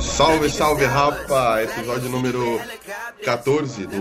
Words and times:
Salve, 0.00 0.48
salve, 0.50 0.84
rapa! 0.84 1.62
Episódio 1.62 2.08
número 2.08 2.60
14 3.24 3.86
do 3.86 3.96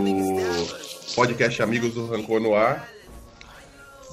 podcast 1.16 1.62
Amigos 1.64 1.94
do 1.94 2.06
Rancor 2.08 2.40
no 2.40 2.54
Ar. 2.56 2.88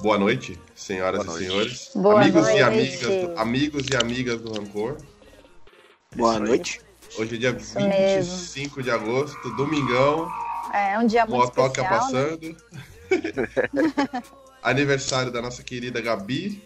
Boa 0.01 0.17
noite, 0.17 0.59
senhoras 0.75 1.23
Boa 1.25 1.41
e 1.41 1.47
noite. 1.47 1.47
senhores. 1.77 1.91
Boa 1.95 2.21
amigos 2.21 2.41
noite. 2.43 2.57
e 2.57 2.61
amigas, 2.61 2.99
do- 3.01 3.39
amigos 3.39 3.85
e 3.91 3.95
amigas 3.95 4.41
do 4.41 4.51
Rancor. 4.53 4.97
Boa 6.15 6.33
Isso 6.33 6.41
aí. 6.41 6.47
noite. 6.49 6.81
Hoje 7.17 7.35
é 7.35 7.37
dia 7.37 7.49
Isso 7.51 7.75
mesmo. 7.79 8.31
25 8.35 8.83
de 8.83 8.91
agosto, 8.91 9.49
domingão, 9.55 10.29
É 10.73 10.97
um 10.99 11.05
dia 11.05 11.25
muito 11.25 11.39
motoca 11.45 11.81
especial, 11.81 12.11
né? 12.39 12.55
Aniversário 14.69 15.31
da 15.31 15.41
nossa 15.41 15.63
querida 15.63 16.01
Gabi. 16.01 16.61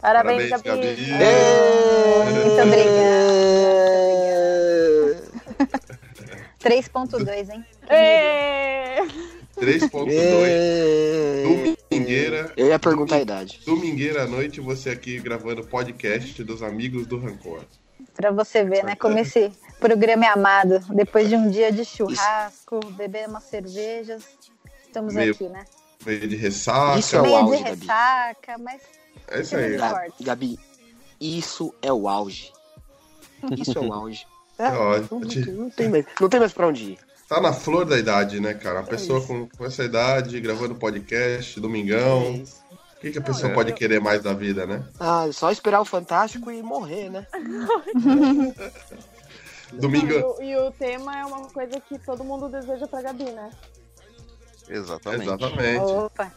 Parabéns, 0.00 0.50
Parabéns, 0.50 0.62
Gabi. 0.62 1.06
Gabi. 1.06 2.34
Muito 2.34 2.62
obrigada. 2.62 3.24
3.2, 6.60 7.50
hein? 7.52 7.64
Ê! 7.90 8.96
3.2. 9.60 10.12
É. 10.12 11.42
Domingueira. 11.90 12.52
Eu 12.56 12.66
ia 12.68 12.78
perguntar 12.78 13.16
a 13.16 13.20
idade. 13.20 13.60
Domingueira 13.64 14.24
à 14.24 14.26
noite, 14.26 14.60
você 14.60 14.90
aqui 14.90 15.18
gravando 15.20 15.64
podcast 15.64 16.42
dos 16.42 16.62
amigos 16.62 17.06
do 17.06 17.18
Rancor. 17.18 17.62
Pra 18.14 18.30
você 18.30 18.64
ver, 18.64 18.84
né? 18.84 18.96
Como 18.96 19.18
esse 19.18 19.52
programa 19.78 20.24
é 20.24 20.28
amado. 20.28 20.80
Depois 20.94 21.28
de 21.28 21.36
um 21.36 21.50
dia 21.50 21.70
de 21.70 21.84
churrasco, 21.84 22.80
beber 22.92 23.28
umas 23.28 23.44
cervejas, 23.44 24.22
estamos 24.86 25.14
Meio- 25.14 25.32
aqui, 25.32 25.48
né? 25.48 25.64
Meio 26.06 26.28
de 26.28 26.36
ressaca. 26.36 26.98
Isso 26.98 27.16
é 27.16 27.20
o 27.20 27.22
Meio 27.22 27.34
de 27.36 27.40
auge, 27.42 27.62
Gabi. 27.64 27.80
ressaca, 27.80 28.58
mas 28.58 28.82
É 29.28 29.40
isso 29.40 29.56
aí. 29.56 29.76
Ga- 29.76 30.06
Gabi, 30.20 30.58
isso 31.20 31.74
é 31.82 31.92
o 31.92 32.08
auge. 32.08 32.52
Isso 33.56 33.78
é 33.78 33.80
o 33.80 33.92
auge. 33.92 34.26
É 34.56 34.70
não, 34.70 34.80
ótimo. 34.82 35.52
não 35.64 35.68
tem 35.70 35.88
mais, 35.88 36.06
não 36.20 36.28
tem 36.28 36.38
mais 36.38 36.52
pra 36.52 36.68
onde 36.68 36.92
ir. 36.92 36.98
Tá 37.28 37.40
na 37.40 37.52
flor 37.52 37.84
da 37.84 37.98
idade, 37.98 38.38
né, 38.38 38.54
cara? 38.54 38.78
Uma 38.78 38.86
pessoa 38.86 39.20
com, 39.26 39.48
com 39.48 39.64
essa 39.66 39.82
idade, 39.82 40.38
gravando 40.40 40.76
podcast, 40.76 41.58
domingão. 41.58 42.34
O 42.34 43.00
que, 43.00 43.10
que 43.10 43.18
a 43.18 43.20
pessoa 43.20 43.50
É. 43.50 43.54
pode 43.54 43.72
querer 43.72 44.00
mais 44.00 44.22
da 44.22 44.32
vida, 44.32 44.64
né? 44.64 44.84
Ah, 45.00 45.26
só 45.32 45.50
esperar 45.50 45.80
o 45.80 45.84
Fantástico 45.84 46.52
e 46.52 46.62
morrer, 46.62 47.10
né? 47.10 47.26
Domingo. 49.72 50.12
E 50.12 50.22
o, 50.22 50.42
e 50.42 50.56
o 50.56 50.70
tema 50.70 51.18
é 51.18 51.24
uma 51.24 51.48
coisa 51.48 51.80
que 51.80 51.98
todo 51.98 52.22
mundo 52.22 52.48
deseja 52.48 52.86
pra 52.86 53.02
Gabi, 53.02 53.24
né? 53.24 53.50
Exatamente. 54.68 55.22
Exatamente. 55.24 55.82
opa, 55.82 56.32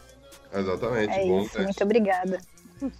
Exatamente. 0.54 1.12
é 1.12 1.24
Bom 1.26 1.40
isso. 1.42 1.50
teste. 1.50 1.64
Muito 1.64 1.84
obrigada. 1.84 2.40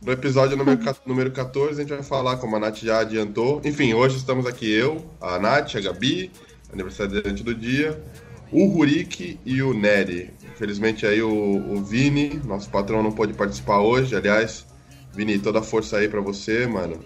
No 0.02 0.12
episódio 0.12 0.56
número, 0.56 0.80
número 1.06 1.30
14, 1.30 1.74
a 1.74 1.84
gente 1.84 1.94
vai 1.94 2.02
falar, 2.02 2.36
como 2.38 2.56
a 2.56 2.58
Nath 2.58 2.78
já 2.78 3.00
adiantou. 3.00 3.60
Enfim, 3.64 3.94
hoje 3.94 4.16
estamos 4.16 4.44
aqui 4.44 4.70
eu, 4.70 5.08
a 5.20 5.38
Nath, 5.38 5.76
a 5.76 5.80
Gabi, 5.80 6.32
aniversariante 6.72 7.44
do 7.44 7.54
dia, 7.54 8.02
o 8.50 8.66
Rurik 8.66 9.38
e 9.44 9.62
o 9.62 9.72
Nery. 9.72 10.32
Infelizmente 10.42 11.06
aí 11.06 11.22
o, 11.22 11.30
o 11.30 11.82
Vini, 11.84 12.40
nosso 12.44 12.68
patrão, 12.70 13.02
não 13.02 13.12
pôde 13.12 13.34
participar 13.34 13.78
hoje. 13.78 14.16
Aliás, 14.16 14.66
Vini, 15.12 15.38
toda 15.38 15.60
a 15.60 15.62
força 15.62 15.98
aí 15.98 16.08
pra 16.08 16.20
você, 16.20 16.66
mano. 16.66 16.98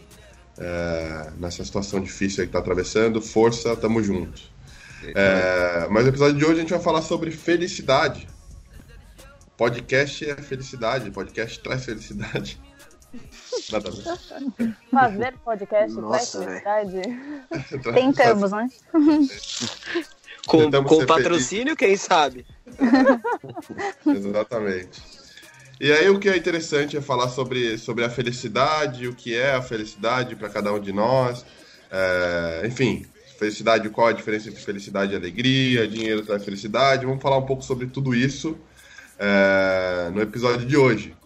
É, 0.59 1.33
nessa 1.39 1.65
situação 1.65 2.01
difícil 2.01 2.43
aí 2.43 2.47
que 2.47 2.53
tá 2.53 2.59
atravessando. 2.59 3.21
Força, 3.21 3.77
tamo 3.77 4.03
junto. 4.03 4.52
É, 5.15 5.89
mas 5.91 6.05
no 6.05 6.11
episódio 6.11 6.39
de 6.39 6.45
hoje 6.45 6.55
a 6.55 6.61
gente 6.61 6.71
vai 6.71 6.81
falar 6.81 7.03
sobre 7.03 7.31
felicidade. 7.31 8.29
Podcast 9.57 10.29
é 10.29 10.37
felicidade, 10.37 11.11
podcast 11.11 11.61
traz 11.61 11.85
felicidade. 11.85 12.61
Nada 13.71 13.89
a 13.89 13.93
ver. 13.93 14.77
Fazer 14.91 15.35
podcast 15.45 15.95
traz 15.95 15.95
Nossa, 15.95 16.45
felicidade. 16.45 17.03
Traz- 17.83 17.95
Tentamos, 17.95 18.53
né? 18.53 18.69
Com, 20.47 20.59
Tentamos 20.59 20.91
com 20.91 21.07
patrocínio, 21.07 21.77
quem 21.77 21.97
sabe? 21.97 22.45
Exatamente. 24.05 25.01
E 25.81 25.93
aí 25.93 26.09
o 26.09 26.19
que 26.19 26.29
é 26.29 26.37
interessante 26.37 26.97
é 26.97 27.01
falar 27.01 27.29
sobre, 27.29 27.79
sobre 27.79 28.05
a 28.05 28.11
felicidade, 28.11 29.07
o 29.07 29.15
que 29.15 29.37
é 29.37 29.55
a 29.55 29.63
felicidade 29.63 30.35
para 30.35 30.49
cada 30.49 30.73
um 30.73 30.81
de 30.81 30.93
nós. 30.93 31.45
É, 31.91 32.63
enfim, 32.67 33.07
felicidade, 33.43 33.89
qual 33.91 34.07
a 34.07 34.13
diferença 34.13 34.49
entre 34.49 34.63
felicidade 34.63 35.13
e 35.13 35.17
alegria, 35.17 35.89
dinheiro 35.89 36.25
traz 36.25 36.45
felicidade. 36.45 37.05
Vamos 37.05 37.21
falar 37.21 37.39
um 37.39 37.47
pouco 37.47 37.63
sobre 37.63 37.87
tudo 37.87 38.15
isso 38.15 38.57
é, 39.19 40.11
no 40.11 40.23
episódio 40.23 40.65
de 40.65 40.77
hoje. 40.77 41.17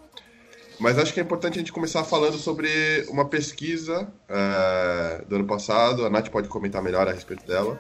Mas 0.78 0.98
acho 0.98 1.12
que 1.12 1.20
é 1.20 1.22
importante 1.22 1.54
a 1.54 1.58
gente 1.58 1.72
começar 1.72 2.04
falando 2.04 2.38
sobre 2.38 3.06
uma 3.08 3.26
pesquisa 3.26 4.08
é, 4.28 5.24
do 5.28 5.36
ano 5.36 5.46
passado, 5.46 6.06
a 6.06 6.10
Nath 6.10 6.28
pode 6.28 6.48
comentar 6.48 6.82
melhor 6.82 7.06
a 7.06 7.12
respeito 7.12 7.46
dela, 7.46 7.78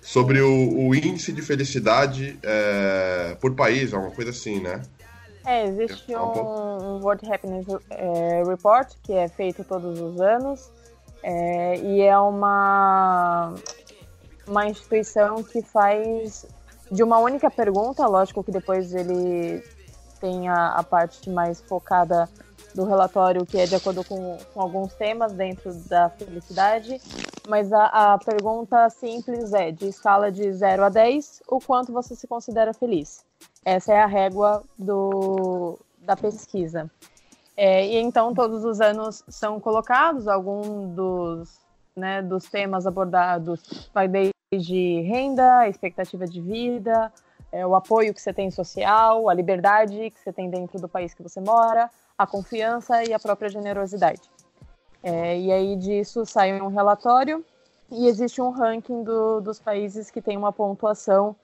sobre 0.00 0.40
o, 0.40 0.88
o 0.88 0.94
índice 0.94 1.32
de 1.32 1.42
felicidade 1.42 2.38
é, 2.42 3.36
por 3.40 3.54
país, 3.54 3.92
alguma 3.92 4.12
coisa 4.12 4.30
assim, 4.30 4.60
né? 4.60 4.82
É, 5.44 5.66
existe 5.66 6.12
um 6.12 6.18
pouco. 6.18 6.40
um, 6.40 6.96
um 6.96 7.00
World 7.02 7.32
Happiness 7.32 7.66
é, 7.90 8.42
Report 8.44 8.92
que 9.02 9.12
é 9.12 9.28
feito 9.28 9.62
todos 9.62 10.00
os 10.00 10.20
anos 10.20 10.75
é, 11.28 11.76
e 11.80 12.02
é 12.02 12.16
uma, 12.16 13.52
uma 14.46 14.68
instituição 14.68 15.42
que 15.42 15.60
faz 15.60 16.46
de 16.88 17.02
uma 17.02 17.18
única 17.18 17.50
pergunta, 17.50 18.06
lógico 18.06 18.44
que 18.44 18.52
depois 18.52 18.94
ele 18.94 19.60
tem 20.20 20.48
a, 20.48 20.68
a 20.68 20.84
parte 20.84 21.28
mais 21.28 21.60
focada 21.60 22.28
do 22.76 22.84
relatório 22.84 23.44
que 23.44 23.58
é 23.58 23.66
de 23.66 23.74
acordo 23.74 24.04
com, 24.04 24.38
com 24.54 24.60
alguns 24.60 24.94
temas 24.94 25.32
dentro 25.32 25.74
da 25.88 26.10
felicidade, 26.10 27.00
mas 27.48 27.72
a, 27.72 28.12
a 28.12 28.18
pergunta 28.18 28.88
simples 28.88 29.52
é, 29.52 29.72
de 29.72 29.88
escala 29.88 30.30
de 30.30 30.52
0 30.52 30.84
a 30.84 30.88
10, 30.88 31.42
o 31.48 31.58
quanto 31.58 31.92
você 31.92 32.14
se 32.14 32.28
considera 32.28 32.72
feliz? 32.72 33.24
Essa 33.64 33.94
é 33.94 33.98
a 33.98 34.06
régua 34.06 34.62
do, 34.78 35.76
da 35.98 36.14
pesquisa. 36.16 36.88
É, 37.56 37.86
e 37.86 37.96
então 37.96 38.34
todos 38.34 38.64
os 38.64 38.80
anos 38.80 39.24
são 39.28 39.58
colocados 39.58 40.28
alguns 40.28 40.94
dos, 40.94 41.60
né, 41.96 42.20
dos 42.20 42.44
temas 42.44 42.86
abordados, 42.86 43.90
vai 43.94 44.06
desde 44.06 45.00
renda, 45.02 45.66
expectativa 45.66 46.26
de 46.26 46.40
vida, 46.40 47.10
é, 47.50 47.66
o 47.66 47.74
apoio 47.74 48.12
que 48.12 48.20
você 48.20 48.32
tem 48.32 48.50
social, 48.50 49.28
a 49.28 49.34
liberdade 49.34 50.10
que 50.10 50.20
você 50.20 50.32
tem 50.32 50.50
dentro 50.50 50.78
do 50.78 50.88
país 50.88 51.14
que 51.14 51.22
você 51.22 51.40
mora, 51.40 51.90
a 52.18 52.26
confiança 52.26 53.02
e 53.02 53.14
a 53.14 53.18
própria 53.18 53.48
generosidade. 53.48 54.22
É, 55.02 55.38
e 55.38 55.50
aí 55.50 55.76
disso 55.76 56.26
sai 56.26 56.60
um 56.60 56.68
relatório 56.68 57.44
e 57.90 58.06
existe 58.08 58.40
um 58.42 58.50
ranking 58.50 59.02
do, 59.02 59.40
dos 59.40 59.60
países 59.60 60.10
que 60.10 60.20
tem 60.20 60.36
uma 60.36 60.52
pontuação 60.52 61.34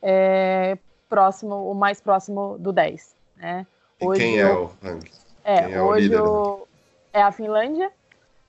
é, 0.00 0.78
próximo, 1.08 1.70
o 1.70 1.74
mais 1.74 2.00
próximo 2.00 2.56
do 2.58 2.72
10. 2.72 3.16
Né? 3.36 3.66
E 4.00 4.06
Hoje 4.06 4.20
quem 4.20 4.38
é 4.38 4.50
o 4.50 4.70
ranking? 4.82 5.27
É, 5.48 5.64
Quem 5.64 5.74
é 5.74 5.82
o 5.82 5.86
hoje 5.86 6.02
líder? 6.08 6.22
o- 6.22 6.68
é 7.12 7.22
a 7.22 7.32
Finlândia, 7.32 7.90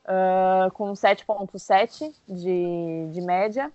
ah, 0.05 0.69
com 0.73 0.93
7,7 0.95 2.11
de, 2.27 3.09
de 3.11 3.21
média. 3.21 3.71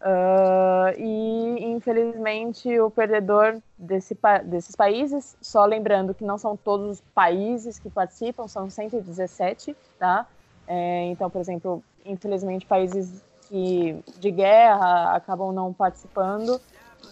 Ah, 0.00 0.92
e, 0.96 1.64
infelizmente, 1.64 2.78
o 2.80 2.90
perdedor 2.90 3.60
desse, 3.76 4.16
desses 4.44 4.76
países, 4.76 5.36
só 5.42 5.64
lembrando 5.64 6.14
que 6.14 6.24
não 6.24 6.38
são 6.38 6.56
todos 6.56 6.98
os 6.98 7.00
países 7.14 7.78
que 7.78 7.90
participam, 7.90 8.46
são 8.46 8.70
117, 8.70 9.76
tá? 9.98 10.26
É, 10.66 11.04
então, 11.06 11.30
por 11.30 11.40
exemplo, 11.40 11.82
infelizmente, 12.04 12.66
países 12.66 13.24
que, 13.48 13.98
de 14.18 14.30
guerra 14.30 15.16
acabam 15.16 15.52
não 15.52 15.72
participando, 15.72 16.60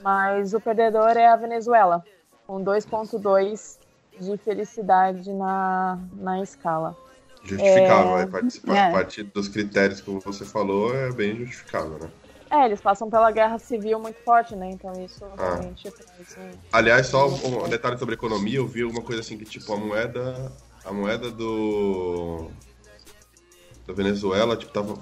mas 0.02 0.52
o 0.54 0.60
perdedor 0.60 1.16
é 1.16 1.26
a 1.26 1.36
Venezuela, 1.36 2.04
com 2.46 2.62
2,2 2.62 3.78
de 4.18 4.36
felicidade 4.38 5.32
na, 5.32 5.98
na 6.14 6.42
escala. 6.42 6.96
Justificável, 7.44 8.18
é, 8.18 8.26
participar, 8.26 8.76
é. 8.76 8.88
a 8.88 8.90
partir 8.90 9.22
dos 9.24 9.46
critérios 9.48 10.00
que 10.00 10.10
você 10.10 10.44
falou 10.44 10.94
é 10.94 11.12
bem 11.12 11.36
justificável, 11.36 11.98
né? 12.00 12.08
É, 12.50 12.64
eles 12.64 12.80
passam 12.80 13.10
pela 13.10 13.30
guerra 13.30 13.58
civil 13.58 13.98
muito 14.00 14.18
forte, 14.24 14.54
né? 14.56 14.70
Então 14.70 14.92
isso 15.04 15.24
Ah. 15.36 15.54
realmente 15.56 15.88
um- 15.88 16.50
Aliás, 16.72 17.06
só 17.08 17.28
um 17.28 17.64
um 17.64 17.68
detalhe 17.68 17.98
sobre 17.98 18.14
economia, 18.14 18.58
eu 18.58 18.66
vi 18.66 18.82
alguma 18.82 19.02
coisa 19.02 19.20
assim 19.20 19.36
que 19.36 19.44
tipo 19.44 19.72
a 19.72 19.76
moeda, 19.76 20.52
a 20.84 20.92
moeda 20.92 21.30
do 21.30 22.48
da 23.86 23.92
Venezuela, 23.92 24.56
tipo 24.56 24.72
tava 24.72 24.94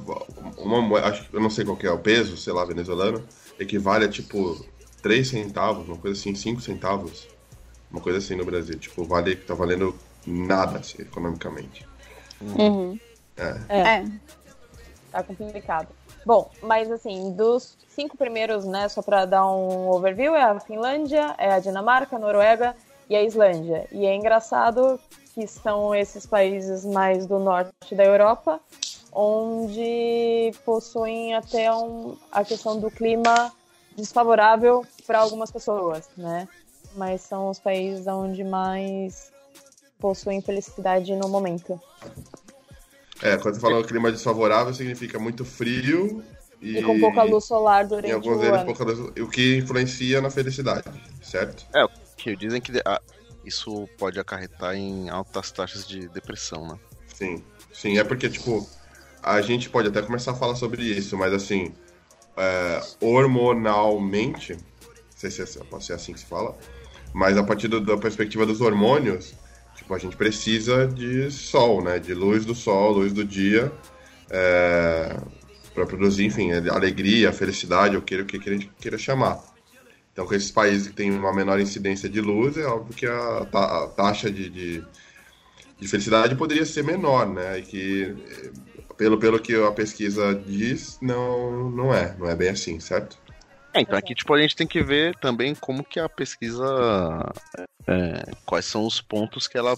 uma 0.58 0.80
moeda, 0.82 1.06
acho 1.08 1.28
que 1.28 1.34
eu 1.34 1.40
não 1.40 1.48
sei 1.50 1.64
qual 1.64 1.76
que 1.76 1.86
é 1.86 1.90
o 1.90 1.98
peso, 1.98 2.36
sei 2.36 2.52
lá, 2.52 2.64
venezuelano, 2.64 3.24
equivale 3.58 4.04
a 4.04 4.08
tipo 4.08 4.62
3 5.02 5.28
centavos, 5.28 5.86
uma 5.88 5.96
coisa 5.96 6.18
assim, 6.18 6.34
5 6.34 6.60
centavos. 6.60 7.26
Uma 7.90 8.00
coisa 8.00 8.18
assim 8.18 8.34
no 8.34 8.44
Brasil, 8.44 8.78
tipo, 8.78 9.04
vale 9.04 9.36
tá 9.36 9.54
valendo 9.54 9.94
nada 10.26 10.78
assim, 10.78 11.02
economicamente. 11.02 11.86
Uhum. 12.40 12.98
É. 13.36 14.00
É. 14.00 14.04
tá 15.10 15.22
complicado. 15.22 15.88
Bom, 16.24 16.50
mas 16.62 16.90
assim, 16.90 17.32
dos 17.32 17.76
cinco 17.88 18.16
primeiros, 18.16 18.64
né, 18.64 18.88
só 18.88 19.02
para 19.02 19.24
dar 19.24 19.46
um 19.46 19.88
overview, 19.90 20.34
é 20.34 20.42
a 20.42 20.58
Finlândia, 20.58 21.34
é 21.38 21.52
a 21.52 21.58
Dinamarca, 21.58 22.16
a 22.16 22.18
Noruega 22.18 22.74
e 23.08 23.14
a 23.14 23.22
Islândia. 23.22 23.86
E 23.92 24.06
é 24.06 24.14
engraçado 24.14 24.98
que 25.34 25.46
são 25.46 25.94
esses 25.94 26.24
países 26.24 26.84
mais 26.84 27.26
do 27.26 27.38
norte 27.38 27.94
da 27.94 28.04
Europa, 28.04 28.60
onde 29.12 30.52
possuem 30.64 31.34
até 31.34 31.72
um, 31.72 32.16
a 32.32 32.44
questão 32.44 32.80
do 32.80 32.90
clima 32.90 33.52
desfavorável 33.96 34.84
para 35.06 35.20
algumas 35.20 35.50
pessoas, 35.50 36.08
né? 36.16 36.48
Mas 36.94 37.22
são 37.22 37.50
os 37.50 37.58
países 37.58 38.06
onde 38.06 38.44
mais 38.44 39.32
possuem 39.98 40.40
felicidade 40.40 41.14
no 41.16 41.28
momento. 41.28 41.80
É, 43.22 43.36
quando 43.36 43.54
você 43.54 43.60
fala 43.60 43.82
clima 43.84 44.12
desfavorável, 44.12 44.74
significa 44.74 45.18
muito 45.18 45.44
frio 45.44 46.22
e, 46.60 46.78
e 46.78 46.82
com 46.82 46.98
pouca 46.98 47.22
luz 47.22 47.44
solar 47.44 47.86
durante 47.86 48.08
em 48.08 48.12
alguns 48.12 48.36
o 48.36 48.40
deles, 48.40 48.56
ano. 48.56 48.66
pouca 48.66 48.84
luz, 48.84 48.98
o 48.98 49.28
que 49.28 49.56
influencia 49.56 50.20
na 50.20 50.30
felicidade, 50.30 50.88
certo? 51.22 51.66
É, 51.74 51.86
que 52.16 52.36
dizem 52.36 52.60
que 52.60 52.72
ah, 52.84 53.00
isso 53.44 53.88
pode 53.98 54.18
acarretar 54.18 54.74
em 54.74 55.08
altas 55.08 55.50
taxas 55.52 55.86
de 55.86 56.08
depressão, 56.08 56.66
né? 56.66 56.78
Sim, 57.14 57.44
sim, 57.72 57.98
é 57.98 58.04
porque, 58.04 58.28
tipo, 58.28 58.68
a 59.22 59.40
gente 59.40 59.70
pode 59.70 59.88
até 59.88 60.02
começar 60.02 60.32
a 60.32 60.34
falar 60.34 60.56
sobre 60.56 60.82
isso, 60.82 61.16
mas 61.16 61.32
assim, 61.32 61.72
é, 62.36 62.80
hormonalmente, 63.00 64.54
não 64.54 64.60
sei 65.16 65.30
se 65.30 65.42
é, 65.42 65.64
pode 65.64 65.84
ser 65.84 65.92
assim 65.92 66.12
que 66.12 66.20
se 66.20 66.26
fala, 66.26 66.56
mas 67.14 67.38
a 67.38 67.44
partir 67.44 67.68
do- 67.68 67.80
da 67.82 67.98
perspectiva 67.98 68.46
dos 68.46 68.60
hormônios, 68.60 69.34
tipo, 69.76 69.94
a 69.94 69.98
gente 69.98 70.16
precisa 70.16 70.86
de 70.88 71.30
sol, 71.30 71.82
né? 71.84 71.98
De 72.00 72.14
luz 72.14 72.44
do 72.46 72.54
sol, 72.54 72.92
luz 72.94 73.12
do 73.14 73.24
dia, 73.24 73.72
é, 74.30 75.16
para 75.74 75.86
produzir, 75.86 76.26
enfim, 76.26 76.52
alegria, 76.52 77.32
felicidade, 77.32 77.96
ou 77.96 78.02
queira 78.02 78.24
o 78.24 78.26
que 78.26 78.38
a 78.50 78.52
gente 78.54 78.70
queira 78.80 78.98
chamar. 78.98 79.40
Então, 80.12 80.26
com 80.26 80.34
esses 80.34 80.50
países 80.50 80.88
que 80.88 80.94
têm 80.94 81.10
uma 81.12 81.34
menor 81.34 81.60
incidência 81.60 82.08
de 82.08 82.20
luz, 82.20 82.56
é 82.58 82.66
óbvio 82.66 82.94
que 82.96 83.06
a, 83.06 83.46
ta- 83.46 83.84
a 83.84 83.88
taxa 83.88 84.30
de, 84.30 84.50
de, 84.50 84.84
de 85.80 85.88
felicidade 85.88 86.36
poderia 86.36 86.66
ser 86.66 86.84
menor, 86.84 87.28
né? 87.28 87.58
E 87.58 87.62
que, 87.62 88.16
pelo, 88.96 89.18
pelo 89.18 89.40
que 89.40 89.54
a 89.54 89.72
pesquisa 89.72 90.34
diz, 90.34 90.98
não, 91.02 91.70
não 91.70 91.94
é. 91.94 92.16
Não 92.18 92.28
é 92.28 92.36
bem 92.36 92.50
assim, 92.50 92.80
certo? 92.80 93.18
É, 93.74 93.80
então 93.80 93.98
aqui 93.98 94.14
tipo, 94.14 94.32
a 94.32 94.40
gente 94.40 94.54
tem 94.54 94.66
que 94.66 94.82
ver 94.82 95.16
também 95.18 95.54
como 95.54 95.82
que 95.84 95.98
a 95.98 96.08
pesquisa. 96.08 96.64
é, 97.86 98.22
quais 98.46 98.64
são 98.66 98.86
os 98.86 99.00
pontos 99.00 99.48
que 99.48 99.58
ela, 99.58 99.76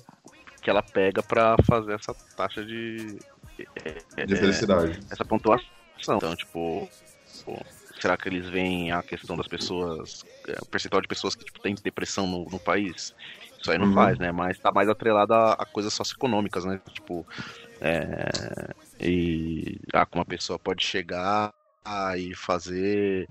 que 0.63 0.69
ela 0.69 0.83
pega 0.83 1.23
pra 1.23 1.57
fazer 1.67 1.95
essa 1.95 2.15
taxa 2.37 2.65
de. 2.65 3.19
De 3.57 4.35
é, 4.35 4.37
felicidade. 4.37 5.01
essa 5.11 5.25
pontuação. 5.25 5.67
Então, 6.09 6.37
tipo, 6.37 6.89
pô, 7.45 7.59
será 7.99 8.17
que 8.17 8.29
eles 8.29 8.49
veem 8.51 8.93
a 8.93 9.03
questão 9.03 9.35
das 9.37 9.49
pessoas, 9.49 10.23
é, 10.49 10.57
o 10.61 10.67
percentual 10.67 11.01
de 11.01 11.09
pessoas 11.09 11.35
que 11.35 11.45
tipo, 11.45 11.59
têm 11.61 11.75
depressão 11.75 12.27
no, 12.27 12.45
no 12.51 12.61
país? 12.61 13.15
Isso 13.61 13.71
aí 13.73 13.79
não 13.79 13.87
Uhum. 13.87 13.95
faz, 13.95 14.19
né? 14.19 14.31
Mas 14.31 14.59
tá 14.59 14.71
mais 14.71 14.89
atrelado 14.89 15.33
a, 15.33 15.53
a 15.55 15.65
coisas 15.67 15.93
socioeconômicas, 15.95 16.67
né? 16.67 16.79
Tipo, 16.93 17.27
é, 17.81 18.69
e 19.01 19.79
a 19.93 20.05
como 20.05 20.23
a 20.23 20.27
pessoa 20.27 20.59
pode 20.59 20.85
chegar 20.85 21.51
e 22.19 22.35
fazer 22.35 23.29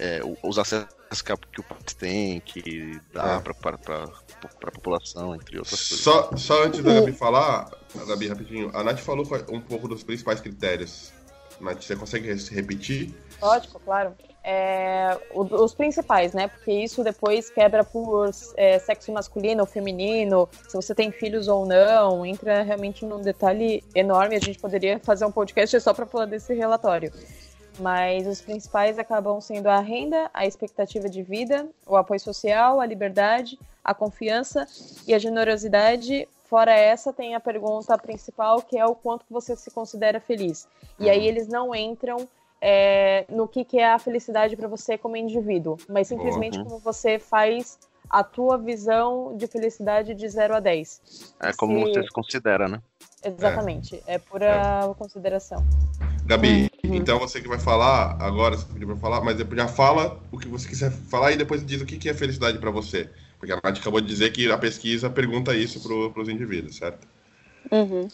é, 0.00 0.20
os 0.42 0.58
acessos 0.58 1.22
que, 1.22 1.30
a- 1.32 1.36
que 1.36 1.60
o 1.60 1.62
país 1.62 1.94
tem, 1.98 2.40
que 2.40 2.98
dá 3.12 3.36
É. 3.36 3.40
pra, 3.40 3.54
pra 3.54 4.70
população, 4.72 5.34
entre 5.34 5.58
outras 5.58 5.88
coisas. 5.88 6.00
Só, 6.04 6.30
só 6.36 6.64
antes 6.64 6.82
da 6.82 6.94
Gabi 6.94 7.12
falar, 7.12 7.70
Gabi, 8.06 8.28
rapidinho, 8.28 8.70
a 8.74 8.82
Nath 8.82 9.00
falou 9.00 9.26
um 9.50 9.60
pouco 9.60 9.86
dos 9.86 10.02
principais 10.02 10.40
critérios. 10.40 11.12
Nath, 11.60 11.82
você 11.82 11.94
consegue 11.94 12.38
se 12.38 12.54
repetir? 12.54 13.14
Lógico, 13.42 13.78
claro. 13.80 14.14
É, 14.42 15.18
o- 15.32 15.42
os 15.62 15.74
principais, 15.74 16.32
né? 16.32 16.48
Porque 16.48 16.72
isso 16.72 17.04
depois 17.04 17.50
quebra 17.50 17.84
por 17.84 18.30
é, 18.56 18.78
sexo 18.78 19.12
masculino 19.12 19.60
ou 19.60 19.66
feminino, 19.66 20.48
se 20.66 20.74
você 20.74 20.94
tem 20.94 21.12
filhos 21.12 21.46
ou 21.48 21.66
não, 21.66 22.24
entra 22.24 22.62
realmente 22.62 23.04
num 23.04 23.20
detalhe 23.20 23.84
enorme. 23.94 24.36
A 24.36 24.40
gente 24.40 24.58
poderia 24.58 24.98
fazer 25.00 25.26
um 25.26 25.30
podcast 25.32 25.78
só 25.82 25.92
para 25.92 26.06
falar 26.06 26.24
desse 26.24 26.54
relatório. 26.54 27.12
Mas 27.80 28.26
os 28.26 28.40
principais 28.42 28.98
acabam 28.98 29.40
sendo 29.40 29.68
a 29.68 29.80
renda, 29.80 30.30
a 30.34 30.46
expectativa 30.46 31.08
de 31.08 31.22
vida, 31.22 31.66
o 31.86 31.96
apoio 31.96 32.20
social, 32.20 32.80
a 32.80 32.84
liberdade, 32.86 33.58
a 33.82 33.94
confiança 33.94 34.66
e 35.06 35.14
a 35.14 35.18
generosidade. 35.18 36.28
Fora 36.44 36.72
essa, 36.74 37.12
tem 37.12 37.34
a 37.34 37.40
pergunta 37.40 37.96
principal, 37.96 38.60
que 38.60 38.76
é 38.78 38.84
o 38.84 38.94
quanto 38.94 39.24
você 39.30 39.56
se 39.56 39.70
considera 39.70 40.20
feliz. 40.20 40.68
E 40.98 41.08
aí 41.08 41.26
eles 41.26 41.48
não 41.48 41.74
entram 41.74 42.28
é, 42.60 43.24
no 43.30 43.48
que, 43.48 43.64
que 43.64 43.78
é 43.78 43.90
a 43.90 43.98
felicidade 43.98 44.54
para 44.56 44.68
você 44.68 44.98
como 44.98 45.16
indivíduo, 45.16 45.78
mas 45.88 46.08
simplesmente 46.08 46.58
Uhum. 46.58 46.64
como 46.64 46.78
você 46.80 47.18
faz 47.18 47.78
a 48.10 48.22
tua 48.22 48.58
visão 48.58 49.34
de 49.36 49.46
felicidade 49.46 50.12
de 50.14 50.28
0 50.28 50.56
a 50.56 50.60
10. 50.60 51.00
É 51.40 51.52
como 51.54 51.86
Se- 51.86 51.92
você 51.94 52.02
se 52.02 52.10
considera, 52.10 52.68
né? 52.68 52.82
Exatamente, 53.22 54.02
é, 54.06 54.18
pura 54.18 54.94
consideração. 54.98 55.62
Gabi, 56.24 56.70
Uhum. 56.84 56.94
então 56.94 57.18
você 57.18 57.40
que 57.40 57.48
vai 57.48 57.58
falar 57.58 58.16
agora, 58.20 58.56
você 58.56 58.66
pediu 58.72 58.88
pra 58.88 58.96
falar, 58.96 59.20
mas 59.20 59.36
depois 59.36 59.60
já 59.60 59.68
fala 59.68 60.18
o 60.32 60.38
que 60.38 60.48
você 60.48 60.68
quiser 60.68 60.90
falar 60.90 61.32
e 61.32 61.36
depois 61.36 61.64
diz 61.64 61.80
o 61.82 61.86
que 61.86 61.98
que 61.98 62.08
é 62.08 62.14
felicidade 62.14 62.58
pra 62.58 62.70
você. 62.70 63.08
Porque 63.38 63.52
a 63.52 63.56
Nath 63.56 63.78
acabou 63.78 64.00
de 64.00 64.06
dizer 64.06 64.30
que 64.32 64.50
a 64.50 64.58
pesquisa 64.58 65.08
pergunta 65.08 65.54
isso 65.54 65.80
pro, 65.80 66.10
pros 66.12 66.28
indivíduos, 66.28 66.76
certo? 66.76 67.06
Uhum. 67.72 68.08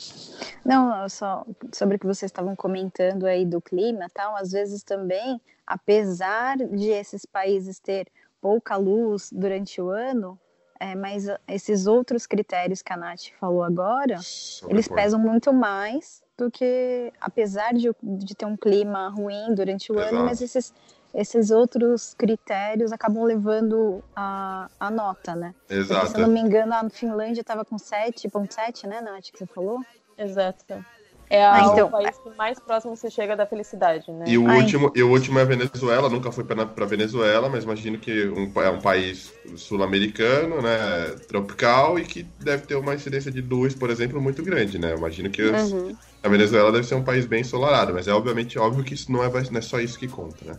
Não, 0.64 1.08
só 1.08 1.44
sobre 1.72 1.96
o 1.96 1.98
que 1.98 2.06
vocês 2.06 2.30
estavam 2.30 2.54
comentando 2.54 3.26
aí 3.26 3.44
do 3.44 3.60
clima 3.60 4.06
e 4.06 4.10
tal, 4.10 4.36
às 4.36 4.52
vezes 4.52 4.82
também, 4.82 5.40
apesar 5.66 6.56
de 6.56 6.90
esses 6.90 7.24
países 7.24 7.78
ter 7.78 8.08
pouca 8.40 8.76
luz 8.76 9.30
durante 9.32 9.80
o 9.80 9.90
ano, 9.90 10.38
é, 10.80 10.94
mas 10.94 11.28
ah, 11.28 11.38
esses 11.48 11.86
outros 11.86 12.26
critérios 12.26 12.82
que 12.82 12.92
a 12.92 12.96
Nath 12.96 13.30
falou 13.38 13.62
agora, 13.62 14.18
Sobre 14.18 14.74
eles 14.74 14.88
pesam 14.88 15.18
muito 15.18 15.52
mais 15.52 16.22
do 16.36 16.50
que, 16.50 17.12
apesar 17.20 17.72
de, 17.72 17.90
de 18.02 18.34
ter 18.34 18.44
um 18.44 18.56
clima 18.56 19.08
ruim 19.08 19.54
durante 19.54 19.90
o 19.90 19.98
Exato. 19.98 20.14
ano, 20.14 20.24
mas 20.24 20.40
esses, 20.42 20.72
esses 21.14 21.50
outros 21.50 22.14
critérios 22.14 22.92
acabam 22.92 23.24
levando 23.24 24.02
a, 24.14 24.68
a 24.78 24.90
nota, 24.90 25.34
né? 25.34 25.54
Porque, 25.60 25.74
Exato. 25.74 26.08
se 26.08 26.16
eu 26.16 26.20
não 26.20 26.28
me 26.28 26.40
engano, 26.40 26.74
a 26.74 26.90
Finlândia 26.90 27.40
estava 27.40 27.64
com 27.64 27.76
7,7, 27.76 28.86
né, 28.86 29.00
Nath, 29.00 29.30
que 29.32 29.38
você 29.38 29.46
falou? 29.46 29.80
Exato. 30.18 30.84
É 31.28 31.42
Ah, 31.44 31.60
então- 31.64 31.88
o 31.88 31.90
país 31.90 32.16
que 32.18 32.30
mais 32.36 32.58
próximo 32.60 32.96
você 32.96 33.10
chega 33.10 33.34
da 33.36 33.46
felicidade, 33.46 34.10
né? 34.12 34.24
E 34.28 34.38
o, 34.38 34.46
Ai. 34.48 34.58
último, 34.60 34.92
e 34.94 35.02
o 35.02 35.10
último 35.10 35.38
é 35.38 35.42
a 35.42 35.44
Venezuela, 35.44 36.08
nunca 36.08 36.30
fui 36.30 36.44
para 36.44 36.86
Venezuela, 36.86 37.48
mas 37.48 37.64
imagino 37.64 37.98
que 37.98 38.28
um, 38.28 38.52
é 38.62 38.70
um 38.70 38.80
país 38.80 39.32
sul-americano, 39.56 40.62
né, 40.62 41.16
tropical, 41.26 41.98
e 41.98 42.04
que 42.04 42.22
deve 42.38 42.64
ter 42.66 42.76
uma 42.76 42.94
incidência 42.94 43.30
de 43.32 43.40
luz, 43.40 43.74
por 43.74 43.90
exemplo, 43.90 44.20
muito 44.20 44.42
grande, 44.42 44.78
né? 44.78 44.94
Imagino 44.94 45.28
que 45.30 45.42
os- 45.42 45.72
Uhum. 45.72 45.96
a 46.22 46.28
Venezuela 46.28 46.70
deve 46.70 46.86
ser 46.86 46.94
um 46.94 47.02
país 47.04 47.26
bem 47.26 47.40
ensolarado, 47.40 47.92
mas 47.92 48.06
é 48.06 48.12
obviamente 48.12 48.56
óbvio 48.58 48.84
que 48.84 48.94
isso 48.94 49.10
não 49.10 49.22
é, 49.24 49.28
não 49.28 49.58
é 49.58 49.62
só 49.62 49.80
isso 49.80 49.98
que 49.98 50.06
conta, 50.06 50.44
né? 50.44 50.56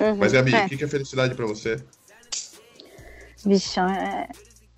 Uhum. 0.00 0.16
Mas 0.18 0.32
Gabi, 0.32 0.54
É. 0.54 0.64
o 0.64 0.68
que 0.68 0.76
que 0.76 0.84
é 0.84 0.88
felicidade 0.88 1.34
para 1.34 1.46
você? 1.46 1.78
Bichão, 3.44 3.88
é, 3.88 4.28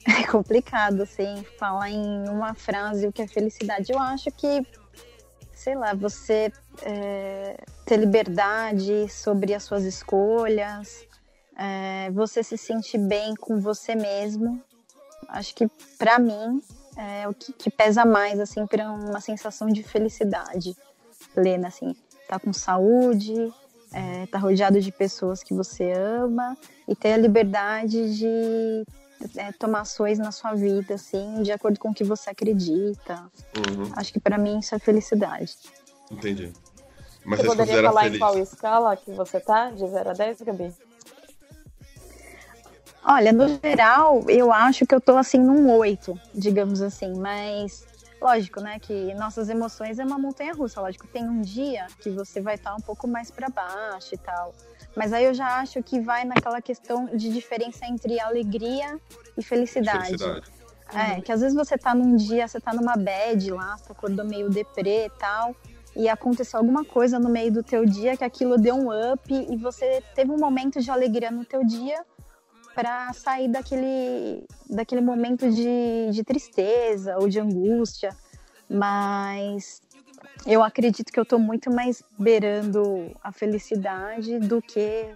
é 0.25 0.27
complicado, 0.31 1.03
assim, 1.03 1.43
falar 1.59 1.91
em 1.91 2.29
uma 2.29 2.55
frase 2.55 3.07
o 3.07 3.13
que 3.13 3.23
é 3.23 3.27
felicidade. 3.27 3.91
Eu 3.93 3.99
acho 3.99 4.31
que, 4.33 4.63
sei 5.63 5.77
lá, 5.77 5.95
você 5.95 6.53
é, 6.83 7.57
ter 7.87 7.97
liberdade 7.97 9.09
sobre 9.09 9.55
as 9.55 9.63
suas 9.63 9.85
escolhas, 9.85 11.07
é, 11.57 12.11
você 12.11 12.43
se 12.43 12.59
sentir 12.59 12.99
bem 12.99 13.37
com 13.37 13.61
você 13.61 13.95
mesmo. 13.95 14.61
Acho 15.29 15.55
que, 15.55 15.69
pra 15.97 16.19
mim, 16.19 16.61
é 16.97 17.29
o 17.29 17.33
que, 17.33 17.53
que 17.53 17.71
pesa 17.71 18.05
mais, 18.05 18.41
assim, 18.41 18.67
para 18.67 18.91
uma 18.91 19.21
sensação 19.21 19.69
de 19.69 19.85
felicidade 19.85 20.77
plena, 21.33 21.69
assim. 21.69 21.95
Tá 22.29 22.41
com 22.41 22.53
saúde, 22.53 23.33
é, 23.93 24.27
tá 24.27 24.39
rodeado 24.39 24.81
de 24.81 24.91
pessoas 24.91 25.45
que 25.45 25.55
você 25.55 25.93
ama 25.93 26.59
e 26.89 26.97
ter 26.97 27.13
a 27.13 27.17
liberdade 27.19 28.19
de 28.19 28.85
é, 29.37 29.53
tomar 29.53 29.81
ações 29.81 30.19
na 30.19 30.31
sua 30.33 30.55
vida, 30.55 30.95
assim, 30.95 31.43
de 31.43 31.53
acordo 31.53 31.79
com 31.79 31.91
o 31.91 31.95
que 31.95 32.05
você 32.05 32.31
acredita. 32.31 33.31
Uhum, 33.57 33.91
Acho 33.97 34.13
que 34.13 34.21
pra 34.21 34.39
mim 34.39 34.59
isso 34.59 34.75
é 34.75 34.79
felicidade. 34.79 35.57
entendi. 36.11 36.53
Mas 37.25 37.41
Você 37.41 37.47
poderia 37.47 37.83
falar 37.83 38.03
feliz? 38.03 38.17
em 38.17 38.19
qual 38.19 38.39
escala 38.39 38.97
que 38.97 39.13
você 39.13 39.39
tá, 39.41 39.71
de 39.71 39.87
0 39.89 40.11
a 40.11 40.13
10, 40.13 40.41
Gabi? 40.43 40.75
Olha, 43.05 43.33
no 43.33 43.49
geral, 43.49 44.25
eu 44.29 44.53
acho 44.53 44.87
que 44.87 44.95
eu 44.95 45.01
tô 45.01 45.17
assim 45.17 45.39
num 45.39 45.71
oito, 45.77 46.19
digamos 46.35 46.81
assim, 46.81 47.13
mas 47.19 47.85
lógico, 48.23 48.61
né, 48.61 48.79
que 48.79 49.13
nossas 49.15 49.49
emoções 49.49 49.99
é 49.99 50.05
uma 50.05 50.19
montanha 50.19 50.55
russa, 50.55 50.81
lógico, 50.81 51.07
tem 51.09 51.29
um 51.29 51.41
dia 51.41 51.87
que 52.01 52.09
você 52.11 52.41
vai 52.41 52.55
estar 52.55 52.75
um 52.75 52.81
pouco 52.81 53.09
mais 53.09 53.31
para 53.31 53.49
baixo 53.49 54.15
e 54.15 54.19
tal. 54.19 54.55
Mas 54.97 55.13
aí 55.13 55.25
eu 55.25 55.35
já 55.35 55.59
acho 55.59 55.83
que 55.83 56.01
vai 56.01 56.25
naquela 56.25 56.63
questão 56.63 57.07
de 57.07 57.31
diferença 57.31 57.85
entre 57.87 58.21
alegria 58.21 58.99
e 59.37 59.43
felicidade. 59.43 60.19
Felicidade. 60.19 60.53
É, 60.95 61.21
que 61.23 61.33
às 61.33 61.41
vezes 61.41 61.57
você 61.57 61.77
tá 61.79 61.95
num 61.95 62.15
dia, 62.17 62.47
você 62.47 62.61
tá 62.61 62.73
numa 62.73 62.97
bad 62.97 63.51
lá, 63.51 63.79
você 63.79 63.93
acordou 63.93 64.27
meio 64.27 64.51
deprê 64.51 65.07
e 65.07 65.11
tal, 65.11 65.57
e 65.97 66.09
aconteceu 66.09 66.59
alguma 66.59 66.85
coisa 66.85 67.19
no 67.19 67.31
meio 67.31 67.51
do 67.51 67.63
teu 67.63 67.85
dia 67.85 68.17
que 68.17 68.25
aquilo 68.25 68.59
deu 68.59 68.75
um 68.75 68.89
up 69.13 69.33
e 69.33 69.57
você 69.57 70.03
teve 70.15 70.31
um 70.31 70.39
momento 70.39 70.81
de 70.81 70.91
alegria 70.91 71.31
no 71.31 71.45
teu 71.45 71.65
dia, 71.65 72.05
para 72.75 73.13
sair 73.13 73.49
daquele, 73.49 74.47
daquele 74.69 75.01
momento 75.01 75.51
de, 75.51 76.11
de 76.11 76.25
tristeza 76.25 77.17
ou 77.19 77.29
de 77.29 77.39
angústia. 77.41 78.17
Mas 78.69 79.83
eu 80.47 80.63
acredito 80.63 81.13
que 81.13 81.21
eu 81.21 81.25
tô 81.25 81.39
muito 81.39 81.71
mais 81.71 82.03
beirando 82.19 83.15
a 83.23 83.31
felicidade 83.33 84.39
do 84.39 84.63
que, 84.63 85.15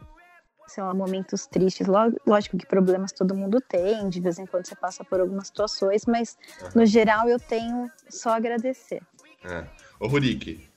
sei 0.67 0.83
lá, 0.83 0.93
momentos 0.93 1.47
tristes. 1.47 1.87
Lógico 2.27 2.57
que 2.59 2.67
problemas 2.67 3.13
todo 3.13 3.35
mundo 3.35 3.61
tem, 3.61 4.09
de 4.09 4.21
vez 4.21 4.39
em 4.39 4.47
quando 4.47 4.67
você 4.67 4.77
passa 4.77 5.05
por 5.05 5.21
algumas 5.21 5.49
situações, 5.49 6.05
mas 6.07 6.37
no 6.75 6.85
geral 6.85 7.29
eu 7.29 7.41
tenho 7.41 7.91
só 8.09 8.31
agradecer. 8.31 9.03
É. 9.45 9.65
Ô, 9.99 10.07
Rurik. 10.07 10.69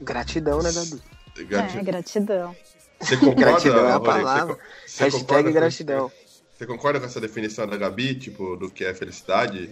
Gratidão, 0.00 0.62
né, 0.62 0.70
Gabi? 0.72 1.02
Gratidão. 1.44 1.80
É, 1.80 1.82
gratidão. 1.82 2.56
Você 3.00 3.16
concorda, 3.16 3.40
gratidão 3.40 3.88
é 3.88 3.92
a 3.92 4.00
palavra. 4.00 4.58
Você, 4.86 5.10
você 5.10 5.18
Hashtag 5.18 5.52
gratidão. 5.52 6.12
Você 6.56 6.66
concorda 6.66 6.98
com 6.98 7.06
essa 7.06 7.20
definição 7.20 7.66
da 7.66 7.76
Gabi, 7.76 8.16
tipo, 8.16 8.56
do 8.56 8.68
que 8.68 8.84
é 8.84 8.92
felicidade? 8.92 9.70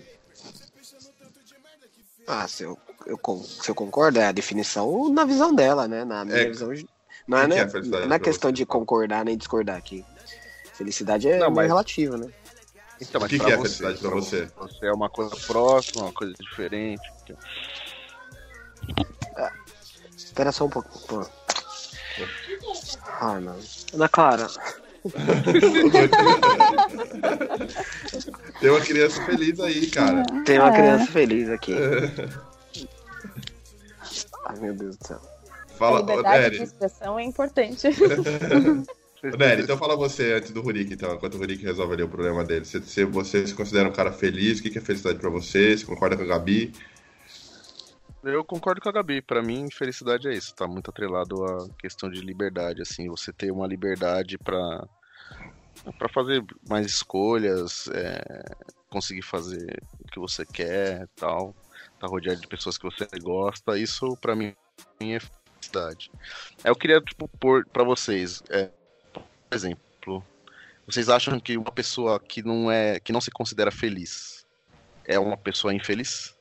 Ah, 2.26 2.46
se 2.46 2.62
eu, 2.62 2.78
eu, 3.06 3.18
se 3.44 3.68
eu 3.68 3.74
concordo, 3.74 4.20
é 4.20 4.26
a 4.26 4.32
definição 4.32 5.08
na 5.12 5.24
visão 5.24 5.54
dela, 5.54 5.88
né? 5.88 6.04
Na 6.04 6.24
minha 6.24 6.38
é, 6.38 6.48
visão. 6.48 6.72
Não 7.26 7.38
é, 7.38 7.48
né, 7.48 7.56
é 7.58 8.06
na 8.06 8.20
questão 8.20 8.52
de 8.52 8.64
concordar 8.64 9.24
nem 9.24 9.36
discordar 9.36 9.76
aqui. 9.76 10.04
Felicidade 10.74 11.28
é 11.28 11.38
não, 11.38 11.50
mas... 11.50 11.66
relativa, 11.66 12.16
né? 12.16 12.30
Então, 13.00 13.20
o 13.20 13.28
que, 13.28 13.38
que 13.38 13.50
é 13.50 13.56
felicidade 13.56 13.98
pra 13.98 14.10
você? 14.10 14.48
Você 14.56 14.86
é 14.86 14.92
uma 14.92 15.10
coisa 15.10 15.36
próxima, 15.46 16.04
uma 16.04 16.12
coisa 16.12 16.34
diferente. 16.34 17.02
É. 19.36 19.50
Espera 20.16 20.52
só 20.52 20.64
um 20.66 20.70
pouco. 20.70 20.88
Pô. 21.06 21.26
Ai, 23.20 23.40
mano. 23.40 23.58
Ana 23.94 24.08
Clara. 24.08 24.48
Tem 28.60 28.70
uma 28.70 28.80
criança 28.80 29.24
feliz 29.24 29.60
aí, 29.60 29.86
cara. 29.88 30.24
Tem 30.44 30.58
uma 30.58 30.70
é. 30.70 30.76
criança 30.76 31.06
feliz 31.12 31.48
aqui. 31.48 31.76
Ai, 34.46 34.58
meu 34.60 34.74
Deus 34.74 34.96
do 34.96 35.06
céu. 35.06 35.20
Fala, 35.76 35.98
a 35.98 36.00
liberdade 36.00 36.56
de 36.56 36.64
expressão 36.64 37.16
é 37.18 37.24
importante. 37.24 37.88
Nery, 39.38 39.62
então 39.62 39.76
fala 39.76 39.96
você 39.96 40.34
antes 40.34 40.52
do 40.52 40.62
Rurik, 40.62 40.92
então, 40.92 41.14
enquanto 41.14 41.34
o 41.34 41.38
Rurik 41.38 41.64
resolve 41.64 41.94
ali 41.94 42.02
o 42.02 42.08
problema 42.08 42.44
dele. 42.44 42.64
Se, 42.64 42.80
se 42.82 43.04
você 43.04 43.46
se 43.46 43.54
considera 43.54 43.88
um 43.88 43.92
cara 43.92 44.12
feliz, 44.12 44.60
o 44.60 44.62
que 44.62 44.78
é 44.78 44.80
felicidade 44.80 45.18
pra 45.18 45.30
você? 45.30 45.76
Você 45.76 45.84
concorda 45.84 46.16
com 46.16 46.22
a 46.22 46.26
Gabi? 46.26 46.72
Eu 48.26 48.44
concordo 48.44 48.80
com 48.80 48.88
a 48.88 48.92
Gabi. 48.92 49.22
Para 49.22 49.40
mim, 49.40 49.70
felicidade 49.70 50.26
é 50.26 50.34
isso. 50.34 50.52
Tá 50.52 50.66
muito 50.66 50.90
atrelado 50.90 51.44
à 51.44 51.68
questão 51.78 52.10
de 52.10 52.20
liberdade, 52.20 52.82
assim, 52.82 53.08
você 53.08 53.32
ter 53.32 53.52
uma 53.52 53.66
liberdade 53.68 54.36
para 54.36 54.84
para 55.98 56.08
fazer 56.08 56.42
mais 56.68 56.86
escolhas, 56.86 57.86
é, 57.88 58.42
conseguir 58.88 59.22
fazer 59.22 59.80
o 60.00 60.08
que 60.08 60.18
você 60.18 60.44
quer, 60.44 61.06
tal, 61.14 61.54
tá 62.00 62.08
rodeado 62.08 62.40
de 62.40 62.48
pessoas 62.48 62.76
que 62.76 62.84
você 62.84 63.06
gosta. 63.22 63.78
Isso 63.78 64.16
para 64.16 64.34
mim 64.34 64.54
é 65.00 65.20
felicidade. 65.20 66.10
Eu 66.64 66.74
queria 66.74 67.00
tipo 67.00 67.28
pôr 67.28 67.64
para 67.66 67.84
vocês, 67.84 68.42
é, 68.48 68.70
por 69.12 69.24
exemplo, 69.52 70.24
vocês 70.84 71.08
acham 71.08 71.38
que 71.38 71.56
uma 71.56 71.70
pessoa 71.70 72.18
que 72.18 72.42
não 72.42 72.70
é, 72.72 72.98
que 72.98 73.12
não 73.12 73.20
se 73.20 73.30
considera 73.30 73.70
feliz, 73.70 74.44
é 75.04 75.16
uma 75.18 75.36
pessoa 75.36 75.72
infeliz? 75.72 76.35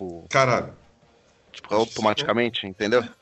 Tipo. 0.00 0.26
Caralho. 0.30 0.72
Tipo, 1.52 1.74
automaticamente, 1.74 2.66
entendeu? 2.66 3.04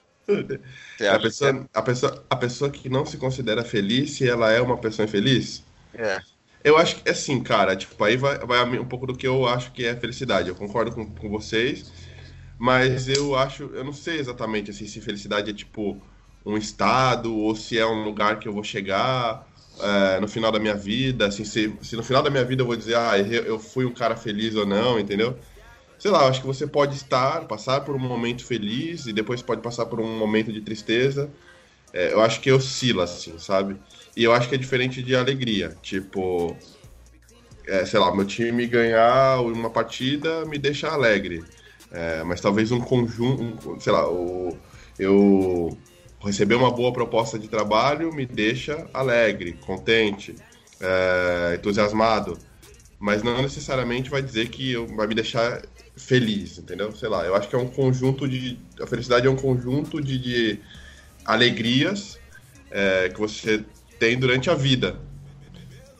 A 1.10 1.18
pessoa, 1.18 1.50
é... 1.50 1.66
a, 1.72 1.80
pessoa, 1.80 2.24
a 2.28 2.36
pessoa 2.36 2.70
que 2.70 2.86
não 2.90 3.06
se 3.06 3.16
considera 3.16 3.64
feliz, 3.64 4.10
se 4.10 4.28
ela 4.28 4.52
é 4.52 4.60
uma 4.60 4.76
pessoa 4.76 5.06
infeliz? 5.06 5.64
É. 5.94 6.20
Eu 6.62 6.76
acho 6.76 6.96
que 6.96 7.08
é 7.08 7.12
assim, 7.12 7.42
cara. 7.42 7.74
Tipo, 7.74 8.04
aí 8.04 8.16
vai, 8.18 8.36
vai 8.40 8.78
um 8.78 8.84
pouco 8.84 9.06
do 9.06 9.16
que 9.16 9.26
eu 9.26 9.48
acho 9.48 9.72
que 9.72 9.86
é 9.86 9.96
felicidade. 9.96 10.50
Eu 10.50 10.54
concordo 10.54 10.92
com, 10.92 11.06
com 11.06 11.30
vocês, 11.30 11.90
mas 12.58 13.08
eu 13.08 13.34
acho. 13.36 13.70
Eu 13.72 13.82
não 13.82 13.92
sei 13.94 14.18
exatamente 14.18 14.70
assim, 14.70 14.86
se 14.86 15.00
felicidade 15.00 15.50
é 15.50 15.54
tipo 15.54 15.98
um 16.44 16.58
estado 16.58 17.34
ou 17.34 17.56
se 17.56 17.78
é 17.78 17.86
um 17.86 18.04
lugar 18.04 18.38
que 18.38 18.46
eu 18.46 18.52
vou 18.52 18.64
chegar. 18.64 19.48
É, 19.80 20.20
no 20.20 20.28
final 20.28 20.52
da 20.52 20.58
minha 20.58 20.74
vida, 20.74 21.28
assim, 21.28 21.44
se, 21.44 21.74
se 21.80 21.96
no 21.96 22.02
final 22.02 22.22
da 22.22 22.28
minha 22.28 22.44
vida 22.44 22.62
eu 22.62 22.66
vou 22.66 22.76
dizer, 22.76 22.96
ah, 22.96 23.16
eu 23.16 23.58
fui 23.60 23.86
um 23.86 23.94
cara 23.94 24.16
feliz 24.16 24.56
ou 24.56 24.66
não, 24.66 24.98
entendeu? 24.98 25.38
Sei 25.98 26.10
lá, 26.10 26.28
acho 26.28 26.40
que 26.40 26.46
você 26.46 26.66
pode 26.66 26.96
estar, 26.96 27.44
passar 27.46 27.80
por 27.80 27.96
um 27.96 27.98
momento 27.98 28.44
feliz 28.44 29.06
e 29.06 29.12
depois 29.12 29.42
pode 29.42 29.60
passar 29.60 29.86
por 29.86 30.00
um 30.00 30.18
momento 30.18 30.52
de 30.52 30.60
tristeza. 30.60 31.30
É, 31.92 32.12
eu 32.12 32.20
acho 32.20 32.40
que 32.40 32.52
oscila, 32.52 33.04
assim, 33.04 33.38
sabe? 33.38 33.76
E 34.16 34.22
eu 34.22 34.32
acho 34.32 34.48
que 34.48 34.54
é 34.54 34.58
diferente 34.58 35.02
de 35.02 35.16
alegria. 35.16 35.76
Tipo, 35.82 36.56
é, 37.66 37.84
sei 37.84 37.98
lá, 37.98 38.14
meu 38.14 38.24
time 38.24 38.66
ganhar 38.66 39.40
uma 39.40 39.70
partida 39.70 40.44
me 40.46 40.58
deixa 40.58 40.88
alegre. 40.88 41.44
É, 41.90 42.22
mas 42.22 42.40
talvez 42.40 42.70
um 42.70 42.80
conjunto, 42.80 43.72
um, 43.72 43.80
sei 43.80 43.92
lá, 43.92 44.08
o, 44.08 44.56
eu 44.98 45.76
receber 46.20 46.54
uma 46.54 46.70
boa 46.70 46.92
proposta 46.92 47.38
de 47.38 47.48
trabalho 47.48 48.12
me 48.12 48.26
deixa 48.26 48.86
alegre, 48.92 49.54
contente, 49.64 50.34
é, 50.80 51.54
entusiasmado. 51.56 52.38
Mas 52.98 53.22
não 53.22 53.40
necessariamente 53.42 54.10
vai 54.10 54.20
dizer 54.20 54.48
que 54.48 54.72
eu, 54.72 54.86
vai 54.88 55.06
me 55.06 55.14
deixar 55.14 55.62
feliz, 55.98 56.58
entendeu? 56.58 56.94
Sei 56.94 57.08
lá, 57.08 57.24
eu 57.24 57.34
acho 57.34 57.48
que 57.48 57.54
é 57.54 57.58
um 57.58 57.68
conjunto 57.68 58.26
de. 58.26 58.58
A 58.80 58.86
felicidade 58.86 59.26
é 59.26 59.30
um 59.30 59.36
conjunto 59.36 60.00
de, 60.00 60.18
de 60.18 60.60
alegrias 61.24 62.18
é, 62.70 63.08
que 63.08 63.18
você 63.18 63.64
tem 63.98 64.18
durante 64.18 64.48
a 64.48 64.54
vida. 64.54 64.98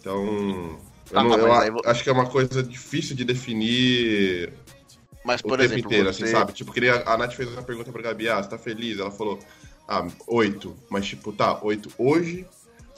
Então. 0.00 0.78
Eu, 1.11 1.19
ah, 1.19 1.25
não, 1.25 1.38
eu 1.38 1.73
vou... 1.73 1.83
acho 1.87 2.02
que 2.02 2.11
é 2.11 2.12
uma 2.12 2.26
coisa 2.26 2.62
difícil 2.62 3.17
de 3.17 3.25
definir 3.25 4.52
mas, 5.28 5.43
por 5.43 5.59
o 5.59 5.62
exemplo, 5.62 5.76
tempo 5.76 5.88
inteiro, 5.88 6.09
assim, 6.09 6.21
você... 6.21 6.25
assim, 6.25 6.33
sabe? 6.33 6.52
Tipo, 6.55 6.73
queria, 6.73 7.02
a 7.05 7.19
Nath 7.19 7.35
fez 7.35 7.50
uma 7.50 7.62
pergunta 7.62 7.93
pra 7.93 8.00
Gabi, 8.00 8.31
ah, 8.31 8.43
você 8.43 8.49
tá 8.49 8.57
feliz? 8.57 8.99
Ela 8.99 9.11
falou, 9.11 9.38
ah, 9.87 10.07
oito. 10.26 10.75
Mas, 10.88 11.07
tipo, 11.07 11.33
tá, 11.33 11.62
oito 11.62 11.93
hoje, 11.99 12.47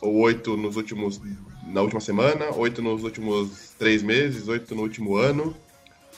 ou 0.00 0.14
oito 0.19 0.57
nos 0.57 0.76
últimos, 0.76 1.21
na 1.66 1.83
última 1.83 2.00
semana, 2.00 2.54
oito 2.54 2.80
nos 2.80 3.02
últimos 3.02 3.75
três 3.76 4.00
meses, 4.00 4.47
oito 4.47 4.76
no 4.76 4.83
último 4.83 5.16
ano. 5.16 5.57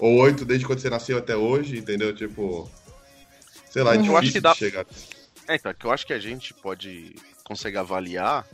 Ou 0.03 0.17
oito 0.17 0.45
desde 0.45 0.67
quando 0.67 0.81
você 0.81 0.91
nasceu 0.91 1.17
até 1.17 1.37
hoje, 1.37 1.79
entendeu? 1.79 2.13
Tipo. 2.13 2.69
Sei 3.71 3.85
lá, 3.85 3.95
é 3.95 3.99
difícil 3.99 4.13
eu 4.13 4.19
acho 4.19 4.33
que 4.33 4.41
dá... 4.41 4.53
chegar. 4.53 4.85
É, 5.47 5.55
então, 5.55 5.71
é 5.71 5.75
que 5.75 5.87
eu 5.87 5.93
acho 5.93 6.05
que 6.05 6.13
a 6.13 6.19
gente 6.19 6.53
pode 6.53 7.15
consegue 7.45 7.79
avaliar 7.79 8.45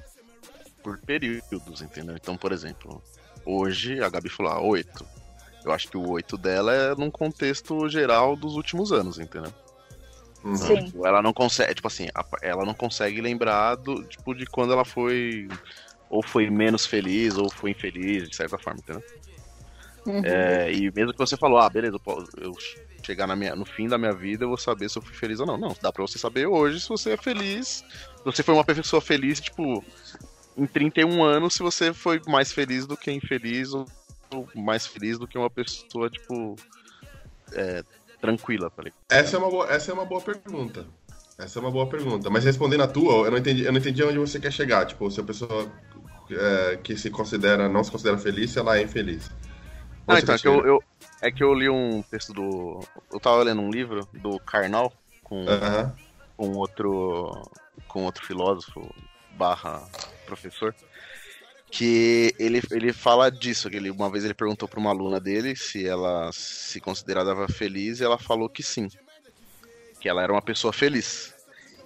por 0.83 0.99
períodos, 0.99 1.81
entendeu? 1.81 2.14
Então, 2.17 2.37
por 2.37 2.52
exemplo, 2.52 3.02
hoje 3.47 3.99
a 4.02 4.11
Gabi 4.11 4.28
falou, 4.28 4.52
ah, 4.52 4.61
oito. 4.61 5.07
Eu 5.64 5.73
acho 5.73 5.88
que 5.88 5.97
o 5.97 6.11
oito 6.11 6.37
dela 6.37 6.75
é 6.75 6.95
num 6.95 7.11
contexto 7.11 7.88
geral 7.88 8.37
dos 8.37 8.55
últimos 8.55 8.93
anos, 8.93 9.19
entendeu? 9.19 9.52
Uhum. 10.45 10.55
Sim. 10.55 10.85
Tipo, 10.85 11.07
ela 11.07 11.23
não 11.23 11.33
consegue, 11.33 11.76
tipo 11.76 11.88
assim, 11.88 12.09
ela 12.43 12.67
não 12.67 12.75
consegue 12.75 13.23
lembrar 13.23 13.76
do, 13.76 14.05
tipo, 14.05 14.35
de 14.35 14.45
quando 14.45 14.75
ela 14.75 14.85
foi 14.85 15.49
ou 16.11 16.23
foi 16.23 16.50
menos 16.50 16.85
feliz 16.85 17.38
ou 17.38 17.50
foi 17.50 17.71
infeliz, 17.71 18.28
de 18.28 18.37
certa 18.37 18.59
forma, 18.59 18.81
entendeu? 18.81 19.02
Uhum. 20.09 20.23
É, 20.25 20.73
e 20.73 20.91
mesmo 20.91 21.12
que 21.12 21.19
você 21.19 21.37
falou, 21.37 21.59
ah, 21.59 21.69
beleza, 21.69 21.99
eu 22.41 22.53
chegar 23.05 23.27
na 23.27 23.37
minha, 23.37 23.55
no 23.55 23.67
fim 23.67 23.87
da 23.87 23.99
minha 23.99 24.12
vida, 24.12 24.45
eu 24.45 24.49
vou 24.49 24.57
saber 24.57 24.88
se 24.88 24.99
eu 24.99 25.03
fui 25.03 25.15
feliz 25.15 25.38
ou 25.38 25.47
não. 25.47 25.59
Não, 25.59 25.77
dá 25.81 25.93
pra 25.93 26.03
você 26.03 26.19
saber 26.19 26.47
hoje 26.47 26.81
se 26.81 26.88
você 26.88 27.12
é 27.12 27.17
feliz. 27.17 27.85
Se 28.17 28.25
você 28.25 28.43
foi 28.43 28.55
uma 28.55 28.65
pessoa 28.65 29.03
feliz, 29.03 29.38
tipo, 29.38 29.85
em 30.57 30.67
31 30.67 31.23
anos, 31.23 31.55
se 31.55 31.62
você 31.62 31.93
foi 31.93 32.21
mais 32.27 32.53
feliz 32.53 32.87
do 32.87 32.97
que 32.97 33.12
infeliz, 33.12 33.73
ou 33.73 33.87
mais 34.55 34.87
feliz 34.87 35.19
do 35.19 35.27
que 35.27 35.37
uma 35.37 35.50
pessoa, 35.50 36.09
tipo, 36.09 36.57
é, 37.53 37.83
tranquila, 38.21 38.71
falei. 38.71 38.93
Tá 39.07 39.17
essa 39.17 39.37
é, 39.37 39.38
uma 39.38 39.50
boa, 39.50 39.71
essa 39.71 39.91
é 39.91 39.95
uma 39.95 40.05
boa 40.05 40.21
pergunta. 40.21 40.87
Essa 41.38 41.59
é 41.59 41.61
uma 41.61 41.71
boa 41.71 41.87
pergunta. 41.87 42.29
Mas 42.31 42.45
respondendo 42.45 42.83
a 42.83 42.88
tua, 42.88 43.27
eu 43.27 43.31
não 43.31 43.38
entendi, 43.38 43.65
eu 43.65 43.73
não 43.73 43.79
entendi 43.79 44.03
onde 44.03 44.19
você 44.19 44.41
quer 44.41 44.53
chegar. 44.53 44.87
Tipo, 44.87 45.11
se 45.11 45.21
a 45.21 45.25
pessoa 45.25 45.71
é, 46.31 46.79
que 46.83 46.97
se 46.97 47.11
considera, 47.11 47.69
não 47.69 47.85
se 47.85 47.91
considera 47.91 48.19
feliz, 48.19 48.50
se 48.50 48.59
ela 48.59 48.79
é 48.79 48.83
infeliz. 48.83 49.31
Não, 50.09 50.17
então, 50.17 50.35
é 50.35 50.38
que 50.38 50.49
eu, 50.49 50.67
eu, 50.67 50.83
é 51.21 51.31
que 51.31 51.45
eu 51.45 51.53
li 51.53 51.69
um 51.69 52.03
texto 52.03 52.33
do. 52.33 52.81
Eu 53.12 53.21
tava 53.21 53.43
lendo 53.43 53.61
um 53.61 53.71
livro 53.71 54.09
do 54.15 54.41
Karnal 54.41 54.91
com, 55.23 55.45
com 56.35 56.53
outro. 56.53 57.43
com 57.87 58.05
outro 58.05 58.25
filósofo 58.25 58.95
barra 59.33 59.87
professor. 60.25 60.75
Que 61.71 62.35
ele, 62.38 62.62
ele 62.71 62.95
fala 62.95 63.31
disso, 63.31 63.69
que 63.69 63.77
ele, 63.77 63.91
uma 63.91 64.11
vez 64.11 64.25
ele 64.25 64.33
perguntou 64.33 64.67
para 64.67 64.81
uma 64.81 64.88
aluna 64.88 65.21
dele 65.21 65.55
se 65.55 65.87
ela 65.87 66.31
se 66.33 66.81
considerava 66.81 67.47
feliz 67.47 68.00
e 68.00 68.05
ela 68.05 68.19
falou 68.19 68.49
que 68.49 68.62
sim. 68.62 68.88
Que 70.00 70.09
ela 70.09 70.23
era 70.23 70.33
uma 70.33 70.41
pessoa 70.41 70.73
feliz. 70.73 71.35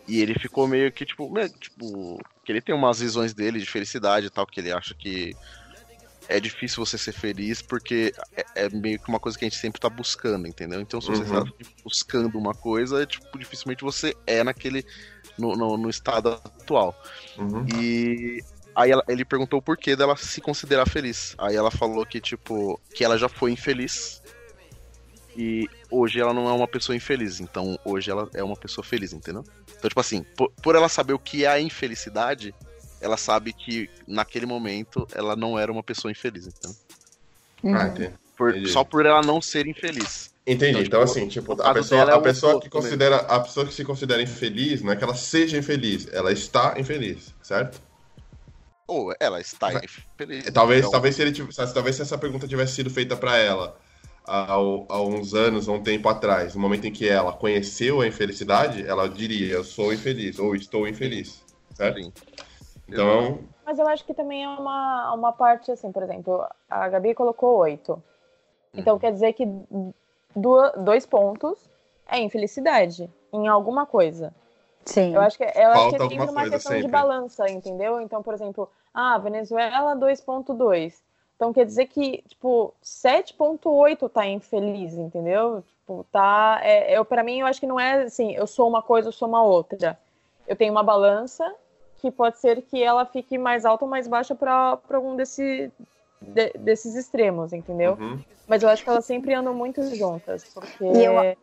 E 0.06 0.20
ele 0.20 0.34
ficou 0.38 0.68
meio 0.68 0.92
que, 0.92 1.04
tipo, 1.04 1.28
meio, 1.28 1.48
tipo, 1.48 2.20
que 2.44 2.52
ele 2.52 2.60
tem 2.60 2.72
umas 2.72 3.00
visões 3.00 3.34
dele 3.34 3.58
de 3.58 3.66
felicidade 3.66 4.26
e 4.26 4.30
tal, 4.30 4.46
que 4.46 4.60
ele 4.60 4.70
acha 4.70 4.94
que 4.94 5.34
é 6.28 6.40
difícil 6.40 6.84
você 6.84 6.96
ser 6.96 7.12
feliz 7.12 7.60
porque 7.62 8.12
é, 8.36 8.44
é, 8.64 8.68
meio 8.68 8.98
que 8.98 9.08
uma 9.08 9.20
coisa 9.20 9.38
que 9.38 9.44
a 9.44 9.48
gente 9.48 9.58
sempre 9.58 9.80
tá 9.80 9.88
buscando, 9.88 10.46
entendeu? 10.46 10.80
Então, 10.80 11.00
se 11.00 11.08
você 11.08 11.22
uhum. 11.22 11.44
tá 11.44 11.52
buscando 11.84 12.38
uma 12.38 12.54
coisa, 12.54 13.02
é, 13.02 13.06
tipo, 13.06 13.38
dificilmente 13.38 13.82
você 13.82 14.14
é 14.26 14.42
naquele. 14.42 14.84
no, 15.38 15.56
no, 15.56 15.76
no 15.76 15.90
estado 15.90 16.30
atual. 16.30 16.94
Uhum. 17.38 17.66
E 17.80 18.42
aí 18.74 18.90
ela, 18.90 19.04
ele 19.08 19.24
perguntou 19.24 19.58
o 19.58 19.62
porquê 19.62 19.96
dela 19.96 20.16
se 20.16 20.40
considerar 20.40 20.88
feliz. 20.88 21.34
Aí 21.38 21.56
ela 21.56 21.70
falou 21.70 22.04
que, 22.06 22.20
tipo, 22.20 22.80
que 22.94 23.04
ela 23.04 23.18
já 23.18 23.28
foi 23.28 23.52
infeliz. 23.52 24.22
E 25.34 25.66
hoje 25.90 26.20
ela 26.20 26.34
não 26.34 26.48
é 26.48 26.52
uma 26.52 26.68
pessoa 26.68 26.94
infeliz. 26.94 27.40
Então 27.40 27.78
hoje 27.84 28.10
ela 28.10 28.28
é 28.34 28.42
uma 28.42 28.56
pessoa 28.56 28.84
feliz, 28.84 29.12
entendeu? 29.12 29.44
Então, 29.76 29.88
tipo 29.88 30.00
assim, 30.00 30.22
por, 30.36 30.50
por 30.62 30.76
ela 30.76 30.88
saber 30.88 31.14
o 31.14 31.18
que 31.18 31.44
é 31.44 31.48
a 31.48 31.60
infelicidade, 31.60 32.54
ela 33.02 33.16
sabe 33.16 33.52
que 33.52 33.90
naquele 34.06 34.46
momento 34.46 35.06
ela 35.12 35.34
não 35.34 35.58
era 35.58 35.70
uma 35.70 35.82
pessoa 35.82 36.10
infeliz, 36.10 36.46
então. 36.46 36.74
Ah, 37.74 37.88
entendi. 37.88 38.12
Por, 38.36 38.66
só 38.68 38.82
por 38.82 39.04
ela 39.04 39.20
não 39.20 39.40
ser 39.40 39.66
infeliz. 39.66 40.32
Entendi. 40.46 40.70
Então, 40.70 40.82
tipo, 40.82 40.86
então 40.88 41.02
assim, 41.02 41.28
tipo, 41.28 41.62
a 41.62 41.74
pessoa, 41.74 42.00
é 42.00 42.14
a 42.14 42.20
pessoa 42.20 42.60
que 42.60 42.68
considera, 42.68 43.16
a 43.16 43.40
pessoa 43.40 43.66
que 43.66 43.74
se 43.74 43.84
considera 43.84 44.22
infeliz, 44.22 44.82
não 44.82 44.92
é 44.92 44.96
que 44.96 45.04
ela 45.04 45.14
seja 45.14 45.56
infeliz, 45.58 46.08
ela 46.12 46.32
está 46.32 46.74
infeliz, 46.78 47.34
certo? 47.42 47.80
Ou 48.86 49.14
ela 49.20 49.40
está 49.40 49.72
infeliz. 49.72 50.50
Talvez, 50.52 50.80
então... 50.80 50.90
talvez, 50.90 51.14
se 51.14 51.22
ele 51.22 51.32
tivesse, 51.32 51.72
talvez 51.72 51.96
se 51.96 52.02
essa 52.02 52.18
pergunta 52.18 52.48
tivesse 52.48 52.74
sido 52.74 52.90
feita 52.90 53.16
para 53.16 53.36
ela 53.36 53.76
há, 54.26 54.52
há 54.52 55.02
uns 55.02 55.34
anos, 55.34 55.68
há 55.68 55.72
um 55.72 55.82
tempo 55.82 56.08
atrás, 56.08 56.54
no 56.54 56.60
momento 56.60 56.86
em 56.86 56.92
que 56.92 57.08
ela 57.08 57.32
conheceu 57.32 58.00
a 58.00 58.06
infelicidade, 58.06 58.84
ela 58.86 59.08
diria: 59.08 59.54
eu 59.54 59.64
sou 59.64 59.92
infeliz 59.92 60.38
ou 60.38 60.56
estou 60.56 60.88
infeliz, 60.88 61.40
certo? 61.74 62.02
Sim. 62.02 62.12
Então. 62.92 63.38
Mas 63.64 63.78
eu 63.78 63.86
acho 63.88 64.04
que 64.04 64.12
também 64.12 64.44
é 64.44 64.48
uma, 64.48 65.14
uma 65.14 65.32
parte 65.32 65.70
assim, 65.70 65.90
por 65.90 66.02
exemplo, 66.02 66.44
a 66.68 66.88
Gabi 66.88 67.14
colocou 67.14 67.58
oito. 67.58 68.02
Então 68.74 68.94
uhum. 68.94 68.98
quer 69.00 69.12
dizer 69.12 69.32
que 69.32 69.46
dois 70.76 71.06
pontos 71.06 71.70
é 72.06 72.18
infelicidade 72.18 73.10
em 73.32 73.48
alguma 73.48 73.86
coisa. 73.86 74.34
Sim. 74.84 75.14
Eu 75.14 75.20
acho 75.20 75.38
que, 75.38 75.44
eu 75.44 75.70
acho 75.70 75.90
que 75.90 75.96
é 75.96 75.98
sempre 76.08 76.30
uma 76.30 76.50
questão 76.50 76.72
sempre. 76.72 76.82
de 76.82 76.88
balança, 76.88 77.48
entendeu? 77.48 78.00
Então, 78.00 78.22
por 78.22 78.34
exemplo, 78.34 78.68
ah, 78.92 79.16
Venezuela 79.18 79.94
2.2. 79.94 80.94
Então 81.36 81.52
quer 81.52 81.64
dizer 81.64 81.86
que, 81.86 82.22
tipo, 82.28 82.74
7.8 82.82 84.08
tá 84.10 84.26
infeliz, 84.26 84.94
entendeu? 84.94 85.62
Tipo, 85.62 86.04
tá. 86.10 86.60
É, 86.62 86.96
eu, 86.96 87.04
para 87.04 87.22
mim, 87.22 87.40
eu 87.40 87.46
acho 87.46 87.60
que 87.60 87.66
não 87.66 87.78
é 87.78 88.02
assim, 88.02 88.32
eu 88.32 88.46
sou 88.46 88.68
uma 88.68 88.82
coisa, 88.82 89.08
eu 89.08 89.12
sou 89.12 89.28
uma 89.28 89.42
outra. 89.42 89.98
Eu 90.46 90.56
tenho 90.56 90.72
uma 90.72 90.82
balança 90.82 91.52
que 92.02 92.10
pode 92.10 92.40
ser 92.40 92.60
que 92.62 92.82
ela 92.82 93.06
fique 93.06 93.38
mais 93.38 93.64
alta 93.64 93.84
ou 93.84 93.90
mais 93.90 94.08
baixa 94.08 94.34
para 94.34 94.76
algum 94.90 95.14
desse, 95.14 95.70
de, 96.20 96.50
desses 96.58 96.96
extremos, 96.96 97.52
entendeu? 97.52 97.96
Uhum. 97.98 98.18
Mas 98.48 98.64
eu 98.64 98.68
acho 98.68 98.82
que 98.82 98.90
elas 98.90 99.04
sempre 99.04 99.32
andam 99.32 99.54
muito 99.54 99.80
juntas, 99.94 100.44
porque... 100.52 100.84
Eu... 100.84 101.36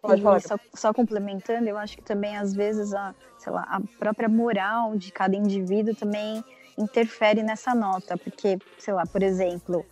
Pode 0.00 0.22
falar. 0.22 0.40
Só, 0.40 0.56
só, 0.74 0.92
complementando, 0.92 1.68
eu 1.68 1.78
acho 1.78 1.96
que 1.96 2.02
também 2.02 2.36
às 2.36 2.54
vezes 2.54 2.92
a, 2.92 3.14
sei 3.38 3.52
lá, 3.52 3.62
a 3.68 3.80
própria 3.98 4.28
moral 4.28 4.96
de 4.96 5.12
cada 5.12 5.34
indivíduo 5.34 5.94
também 5.94 6.44
interfere 6.76 7.42
nessa 7.42 7.74
nota, 7.74 8.16
porque, 8.18 8.58
sei 8.78 8.92
lá, 8.92 9.04
por 9.06 9.22
exemplo, 9.22 9.84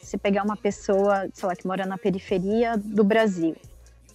se 0.00 0.16
pegar 0.18 0.44
uma 0.44 0.56
pessoa, 0.56 1.28
sei 1.32 1.48
lá, 1.48 1.56
que 1.56 1.66
mora 1.66 1.84
na 1.84 1.98
periferia 1.98 2.76
do 2.76 3.02
Brasil, 3.02 3.56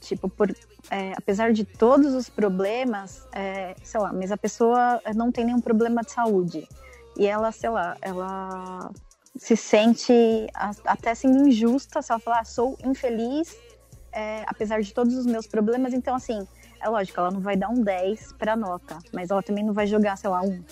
tipo, 0.02 0.28
por, 0.28 0.50
é, 0.90 1.14
apesar 1.16 1.54
de 1.54 1.64
todos 1.64 2.14
os 2.14 2.28
problemas, 2.28 3.26
é, 3.32 3.76
sei 3.84 4.00
lá, 4.00 4.12
mas 4.12 4.32
a 4.32 4.38
pessoa 4.38 5.02
não 5.16 5.32
tem 5.32 5.46
nenhum 5.46 5.62
problema 5.62 6.02
de 6.02 6.12
saúde 6.12 6.68
e 7.18 7.28
ela, 7.28 7.52
sei 7.52 7.70
lá, 7.70 7.96
ela 8.02 8.92
se 9.36 9.56
sente 9.56 10.14
até 10.86 11.16
sendo 11.16 11.48
injusta 11.48 12.02
se 12.02 12.12
ela 12.12 12.20
falar, 12.20 12.40
ah, 12.40 12.46
sou 12.46 12.78
infeliz, 12.84 13.56
é, 14.12 14.44
apesar 14.48 14.82
de 14.82 14.94
todos 14.94 15.16
os 15.16 15.26
meus 15.26 15.48
problemas. 15.48 15.94
Então, 15.94 16.16
assim, 16.16 16.46
é 16.82 16.90
lógico, 16.90 17.20
ela 17.20 17.32
não 17.32 17.40
vai 17.40 17.56
dar 17.56 17.70
um 17.70 17.82
10 17.82 18.34
para 18.34 18.56
nota, 18.56 18.98
mas 19.14 19.30
ela 19.30 19.42
também 19.42 19.64
não 19.64 19.74
vai 19.74 19.88
jogar, 19.88 20.18
sei 20.18 20.30
lá, 20.30 20.42
um. 20.42 20.64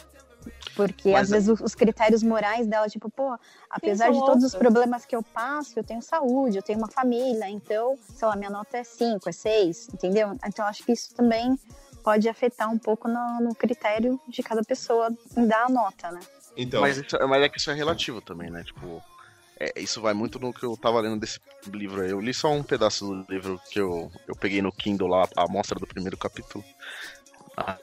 Porque 0.76 1.12
mas 1.12 1.24
às 1.24 1.32
é... 1.32 1.34
vezes 1.36 1.62
os 1.62 1.76
critérios 1.76 2.24
morais 2.24 2.68
dela, 2.68 2.88
tipo, 2.88 3.10
pô, 3.10 3.38
apesar 3.70 4.12
de 4.12 4.20
todos 4.20 4.44
os 4.44 4.56
problemas 4.56 5.06
que 5.06 5.16
eu 5.16 5.22
passo, 5.22 5.78
eu 5.78 5.84
tenho 5.84 6.02
saúde, 6.02 6.58
eu 6.58 6.64
tenho 6.64 6.80
uma 6.80 6.90
família, 6.90 7.50
então, 7.50 7.98
sei 8.16 8.28
lá, 8.28 8.36
minha 8.36 8.50
nota 8.50 8.78
é 8.78 8.84
5, 8.84 9.28
é 9.28 9.32
6, 9.32 9.90
entendeu? 9.94 10.38
Então, 10.46 10.66
acho 10.66 10.84
que 10.84 10.92
isso 10.92 11.14
também 11.14 11.58
pode 12.04 12.30
afetar 12.30 12.72
um 12.72 12.78
pouco 12.78 13.08
no, 13.08 13.42
no 13.42 13.56
critério 13.56 14.20
de 14.28 14.42
cada 14.42 14.64
pessoa 14.64 15.10
em 15.36 15.46
dar 15.46 15.66
a 15.66 15.70
nota, 15.70 16.12
né? 16.12 16.22
Então. 16.56 16.82
Mas, 16.82 16.98
isso, 16.98 17.18
mas 17.28 17.44
é 17.44 17.50
que 17.50 17.58
isso 17.58 17.72
é 17.72 17.74
relativo 17.74 18.22
também, 18.22 18.50
né? 18.50 18.64
Tipo, 18.64 19.02
é, 19.60 19.74
isso 19.80 20.02
vai 20.02 20.14
muito 20.14 20.40
no 20.40 20.54
que 20.54 20.64
eu 20.64 20.76
tava 20.78 21.02
lendo 21.02 21.20
desse 21.20 21.40
livro 21.68 22.02
aí. 22.02 22.12
Eu 22.12 22.22
li 22.22 22.34
só 22.34 22.50
um 22.52 22.64
pedaço 22.64 23.06
do 23.06 23.32
livro 23.32 23.62
que 23.70 23.80
eu, 23.80 24.12
eu 24.28 24.36
peguei 24.36 24.62
no 24.62 24.72
Kindle 24.72 25.08
lá, 25.08 25.28
a 25.36 25.44
amostra 25.44 25.78
do 25.78 25.86
primeiro 25.86 26.18
capítulo. 26.18 26.64
Ah, 27.58 27.78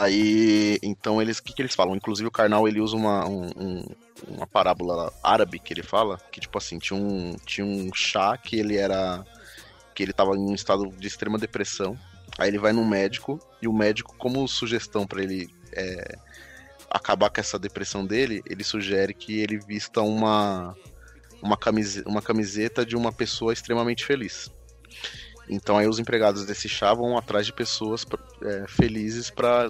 aí, 0.00 0.78
então 0.82 1.20
eles, 1.20 1.38
o 1.38 1.42
que, 1.42 1.52
que 1.52 1.60
eles 1.60 1.74
falam? 1.74 1.94
Inclusive 1.94 2.26
o 2.26 2.30
Karnal 2.30 2.66
ele 2.66 2.80
usa 2.80 2.96
uma, 2.96 3.28
um, 3.28 3.46
um, 3.56 3.84
uma 4.28 4.46
parábola 4.46 5.12
árabe 5.22 5.58
que 5.58 5.74
ele 5.74 5.82
fala, 5.82 6.18
que 6.32 6.40
tipo 6.40 6.56
assim, 6.56 6.78
tinha 6.78 6.98
um, 6.98 7.36
tinha 7.44 7.66
um 7.66 7.92
chá 7.94 8.36
que 8.38 8.56
ele 8.56 8.76
era, 8.76 9.24
que 9.94 10.02
ele 10.02 10.12
tava 10.12 10.34
em 10.34 10.40
um 10.40 10.54
estado 10.54 10.88
de 10.88 11.06
extrema 11.06 11.38
depressão. 11.38 11.98
Aí 12.38 12.48
ele 12.48 12.58
vai 12.58 12.72
num 12.72 12.86
médico 12.86 13.38
e 13.60 13.68
o 13.68 13.72
médico, 13.72 14.16
como 14.16 14.48
sugestão 14.48 15.06
para 15.06 15.22
ele 15.22 15.48
é, 15.72 16.16
acabar 16.90 17.28
com 17.28 17.40
essa 17.40 17.58
depressão 17.58 18.06
dele, 18.06 18.42
ele 18.48 18.64
sugere 18.64 19.12
que 19.12 19.38
ele 19.38 19.58
vista 19.58 20.00
uma, 20.00 20.74
uma, 21.42 21.56
camiseta, 21.56 22.08
uma 22.08 22.22
camiseta 22.22 22.86
de 22.86 22.96
uma 22.96 23.12
pessoa 23.12 23.52
extremamente 23.52 24.04
feliz. 24.04 24.50
Então 25.48 25.76
aí 25.76 25.86
os 25.86 25.98
empregados 25.98 26.46
desse 26.46 26.68
chá 26.68 26.94
vão 26.94 27.18
atrás 27.18 27.44
de 27.44 27.52
pessoas 27.52 28.06
é, 28.42 28.64
felizes 28.68 29.28
para 29.30 29.68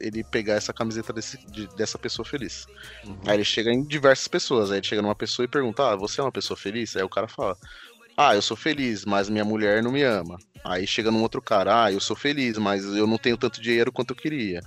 ele 0.00 0.24
pegar 0.24 0.54
essa 0.54 0.72
camiseta 0.72 1.12
desse, 1.12 1.38
de, 1.50 1.66
dessa 1.76 1.98
pessoa 1.98 2.26
feliz. 2.26 2.66
Uhum. 3.04 3.18
Aí 3.26 3.36
ele 3.36 3.44
chega 3.44 3.70
em 3.70 3.82
diversas 3.82 4.26
pessoas. 4.26 4.70
Aí 4.70 4.78
ele 4.78 4.86
chega 4.86 5.02
numa 5.02 5.14
pessoa 5.14 5.44
e 5.44 5.48
pergunta: 5.48 5.90
Ah, 5.90 5.96
você 5.96 6.20
é 6.20 6.24
uma 6.24 6.32
pessoa 6.32 6.56
feliz? 6.56 6.96
Aí 6.96 7.02
o 7.02 7.08
cara 7.08 7.28
fala: 7.28 7.56
Ah, 8.16 8.34
eu 8.34 8.42
sou 8.42 8.56
feliz, 8.56 9.04
mas 9.04 9.28
minha 9.28 9.44
mulher 9.44 9.82
não 9.82 9.92
me 9.92 10.02
ama. 10.02 10.38
Aí 10.64 10.86
chega 10.86 11.10
num 11.10 11.22
outro 11.22 11.40
cara: 11.40 11.84
Ah, 11.84 11.92
eu 11.92 12.00
sou 12.00 12.16
feliz, 12.16 12.58
mas 12.58 12.84
eu 12.84 13.06
não 13.06 13.18
tenho 13.18 13.36
tanto 13.36 13.60
dinheiro 13.60 13.92
quanto 13.92 14.10
eu 14.10 14.16
queria. 14.16 14.60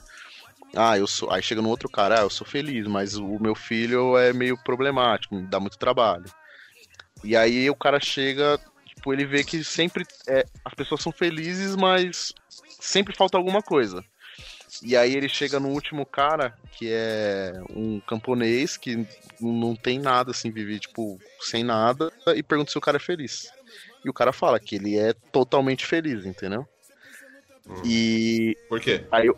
Ah, 0.76 0.98
eu 0.98 1.06
sou. 1.06 1.32
Aí 1.32 1.42
chega 1.42 1.62
no 1.62 1.70
outro 1.70 1.88
cara, 1.88 2.20
ah, 2.20 2.24
eu 2.24 2.30
sou 2.30 2.46
feliz, 2.46 2.88
mas 2.88 3.16
o 3.16 3.40
meu 3.40 3.54
filho 3.54 4.18
é 4.18 4.34
meio 4.34 4.58
problemático, 4.58 5.36
me 5.36 5.44
dá 5.44 5.60
muito 5.60 5.78
trabalho. 5.78 6.26
E 7.24 7.38
aí 7.38 7.70
o 7.70 7.76
cara 7.76 8.00
chega, 8.00 8.60
tipo, 8.86 9.14
ele 9.14 9.26
vê 9.26 9.44
que 9.44 9.64
sempre 9.64 10.04
é, 10.28 10.46
as 10.66 10.74
pessoas 10.74 11.02
são 11.02 11.12
felizes, 11.12 11.76
mas 11.76 12.34
sempre 12.80 13.16
falta 13.16 13.38
alguma 13.38 13.62
coisa. 13.62 14.04
E 14.82 14.98
aí 14.98 15.16
ele 15.16 15.30
chega 15.30 15.60
no 15.60 15.70
último 15.70 16.06
cara, 16.06 16.58
que 16.72 16.90
é 16.92 17.54
um 17.70 18.00
camponês 18.00 18.78
que 18.78 19.08
não 19.40 19.76
tem 19.76 20.00
nada, 20.00 20.32
assim, 20.32 20.50
vive, 20.52 20.80
tipo, 20.80 21.20
sem 21.42 21.64
nada, 21.64 22.12
e 22.36 22.42
pergunta 22.42 22.72
se 22.72 22.78
o 22.78 22.82
cara 22.82 22.98
é 22.98 23.00
feliz. 23.00 23.52
E 24.04 24.10
o 24.10 24.14
cara 24.14 24.34
fala 24.34 24.60
que 24.60 24.76
ele 24.76 24.98
é 24.98 25.14
totalmente 25.32 25.86
feliz, 25.86 26.26
entendeu? 26.26 26.68
Hum. 27.68 27.82
E. 27.86 28.58
Por 28.68 28.80
quê? 28.80 29.06
Aí 29.12 29.28
eu, 29.28 29.38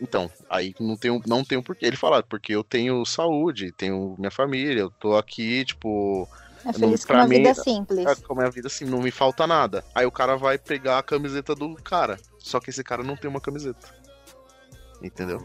então, 0.00 0.30
aí 0.48 0.74
não 0.78 0.96
tem, 0.96 1.22
não 1.26 1.44
tem 1.44 1.58
um 1.58 1.62
porquê. 1.62 1.86
Ele 1.86 1.96
fala, 1.96 2.22
porque 2.22 2.54
eu 2.54 2.62
tenho 2.62 3.04
saúde, 3.04 3.72
tenho 3.72 4.14
minha 4.18 4.30
família, 4.30 4.80
eu 4.80 4.90
tô 4.90 5.16
aqui, 5.16 5.64
tipo. 5.64 6.28
É 6.64 6.72
feliz 6.72 7.00
não, 7.00 7.06
com 7.06 7.12
uma 7.14 7.28
mim, 7.28 7.36
vida 7.38 7.54
simples. 7.54 8.06
É, 8.06 8.14
com 8.14 8.32
a 8.32 8.36
minha 8.36 8.50
vida 8.50 8.68
assim, 8.68 8.84
não 8.84 9.00
me 9.00 9.10
falta 9.10 9.46
nada. 9.46 9.84
Aí 9.94 10.06
o 10.06 10.12
cara 10.12 10.36
vai 10.36 10.56
pegar 10.56 10.98
a 10.98 11.02
camiseta 11.02 11.54
do 11.54 11.74
cara. 11.76 12.18
Só 12.38 12.58
que 12.58 12.70
esse 12.70 12.82
cara 12.82 13.02
não 13.02 13.16
tem 13.16 13.28
uma 13.28 13.40
camiseta. 13.40 14.03
Entendeu? 15.04 15.40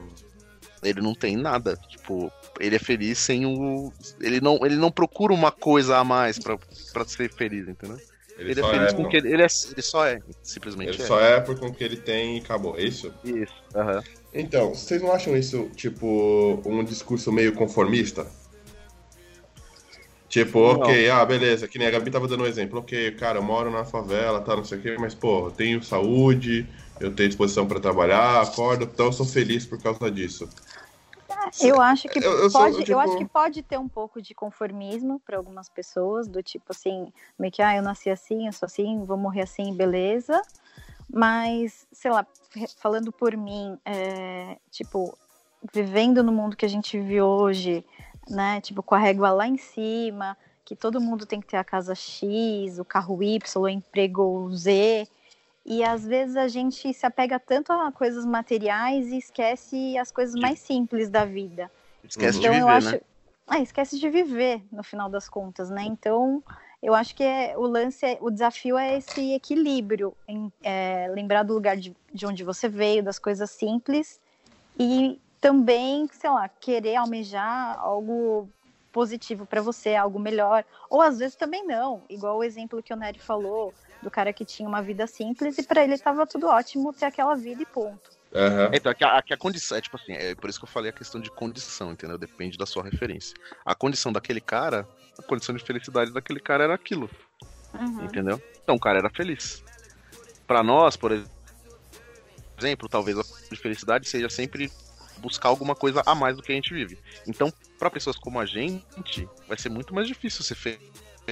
Ele 0.81 1.01
não 1.01 1.13
tem 1.13 1.35
nada. 1.35 1.75
Tipo, 1.87 2.31
ele 2.59 2.75
é 2.75 2.79
feliz 2.79 3.17
sem 3.17 3.45
o. 3.45 3.91
Ele 4.21 4.39
não, 4.39 4.65
ele 4.65 4.75
não 4.75 4.91
procura 4.91 5.33
uma 5.33 5.51
coisa 5.51 5.97
a 5.97 6.03
mais 6.03 6.39
pra, 6.39 6.57
pra 6.93 7.05
ser 7.05 7.31
feliz, 7.31 7.67
entendeu? 7.67 7.97
Ele, 8.37 8.51
ele 8.51 8.61
é 8.61 8.63
feliz 8.63 8.93
é, 8.93 8.95
com 8.95 9.03
o 9.03 9.09
que 9.09 9.17
ele, 9.17 9.33
ele, 9.33 9.43
é, 9.43 9.47
ele 9.71 9.81
só 9.81 10.07
é, 10.07 10.21
simplesmente. 10.41 10.93
Ele 10.93 11.03
é. 11.03 11.05
só 11.05 11.19
é 11.19 11.41
por 11.41 11.59
com 11.59 11.67
o 11.67 11.73
que 11.73 11.83
ele 11.83 11.97
tem 11.97 12.37
e 12.37 12.39
acabou, 12.39 12.77
é 12.77 12.83
isso? 12.83 13.13
Isso, 13.23 13.53
aham. 13.75 13.97
Uhum. 13.97 14.03
Então, 14.33 14.73
vocês 14.73 15.01
não 15.01 15.11
acham 15.11 15.35
isso, 15.35 15.69
tipo, 15.75 16.61
um 16.63 16.83
discurso 16.83 17.31
meio 17.31 17.53
conformista? 17.53 18.27
Tipo, 20.29 20.59
não. 20.59 20.81
ok, 20.81 21.09
ah, 21.09 21.25
beleza, 21.25 21.67
que 21.67 21.79
nem 21.79 21.87
a 21.87 21.91
Gabi 21.91 22.11
tava 22.11 22.27
dando 22.27 22.43
um 22.43 22.47
exemplo, 22.47 22.79
ok, 22.79 23.11
cara, 23.13 23.39
eu 23.39 23.43
moro 23.43 23.71
na 23.71 23.83
favela, 23.83 24.39
tá, 24.39 24.55
não 24.55 24.63
sei 24.63 24.77
o 24.77 24.81
quê, 24.81 24.95
mas, 24.99 25.15
pô, 25.15 25.47
eu 25.47 25.51
tenho 25.51 25.81
saúde, 25.81 26.67
eu 26.99 27.13
tenho 27.13 27.29
disposição 27.29 27.67
para 27.67 27.79
trabalhar, 27.79 28.41
acordo, 28.41 28.85
então 28.85 29.07
eu 29.07 29.13
sou 29.13 29.25
feliz 29.25 29.65
por 29.65 29.81
causa 29.81 30.09
disso. 30.11 30.49
Eu 31.61 31.81
acho 31.81 32.07
que 32.07 32.19
eu, 32.19 32.43
eu 32.43 32.51
pode, 32.51 32.75
sou, 32.75 32.83
tipo... 32.83 32.91
eu 32.91 32.99
acho 32.99 33.17
que 33.17 33.25
pode 33.25 33.63
ter 33.63 33.77
um 33.77 33.87
pouco 33.87 34.21
de 34.21 34.33
conformismo 34.33 35.19
para 35.19 35.37
algumas 35.37 35.69
pessoas, 35.69 36.27
do 36.27 36.43
tipo 36.43 36.65
assim, 36.69 37.11
meio 37.37 37.51
que 37.51 37.61
ah, 37.61 37.75
eu 37.75 37.81
nasci 37.81 38.09
assim, 38.09 38.47
eu 38.47 38.53
sou 38.53 38.65
assim, 38.65 39.03
vou 39.03 39.17
morrer 39.17 39.41
assim, 39.41 39.73
beleza. 39.73 40.41
Mas, 41.11 41.87
sei 41.91 42.11
lá, 42.11 42.25
falando 42.77 43.11
por 43.11 43.35
mim, 43.35 43.77
é, 43.83 44.57
tipo, 44.69 45.17
vivendo 45.73 46.23
no 46.23 46.31
mundo 46.31 46.55
que 46.55 46.65
a 46.65 46.69
gente 46.69 46.97
vive 46.99 47.21
hoje, 47.21 47.83
né? 48.29 48.61
Tipo, 48.61 48.83
com 48.83 48.93
a 48.93 48.99
régua 48.99 49.31
lá 49.31 49.47
em 49.47 49.57
cima, 49.57 50.37
que 50.63 50.75
todo 50.75 51.01
mundo 51.01 51.25
tem 51.25 51.41
que 51.41 51.47
ter 51.47 51.57
a 51.57 51.63
casa 51.63 51.95
X, 51.95 52.77
o 52.77 52.85
carro 52.85 53.23
Y, 53.23 53.41
o 53.59 53.67
emprego 53.67 54.49
Z. 54.55 55.07
E 55.69 55.83
às 55.83 56.03
vezes 56.03 56.35
a 56.35 56.47
gente 56.47 56.91
se 56.91 57.05
apega 57.05 57.39
tanto 57.39 57.71
a 57.71 57.91
coisas 57.91 58.25
materiais 58.25 59.09
e 59.09 59.19
esquece 59.19 59.95
as 59.99 60.11
coisas 60.11 60.33
mais 60.33 60.57
simples 60.57 61.11
da 61.11 61.23
vida. 61.23 61.71
Esquece 62.03 62.39
então, 62.39 62.51
de 62.51 62.57
viver, 62.57 62.71
acho... 62.71 62.91
né? 62.93 63.01
Ah, 63.45 63.59
esquece 63.59 63.99
de 63.99 64.09
viver, 64.09 64.63
no 64.71 64.81
final 64.81 65.09
das 65.09 65.29
contas, 65.29 65.69
né? 65.69 65.83
Então, 65.83 66.43
eu 66.81 66.95
acho 66.95 67.15
que 67.15 67.23
é, 67.23 67.55
o 67.55 67.61
lance, 67.61 68.03
é, 68.03 68.17
o 68.19 68.31
desafio 68.31 68.79
é 68.79 68.97
esse 68.97 69.33
equilíbrio, 69.33 70.15
em, 70.27 70.51
é, 70.63 71.07
lembrar 71.13 71.43
do 71.43 71.53
lugar 71.53 71.77
de, 71.77 71.95
de 72.11 72.25
onde 72.25 72.43
você 72.43 72.67
veio, 72.67 73.03
das 73.03 73.19
coisas 73.19 73.51
simples, 73.51 74.19
e 74.77 75.19
também, 75.39 76.07
sei 76.11 76.29
lá, 76.31 76.47
querer 76.47 76.95
almejar 76.95 77.77
algo 77.79 78.49
positivo 78.91 79.45
para 79.45 79.61
você, 79.61 79.95
algo 79.95 80.19
melhor, 80.19 80.65
ou 80.89 81.01
às 81.01 81.19
vezes 81.19 81.35
também 81.35 81.65
não, 81.65 82.01
igual 82.09 82.37
o 82.37 82.43
exemplo 82.43 82.81
que 82.81 82.93
o 82.93 82.97
Nery 82.97 83.19
falou, 83.19 83.73
do 84.01 84.09
cara 84.09 84.31
que 84.31 84.45
tinha 84.45 84.67
uma 84.67 84.81
vida 84.81 85.05
simples 85.07 85.57
e 85.57 85.63
para 85.63 85.83
ele 85.83 85.93
estava 85.93 86.25
tudo 86.25 86.47
ótimo 86.47 86.93
ter 86.93 87.05
aquela 87.05 87.35
vida 87.35 87.61
e 87.61 87.65
ponto. 87.65 88.09
Uhum. 88.31 88.69
Então, 88.73 88.91
aqui 88.91 89.03
a, 89.03 89.17
aqui 89.17 89.33
a, 89.33 89.37
condição, 89.37 89.77
é 89.77 89.81
tipo 89.81 89.97
assim, 89.97 90.13
é 90.13 90.35
por 90.35 90.49
isso 90.49 90.59
que 90.59 90.65
eu 90.65 90.69
falei 90.69 90.91
a 90.91 90.93
questão 90.93 91.19
de 91.19 91.31
condição, 91.31 91.91
entendeu? 91.91 92.17
Depende 92.17 92.57
da 92.57 92.65
sua 92.65 92.83
referência. 92.83 93.35
A 93.65 93.73
condição 93.73 94.11
daquele 94.11 94.39
cara, 94.39 94.87
a 95.17 95.23
condição 95.23 95.55
de 95.55 95.63
felicidade 95.63 96.13
daquele 96.13 96.39
cara 96.39 96.63
era 96.63 96.73
aquilo. 96.73 97.09
Uhum. 97.73 98.05
Entendeu? 98.05 98.41
Então 98.63 98.75
o 98.75 98.79
cara 98.79 98.99
era 98.99 99.09
feliz. 99.09 99.63
Para 100.45 100.63
nós, 100.63 100.95
por 100.95 101.11
exemplo, 102.57 102.87
talvez 102.87 103.17
a 103.17 103.23
de 103.49 103.57
felicidade 103.57 104.07
seja 104.07 104.29
sempre 104.29 104.71
buscar 105.17 105.49
alguma 105.49 105.75
coisa 105.75 106.01
a 106.05 106.15
mais 106.15 106.35
do 106.35 106.43
que 106.43 106.51
a 106.51 106.55
gente 106.55 106.73
vive. 106.73 106.99
Então, 107.27 107.51
para 107.77 107.89
pessoas 107.89 108.15
como 108.15 108.39
a 108.39 108.45
gente, 108.45 109.27
vai 109.47 109.57
ser 109.57 109.69
muito 109.69 109.93
mais 109.93 110.07
difícil 110.07 110.43
ser, 110.43 110.79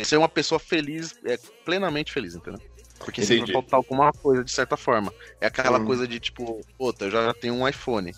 ser 0.04 0.18
uma 0.18 0.30
pessoa 0.30 0.60
feliz, 0.60 1.16
é, 1.26 1.38
plenamente 1.64 2.12
feliz, 2.12 2.36
entendeu? 2.36 2.62
Porque 3.00 3.24
sempre 3.24 3.54
vai 3.54 3.62
faltar 3.62 3.78
alguma 3.78 4.12
coisa 4.12 4.44
de 4.44 4.52
certa 4.52 4.76
forma. 4.76 5.14
É 5.40 5.48
aquela 5.48 5.80
hum. 5.80 5.86
coisa 5.86 6.08
de 6.08 6.20
tipo, 6.20 6.60
puta, 6.78 7.06
eu 7.06 7.12
já 7.12 7.34
tenho 7.34 7.54
um 7.54 7.68
iPhone. 7.68 8.14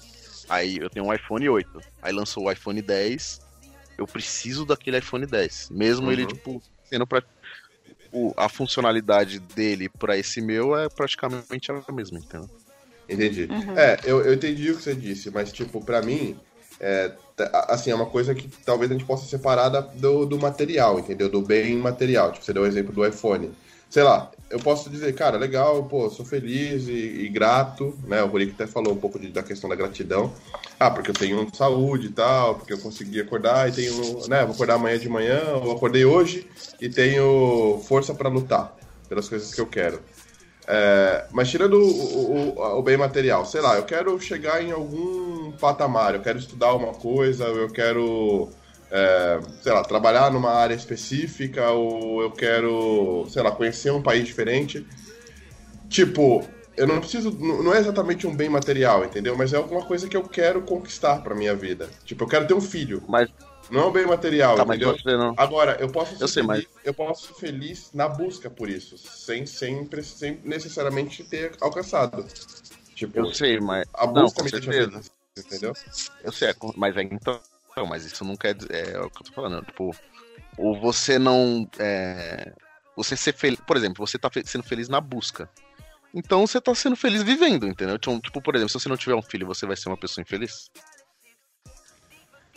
Aí 0.48 0.78
eu 0.78 0.90
tenho 0.90 1.06
um 1.06 1.14
iPhone 1.14 1.48
8. 1.48 1.82
Aí 2.02 2.12
lançou 2.12 2.46
o 2.46 2.52
iPhone 2.52 2.82
10. 2.82 3.42
Eu 3.98 4.08
preciso 4.08 4.66
daquele 4.66 4.98
iPhone 4.98 5.26
10. 5.26 5.70
Mesmo 5.72 6.08
uhum. 6.08 6.12
ele, 6.12 6.26
tipo, 6.26 6.62
sendo 6.86 7.06
pra. 7.06 7.24
O, 8.12 8.34
a 8.36 8.50
funcionalidade 8.50 9.40
dele 9.40 9.88
para 9.88 10.18
esse 10.18 10.42
meu 10.42 10.76
é 10.76 10.90
praticamente 10.90 11.72
a 11.72 11.92
mesma, 11.92 12.18
entendeu? 12.18 12.50
Entendi. 13.08 13.48
Uhum. 13.52 13.78
É, 13.78 14.00
eu, 14.04 14.22
eu 14.26 14.34
entendi 14.34 14.72
o 14.72 14.78
que 14.78 14.84
você 14.84 14.96
disse, 14.96 15.30
mas, 15.30 15.52
tipo, 15.52 15.84
para 15.84 16.02
mim, 16.02 16.40
é, 16.80 17.12
assim, 17.68 17.92
é 17.92 17.96
uma 17.96 18.06
coisa 18.06 18.34
que 18.34 18.48
talvez 18.66 18.90
a 18.92 18.94
gente 18.94 19.06
possa 19.06 19.26
separar 19.26 19.70
do, 19.70 20.26
do 20.26 20.38
material, 20.38 21.00
entendeu? 21.00 21.30
Do 21.30 21.42
bem 21.42 21.76
material. 21.78 22.32
Tipo, 22.32 22.46
você 22.46 22.54
deu 22.54 22.64
o 22.64 22.68
exemplo 22.68 22.94
do 22.94 23.06
iPhone 23.06 23.52
sei 23.90 24.04
lá, 24.04 24.32
eu 24.50 24.60
posso 24.60 24.90
dizer, 24.90 25.14
cara, 25.16 25.38
legal, 25.38 25.84
pô, 25.86 26.10
sou 26.10 26.26
feliz 26.26 26.88
e, 26.88 27.26
e 27.26 27.30
grato, 27.30 27.98
né? 28.06 28.22
O 28.22 28.28
Rurik 28.28 28.54
até 28.54 28.68
falou 28.68 28.94
um 28.94 28.98
pouco 28.98 29.20
de, 29.20 29.30
da 29.30 29.42
questão 29.42 29.70
da 29.70 29.76
gratidão. 29.76 30.32
Ah, 30.80 30.92
porque 30.92 31.10
eu 31.10 31.16
tenho 31.16 31.50
saúde 31.54 32.08
e 32.08 32.12
tal, 32.12 32.56
porque 32.56 32.72
eu 32.72 32.78
consegui 32.78 33.20
acordar 33.20 33.68
e 33.70 33.72
tenho, 33.72 34.28
né? 34.28 34.46
Vou 34.46 34.54
acordar 34.54 34.76
amanhã 34.76 34.98
de 34.98 35.10
manhã, 35.10 35.40
eu 35.40 35.72
acordei 35.72 36.06
hoje 36.06 36.48
e 36.80 36.88
tenho 36.88 37.82
força 37.88 38.14
para 38.14 38.30
lutar 38.30 38.76
pelas 39.08 39.28
coisas 39.28 39.54
que 39.54 39.60
eu 39.60 39.68
quero. 39.68 40.00
É, 40.72 41.26
mas 41.32 41.50
tirando 41.50 41.82
o, 41.82 42.54
o, 42.56 42.78
o, 42.78 42.84
bem 42.84 42.96
material, 42.96 43.44
sei 43.44 43.60
lá, 43.60 43.76
eu 43.76 43.84
quero 43.86 44.20
chegar 44.22 44.64
em 44.64 44.72
algum 44.72 45.52
patamar, 45.54 46.14
eu 46.14 46.22
quero 46.22 46.38
estudar 46.38 46.76
uma 46.76 46.94
coisa, 46.94 47.46
eu 47.46 47.68
quero 47.70 48.50
é, 48.92 49.40
sei 49.64 49.74
lá, 49.74 49.84
trabalhar 49.84 50.32
numa 50.32 50.52
área 50.52 50.76
específica 50.76 51.72
ou 51.72 52.22
eu 52.22 52.30
quero, 52.30 53.26
sei 53.30 53.42
lá, 53.42 53.50
conhecer 53.52 53.92
um 53.92 54.02
país 54.02 54.26
diferente. 54.26 54.86
Tipo, 55.90 56.46
eu 56.78 56.86
não 56.86 57.00
preciso, 57.00 57.32
não 57.32 57.74
é 57.74 57.80
exatamente 57.80 58.28
um 58.28 58.36
bem 58.36 58.48
material, 58.48 59.04
entendeu? 59.04 59.36
Mas 59.36 59.54
é 59.54 59.58
alguma 59.58 59.84
coisa 59.84 60.08
que 60.08 60.16
eu 60.16 60.22
quero 60.22 60.62
conquistar 60.62 61.24
pra 61.24 61.34
minha 61.34 61.56
vida. 61.56 61.90
Tipo, 62.06 62.26
eu 62.26 62.28
quero 62.28 62.48
ter 62.48 62.54
um 62.54 62.62
filho. 62.62 63.02
Mas 63.08 63.28
não 63.70 63.82
é 63.82 63.86
um 63.86 63.92
bem 63.92 64.06
material, 64.06 64.56
tá, 64.56 64.64
entendeu? 64.64 64.96
Não... 65.06 65.34
Agora, 65.38 65.78
eu 65.80 65.90
posso 65.90 66.16
ser 66.16 66.24
eu 66.24 66.28
sei, 66.28 66.44
feliz, 66.44 66.68
mas... 66.76 66.86
eu 66.86 66.94
posso 66.94 67.28
ser 67.28 67.34
feliz 67.34 67.90
na 67.94 68.08
busca 68.08 68.50
por 68.50 68.70
isso, 68.70 68.98
sem 68.98 69.46
sempre, 69.46 70.04
sem 70.04 70.40
necessariamente 70.44 71.24
ter 71.24 71.52
alcançado. 71.62 72.26
Tipo, 72.96 73.20
eu 73.20 73.34
sei, 73.34 73.60
mas 73.60 73.88
a 73.94 74.06
busca 74.06 74.40
não, 74.40 74.46
me 74.46 74.52
deixa 74.52 74.72
feliz, 74.72 75.12
entendeu? 75.38 75.74
Eu 76.24 76.32
sei, 76.32 76.54
mas 76.76 76.98
é 76.98 77.04
então 77.04 77.40
mas 77.88 78.06
isso 78.06 78.24
não 78.24 78.36
quer 78.36 78.54
dizer. 78.56 78.74
É, 78.74 78.92
é 78.94 79.00
o 79.00 79.10
que 79.10 79.22
eu 79.22 79.26
tô 79.26 79.32
falando. 79.32 79.66
Tipo, 79.66 79.96
ou 80.58 80.80
você 80.80 81.20
não. 81.20 81.68
É, 81.78 82.54
você 82.96 83.16
ser 83.16 83.34
feliz. 83.34 83.60
Por 83.66 83.78
exemplo, 83.78 84.06
você 84.06 84.18
tá 84.18 84.30
fe 84.30 84.44
sendo 84.46 84.64
feliz 84.64 84.90
na 84.90 85.00
busca. 85.00 85.50
Então 86.14 86.46
você 86.46 86.60
tá 86.60 86.74
sendo 86.74 86.96
feliz 86.96 87.22
vivendo, 87.22 87.68
entendeu? 87.68 87.96
Então, 87.96 88.20
tipo, 88.20 88.42
por 88.42 88.56
exemplo, 88.56 88.70
se 88.70 88.80
você 88.80 88.90
não 88.90 88.98
tiver 88.98 89.16
um 89.16 89.22
filho, 89.22 89.46
você 89.46 89.66
vai 89.66 89.78
ser 89.78 89.90
uma 89.90 89.98
pessoa 89.98 90.24
infeliz? 90.24 90.72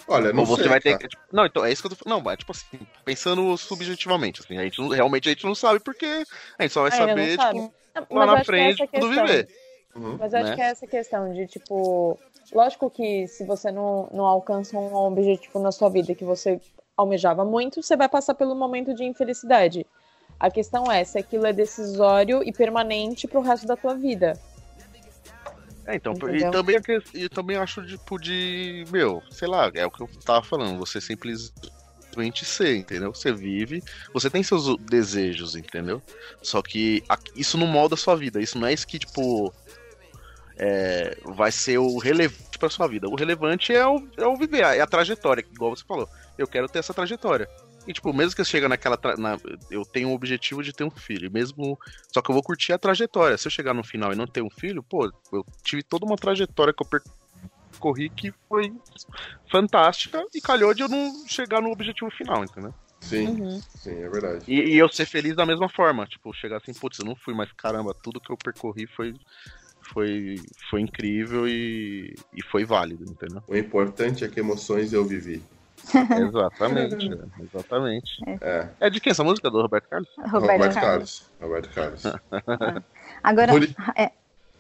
Olha, 0.08 0.32
não 0.32 0.40
Ou 0.40 0.46
você 0.46 0.62
sei, 0.62 0.70
vai 0.70 0.80
ter 0.80 0.98
que, 0.98 1.08
tipo, 1.08 1.22
Não, 1.32 1.46
então 1.46 1.64
é 1.64 1.72
isso 1.72 1.82
que 1.82 1.86
eu 1.86 1.90
tô 1.90 1.96
falando. 1.96 2.24
Não, 2.24 2.30
é 2.30 2.36
tipo 2.36 2.52
assim, 2.52 2.80
pensando 3.04 3.56
subjetivamente, 3.56 4.40
assim, 4.40 4.58
a 4.58 4.62
gente 4.62 4.80
não, 4.80 4.88
realmente 4.88 5.28
a 5.28 5.32
gente 5.32 5.44
não 5.44 5.54
sabe 5.54 5.80
porque 5.80 6.24
a 6.58 6.62
gente 6.62 6.72
só 6.72 6.82
vai 6.82 6.90
é, 6.90 6.96
saber, 6.96 7.38
tipo, 7.38 7.72
lá 8.10 8.26
na 8.26 8.44
frente, 8.44 8.86
quando 8.88 9.10
viver. 9.10 9.48
Uhum, 9.94 10.16
Mas 10.18 10.32
eu 10.32 10.40
acho 10.40 10.50
né? 10.50 10.56
que 10.56 10.62
é 10.62 10.66
essa 10.66 10.86
questão 10.86 11.32
de, 11.34 11.46
tipo, 11.46 12.18
Lógico 12.52 12.90
que 12.90 13.26
se 13.28 13.44
você 13.44 13.70
não, 13.70 14.08
não 14.12 14.24
alcança 14.24 14.76
um 14.76 14.94
objetivo 14.94 15.58
na 15.58 15.72
sua 15.72 15.88
vida 15.88 16.14
que 16.14 16.24
você 16.24 16.60
almejava 16.96 17.44
muito, 17.44 17.82
você 17.82 17.96
vai 17.96 18.08
passar 18.08 18.34
pelo 18.34 18.54
momento 18.54 18.94
de 18.94 19.04
infelicidade. 19.04 19.86
A 20.38 20.50
questão 20.50 20.90
é 20.90 21.02
se 21.02 21.18
aquilo 21.18 21.46
é 21.46 21.52
decisório 21.52 22.42
e 22.44 22.52
permanente 22.52 23.26
pro 23.26 23.40
resto 23.40 23.66
da 23.66 23.76
tua 23.76 23.94
vida. 23.94 24.34
É, 25.86 25.96
então, 25.96 26.12
e 26.12 26.50
também, 26.50 26.76
e 27.14 27.28
também 27.28 27.56
acho, 27.56 27.84
tipo, 27.84 28.18
de. 28.18 28.84
Meu, 28.90 29.22
sei 29.30 29.48
lá, 29.48 29.70
é 29.74 29.84
o 29.84 29.90
que 29.90 30.02
eu 30.02 30.08
tava 30.24 30.44
falando, 30.44 30.78
você 30.78 31.00
simplesmente 31.00 32.44
ser, 32.44 32.76
entendeu? 32.76 33.12
Você 33.12 33.32
vive, 33.32 33.82
você 34.12 34.30
tem 34.30 34.42
seus 34.42 34.76
desejos, 34.78 35.56
entendeu? 35.56 36.00
Só 36.40 36.62
que 36.62 37.02
isso 37.34 37.58
não 37.58 37.66
molda 37.66 37.94
a 37.94 37.98
sua 37.98 38.14
vida. 38.14 38.40
Isso 38.40 38.58
não 38.58 38.68
é 38.68 38.72
isso 38.72 38.86
que, 38.86 38.98
tipo, 38.98 39.52
é, 40.56 41.18
vai 41.24 41.50
ser 41.50 41.78
o 41.78 41.98
relevante 41.98 42.58
para 42.58 42.70
sua 42.70 42.86
vida. 42.86 43.08
O 43.08 43.16
relevante 43.16 43.74
é 43.74 43.86
o, 43.86 44.06
é 44.16 44.26
o 44.26 44.36
viver, 44.36 44.62
é 44.62 44.80
a 44.80 44.86
trajetória, 44.86 45.44
igual 45.52 45.74
você 45.74 45.84
falou. 45.84 46.08
Eu 46.38 46.46
quero 46.46 46.68
ter 46.68 46.78
essa 46.78 46.94
trajetória. 46.94 47.48
E, 47.86 47.92
tipo, 47.92 48.12
mesmo 48.12 48.34
que 48.34 48.40
eu 48.40 48.44
chegue 48.44 48.68
naquela. 48.68 48.98
Na, 49.18 49.38
eu 49.70 49.84
tenho 49.84 50.10
o 50.10 50.14
objetivo 50.14 50.62
de 50.62 50.72
ter 50.72 50.84
um 50.84 50.90
filho. 50.90 51.30
Mesmo. 51.30 51.78
Só 52.12 52.22
que 52.22 52.30
eu 52.30 52.34
vou 52.34 52.42
curtir 52.42 52.72
a 52.72 52.78
trajetória. 52.78 53.36
Se 53.36 53.46
eu 53.46 53.50
chegar 53.52 53.74
no 53.74 53.84
final 53.84 54.12
e 54.12 54.16
não 54.16 54.26
ter 54.26 54.42
um 54.42 54.50
filho, 54.50 54.82
pô, 54.82 55.10
eu 55.32 55.44
tive 55.62 55.82
toda 55.82 56.06
uma 56.06 56.16
trajetória 56.16 56.72
que 56.72 56.82
eu 56.82 57.02
percorri 57.72 58.08
que 58.10 58.32
foi 58.48 58.72
fantástica 59.50 60.24
e 60.34 60.40
calhou 60.40 60.72
de 60.72 60.82
eu 60.82 60.88
não 60.88 61.26
chegar 61.26 61.60
no 61.60 61.70
objetivo 61.70 62.10
final, 62.10 62.44
entendeu? 62.44 62.72
Sim, 63.00 63.26
uhum. 63.26 63.60
sim, 63.74 64.00
é 64.00 64.08
verdade. 64.08 64.44
E, 64.46 64.74
e, 64.74 64.78
eu 64.78 64.88
ser 64.88 65.06
feliz 65.06 65.34
da 65.34 65.44
mesma 65.44 65.68
forma. 65.68 66.06
Tipo, 66.06 66.32
chegar 66.32 66.58
assim, 66.58 66.72
putz, 66.72 67.00
eu 67.00 67.04
não 67.04 67.16
fui, 67.16 67.34
mas 67.34 67.50
caramba, 67.52 67.92
tudo 67.92 68.20
que 68.20 68.30
eu 68.30 68.36
percorri 68.36 68.86
foi 68.86 69.14
foi, 69.92 70.36
foi 70.70 70.80
incrível 70.80 71.46
e, 71.48 72.14
e 72.32 72.42
foi 72.50 72.64
válido, 72.64 73.04
entendeu? 73.04 73.42
O 73.46 73.56
importante 73.56 74.24
é 74.24 74.28
que 74.28 74.40
emoções 74.40 74.92
eu 74.92 75.04
vivi. 75.04 75.42
exatamente, 76.28 77.10
exatamente. 77.42 78.10
É. 78.40 78.68
é 78.80 78.90
de 78.90 79.00
quem 79.00 79.10
essa 79.10 79.24
música? 79.24 79.50
Do 79.50 79.62
Roberto 79.62 79.88
Carlos? 79.88 80.08
Roberto, 80.16 80.52
Roberto 80.52 80.74
Carlos. 80.74 81.30
Roberto 81.40 81.74
Carlos. 81.74 82.02
Agora. 83.22 83.52
Ruri, 83.52 83.76
é... 83.96 84.10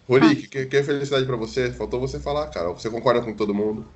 Ruri 0.08 0.26
ah. 0.26 0.48
que, 0.50 0.66
que 0.66 0.76
é 0.76 0.82
felicidade 0.82 1.26
pra 1.26 1.36
você? 1.36 1.72
Faltou 1.72 2.00
você 2.00 2.18
falar, 2.18 2.48
cara. 2.48 2.68
Você 2.70 2.90
concorda 2.90 3.22
com 3.22 3.34
todo 3.34 3.54
mundo? 3.54 3.86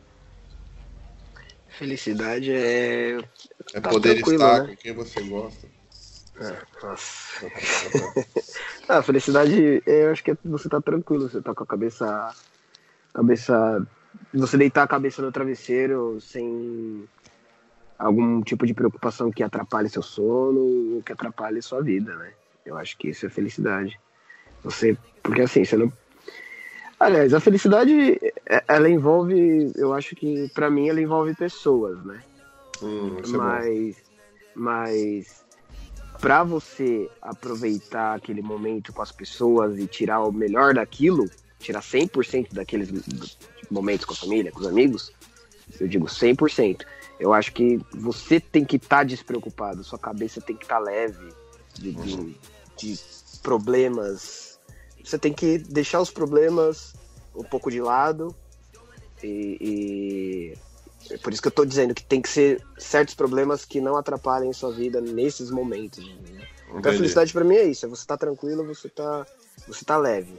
Felicidade 1.68 2.52
é. 2.52 3.18
É 3.74 3.80
tá 3.80 3.90
poder 3.90 4.16
estar 4.16 4.62
né? 4.62 4.68
com 4.68 4.76
quem 4.76 4.94
você 4.94 5.20
gosta. 5.22 5.66
É, 6.38 6.56
nossa. 6.82 7.46
a 8.88 9.02
felicidade, 9.02 9.82
eu 9.86 10.10
acho 10.10 10.22
que 10.22 10.32
é 10.32 10.36
você 10.44 10.68
tá 10.68 10.80
tranquilo, 10.80 11.28
você 11.28 11.40
tá 11.40 11.54
com 11.54 11.64
a 11.64 11.66
cabeça. 11.66 12.34
cabeça. 13.12 13.86
Você 14.32 14.56
deitar 14.56 14.84
a 14.84 14.88
cabeça 14.88 15.20
no 15.20 15.30
travesseiro 15.30 16.18
sem 16.20 17.06
algum 17.98 18.42
tipo 18.42 18.66
de 18.66 18.74
preocupação 18.74 19.30
que 19.30 19.42
atrapalhe 19.42 19.88
seu 19.88 20.02
sono 20.02 21.02
que 21.04 21.12
atrapalhe 21.12 21.62
sua 21.62 21.82
vida, 21.82 22.14
né? 22.16 22.32
Eu 22.64 22.76
acho 22.76 22.98
que 22.98 23.08
isso 23.08 23.26
é 23.26 23.28
felicidade. 23.30 23.98
Você. 24.64 24.96
Porque 25.22 25.42
assim, 25.42 25.64
você 25.64 25.76
não. 25.76 25.92
Aliás, 26.98 27.34
a 27.34 27.40
felicidade, 27.40 28.18
é, 28.48 28.64
ela 28.66 28.88
envolve. 28.88 29.72
Eu 29.76 29.92
acho 29.92 30.16
que, 30.16 30.48
para 30.54 30.70
mim, 30.70 30.88
ela 30.88 31.00
envolve 31.00 31.34
pessoas, 31.34 32.04
né? 32.04 32.22
Hum, 32.82 33.16
mas. 33.28 33.98
É 33.98 34.06
mas 34.56 35.44
para 36.18 36.42
você 36.42 37.10
aproveitar 37.20 38.14
aquele 38.14 38.40
momento 38.40 38.90
com 38.90 39.02
as 39.02 39.12
pessoas 39.12 39.78
e 39.78 39.86
tirar 39.86 40.20
o 40.20 40.32
melhor 40.32 40.72
daquilo, 40.72 41.28
tirar 41.60 41.82
100% 41.82 42.54
daqueles 42.54 42.90
momentos 43.70 44.06
com 44.06 44.14
a 44.14 44.16
família, 44.16 44.50
com 44.50 44.60
os 44.60 44.66
amigos, 44.66 45.12
eu 45.78 45.86
digo 45.86 46.06
100%. 46.06 46.86
Eu 47.18 47.32
acho 47.32 47.52
que 47.52 47.80
você 47.92 48.38
tem 48.38 48.64
que 48.64 48.76
estar 48.76 48.98
tá 48.98 49.04
despreocupado, 49.04 49.82
sua 49.82 49.98
cabeça 49.98 50.40
tem 50.40 50.56
que 50.56 50.64
estar 50.64 50.76
tá 50.76 50.80
leve 50.80 51.32
de, 51.74 51.92
de, 51.92 52.36
de, 52.76 53.00
problemas 53.42 54.56
você 55.06 55.18
tem 55.18 55.32
que 55.32 55.58
deixar 55.58 56.00
os 56.00 56.10
problemas 56.10 56.92
um 57.34 57.44
pouco 57.44 57.70
de 57.70 57.80
lado 57.80 58.34
e, 59.22 59.56
e 61.08 61.12
é 61.14 61.18
por 61.18 61.32
isso 61.32 61.40
que 61.40 61.46
eu 61.46 61.52
tô 61.52 61.64
dizendo 61.64 61.94
que 61.94 62.02
tem 62.02 62.20
que 62.20 62.28
ser 62.28 62.60
certos 62.76 63.14
problemas 63.14 63.64
que 63.64 63.80
não 63.80 63.96
atrapalhem 63.96 64.52
sua 64.52 64.72
vida 64.72 65.00
nesses 65.00 65.50
momentos. 65.50 66.04
Né? 66.04 66.48
Então 66.74 66.90
a 66.90 66.94
felicidade 66.94 67.32
para 67.32 67.44
mim 67.44 67.54
é 67.54 67.64
isso, 67.64 67.86
é 67.86 67.88
você 67.88 68.04
tá 68.04 68.16
tranquilo, 68.16 68.66
você 68.66 68.88
tá, 68.88 69.24
você 69.68 69.84
tá 69.84 69.96
leve. 69.96 70.34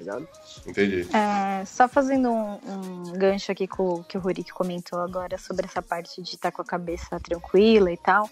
Ligado? 0.00 0.26
Entendi. 0.66 1.06
É, 1.14 1.62
só 1.66 1.86
fazendo 1.86 2.30
um, 2.30 2.58
um, 2.66 3.12
gancho 3.12 3.52
aqui 3.52 3.68
com 3.68 3.96
o 3.96 4.04
que 4.04 4.16
o 4.16 4.20
Rurik 4.20 4.50
comentou 4.50 4.98
agora 4.98 5.36
sobre 5.36 5.66
essa 5.66 5.82
parte 5.82 6.22
de 6.22 6.36
estar 6.36 6.50
tá 6.50 6.52
com 6.56 6.62
a 6.62 6.64
cabeça 6.64 7.20
tranquila 7.20 7.92
e 7.92 7.98
tal. 7.98 8.28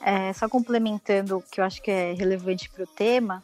É, 0.00 0.32
só 0.32 0.48
complementando 0.48 1.38
o 1.38 1.42
que 1.42 1.60
eu 1.60 1.64
acho 1.64 1.80
que 1.80 1.92
é 1.92 2.12
relevante 2.12 2.68
para 2.68 2.82
o 2.82 2.86
tema, 2.88 3.40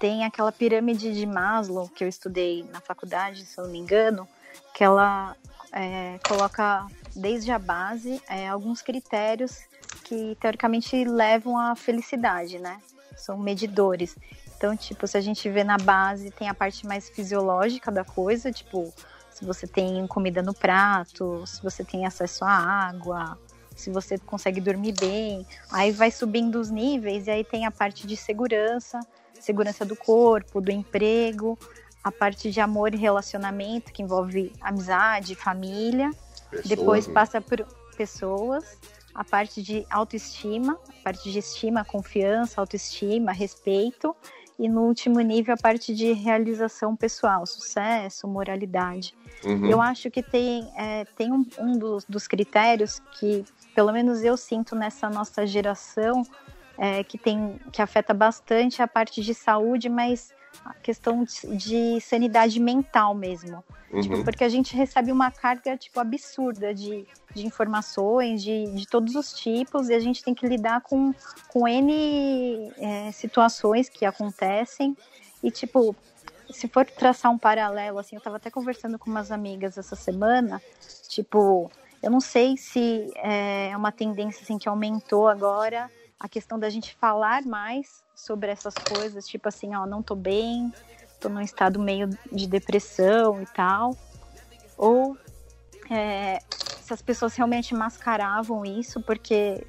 tem 0.00 0.24
aquela 0.24 0.50
pirâmide 0.50 1.12
de 1.12 1.26
Maslow 1.26 1.86
que 1.90 2.02
eu 2.02 2.08
estudei 2.08 2.64
na 2.72 2.80
faculdade, 2.80 3.44
se 3.44 3.58
eu 3.58 3.64
não 3.64 3.72
me 3.72 3.78
engano, 3.78 4.26
que 4.72 4.82
ela 4.82 5.36
é, 5.70 6.18
coloca 6.26 6.86
desde 7.14 7.52
a 7.52 7.58
base 7.58 8.22
é, 8.26 8.48
alguns 8.48 8.80
critérios 8.80 9.58
que 10.04 10.34
teoricamente 10.40 11.04
levam 11.04 11.58
à 11.58 11.74
felicidade, 11.74 12.58
né? 12.58 12.80
São 13.18 13.36
medidores. 13.36 14.16
Então, 14.58 14.76
tipo, 14.76 15.06
se 15.06 15.16
a 15.16 15.20
gente 15.20 15.48
vê 15.48 15.62
na 15.62 15.78
base, 15.78 16.32
tem 16.32 16.48
a 16.48 16.54
parte 16.54 16.84
mais 16.84 17.08
fisiológica 17.08 17.92
da 17.92 18.04
coisa, 18.04 18.50
tipo, 18.50 18.92
se 19.30 19.44
você 19.44 19.68
tem 19.68 20.04
comida 20.08 20.42
no 20.42 20.52
prato, 20.52 21.46
se 21.46 21.62
você 21.62 21.84
tem 21.84 22.04
acesso 22.04 22.44
à 22.44 22.50
água, 22.50 23.38
se 23.76 23.88
você 23.88 24.18
consegue 24.18 24.60
dormir 24.60 24.96
bem. 24.98 25.46
Aí 25.70 25.92
vai 25.92 26.10
subindo 26.10 26.58
os 26.58 26.72
níveis 26.72 27.28
e 27.28 27.30
aí 27.30 27.44
tem 27.44 27.66
a 27.66 27.70
parte 27.70 28.04
de 28.04 28.16
segurança, 28.16 28.98
segurança 29.40 29.84
do 29.84 29.94
corpo, 29.94 30.60
do 30.60 30.72
emprego, 30.72 31.56
a 32.02 32.10
parte 32.10 32.50
de 32.50 32.60
amor 32.60 32.92
e 32.92 32.96
relacionamento, 32.96 33.92
que 33.92 34.02
envolve 34.02 34.52
amizade, 34.60 35.36
família. 35.36 36.10
Pessoas, 36.50 36.68
Depois 36.68 37.06
né? 37.06 37.14
passa 37.14 37.40
por 37.40 37.64
pessoas, 37.96 38.76
a 39.14 39.22
parte 39.22 39.62
de 39.62 39.86
autoestima, 39.88 40.78
a 40.88 41.02
parte 41.04 41.30
de 41.30 41.38
estima, 41.38 41.84
confiança, 41.84 42.60
autoestima, 42.60 43.30
respeito. 43.30 44.16
E 44.58 44.68
no 44.68 44.82
último 44.82 45.20
nível, 45.20 45.54
a 45.54 45.56
parte 45.56 45.94
de 45.94 46.12
realização 46.12 46.96
pessoal, 46.96 47.46
sucesso, 47.46 48.26
moralidade. 48.26 49.14
Uhum. 49.44 49.66
Eu 49.66 49.80
acho 49.80 50.10
que 50.10 50.20
tem, 50.20 50.68
é, 50.76 51.04
tem 51.16 51.32
um, 51.32 51.46
um 51.60 51.78
dos, 51.78 52.04
dos 52.04 52.26
critérios 52.26 53.00
que, 53.12 53.44
pelo 53.74 53.92
menos 53.92 54.24
eu 54.24 54.36
sinto 54.36 54.74
nessa 54.74 55.08
nossa 55.08 55.46
geração, 55.46 56.22
é, 56.76 57.04
que 57.04 57.16
tem 57.16 57.60
que 57.72 57.80
afeta 57.80 58.12
bastante 58.12 58.82
a 58.82 58.88
parte 58.88 59.22
de 59.22 59.32
saúde, 59.32 59.88
mas 59.88 60.32
a 60.64 60.74
questão 60.74 61.24
de, 61.24 61.56
de 61.56 62.00
sanidade 62.00 62.60
mental 62.60 63.14
mesmo. 63.14 63.64
Uhum. 63.90 64.00
Tipo, 64.00 64.24
porque 64.24 64.44
a 64.44 64.48
gente 64.48 64.76
recebe 64.76 65.10
uma 65.10 65.30
carga 65.30 65.76
tipo 65.76 65.98
absurda 65.98 66.74
de, 66.74 67.06
de 67.34 67.46
informações 67.46 68.42
de, 68.42 68.66
de 68.72 68.86
todos 68.86 69.14
os 69.14 69.32
tipos 69.32 69.88
e 69.88 69.94
a 69.94 70.00
gente 70.00 70.22
tem 70.22 70.34
que 70.34 70.46
lidar 70.46 70.82
com, 70.82 71.14
com 71.48 71.66
N 71.66 72.72
é, 72.76 73.12
situações 73.12 73.88
que 73.88 74.04
acontecem. 74.04 74.96
E 75.42 75.50
tipo, 75.50 75.96
se 76.50 76.68
for 76.68 76.84
traçar 76.84 77.32
um 77.32 77.38
paralelo, 77.38 77.98
assim, 77.98 78.16
eu 78.16 78.18
estava 78.18 78.36
até 78.36 78.50
conversando 78.50 78.98
com 78.98 79.10
umas 79.10 79.30
amigas 79.30 79.78
essa 79.78 79.96
semana, 79.96 80.60
tipo, 81.08 81.70
eu 82.02 82.10
não 82.10 82.20
sei 82.20 82.56
se 82.56 83.10
é 83.16 83.74
uma 83.76 83.90
tendência 83.90 84.42
assim 84.42 84.58
que 84.58 84.68
aumentou 84.68 85.28
agora 85.28 85.90
a 86.18 86.28
questão 86.28 86.58
da 86.58 86.68
gente 86.68 86.94
falar 86.96 87.42
mais 87.42 88.02
sobre 88.14 88.50
essas 88.50 88.74
coisas, 88.74 89.26
tipo 89.26 89.48
assim, 89.48 89.74
ó, 89.74 89.86
não 89.86 90.02
tô 90.02 90.14
bem, 90.14 90.72
tô 91.20 91.28
num 91.28 91.40
estado 91.40 91.78
meio 91.78 92.08
de 92.32 92.46
depressão 92.46 93.40
e 93.40 93.46
tal. 93.46 93.96
Ou 94.76 95.16
é, 95.90 96.38
se 96.80 96.92
as 96.92 97.00
pessoas 97.00 97.34
realmente 97.36 97.74
mascaravam 97.74 98.64
isso, 98.64 99.00
porque, 99.00 99.64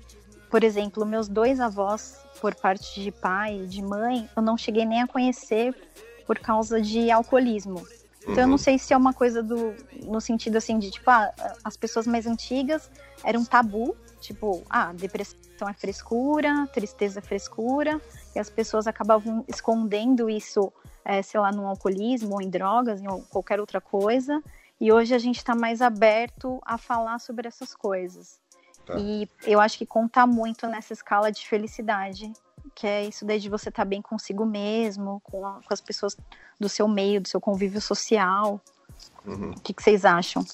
por 0.49 0.63
exemplo, 0.63 1.05
meus 1.05 1.27
dois 1.27 1.59
avós, 1.59 2.17
por 2.41 2.55
parte 2.55 2.99
de 3.01 3.11
pai 3.11 3.61
e 3.63 3.67
de 3.67 3.81
mãe, 3.81 4.27
eu 4.35 4.41
não 4.41 4.57
cheguei 4.57 4.85
nem 4.85 5.01
a 5.01 5.07
conhecer 5.07 5.75
por 6.25 6.39
causa 6.39 6.81
de 6.81 7.11
alcoolismo. 7.11 7.85
Então 8.21 8.33
uhum. 8.33 8.41
eu 8.41 8.47
não 8.47 8.57
sei 8.57 8.77
se 8.77 8.93
é 8.93 8.97
uma 8.97 9.13
coisa 9.13 9.41
do 9.41 9.73
no 10.03 10.19
sentido 10.19 10.57
assim 10.57 10.77
de 10.77 10.91
tipo, 10.91 11.09
ah, 11.09 11.31
as 11.63 11.77
pessoas 11.77 12.05
mais 12.05 12.27
antigas 12.27 12.89
eram 13.23 13.45
tabu 13.45 13.95
Tipo, 14.19 14.63
ah, 14.69 14.91
depressão 14.93 15.39
é 15.67 15.73
frescura, 15.73 16.67
tristeza 16.73 17.19
é 17.19 17.21
frescura, 17.21 17.99
e 18.35 18.39
as 18.39 18.49
pessoas 18.49 18.87
acabavam 18.87 19.43
escondendo 19.47 20.29
isso, 20.29 20.71
é, 21.03 21.21
sei 21.21 21.39
lá, 21.39 21.51
no 21.51 21.67
alcoolismo, 21.67 22.35
ou 22.35 22.41
em 22.41 22.49
drogas, 22.49 23.01
em 23.01 23.07
qualquer 23.29 23.59
outra 23.59 23.81
coisa. 23.81 24.41
E 24.79 24.91
hoje 24.91 25.13
a 25.13 25.19
gente 25.19 25.37
está 25.37 25.55
mais 25.55 25.81
aberto 25.81 26.61
a 26.65 26.77
falar 26.77 27.19
sobre 27.19 27.47
essas 27.47 27.75
coisas. 27.75 28.39
Tá. 28.85 28.97
E 28.97 29.27
eu 29.45 29.59
acho 29.59 29.77
que 29.77 29.85
conta 29.85 30.25
muito 30.25 30.65
nessa 30.67 30.93
escala 30.93 31.31
de 31.31 31.45
felicidade, 31.47 32.31
que 32.73 32.87
é 32.87 33.05
isso 33.05 33.25
daí 33.25 33.39
de 33.39 33.49
você 33.49 33.69
estar 33.69 33.83
tá 33.83 33.89
bem 33.89 34.01
consigo 34.01 34.45
mesmo, 34.45 35.21
com, 35.23 35.45
a, 35.45 35.61
com, 35.61 35.73
as 35.73 35.81
pessoas 35.81 36.15
do 36.59 36.69
seu 36.69 36.87
meio, 36.87 37.19
do 37.19 37.27
seu 37.27 37.41
convívio 37.41 37.81
social. 37.81 38.61
Uhum. 39.25 39.51
O 39.51 39.59
que, 39.59 39.73
que 39.73 39.83
vocês 39.83 40.05
acham? 40.05 40.45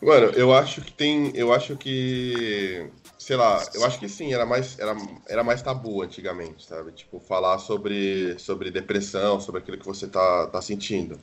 Mano, 0.00 0.26
eu 0.36 0.54
acho 0.54 0.80
que 0.80 0.92
tem. 0.92 1.32
Eu 1.34 1.52
acho 1.52 1.76
que. 1.76 2.88
Sei 3.18 3.36
lá, 3.36 3.62
eu 3.74 3.84
acho 3.84 3.98
que 3.98 4.08
sim, 4.08 4.32
era 4.32 4.46
mais, 4.46 4.78
era, 4.78 4.96
era 5.28 5.44
mais 5.44 5.60
tabu 5.60 6.02
antigamente, 6.02 6.64
sabe? 6.64 6.92
Tipo, 6.92 7.18
falar 7.18 7.58
sobre, 7.58 8.38
sobre 8.38 8.70
depressão, 8.70 9.40
sobre 9.40 9.60
aquilo 9.60 9.76
que 9.76 9.84
você 9.84 10.06
tá, 10.06 10.46
tá 10.46 10.62
sentindo. 10.62 11.18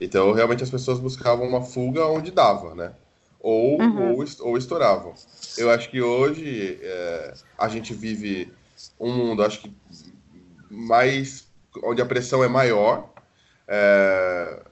Então, 0.00 0.32
realmente 0.32 0.64
as 0.64 0.70
pessoas 0.70 0.98
buscavam 0.98 1.46
uma 1.48 1.62
fuga 1.62 2.04
onde 2.06 2.30
dava, 2.30 2.74
né? 2.74 2.92
Ou, 3.40 3.80
uhum. 3.80 4.16
ou, 4.16 4.24
ou 4.40 4.58
estouravam. 4.58 5.14
Eu 5.56 5.70
acho 5.70 5.88
que 5.88 6.02
hoje 6.02 6.78
é, 6.82 7.34
a 7.56 7.68
gente 7.68 7.94
vive 7.94 8.52
um 8.98 9.12
mundo, 9.12 9.42
acho 9.42 9.60
que 9.60 9.74
mais. 10.68 11.46
onde 11.82 12.02
a 12.02 12.06
pressão 12.06 12.42
é 12.42 12.48
maior. 12.48 13.08
É, 13.68 14.62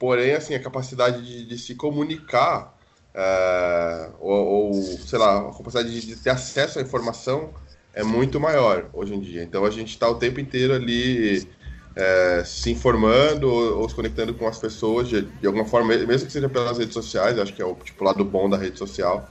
porém, 0.00 0.32
assim, 0.32 0.54
a 0.54 0.62
capacidade 0.62 1.24
de, 1.24 1.46
de 1.46 1.58
se 1.58 1.76
comunicar 1.76 2.73
uh, 3.14 4.14
ou, 4.18 4.46
ou, 4.46 4.74
sei 4.74 5.18
lá, 5.18 5.38
a 5.38 5.52
capacidade 5.52 6.00
de, 6.00 6.16
ter 6.16 6.30
acesso 6.30 6.78
à 6.78 6.82
informação 6.82 7.54
é 7.92 8.02
muito 8.02 8.40
maior 8.40 8.88
hoje 8.92 9.14
em 9.14 9.20
dia. 9.20 9.42
Então 9.42 9.64
a 9.64 9.70
gente 9.70 9.90
está 9.90 10.08
o 10.08 10.16
tempo 10.16 10.40
inteiro 10.40 10.74
ali 10.74 11.46
é, 11.94 12.42
se 12.44 12.70
informando 12.70 13.50
ou, 13.50 13.78
ou, 13.80 13.88
se 13.88 13.94
conectando 13.94 14.34
com 14.34 14.48
as 14.48 14.58
pessoas 14.58 15.08
de, 15.08 15.22
de, 15.22 15.46
alguma 15.46 15.64
forma, 15.64 15.96
mesmo 15.96 16.26
que 16.26 16.32
seja 16.32 16.48
pelas 16.48 16.78
redes 16.78 16.94
sociais, 16.94 17.38
acho 17.38 17.54
que 17.54 17.62
é 17.62 17.64
o 17.64 17.74
tipo 17.76 18.02
lado 18.02 18.24
bom 18.24 18.50
da 18.50 18.56
rede 18.56 18.78
social. 18.78 19.28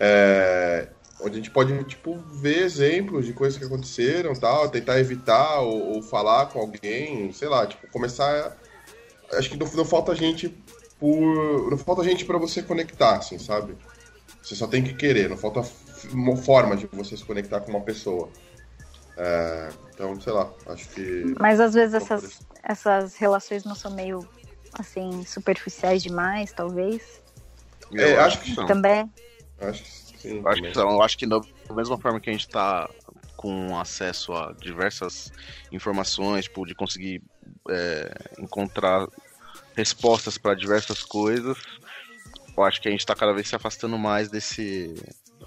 É, 0.00 0.88
onde 1.20 1.34
a 1.34 1.36
gente 1.36 1.50
pode 1.50 1.84
tipo 1.84 2.18
ver 2.32 2.64
exemplos 2.64 3.24
de 3.24 3.32
coisas 3.32 3.56
que 3.56 3.64
aconteceram, 3.64 4.34
tal, 4.34 4.68
tentar 4.68 4.98
evitar 4.98 5.60
ou, 5.60 5.94
ou 5.94 6.02
falar 6.02 6.46
com 6.46 6.58
alguém, 6.58 7.32
sei 7.32 7.48
lá, 7.48 7.66
tipo 7.66 7.86
começar. 7.88 8.56
Acho 9.32 9.48
que 9.48 9.56
não, 9.56 9.66
não 9.72 9.84
falta 9.84 10.14
gente 10.14 10.52
por. 11.02 11.68
Não 11.68 11.76
falta 11.76 12.04
gente 12.04 12.24
para 12.24 12.38
você 12.38 12.62
conectar, 12.62 13.16
assim, 13.16 13.36
sabe? 13.36 13.76
Você 14.40 14.54
só 14.54 14.68
tem 14.68 14.84
que 14.84 14.94
querer, 14.94 15.28
não 15.28 15.36
falta 15.36 15.68
uma 16.12 16.36
forma 16.36 16.76
de 16.76 16.86
você 16.92 17.16
se 17.16 17.24
conectar 17.24 17.60
com 17.60 17.72
uma 17.72 17.80
pessoa. 17.80 18.28
É, 19.16 19.68
então, 19.92 20.18
sei 20.20 20.32
lá, 20.32 20.48
acho 20.68 20.88
que. 20.90 21.34
Mas 21.40 21.58
às 21.58 21.74
vezes 21.74 21.94
essas, 21.94 22.40
essas 22.62 23.16
relações 23.16 23.64
não 23.64 23.74
são 23.74 23.90
meio 23.90 24.20
assim, 24.78 25.24
superficiais 25.24 26.04
demais, 26.04 26.52
talvez. 26.52 27.20
É, 27.92 28.16
acho 28.18 28.40
que 28.40 28.54
são. 28.54 28.66
Também. 28.66 29.10
Acho 29.60 29.82
que 29.82 30.18
sim. 30.18 30.42
Acho 30.46 30.62
que 30.62 30.72
são. 30.72 31.02
Acho 31.02 31.18
que 31.18 31.26
da 31.26 31.40
mesma 31.74 31.98
forma 31.98 32.20
que 32.20 32.30
a 32.30 32.32
gente 32.32 32.48
tá 32.48 32.88
com 33.36 33.76
acesso 33.76 34.32
a 34.32 34.52
diversas 34.52 35.32
informações, 35.72 36.44
tipo, 36.44 36.64
de 36.64 36.76
conseguir 36.76 37.20
é, 37.68 38.14
encontrar 38.38 39.08
respostas 39.74 40.38
para 40.38 40.54
diversas 40.54 41.02
coisas. 41.02 41.56
Eu 42.56 42.62
acho 42.64 42.80
que 42.80 42.88
a 42.88 42.90
gente 42.90 43.00
está 43.00 43.14
cada 43.14 43.32
vez 43.32 43.48
se 43.48 43.56
afastando 43.56 43.98
mais 43.98 44.30
desse 44.30 44.94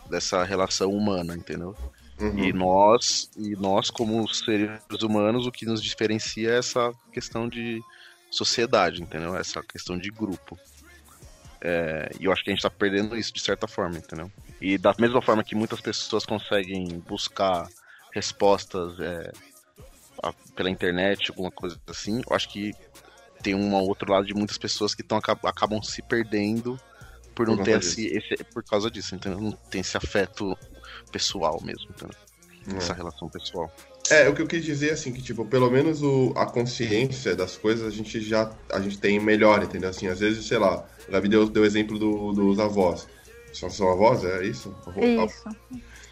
dessa 0.09 0.43
relação 0.43 0.91
humana, 0.91 1.35
entendeu? 1.35 1.75
Uhum. 2.19 2.39
E 2.39 2.53
nós, 2.53 3.29
e 3.35 3.55
nós 3.55 3.89
como 3.89 4.27
seres 4.27 4.79
humanos, 5.01 5.45
o 5.45 5.51
que 5.51 5.65
nos 5.65 5.81
diferencia 5.81 6.51
é 6.51 6.57
essa 6.57 6.93
questão 7.11 7.49
de 7.49 7.81
sociedade, 8.29 9.01
entendeu? 9.01 9.35
Essa 9.35 9.61
questão 9.63 9.97
de 9.97 10.09
grupo. 10.09 10.57
É, 11.59 12.11
e 12.19 12.25
eu 12.25 12.31
acho 12.31 12.43
que 12.43 12.49
a 12.49 12.53
gente 12.53 12.59
está 12.59 12.69
perdendo 12.69 13.17
isso 13.17 13.33
de 13.33 13.41
certa 13.41 13.67
forma, 13.67 13.97
entendeu? 13.97 14.31
E 14.61 14.77
da 14.77 14.93
mesma 14.97 15.21
forma 15.21 15.43
que 15.43 15.55
muitas 15.55 15.81
pessoas 15.81 16.25
conseguem 16.25 16.99
buscar 16.99 17.67
respostas 18.13 18.99
é, 18.99 19.31
pela 20.55 20.69
internet, 20.69 21.31
alguma 21.31 21.51
coisa 21.51 21.79
assim, 21.87 22.21
eu 22.29 22.35
acho 22.35 22.49
que 22.49 22.73
tem 23.45 23.53
um 23.53 23.75
outro 23.75 24.11
lado 24.11 24.25
de 24.25 24.33
muitas 24.33 24.57
pessoas 24.57 24.95
que 24.95 25.03
tão, 25.03 25.19
acabam 25.19 25.79
se 25.83 26.01
perdendo 26.01 26.79
por 27.35 27.45
não 27.45 27.57
ter 27.57 27.77
esse, 27.77 28.07
esse, 28.07 28.43
por 28.45 28.63
causa 28.63 28.89
disso, 28.89 29.13
entendeu? 29.13 29.39
Não 29.39 29.51
tem 29.51 29.81
esse 29.81 29.95
afeto 29.95 30.57
pessoal 31.11 31.61
mesmo, 31.63 31.91
entendeu? 31.91 32.17
É. 32.73 32.77
Essa 32.77 32.93
relação 32.93 33.29
pessoal. 33.29 33.71
É, 34.09 34.27
o 34.27 34.33
que 34.33 34.41
eu 34.41 34.47
quis 34.47 34.65
dizer 34.65 34.93
assim, 34.93 35.13
que 35.13 35.21
tipo, 35.21 35.45
pelo 35.45 35.69
menos 35.69 36.01
o, 36.01 36.33
a 36.35 36.47
consciência 36.47 37.35
das 37.35 37.55
coisas 37.55 37.85
a 37.85 37.91
gente 37.91 38.19
já 38.19 38.51
a 38.71 38.79
gente 38.79 38.97
tem 38.97 39.19
melhor, 39.19 39.61
entendeu? 39.61 39.91
Assim, 39.91 40.07
às 40.07 40.19
vezes, 40.19 40.47
sei 40.47 40.57
lá, 40.57 40.83
o 41.07 41.11
Gabi 41.11 41.29
deu, 41.29 41.47
deu 41.47 41.63
exemplo 41.63 41.99
do, 41.99 42.33
dos 42.33 42.59
avós. 42.59 43.07
São, 43.53 43.69
são 43.69 43.91
avós, 43.91 44.23
é 44.23 44.43
isso? 44.43 44.75
Isso. 44.97 45.49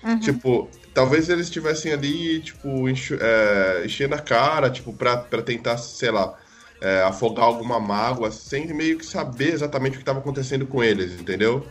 Uhum. 0.04 0.20
Tipo, 0.20 0.70
talvez 0.94 1.30
eles 1.30 1.48
estivessem 1.48 1.94
ali, 1.94 2.42
tipo, 2.42 2.88
enche, 2.88 3.18
é, 3.20 3.84
enchendo 3.86 4.14
a 4.14 4.20
cara, 4.20 4.70
tipo, 4.70 4.94
pra, 4.94 5.18
pra 5.18 5.42
tentar, 5.42 5.78
sei 5.78 6.12
lá, 6.12 6.38
é, 6.84 7.02
afogar 7.02 7.46
alguma 7.46 7.80
mágoa, 7.80 8.30
sem 8.30 8.68
meio 8.74 8.98
que 8.98 9.06
saber 9.06 9.54
exatamente 9.54 9.94
o 9.94 9.96
que 9.96 10.02
estava 10.02 10.20
acontecendo 10.20 10.68
com 10.68 10.84
eles, 10.84 11.14
entendeu? 11.18 11.66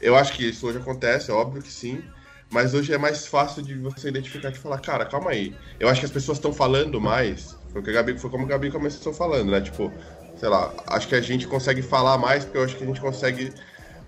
Eu 0.00 0.16
acho 0.16 0.32
que 0.32 0.48
isso 0.48 0.66
hoje 0.66 0.78
acontece, 0.78 1.30
é 1.30 1.34
óbvio 1.34 1.60
que 1.60 1.70
sim, 1.70 2.02
mas 2.50 2.72
hoje 2.72 2.90
é 2.94 2.96
mais 2.96 3.26
fácil 3.26 3.62
de 3.62 3.74
você 3.74 4.08
identificar 4.08 4.50
e 4.50 4.54
falar, 4.54 4.78
cara, 4.78 5.04
calma 5.04 5.30
aí. 5.30 5.54
Eu 5.78 5.90
acho 5.90 6.00
que 6.00 6.06
as 6.06 6.12
pessoas 6.12 6.38
estão 6.38 6.54
falando 6.54 6.98
mais, 6.98 7.54
foi, 7.70 7.82
Gabi, 7.82 8.18
foi 8.18 8.30
como 8.30 8.44
a 8.44 8.48
Gabi 8.48 8.70
começou 8.70 9.12
falando, 9.12 9.50
né? 9.50 9.60
Tipo, 9.60 9.92
sei 10.38 10.48
lá, 10.48 10.72
acho 10.86 11.06
que 11.06 11.14
a 11.14 11.20
gente 11.20 11.46
consegue 11.46 11.82
falar 11.82 12.16
mais 12.16 12.44
porque 12.44 12.56
eu 12.56 12.64
acho 12.64 12.76
que 12.76 12.84
a 12.84 12.86
gente 12.86 13.00
consegue 13.00 13.52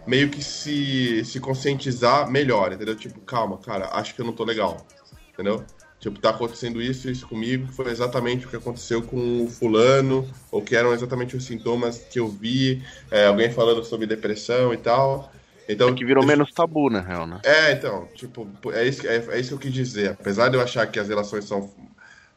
meio 0.07 0.31
que 0.31 0.43
se, 0.43 1.27
se 1.27 1.41
conscientizar 1.41 2.31
melhor, 2.31 2.73
entendeu? 2.73 2.97
Tipo, 2.97 3.21
calma, 3.21 3.59
cara, 3.59 3.91
acho 3.93 4.15
que 4.15 4.23
eu 4.23 4.25
não 4.25 4.33
tô 4.33 4.45
legal, 4.45 4.87
entendeu? 5.35 5.63
Tipo, 6.01 6.21
tá 6.21 6.31
acontecendo 6.31 6.81
isso, 6.81 7.11
isso 7.11 7.27
comigo, 7.27 7.67
foi 7.73 7.91
exatamente 7.91 8.47
o 8.47 8.49
que 8.49 8.55
aconteceu 8.57 9.03
com 9.03 9.43
o 9.45 9.49
fulano, 9.49 10.29
ou 10.51 10.63
que 10.63 10.77
eram 10.77 10.93
exatamente 10.93 11.37
os 11.37 11.45
sintomas 11.45 11.99
que 11.99 12.21
eu 12.21 12.29
vi, 12.29 12.83
é, 13.11 13.27
alguém 13.27 13.51
falando 13.51 13.83
sobre 13.83 14.07
depressão 14.07 14.73
e 14.73 14.77
tal. 14.77 15.33
Então, 15.69 15.89
É 15.89 15.93
que 15.95 16.05
virou 16.05 16.25
menos 16.25 16.53
tabu, 16.53 16.89
na 16.89 17.01
real, 17.01 17.27
né? 17.27 17.41
É, 17.45 17.73
então, 17.73 18.07
tipo, 18.15 18.49
é 18.73 18.87
isso, 18.87 19.01
que- 19.01 19.09
é, 19.09 19.17
é 19.29 19.41
isso 19.41 19.49
que 19.49 19.55
eu 19.55 19.59
quis 19.59 19.73
dizer. 19.73 20.11
Apesar 20.11 20.49
de 20.49 20.57
eu 20.57 20.63
achar 20.63 20.87
que 20.87 21.01
as 21.01 21.09
relações 21.09 21.45
são 21.45 21.71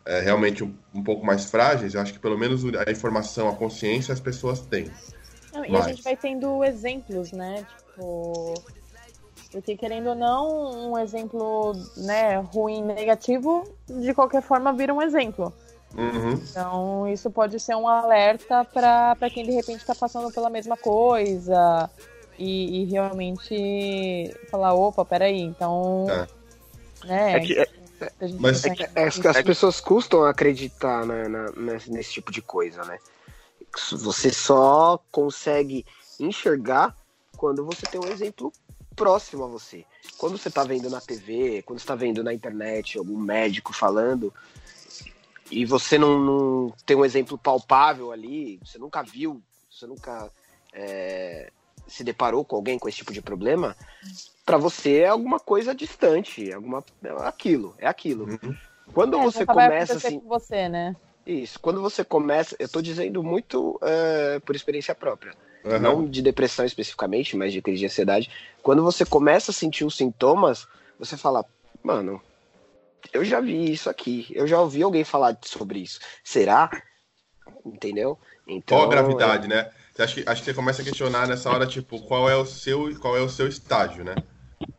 é, 0.03 0.19
realmente 0.19 0.63
um, 0.63 0.73
um 0.91 1.03
pouco 1.03 1.23
mais 1.23 1.45
frágeis, 1.45 1.93
eu 1.93 2.01
acho 2.01 2.11
que 2.11 2.19
pelo 2.19 2.35
menos 2.35 2.63
a 2.87 2.91
informação, 2.91 3.47
a 3.47 3.55
consciência 3.55 4.11
as 4.11 4.19
pessoas 4.19 4.59
têm. 4.61 4.89
Não, 5.53 5.63
e 5.63 5.69
Mas- 5.69 5.85
a 5.85 5.89
gente 5.89 6.01
vai 6.03 6.17
tendo 6.17 6.63
exemplos, 6.63 7.31
né? 7.31 7.63
Tipo. 7.95 8.55
Porque 9.51 9.75
querendo 9.75 10.07
ou 10.09 10.15
não, 10.15 10.91
um 10.91 10.97
exemplo 10.97 11.73
né, 11.97 12.37
ruim, 12.53 12.81
negativo, 12.83 13.63
de 13.87 14.13
qualquer 14.13 14.41
forma 14.41 14.71
vira 14.71 14.93
um 14.93 15.01
exemplo. 15.01 15.53
Uhum. 15.93 16.31
Então 16.33 17.07
isso 17.09 17.29
pode 17.29 17.59
ser 17.59 17.75
um 17.75 17.85
alerta 17.87 18.63
para 18.63 19.29
quem 19.29 19.43
de 19.43 19.51
repente 19.51 19.79
está 19.81 19.93
passando 19.93 20.31
pela 20.31 20.49
mesma 20.49 20.77
coisa 20.77 21.89
e, 22.39 22.83
e 22.83 22.85
realmente 22.85 24.33
falar, 24.49 24.73
opa, 24.73 25.03
peraí, 25.03 25.41
então. 25.41 26.07
É. 26.09 27.07
Né, 27.07 27.33
É 27.33 27.39
que- 27.41 27.59
é- 27.59 27.67
a 28.21 28.25
gente 28.27 28.39
Mas- 28.41 28.61
tem 28.61 28.71
É 28.71 28.75
que- 28.75 28.87
que 28.87 28.99
as, 28.99 29.25
as 29.25 29.41
pessoas 29.43 29.79
custam 29.81 30.23
acreditar 30.23 31.05
na- 31.05 31.27
na- 31.27 31.51
nesse, 31.51 31.91
nesse 31.91 32.13
tipo 32.13 32.31
de 32.31 32.41
coisa, 32.41 32.83
né? 32.85 32.97
Você 33.91 34.31
só 34.31 34.99
consegue 35.11 35.85
enxergar 36.19 36.95
quando 37.37 37.65
você 37.65 37.85
tem 37.85 37.99
um 37.99 38.07
exemplo 38.07 38.51
próximo 38.95 39.43
a 39.43 39.47
você. 39.47 39.85
Quando 40.17 40.37
você 40.37 40.49
tá 40.49 40.63
vendo 40.63 40.89
na 40.89 41.01
TV, 41.01 41.61
quando 41.63 41.79
você 41.79 41.87
tá 41.87 41.95
vendo 41.95 42.23
na 42.23 42.33
internet 42.33 42.97
algum 42.97 43.17
médico 43.17 43.73
falando 43.73 44.33
e 45.49 45.65
você 45.65 45.97
não, 45.97 46.19
não 46.19 46.73
tem 46.85 46.95
um 46.95 47.05
exemplo 47.05 47.37
palpável 47.37 48.11
ali, 48.11 48.59
você 48.63 48.77
nunca 48.77 49.01
viu, 49.01 49.41
você 49.69 49.85
nunca 49.85 50.31
é, 50.73 51.51
se 51.87 52.03
deparou 52.03 52.45
com 52.45 52.55
alguém 52.55 52.79
com 52.79 52.87
esse 52.87 52.99
tipo 52.99 53.13
de 53.13 53.21
problema, 53.21 53.75
pra 54.45 54.57
você 54.57 54.99
é 54.99 55.07
alguma 55.07 55.39
coisa 55.39 55.75
distante, 55.75 56.51
alguma 56.53 56.83
é 57.03 57.27
aquilo, 57.27 57.75
é 57.77 57.87
aquilo. 57.87 58.25
Uhum. 58.25 58.55
Quando 58.93 59.17
É, 59.17 59.23
você 59.23 59.45
começa 59.45 59.93
assim, 59.93 60.19
com 60.19 60.27
você, 60.27 60.69
né? 60.69 60.95
isso, 61.25 61.59
quando 61.59 61.81
você 61.81 62.03
começa, 62.03 62.55
eu 62.59 62.67
tô 62.67 62.81
dizendo 62.81 63.21
muito 63.23 63.79
é, 63.81 64.39
por 64.39 64.55
experiência 64.55 64.95
própria, 64.95 65.33
Uhum. 65.63 65.79
não 65.79 66.09
de 66.09 66.21
depressão 66.21 66.65
especificamente, 66.65 67.35
mas 67.37 67.53
de 67.53 67.61
crise 67.61 67.79
de 67.79 67.85
ansiedade. 67.85 68.29
Quando 68.63 68.83
você 68.83 69.05
começa 69.05 69.51
a 69.51 69.53
sentir 69.53 69.85
os 69.85 69.95
sintomas, 69.95 70.67
você 70.97 71.15
fala, 71.15 71.45
mano, 71.83 72.21
eu 73.13 73.23
já 73.23 73.39
vi 73.39 73.71
isso 73.71 73.89
aqui, 73.89 74.27
eu 74.31 74.47
já 74.47 74.59
ouvi 74.59 74.81
alguém 74.81 75.03
falar 75.03 75.37
sobre 75.43 75.79
isso. 75.79 75.99
Será? 76.23 76.69
Entendeu? 77.65 78.17
Então, 78.47 78.77
Qual 78.77 78.87
a 78.87 78.91
gravidade, 78.91 79.47
né? 79.47 79.71
Você 79.93 80.01
acha 80.03 80.15
que, 80.15 80.29
acho 80.29 80.41
que 80.41 80.45
você 80.45 80.53
começa 80.53 80.81
a 80.81 80.85
questionar 80.85 81.27
nessa 81.27 81.49
hora, 81.49 81.67
tipo, 81.67 82.01
qual 82.01 82.29
é 82.29 82.35
o 82.35 82.45
seu, 82.45 82.97
qual 82.99 83.17
é 83.17 83.21
o 83.21 83.29
seu 83.29 83.47
estágio, 83.47 84.03
né? 84.03 84.15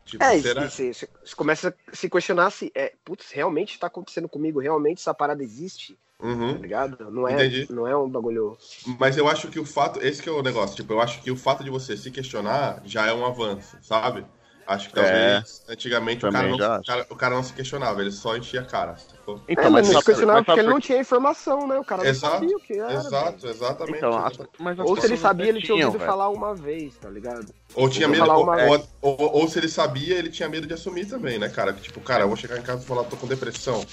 Tipo, 0.05 0.23
É, 0.23 0.39
será... 0.41 0.69
você, 0.69 1.07
começa 1.35 1.75
a 1.87 1.95
se 1.95 2.09
questionar 2.09 2.49
se, 2.49 2.71
é, 2.75 2.93
putz, 3.03 3.31
realmente 3.31 3.79
tá 3.79 3.87
acontecendo 3.87 4.27
comigo, 4.27 4.59
realmente 4.59 4.99
essa 4.99 5.13
parada 5.13 5.43
existe, 5.43 5.97
tá 6.23 6.27
Uhum. 6.27 6.53
ligado? 6.53 7.11
Não 7.11 7.27
é, 7.27 7.33
Entendi. 7.33 7.67
não 7.69 7.87
é 7.87 7.95
um 7.97 8.09
bagulho. 8.09 8.57
Mas 8.99 9.17
eu 9.17 9.27
acho 9.27 9.49
que 9.49 9.59
o 9.59 9.65
fato, 9.65 9.99
esse 10.01 10.21
que 10.21 10.29
é 10.29 10.31
o 10.31 10.41
negócio, 10.41 10.75
tipo, 10.75 10.93
eu 10.93 11.01
acho 11.01 11.21
que 11.21 11.29
o 11.31 11.35
fato 11.35 11.63
de 11.63 11.69
você 11.69 11.97
se 11.97 12.09
questionar 12.11 12.81
já 12.85 13.05
é 13.07 13.13
um 13.13 13.25
avanço, 13.25 13.77
sabe? 13.81 14.25
Acho 14.65 14.87
que 14.87 14.95
talvez 14.95 15.61
antigamente 15.67 16.25
o 16.25 16.31
cara, 16.31 16.47
não, 16.47 16.55
o, 16.55 16.83
cara, 16.83 17.07
o 17.09 17.15
cara 17.17 17.35
não 17.35 17.43
se 17.43 17.51
questionava, 17.53 17.99
ele 18.01 18.11
só 18.11 18.37
enchia 18.37 18.61
a 18.61 18.65
cara. 18.65 18.95
sacou? 18.95 19.41
Então, 19.49 19.65
é, 19.65 19.69
mas 19.69 19.87
não 19.87 19.99
se 19.99 20.05
questionava 20.05 20.39
mas 20.39 20.45
porque 20.45 20.59
ele 20.61 20.69
não 20.69 20.79
tinha 20.79 20.99
informação, 20.99 21.67
né? 21.67 21.77
O 21.77 21.83
cara 21.83 22.03
não 22.03 22.09
Exato, 22.09 22.35
sabia 22.35 22.55
o 22.55 22.59
que 22.61 22.73
era. 22.73 22.93
Exato, 22.93 23.47
exatamente. 23.47 23.97
Então, 23.97 24.47
mas 24.59 24.79
as 24.79 24.87
Ou 24.87 24.95
se 24.95 25.05
ele 25.07 25.17
sabia, 25.17 25.49
ele 25.49 25.61
tinha 25.61 25.75
ouvido 25.75 25.91
velho. 25.91 26.05
falar 26.05 26.29
uma 26.29 26.55
vez, 26.55 26.95
tá 26.95 27.09
ligado? 27.09 27.47
Ou 27.75 27.89
tinha 27.89 28.07
medo, 28.07 28.23
ou, 28.31 28.43
uma- 28.43 28.55
ou, 29.01 29.17
ou- 29.19 29.33
ou 29.41 29.47
se 29.49 29.59
ele 29.59 29.67
sabia, 29.67 30.15
ele 30.17 30.29
tinha 30.29 30.47
medo 30.47 30.65
de 30.65 30.73
assumir 30.73 31.07
também, 31.07 31.37
né, 31.39 31.49
cara? 31.49 31.73
Que, 31.73 31.81
Tipo, 31.81 31.99
cara, 32.01 32.23
eu 32.23 32.27
vou 32.29 32.37
chegar 32.37 32.57
em 32.57 32.61
casa 32.63 32.83
e 32.83 32.87
falar, 32.87 33.03
tô 33.03 33.17
com 33.17 33.27
depressão. 33.27 33.85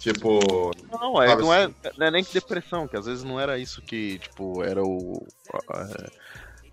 Tipo, 0.00 0.70
Não, 0.90 1.22
é, 1.22 1.36
não, 1.36 1.52
é, 1.54 1.70
não 1.98 2.06
é 2.06 2.10
nem 2.10 2.24
que 2.24 2.32
depressão, 2.32 2.88
que 2.88 2.96
às 2.96 3.04
vezes 3.04 3.22
não 3.22 3.38
era 3.38 3.58
isso 3.58 3.82
que, 3.82 4.18
tipo, 4.18 4.64
era 4.64 4.82
o. 4.82 5.26
é, 5.52 6.10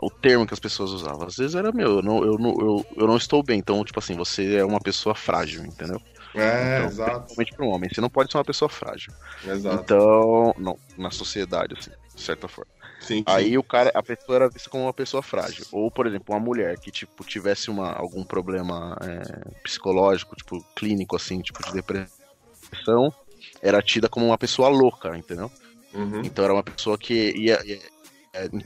o 0.02 0.10
termo 0.10 0.48
que 0.48 0.54
as 0.54 0.62
pessoas 0.62 0.92
usavam. 0.92 1.28
Às 1.28 1.36
vezes 1.36 1.54
era 1.54 1.74
meu, 1.74 1.98
eu 1.98 2.02
não, 2.02 2.24
eu, 2.24 2.38
não, 2.38 2.52
eu, 2.52 2.86
eu 2.96 3.06
não 3.06 3.18
estou 3.18 3.44
bem. 3.44 3.60
Então, 3.60 3.84
tipo 3.84 4.00
assim, 4.00 4.16
você 4.16 4.56
é 4.56 4.64
uma 4.64 4.80
pessoa 4.80 5.14
frágil, 5.14 5.66
entendeu? 5.66 6.02
é, 6.36 6.78
Então, 6.78 6.88
exato, 6.88 7.12
Principalmente 7.36 7.54
para 7.54 7.66
um 7.66 7.70
homem. 7.70 7.90
Você 7.94 8.00
não 8.00 8.10
pode 8.10 8.32
ser 8.32 8.38
uma 8.38 8.46
pessoa 8.46 8.70
frágil. 8.70 9.12
exato. 9.46 9.84
Então, 9.84 10.56
não, 10.58 10.80
na 10.98 11.12
sociedade, 11.12 11.76
assim, 11.78 11.92
de 12.16 12.22
certa 12.22 12.48
forma. 12.48 12.72
Sim, 13.02 13.18
sim. 13.18 13.24
Aí 13.28 13.58
o 13.58 13.64
cara, 13.64 13.92
a 13.94 14.02
pessoa 14.02 14.38
era 14.38 14.50
vista 14.50 14.70
como 14.70 14.84
uma 14.86 14.94
pessoa 14.94 15.22
frágil. 15.22 15.66
Ou, 15.72 15.92
por 15.92 16.08
exemplo, 16.08 16.34
uma 16.34 16.40
mulher 16.40 16.80
que, 16.80 16.92
tipo, 16.92 17.24
tivesse 17.26 17.70
uma, 17.70 17.92
algum 17.92 18.24
problema 18.24 18.98
é, 19.02 19.62
psicológico, 19.64 20.36
tipo, 20.36 20.64
clínico, 20.76 21.16
assim, 21.16 21.42
tipo, 21.42 21.62
de 21.64 21.74
depressão, 21.74 22.17
era 23.62 23.82
tida 23.82 24.08
como 24.10 24.26
uma 24.28 24.38
pessoa 24.38 24.70
louca, 24.70 25.16
entendeu? 25.18 25.52
Uhum. 25.94 26.22
Então 26.22 26.44
era 26.46 26.54
uma 26.54 26.64
pessoa 26.64 26.98
que 26.98 27.32
ia, 27.36 27.60
ia- 27.66 27.80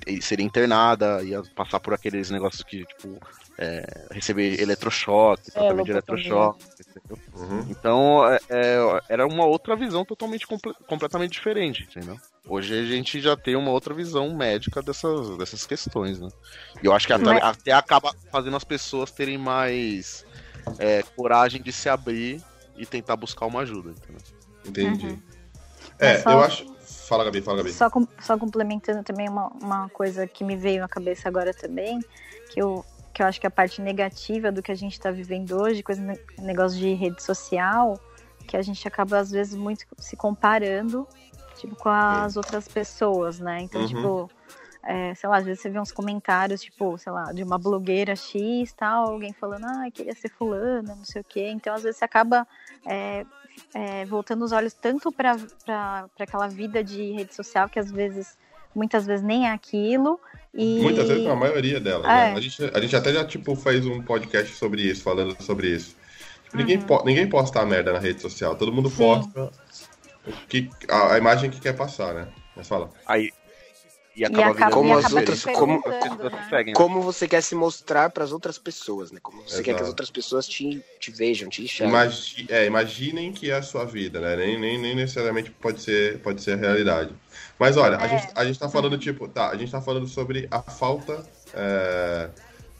ia- 0.07 0.21
seria 0.21 0.45
internada, 0.45 1.23
ia 1.23 1.41
passar 1.55 1.79
por 1.79 1.93
aqueles 1.93 2.29
negócios 2.29 2.63
que, 2.63 2.85
tipo, 2.85 3.17
é, 3.57 4.07
receber 4.11 4.59
eletrochoque, 4.59 5.51
tratamento 5.51 5.85
de 5.85 5.91
eletrochoque, 5.91 6.63
entendeu? 6.89 7.17
Uhum. 7.35 7.65
Então 7.69 8.27
é, 8.27 8.39
é, 8.49 8.77
era 9.07 9.25
uma 9.27 9.45
outra 9.45 9.75
visão 9.75 10.03
totalmente 10.03 10.45
comple- 10.47 10.73
completamente 10.87 11.33
diferente, 11.33 11.83
entendeu? 11.83 12.17
Hoje 12.47 12.77
a 12.77 12.83
gente 12.85 13.21
já 13.21 13.37
tem 13.37 13.55
uma 13.55 13.69
outra 13.71 13.93
visão 13.93 14.35
médica 14.35 14.81
dessas, 14.81 15.37
dessas 15.37 15.65
questões, 15.65 16.19
né? 16.19 16.27
E 16.81 16.87
eu 16.87 16.93
acho 16.93 17.05
que 17.07 17.13
até, 17.13 17.23
Mas- 17.25 17.43
até 17.43 17.71
acaba 17.71 18.11
fazendo 18.31 18.57
as 18.57 18.63
pessoas 18.63 19.11
terem 19.11 19.37
mais 19.37 20.25
é, 20.79 21.03
coragem 21.15 21.61
de 21.61 21.71
se 21.71 21.87
abrir 21.87 22.41
e 22.75 22.85
tentar 22.85 23.15
buscar 23.15 23.45
uma 23.45 23.61
ajuda, 23.61 23.91
entendeu? 23.91 24.21
Entendi. 24.65 25.07
Uhum. 25.07 25.21
É, 25.99 26.19
só- 26.19 26.31
eu 26.31 26.41
acho. 26.41 26.65
Fala, 27.07 27.23
Gabi, 27.25 27.41
fala, 27.41 27.57
Gabi. 27.57 27.73
Só, 27.73 27.89
com- 27.89 28.07
só 28.19 28.37
complementando 28.37 29.03
também 29.03 29.27
uma, 29.29 29.47
uma 29.47 29.89
coisa 29.89 30.27
que 30.27 30.43
me 30.43 30.55
veio 30.55 30.83
à 30.83 30.87
cabeça 30.87 31.27
agora 31.27 31.53
também, 31.53 31.99
que 32.49 32.61
eu, 32.61 32.85
que 33.13 33.21
eu 33.21 33.25
acho 33.27 33.39
que 33.39 33.47
a 33.47 33.51
parte 33.51 33.81
negativa 33.81 34.51
do 34.51 34.61
que 34.61 34.71
a 34.71 34.75
gente 34.75 34.93
está 34.93 35.11
vivendo 35.11 35.53
hoje, 35.59 35.83
coisa 35.83 36.01
ne- 36.01 36.19
negócio 36.39 36.77
de 36.77 36.93
rede 36.93 37.21
social, 37.21 37.99
que 38.47 38.55
a 38.55 38.61
gente 38.61 38.87
acaba 38.87 39.17
às 39.19 39.31
vezes 39.31 39.55
muito 39.55 39.85
se 39.97 40.15
comparando, 40.15 41.07
tipo, 41.55 41.75
com 41.75 41.89
as 41.89 42.37
outras 42.37 42.67
pessoas, 42.67 43.39
né? 43.39 43.61
Então, 43.61 43.81
Uhum. 43.81 43.87
tipo, 43.87 44.31
é, 44.83 45.13
sei 45.15 45.29
lá, 45.29 45.37
às 45.37 45.45
vezes 45.45 45.61
você 45.61 45.69
vê 45.69 45.79
uns 45.79 45.91
comentários, 45.91 46.61
tipo, 46.61 46.97
sei 46.97 47.11
lá, 47.11 47.31
de 47.31 47.43
uma 47.43 47.57
blogueira 47.57 48.15
X, 48.15 48.73
tal, 48.73 49.09
alguém 49.09 49.31
falando, 49.33 49.65
ah, 49.65 49.89
queria 49.93 50.15
ser 50.15 50.29
fulana, 50.29 50.95
não 50.95 51.05
sei 51.05 51.21
o 51.21 51.25
quê. 51.25 51.49
Então, 51.49 51.73
às 51.73 51.83
vezes 51.83 51.97
você 51.97 52.05
acaba 52.05 52.47
é, 52.85 53.25
é, 53.73 54.05
voltando 54.05 54.43
os 54.43 54.51
olhos 54.51 54.73
tanto 54.73 55.11
para 55.11 55.37
aquela 56.19 56.47
vida 56.47 56.83
de 56.83 57.11
rede 57.11 57.33
social 57.35 57.69
que 57.69 57.79
às 57.79 57.91
vezes, 57.91 58.37
muitas 58.73 59.05
vezes 59.05 59.23
nem 59.23 59.47
é 59.47 59.51
aquilo. 59.51 60.19
E... 60.53 60.81
Muitas 60.81 61.07
vezes 61.07 61.23
não, 61.23 61.31
a 61.31 61.35
maioria 61.35 61.79
delas. 61.79 62.05
É. 62.05 62.31
né? 62.31 62.33
A, 62.35 62.41
gente, 62.41 62.63
a 62.63 62.81
gente 62.81 62.95
até 62.95 63.13
já 63.13 63.23
tipo, 63.25 63.55
fez 63.55 63.85
um 63.85 64.01
podcast 64.01 64.53
sobre 64.55 64.81
isso, 64.81 65.03
falando 65.03 65.41
sobre 65.41 65.67
isso. 65.69 65.95
Tipo, 66.43 66.57
ninguém, 66.57 66.77
Uhum. 66.77 66.85
po- 66.85 67.03
ninguém 67.05 67.29
posta 67.29 67.61
a 67.61 67.65
merda 67.65 67.93
na 67.93 67.99
rede 67.99 68.21
social. 68.21 68.55
Todo 68.55 68.73
mundo 68.73 68.89
Sim. 68.89 68.97
posta 68.97 69.51
o 70.27 70.31
que, 70.49 70.69
a, 70.89 71.13
a 71.13 71.17
imagem 71.17 71.49
que 71.49 71.59
quer 71.61 71.73
passar, 71.73 72.13
né? 72.13 72.27
Mas 72.55 72.67
fala. 72.67 72.89
Aí, 73.05 73.31
E 74.15 74.25
acaba, 74.25 74.41
acaba- 74.41 74.53
virando 74.57 74.73
Como 74.73 74.97
as 74.97 75.05
acaba 75.05 75.19
outras- 75.21 75.43
como- 75.43 75.83
né? 75.87 76.63
né? 76.65 76.73
Como 76.73 77.01
você 77.01 77.27
quer 77.27 77.41
se 77.41 77.55
mostrar 77.55 78.09
para 78.09 78.23
as 78.25 78.31
outras 78.33 78.57
pessoas, 78.57 79.09
né? 79.11 79.19
Como 79.23 79.41
você 79.41 79.57
quer 79.57 79.63
que 79.63 79.69
as 79.71 79.75
Exato. 79.77 79.89
outras 79.91 80.11
pessoas 80.11 80.47
te, 80.47 80.83
te 80.99 81.11
vejam, 81.11 81.47
te 81.49 81.63
enxerguem. 81.63 81.89
Imagi 81.95 82.45
é, 82.49 82.65
imaginem 82.65 83.31
que 83.31 83.49
é 83.49 83.55
a 83.55 83.61
sua 83.61 83.85
vida, 83.85 84.19
né? 84.19 84.35
Nem, 84.35 84.59
nem, 84.59 84.77
nem 84.77 84.95
necessariamente 84.95 85.49
pode 85.51 85.81
ser, 85.81 86.19
pode 86.19 86.41
ser 86.41 86.51
a 86.53 86.55
realidade. 86.57 87.13
Mas 87.57 87.77
olha, 87.77 87.97
a, 87.97 88.05
É. 88.05 88.09
gente, 88.09 88.27
a 88.35 88.43
gente 88.45 88.59
tá 88.59 88.67
falando, 88.67 88.97
tipo, 88.97 89.27
tá, 89.29 89.49
a 89.49 89.55
gente 89.55 89.71
tá 89.71 89.81
falando 89.81 90.07
sobre 90.07 90.45
a 90.51 90.61
falta 90.61 91.25
é, 91.53 92.29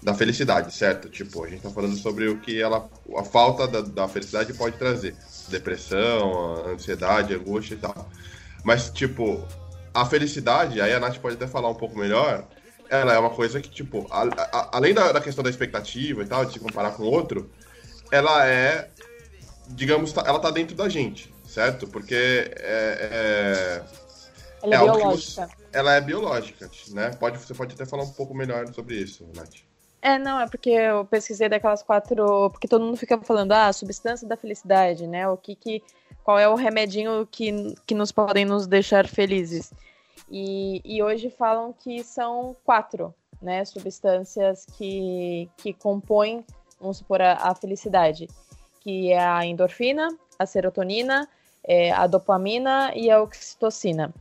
da 0.03 0.13
felicidade, 0.13 0.73
certo? 0.73 1.07
Tipo, 1.09 1.45
a 1.45 1.49
gente 1.49 1.61
tá 1.61 1.69
falando 1.69 1.95
sobre 1.95 2.27
o 2.27 2.39
que 2.39 2.59
ela. 2.61 2.89
A 3.15 3.23
falta 3.23 3.67
da, 3.67 3.81
da 3.81 4.07
felicidade 4.07 4.53
pode 4.53 4.75
trazer. 4.77 5.15
Depressão, 5.47 6.65
ansiedade, 6.67 7.33
angústia 7.33 7.75
e 7.75 7.77
tal. 7.77 8.09
Mas, 8.63 8.89
tipo, 8.89 9.45
a 9.93 10.05
felicidade, 10.05 10.79
aí 10.81 10.93
a 10.93 10.99
Nath 10.99 11.17
pode 11.19 11.35
até 11.35 11.47
falar 11.47 11.69
um 11.69 11.75
pouco 11.75 11.97
melhor, 11.97 12.47
ela 12.89 13.13
é 13.13 13.19
uma 13.19 13.29
coisa 13.29 13.59
que, 13.61 13.69
tipo, 13.69 14.05
a- 14.11 14.23
a- 14.37 14.69
além 14.77 14.93
da, 14.93 15.11
da 15.11 15.21
questão 15.21 15.43
da 15.43 15.49
expectativa 15.49 16.21
e 16.23 16.25
tal, 16.25 16.45
de 16.45 16.53
se 16.53 16.59
comparar 16.59 16.91
com 16.91 17.03
o 17.03 17.11
outro, 17.11 17.49
ela 18.11 18.45
é, 18.47 18.89
digamos, 19.67 20.11
tá- 20.11 20.23
ela 20.25 20.39
tá 20.39 20.51
dentro 20.51 20.75
da 20.75 20.89
gente, 20.89 21.33
certo? 21.45 21.87
Porque 21.87 22.13
é, 22.15 22.51
é- 22.59 23.83
Ela 24.63 24.75
é, 24.75 24.77
É 24.77 24.81
biológica. 24.81 25.49
ela 25.73 25.95
é 25.95 26.01
biológica, 26.01 26.69
né? 26.89 27.11
Pode, 27.19 27.37
você 27.39 27.53
pode 27.53 27.73
até 27.73 27.85
falar 27.85 28.03
um 28.03 28.11
pouco 28.11 28.33
melhor 28.33 28.71
sobre 28.73 28.95
isso, 28.95 29.27
Nath. 29.35 29.55
É, 30.03 30.17
não, 30.19 30.39
é 30.39 30.47
porque 30.47 30.69
eu 30.69 31.05
pesquisei 31.05 31.47
daquelas 31.47 31.81
quatro. 31.83 32.49
Porque 32.51 32.67
todo 32.67 32.83
mundo 32.83 32.97
fica 32.97 33.19
falando, 33.21 33.51
ah, 33.53 33.71
substância 33.71 34.27
da 34.27 34.35
felicidade, 34.35 35.05
né? 35.07 35.27
O 35.27 35.37
que 35.37 35.55
que. 35.55 35.83
Qual 36.23 36.37
é 36.37 36.47
o 36.47 36.55
remedinho 36.55 37.27
que, 37.29 37.75
que 37.85 37.95
nos 37.95 38.11
podem 38.11 38.45
nos 38.45 38.67
deixar 38.67 39.07
felizes? 39.07 39.73
E, 40.29 40.81
e 40.85 41.01
hoje 41.01 41.29
falam 41.29 41.73
que 41.73 42.03
são 42.03 42.55
quatro, 42.63 43.13
né? 43.41 43.65
Substâncias 43.65 44.65
que, 44.77 45.49
que 45.57 45.73
compõem, 45.73 46.45
vamos 46.79 46.97
supor, 46.97 47.21
a, 47.21 47.33
a 47.33 47.55
felicidade. 47.55 48.27
Que 48.79 49.11
é 49.11 49.19
a 49.19 49.45
endorfina, 49.45 50.07
a 50.37 50.45
serotonina, 50.45 51.27
é, 51.63 51.91
a 51.91 52.07
dopamina 52.07 52.91
e 52.95 53.09
a 53.09 53.21
oxitocina. 53.21 54.13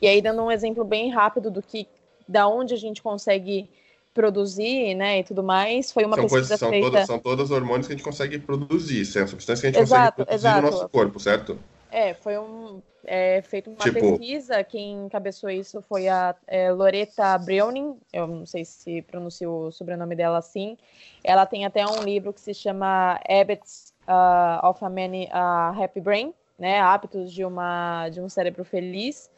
E 0.00 0.06
aí, 0.06 0.20
dando 0.20 0.42
um 0.42 0.50
exemplo 0.50 0.84
bem 0.84 1.10
rápido 1.10 1.50
do 1.50 1.62
que. 1.62 1.88
Da 2.28 2.46
onde 2.46 2.74
a 2.74 2.76
gente 2.76 3.02
consegue 3.02 3.68
produzir, 4.12 4.94
né, 4.94 5.20
e 5.20 5.24
tudo 5.24 5.42
mais, 5.42 5.92
foi 5.92 6.04
uma 6.04 6.16
São, 6.16 6.24
pesquisa 6.24 6.40
coisas, 6.40 6.58
são, 6.58 6.70
feita. 6.70 6.86
todas, 6.90 7.06
são 7.06 7.18
todas 7.18 7.50
hormônios 7.50 7.86
que 7.86 7.92
a 7.92 7.96
gente 7.96 8.04
consegue 8.04 8.38
produzir, 8.38 9.04
são 9.04 9.26
substâncias 9.26 9.60
que 9.60 9.66
a 9.68 9.70
gente 9.70 9.80
Exato, 9.80 10.16
consegue 10.16 10.26
produzir 10.26 10.34
exato. 10.34 10.62
no 10.62 10.70
nosso 10.70 10.88
corpo, 10.88 11.20
certo? 11.20 11.58
É, 11.90 12.14
foi 12.14 12.38
um 12.38 12.80
é, 13.04 13.42
feito 13.42 13.70
uma 13.70 13.78
Tipo- 13.78 14.00
pesquisa. 14.18 14.62
Quem 14.62 15.06
encabeçou 15.06 15.50
isso 15.50 15.82
foi 15.82 16.08
a 16.08 16.34
é, 16.46 16.70
Loretta 16.70 17.36
Browning. 17.38 17.96
Eu 18.12 18.26
não 18.26 18.46
sei 18.46 18.64
se 18.64 19.02
pronuncio 19.02 19.50
o 19.50 19.72
sobrenome 19.72 20.14
dela 20.14 20.38
assim. 20.38 20.76
Ela 21.24 21.46
tem 21.46 21.64
até 21.64 21.86
um 21.86 22.02
livro 22.02 22.32
que 22.32 22.40
se 22.40 22.54
chama 22.54 23.18
Habits 23.28 23.92
uh, 24.06 24.66
of 24.66 24.84
a 24.84 24.88
Many 24.88 25.26
uh, 25.26 25.82
Happy 25.82 26.00
Brain, 26.00 26.34
né? 26.58 26.80
Hábitos 26.80 27.32
de 27.32 27.44
uma 27.44 28.08
de 28.10 28.20
um 28.20 28.28
cérebro 28.28 28.64
feliz. 28.64 29.30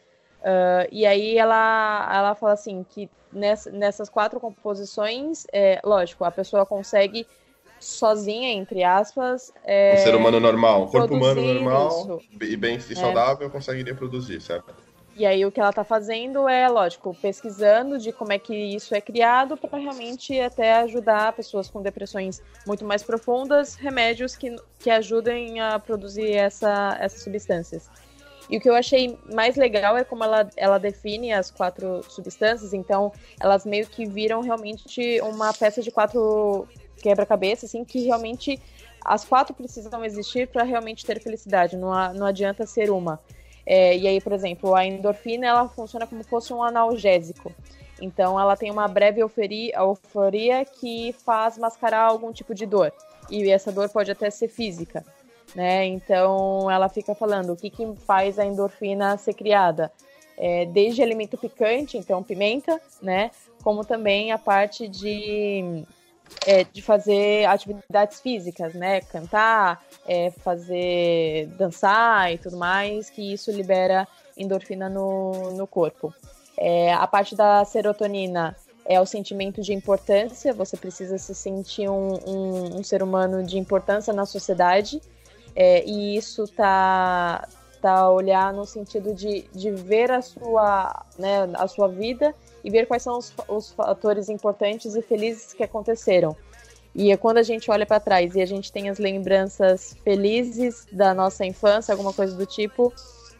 Uh, 0.43 0.88
e 0.90 1.07
aí 1.07 1.38
ela 1.38 2.11
ela 2.12 2.34
fala 2.34 2.53
assim 2.53 2.84
que 2.88 3.09
nessa, 3.32 3.70
nessas 3.70 4.09
quatro 4.09 4.40
composições, 4.40 5.47
é, 5.53 5.80
lógico, 5.84 6.24
a 6.24 6.30
pessoa 6.30 6.66
consegue 6.66 7.26
sozinha, 7.78 8.53
entre 8.53 8.84
aspas, 8.84 9.53
é, 9.64 9.95
Um 9.95 10.05
ser 10.05 10.14
humano 10.14 10.38
normal, 10.38 10.84
um 10.84 10.88
corpo 10.88 11.14
humano 11.14 11.43
normal 11.43 11.88
isso. 11.88 12.20
e 12.40 12.57
bem 12.57 12.76
e 12.76 12.97
saudável 12.97 13.49
conseguiria 13.51 13.95
produzir, 13.95 14.40
certo? 14.40 14.72
E 15.14 15.26
aí 15.26 15.45
o 15.45 15.53
que 15.53 15.61
ela 15.61 15.70
está 15.70 15.84
fazendo 15.84 16.49
é, 16.49 16.66
lógico, 16.68 17.14
pesquisando 17.20 17.99
de 17.99 18.12
como 18.12 18.32
é 18.32 18.38
que 18.38 18.55
isso 18.55 18.95
é 18.95 19.01
criado 19.01 19.59
para 19.59 19.78
realmente 19.78 20.40
até 20.40 20.74
ajudar 20.78 21.34
pessoas 21.34 21.68
com 21.68 21.82
depressões 21.82 22.43
muito 22.66 22.84
mais 22.84 23.03
profundas, 23.03 23.74
remédios 23.74 24.34
que, 24.34 24.57
que 24.78 24.88
ajudem 24.88 25.61
a 25.61 25.78
produzir 25.78 26.32
essa, 26.32 26.97
essas 26.99 27.20
substâncias. 27.22 27.90
E 28.53 28.59
o 28.59 28.61
que 28.61 28.68
eu 28.68 28.74
achei 28.74 29.18
mais 29.32 29.57
legal 29.57 29.96
é 29.96 30.05
como 30.05 30.22
ela, 30.22 30.46
ela 30.59 30.76
define 30.76 31.32
as 31.32 31.50
quatro 31.50 32.03
substâncias, 32.07 32.74
então 32.74 33.11
elas 33.40 33.64
meio 33.64 33.86
que 33.86 34.05
viram 34.05 34.42
realmente 34.42 35.18
uma 35.22 35.55
peça 35.55 35.80
de 35.80 35.90
quatro 35.90 36.68
quebra-cabeça, 37.00 37.64
assim, 37.64 37.82
que 37.82 38.05
realmente 38.05 38.61
as 39.03 39.24
quatro 39.24 39.55
precisam 39.55 40.05
existir 40.05 40.48
para 40.48 40.64
realmente 40.64 41.03
ter 41.07 41.18
felicidade, 41.18 41.78
não, 41.78 41.90
a- 41.90 42.12
não 42.12 42.26
adianta 42.26 42.66
ser 42.66 42.90
uma. 42.90 43.18
É, 43.64 43.96
e 43.96 44.07
aí, 44.07 44.20
por 44.20 44.34
exemplo, 44.34 44.74
a 44.74 44.84
endorfina 44.84 45.46
ela 45.46 45.66
funciona 45.70 46.07
como 46.07 46.22
se 46.22 46.28
fosse 46.28 46.53
um 46.53 46.62
analgésico. 46.62 47.55
Então, 48.03 48.38
ela 48.38 48.55
tem 48.55 48.70
uma 48.70 48.86
breve 48.86 49.22
euforia, 49.22 49.76
euforia 49.76 50.62
que 50.66 51.14
faz 51.24 51.57
mascarar 51.57 52.03
algum 52.03 52.32
tipo 52.32 52.55
de 52.55 52.66
dor. 52.66 52.92
E 53.30 53.50
essa 53.50 53.72
dor 53.72 53.88
pode 53.88 54.11
até 54.11 54.28
ser 54.28 54.48
física. 54.48 55.03
Né? 55.55 55.84
Então, 55.86 56.70
ela 56.70 56.88
fica 56.88 57.14
falando 57.14 57.53
o 57.53 57.57
que, 57.57 57.68
que 57.68 57.94
faz 58.07 58.38
a 58.38 58.44
endorfina 58.44 59.16
ser 59.18 59.34
criada. 59.34 59.92
É, 60.38 60.64
desde 60.64 61.03
alimento 61.03 61.36
picante, 61.36 61.98
então 61.98 62.22
pimenta, 62.22 62.80
né? 63.03 63.30
Como 63.62 63.84
também 63.84 64.32
a 64.32 64.38
parte 64.38 64.88
de, 64.88 65.84
é, 66.46 66.64
de 66.64 66.80
fazer 66.80 67.44
atividades 67.44 68.18
físicas, 68.20 68.72
né? 68.72 69.03
Cantar, 69.03 69.84
é, 70.09 70.30
fazer 70.30 71.46
dançar 71.59 72.32
e 72.32 72.38
tudo 72.38 72.57
mais, 72.57 73.11
que 73.11 73.32
isso 73.32 73.53
libera 73.53 74.09
endorfina 74.36 74.88
no, 74.88 75.53
no 75.53 75.66
corpo. 75.66 76.14
É, 76.57 76.92
a 76.94 77.07
parte 77.07 77.36
da 77.36 77.64
serotonina 77.64 78.57
é 78.84 79.00
o 79.00 79.07
sentimento 79.07 79.61
de 79.61 79.72
importância, 79.72 80.53
você 80.53 80.76
precisa 80.76 81.18
se 81.18 81.34
sentir 81.34 81.88
um, 81.88 82.14
um, 82.26 82.78
um 82.78 82.82
ser 82.82 83.03
humano 83.03 83.44
de 83.44 83.59
importância 83.59 84.12
na 84.12 84.26
sociedade, 84.26 85.00
é, 85.55 85.84
e 85.84 86.16
isso 86.16 86.46
tá, 86.48 87.46
tá 87.80 88.11
olhar 88.11 88.53
no 88.53 88.64
sentido 88.64 89.14
de, 89.14 89.44
de 89.53 89.70
ver 89.70 90.11
a 90.11 90.22
sua, 90.22 91.05
né, 91.18 91.48
a 91.55 91.66
sua 91.68 91.88
vida 91.88 92.34
e 92.64 92.70
ver 92.70 92.86
quais 92.86 93.03
são 93.03 93.18
os, 93.18 93.32
os 93.48 93.72
fatores 93.72 94.28
importantes 94.28 94.94
e 94.94 95.03
felizes 95.03 95.53
que 95.53 95.62
aconteceram. 95.62 96.36
E 96.94 97.11
é 97.11 97.16
quando 97.16 97.38
a 97.38 97.42
gente 97.42 97.70
olha 97.70 97.86
para 97.86 98.00
trás 98.00 98.34
e 98.34 98.42
a 98.42 98.46
gente 98.46 98.70
tem 98.70 98.90
as 98.90 98.98
lembranças 98.98 99.96
felizes 100.05 100.86
da 100.92 101.14
nossa 101.14 101.44
infância, 101.44 101.92
alguma 101.92 102.12
coisa 102.12 102.36
do 102.36 102.44
tipo, 102.44 102.92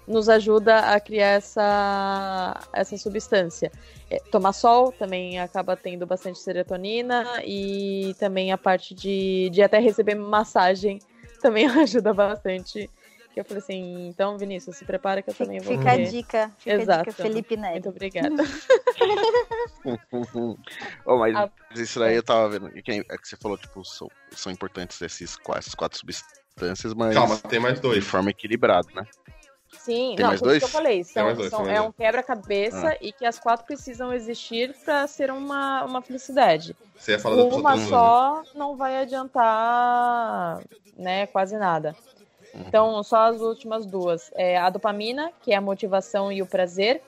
nos 0.07 0.29
ajuda 0.29 0.79
a 0.79 0.99
criar 0.99 1.33
essa, 1.33 2.61
essa 2.73 2.97
substância. 2.97 3.71
É, 4.11 4.19
tomar 4.31 4.53
sol 4.53 4.91
também 4.93 5.39
acaba 5.39 5.77
tendo 5.77 6.07
bastante 6.07 6.39
serotonina 6.39 7.25
e 7.45 8.15
também 8.19 8.53
a 8.53 8.59
parte 8.59 8.95
de, 8.95 9.51
de 9.51 9.63
até 9.63 9.79
receber 9.79 10.15
massagem 10.15 10.99
também 11.43 11.67
ajuda 11.83 12.15
bastante. 12.15 12.89
Que 13.35 13.41
eu 13.41 13.45
falei 13.47 13.63
assim, 13.63 14.09
então, 14.09 14.37
Vinícius, 14.37 14.77
se 14.77 14.85
prepara 14.85 15.23
que 15.23 15.31
eu 15.31 15.35
também 15.35 15.59
vou 15.59 15.73
Fica 15.79 15.93
a 15.93 15.97
dica, 15.97 16.53
fica 16.59 16.77
a 16.77 16.79
Exato. 16.81 17.11
dica, 17.11 17.23
Felipe 17.23 17.57
Neto. 17.57 17.73
Muito 17.73 17.89
obrigada. 17.89 18.37
Oh, 21.05 21.17
mas 21.19 21.35
Ah, 21.37 21.51
isso 21.75 21.99
daí 21.99 22.15
eu 22.17 22.23
tava 22.23 22.49
vendo. 22.51 22.71
que- 22.83 23.05
É 23.11 23.17
que 23.19 23.27
você 23.29 23.37
falou, 23.37 23.59
tipo, 23.59 23.85
são, 23.85 24.09
são 24.31 24.53
importantes 24.53 25.01
esses, 25.03 25.37
essas 25.57 25.75
quatro 25.75 25.99
substâncias, 25.99 26.95
mas 26.95 27.15
Calma, 27.15 27.39
tem 27.39 27.59
mais 27.59 27.75
de 27.77 27.81
dois. 27.81 28.05
forma 28.07 28.31
equilibrada, 28.31 28.89
né? 28.95 29.03
Sim, 29.79 30.15
Tem 30.15 30.23
não, 30.23 30.29
mais 30.29 30.41
por 30.41 30.51
isso 30.51 30.59
que 30.59 30.65
eu 30.65 30.69
dois? 30.69 30.73
falei, 30.73 31.05
são, 31.05 31.35
dois, 31.35 31.51
são- 31.51 31.67
é 31.69 31.75
dois. 31.75 31.89
um 31.89 31.93
quebra-cabeça 31.93 32.97
e 33.01 33.13
que 33.13 33.25
as 33.25 33.39
quatro 33.39 33.67
precisam 33.67 34.13
existir 34.13 34.75
para 34.85 35.07
ser 35.07 35.31
uma, 35.31 35.85
uma 35.85 36.03
felicidade. 36.03 36.77
Você 36.97 37.13
ia 37.13 37.19
falar 37.19 37.43
Uma 37.43 37.75
duas, 37.75 37.81
né? 37.81 37.89
só 37.89 38.43
não 38.55 38.77
vai 38.77 38.97
adiantar, 38.99 40.63
né, 40.97 41.27
quase 41.27 41.57
nada. 41.57 41.97
Uhum. 42.55 42.65
Então, 42.67 43.03
só 43.03 43.29
as 43.29 43.41
últimas 43.41 43.87
duas. 43.87 44.31
É 44.35 44.57
a 44.59 44.71
dopamina, 44.71 45.33
que 45.43 45.53
é 45.53 45.57
a 45.57 45.61
motivação 45.61 46.31
e 46.31 46.43
o 46.43 46.47
prazer. 46.47 47.03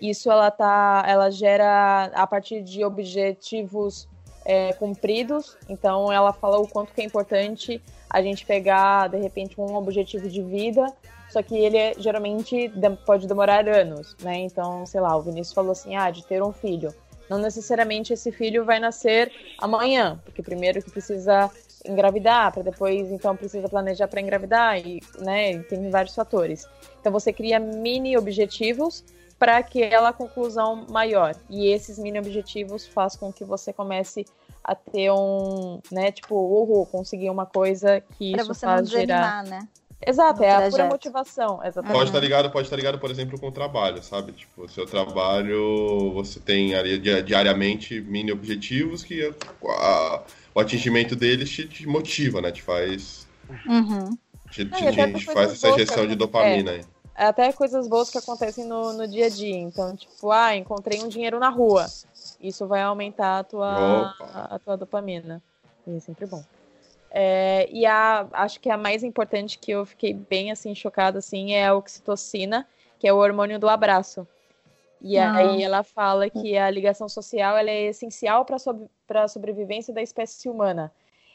Isso 0.00 0.30
ela 0.30 0.50
tá, 0.50 1.04
ela 1.06 1.30
gera 1.30 2.10
a 2.14 2.26
partir 2.26 2.62
de 2.62 2.84
objetivos 2.84 4.08
é, 4.44 4.72
cumpridos. 4.74 5.56
Então, 5.68 6.12
ela 6.12 6.32
fala 6.32 6.58
o 6.58 6.66
quanto 6.66 6.92
que 6.92 7.00
é 7.00 7.04
importante 7.04 7.80
a 8.08 8.20
gente 8.20 8.44
pegar 8.44 9.08
de 9.08 9.18
repente 9.18 9.60
um 9.60 9.74
objetivo 9.76 10.28
de 10.28 10.42
vida. 10.42 10.84
Só 11.30 11.42
que 11.42 11.56
ele 11.56 11.76
é, 11.76 11.94
geralmente 11.96 12.68
de- 12.68 12.90
pode 13.06 13.26
demorar 13.26 13.68
anos, 13.68 14.16
né? 14.20 14.38
Então, 14.40 14.84
sei 14.84 15.00
lá, 15.00 15.16
o 15.16 15.22
Vinícius 15.22 15.54
falou 15.54 15.72
assim, 15.72 15.94
ah, 15.96 16.10
de 16.10 16.24
ter 16.26 16.42
um 16.42 16.52
filho. 16.52 16.92
Não 17.28 17.38
necessariamente 17.38 18.12
esse 18.12 18.32
filho 18.32 18.64
vai 18.64 18.80
nascer 18.80 19.32
amanhã, 19.58 20.20
porque 20.24 20.42
primeiro 20.42 20.82
que 20.82 20.90
precisa 20.90 21.48
engravidar, 21.86 22.52
para 22.52 22.62
depois 22.64 23.10
então 23.12 23.36
precisa 23.36 23.68
planejar 23.68 24.08
para 24.08 24.20
engravidar 24.20 24.78
e, 24.78 25.00
né, 25.20 25.60
tem 25.62 25.88
vários 25.90 26.14
fatores. 26.14 26.68
Então 27.00 27.12
você 27.12 27.32
cria 27.32 27.58
mini 27.60 28.16
objetivos 28.18 29.04
para 29.38 29.58
aquela 29.58 30.12
conclusão 30.12 30.84
maior. 30.90 31.34
E 31.48 31.68
esses 31.68 31.98
mini 31.98 32.18
objetivos 32.18 32.86
faz 32.88 33.14
com 33.16 33.32
que 33.32 33.44
você 33.44 33.72
comece 33.72 34.26
a 34.62 34.74
ter 34.74 35.10
um, 35.12 35.78
né, 35.90 36.10
tipo, 36.12 36.34
uhul, 36.34 36.84
conseguir 36.86 37.30
uma 37.30 37.46
coisa 37.46 38.00
que 38.18 38.32
Pra 38.32 38.42
isso 38.42 38.52
você 38.54 38.66
não 38.66 38.72
faz 38.74 38.90
gerar. 38.90 39.42
desanimar, 39.42 39.44
né? 39.44 39.68
Exato, 40.06 40.42
é 40.42 40.50
a 40.52 40.70
pura 40.70 40.86
motivação. 40.86 41.62
Exatamente. 41.64 41.92
Pode 41.92 42.08
estar 42.08 42.20
ligado, 42.20 42.50
pode 42.50 42.66
estar 42.66 42.76
ligado, 42.76 42.98
por 42.98 43.10
exemplo, 43.10 43.38
com 43.38 43.48
o 43.48 43.52
trabalho, 43.52 44.02
sabe? 44.02 44.32
Tipo, 44.32 44.62
o 44.64 44.68
seu 44.68 44.86
trabalho, 44.86 46.12
você 46.14 46.40
tem 46.40 46.74
ali 46.74 46.98
di- 46.98 47.22
diariamente 47.22 48.00
mini 48.00 48.32
objetivos 48.32 49.02
que 49.04 49.22
a- 49.68 50.22
o 50.54 50.60
atingimento 50.60 51.14
deles 51.14 51.50
te, 51.50 51.68
te 51.68 51.86
motiva, 51.86 52.40
né? 52.40 52.50
Te 52.50 52.62
faz, 52.62 53.26
Uhum. 53.66 54.16
te, 54.50 54.64
te- 54.64 54.88
até 54.88 55.12
te 55.12 55.24
faz 55.26 55.52
essa 55.52 55.68
injeção 55.70 56.06
de 56.06 56.14
dopamina 56.16 56.72
aí. 56.72 56.84
até 57.14 57.52
coisas 57.52 57.86
boas 57.86 58.08
que 58.08 58.16
acontecem 58.16 58.64
no, 58.64 58.94
no 58.94 59.06
dia 59.06 59.26
a 59.26 59.28
dia. 59.28 59.56
Então, 59.56 59.94
tipo, 59.94 60.30
ah, 60.30 60.56
encontrei 60.56 61.02
um 61.02 61.08
dinheiro 61.08 61.38
na 61.38 61.50
rua. 61.50 61.86
Isso 62.40 62.66
vai 62.66 62.80
aumentar 62.82 63.40
a 63.40 63.44
tua, 63.44 64.14
a, 64.32 64.54
a 64.54 64.58
tua 64.58 64.76
dopamina. 64.76 65.42
E 65.86 65.96
é 65.96 66.00
sempre 66.00 66.24
bom. 66.26 66.42
É, 67.10 67.68
e 67.72 67.84
a, 67.86 68.26
acho 68.32 68.60
que 68.60 68.70
a 68.70 68.76
mais 68.76 69.02
importante 69.02 69.58
que 69.58 69.72
eu 69.72 69.84
fiquei 69.84 70.14
bem 70.14 70.50
assim 70.52 70.74
chocada 70.74 71.18
assim 71.18 71.52
é 71.52 71.66
a 71.66 71.74
oxitocina, 71.74 72.66
que 72.98 73.08
é 73.08 73.12
o 73.12 73.16
hormônio 73.16 73.58
do 73.58 73.68
abraço. 73.68 74.26
E 75.00 75.18
Ah. 75.18 75.34
aí 75.34 75.62
ela 75.62 75.82
fala 75.82 76.28
que 76.30 76.56
a 76.56 76.70
ligação 76.70 77.08
social 77.08 77.56
ela 77.56 77.70
é 77.70 77.84
essencial 77.86 78.44
para 78.44 79.22
a 79.24 79.28
sobrevivência 79.28 79.92
da 79.92 80.02
espécie 80.02 80.48
humana. 80.48 80.92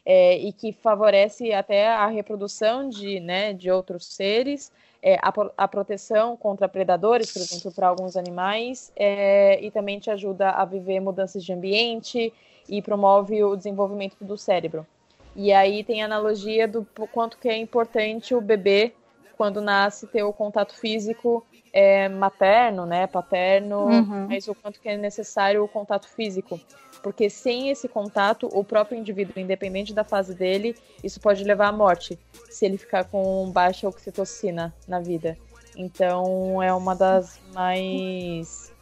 É, 0.08 0.38
e 0.38 0.54
que 0.54 0.72
favorece 0.72 1.52
até 1.52 1.88
a 1.88 2.06
reprodução 2.06 2.88
de, 2.88 3.20
né, 3.20 3.54
de 3.54 3.72
outros 3.72 4.06
seres, 4.06 4.72
é, 5.02 5.16
a, 5.16 5.34
a 5.58 5.68
proteção 5.68 6.38
contra 6.38 6.70
predadores, 6.70 7.34
por 7.34 7.42
exemplo, 7.42 7.72
para 7.72 7.88
alguns 7.88 8.16
animais, 8.16 8.92
é, 8.96 9.60
e 9.60 9.72
também 9.72 9.98
te 9.98 10.12
ajuda 10.12 10.52
a 10.52 10.64
viver 10.64 11.00
mudanças 11.00 11.44
de 11.44 11.52
ambiente 11.52 12.32
e 12.70 12.84
promove 12.84 13.44
o 13.44 13.56
desenvolvimento 13.56 14.18
do 14.22 14.38
cérebro. 14.38 14.86
E 15.36 15.52
aí 15.52 15.84
tem 15.84 16.02
a 16.02 16.06
analogia 16.06 16.68
do 16.68 16.86
quanto 17.12 17.38
que 17.38 17.50
é 17.50 17.58
importante 17.58 18.34
o 18.34 18.40
bebê, 18.42 18.94
quando 19.38 19.60
nasce, 19.60 20.08
ter 20.08 20.24
o 20.24 20.32
contato 20.32 20.74
físico 20.76 21.46
é, 21.74 22.08
materno, 22.08 22.86
né, 22.86 23.06
paterno, 23.06 23.80
Uhum. 23.80 24.28
mas 24.30 24.48
o 24.48 24.56
quanto 24.56 24.80
que 24.80 24.88
é 24.88 24.96
necessário 24.96 25.62
o 25.62 25.68
contato 25.68 26.08
físico. 26.08 26.58
Porque 27.04 27.30
sem 27.30 27.70
esse 27.70 27.90
contato, 27.90 28.50
o 28.54 28.64
próprio 28.64 28.98
indivíduo, 28.98 29.38
independente 29.38 29.94
da 29.94 30.06
fase 30.06 30.34
dele, 30.34 30.74
isso 31.04 31.20
pode 31.20 31.44
levar 31.44 31.68
à 31.68 31.72
morte, 31.74 32.18
se 32.50 32.66
ele 32.66 32.78
ficar 32.78 33.04
com 33.04 33.52
baixa 33.52 33.90
oxitocina 33.90 34.74
na 34.88 35.02
vida. 35.02 35.38
Então 35.76 36.64
é 36.64 36.74
uma 36.74 36.96
das 36.96 37.38
mais 37.54 38.74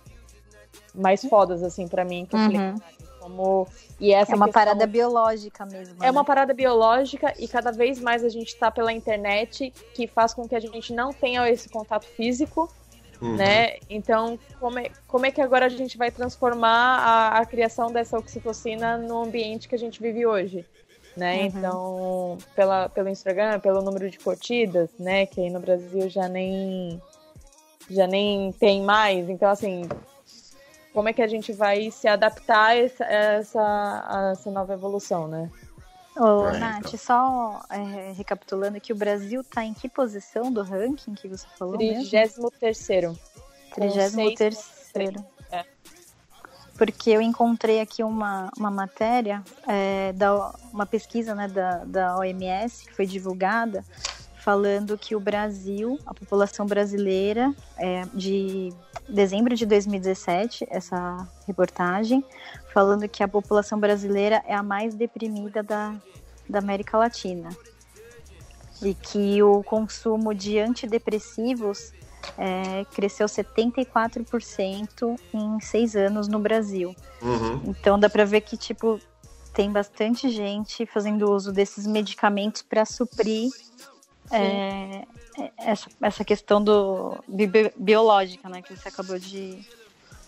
mais 0.93 1.25
fodas 1.25 1.63
assim 1.63 1.87
para 1.87 2.05
mim 2.05 2.27
que 2.27 2.35
eu 2.35 2.39
falei, 2.39 2.57
Uhum. 2.59 2.75
Como 3.23 3.67
e 3.99 4.13
essa 4.13 4.33
É 4.33 4.35
uma 4.35 4.45
questão- 4.45 4.61
parada 4.61 4.85
biológica 4.85 5.65
mesmo. 5.65 6.03
é 6.03 6.11
uma 6.11 6.21
né? 6.21 6.27
parada 6.27 6.53
biológica 6.53 7.33
e 7.39 7.47
cada 7.47 7.71
vez 7.71 7.99
mais 7.99 8.23
a 8.23 8.29
gente 8.29 8.49
está 8.49 8.69
pela 8.69 8.91
internet 8.91 9.71
que 9.93 10.07
faz 10.07 10.33
com 10.33 10.47
que 10.47 10.55
a 10.55 10.59
gente 10.59 10.93
não 10.93 11.11
tenha 11.13 11.49
esse 11.49 11.69
contato 11.69 12.05
físico, 12.05 12.69
Uhum. 13.21 13.35
né? 13.37 13.77
Então, 13.89 14.37
como 14.59 14.79
é, 14.79 14.89
como 15.07 15.25
é 15.25 15.31
que 15.31 15.41
agora 15.41 15.65
a 15.67 15.69
gente 15.69 15.97
vai 15.97 16.11
transformar 16.11 16.97
a, 16.99 17.37
a 17.39 17.45
criação 17.45 17.87
dessa 17.91 18.17
oxitocina 18.17 18.97
no 18.97 19.23
ambiente 19.23 19.69
que 19.69 19.75
a 19.75 19.79
gente 19.79 20.01
vive 20.01 20.25
hoje? 20.25 20.65
Né? 21.15 21.37
Uhum. 21.41 21.45
Então, 21.45 22.37
pela, 22.55 22.89
pelo 22.89 23.07
Instagram, 23.07 23.59
pelo 23.59 23.81
número 23.83 24.09
de 24.09 24.17
curtidas, 24.19 24.89
né? 24.99 25.25
Que 25.27 25.41
aí 25.41 25.49
no 25.49 25.59
Brasil 25.59 26.09
já 26.09 26.27
nem 26.27 26.99
já 27.89 28.07
nem 28.07 28.51
tem 28.53 28.81
mais. 28.81 29.29
Então, 29.29 29.49
assim, 29.49 29.87
como 30.93 31.09
é 31.09 31.13
que 31.13 31.21
a 31.21 31.27
gente 31.27 31.51
vai 31.51 31.89
se 31.91 32.07
adaptar 32.07 32.67
a 32.67 32.75
essa, 32.75 33.03
essa, 33.05 33.61
a 33.61 34.29
essa 34.33 34.51
nova 34.51 34.73
evolução, 34.73 35.27
né? 35.27 35.49
Ô, 36.15 36.47
É, 36.47 36.59
Nath, 36.59 36.85
então. 36.93 36.97
só 36.99 37.61
é, 37.71 38.11
recapitulando 38.15 38.79
que 38.79 38.93
o 38.93 38.95
Brasil 38.95 39.43
tá 39.43 39.63
em 39.65 39.73
que 39.73 39.89
posição 39.89 40.51
do 40.51 40.61
ranking 40.61 41.15
que 41.15 41.27
você 41.27 41.47
falou 41.57 41.77
mesmo? 41.77 42.03
33º. 42.03 43.17
com 43.71 43.75
33 43.75 44.55
seis- 44.55 45.15
É. 45.51 45.65
Porque 46.77 47.09
eu 47.11 47.21
encontrei 47.21 47.79
aqui 47.81 48.03
uma, 48.03 48.49
uma 48.57 48.69
matéria, 48.71 49.43
é, 49.67 50.11
da, 50.13 50.53
uma 50.71 50.85
pesquisa 50.85 51.33
né, 51.35 51.47
da, 51.47 51.83
da 51.85 52.17
OMS, 52.17 52.85
que 52.85 52.93
foi 52.95 53.05
divulgada, 53.05 53.83
falando 54.43 54.97
que 54.97 55.15
o 55.15 55.21
Brasil, 55.21 55.97
a 56.05 56.13
população 56.13 56.65
brasileira, 56.65 57.55
é, 57.77 58.03
de 58.13 58.73
dezembro 59.07 59.55
de 59.55 59.65
2017, 59.65 60.67
essa 60.69 61.25
reportagem, 61.47 62.23
falando 62.73 63.07
que 63.07 63.23
a 63.23 63.27
população 63.27 63.79
brasileira 63.79 64.43
é 64.45 64.53
a 64.53 64.61
mais 64.61 64.95
deprimida 64.95 65.63
da, 65.63 65.95
da 66.49 66.59
América 66.59 66.97
Latina. 66.97 67.49
E 68.81 68.93
que 68.93 69.41
o 69.41 69.63
consumo 69.63 70.33
de 70.33 70.59
antidepressivos 70.59 71.93
é, 72.37 72.83
cresceu 72.93 73.27
74% 73.27 75.17
em 75.33 75.59
seis 75.61 75.95
anos 75.95 76.27
no 76.27 76.39
Brasil. 76.39 76.93
Uhum. 77.21 77.61
Então 77.67 77.97
dá 77.97 78.09
pra 78.09 78.25
ver 78.25 78.41
que, 78.41 78.57
tipo, 78.57 78.99
tem 79.53 79.71
bastante 79.71 80.29
gente 80.29 80.85
fazendo 80.85 81.31
uso 81.31 81.53
desses 81.53 81.87
medicamentos 81.87 82.61
para 82.61 82.83
suprir 82.83 83.49
é, 84.31 85.03
essa, 85.57 85.89
essa 86.01 86.23
questão 86.25 86.63
do 86.63 87.23
bi- 87.27 87.73
biológica, 87.75 88.47
né, 88.49 88.61
que 88.61 88.75
você 88.75 88.87
acabou 88.87 89.17
de, 89.17 89.59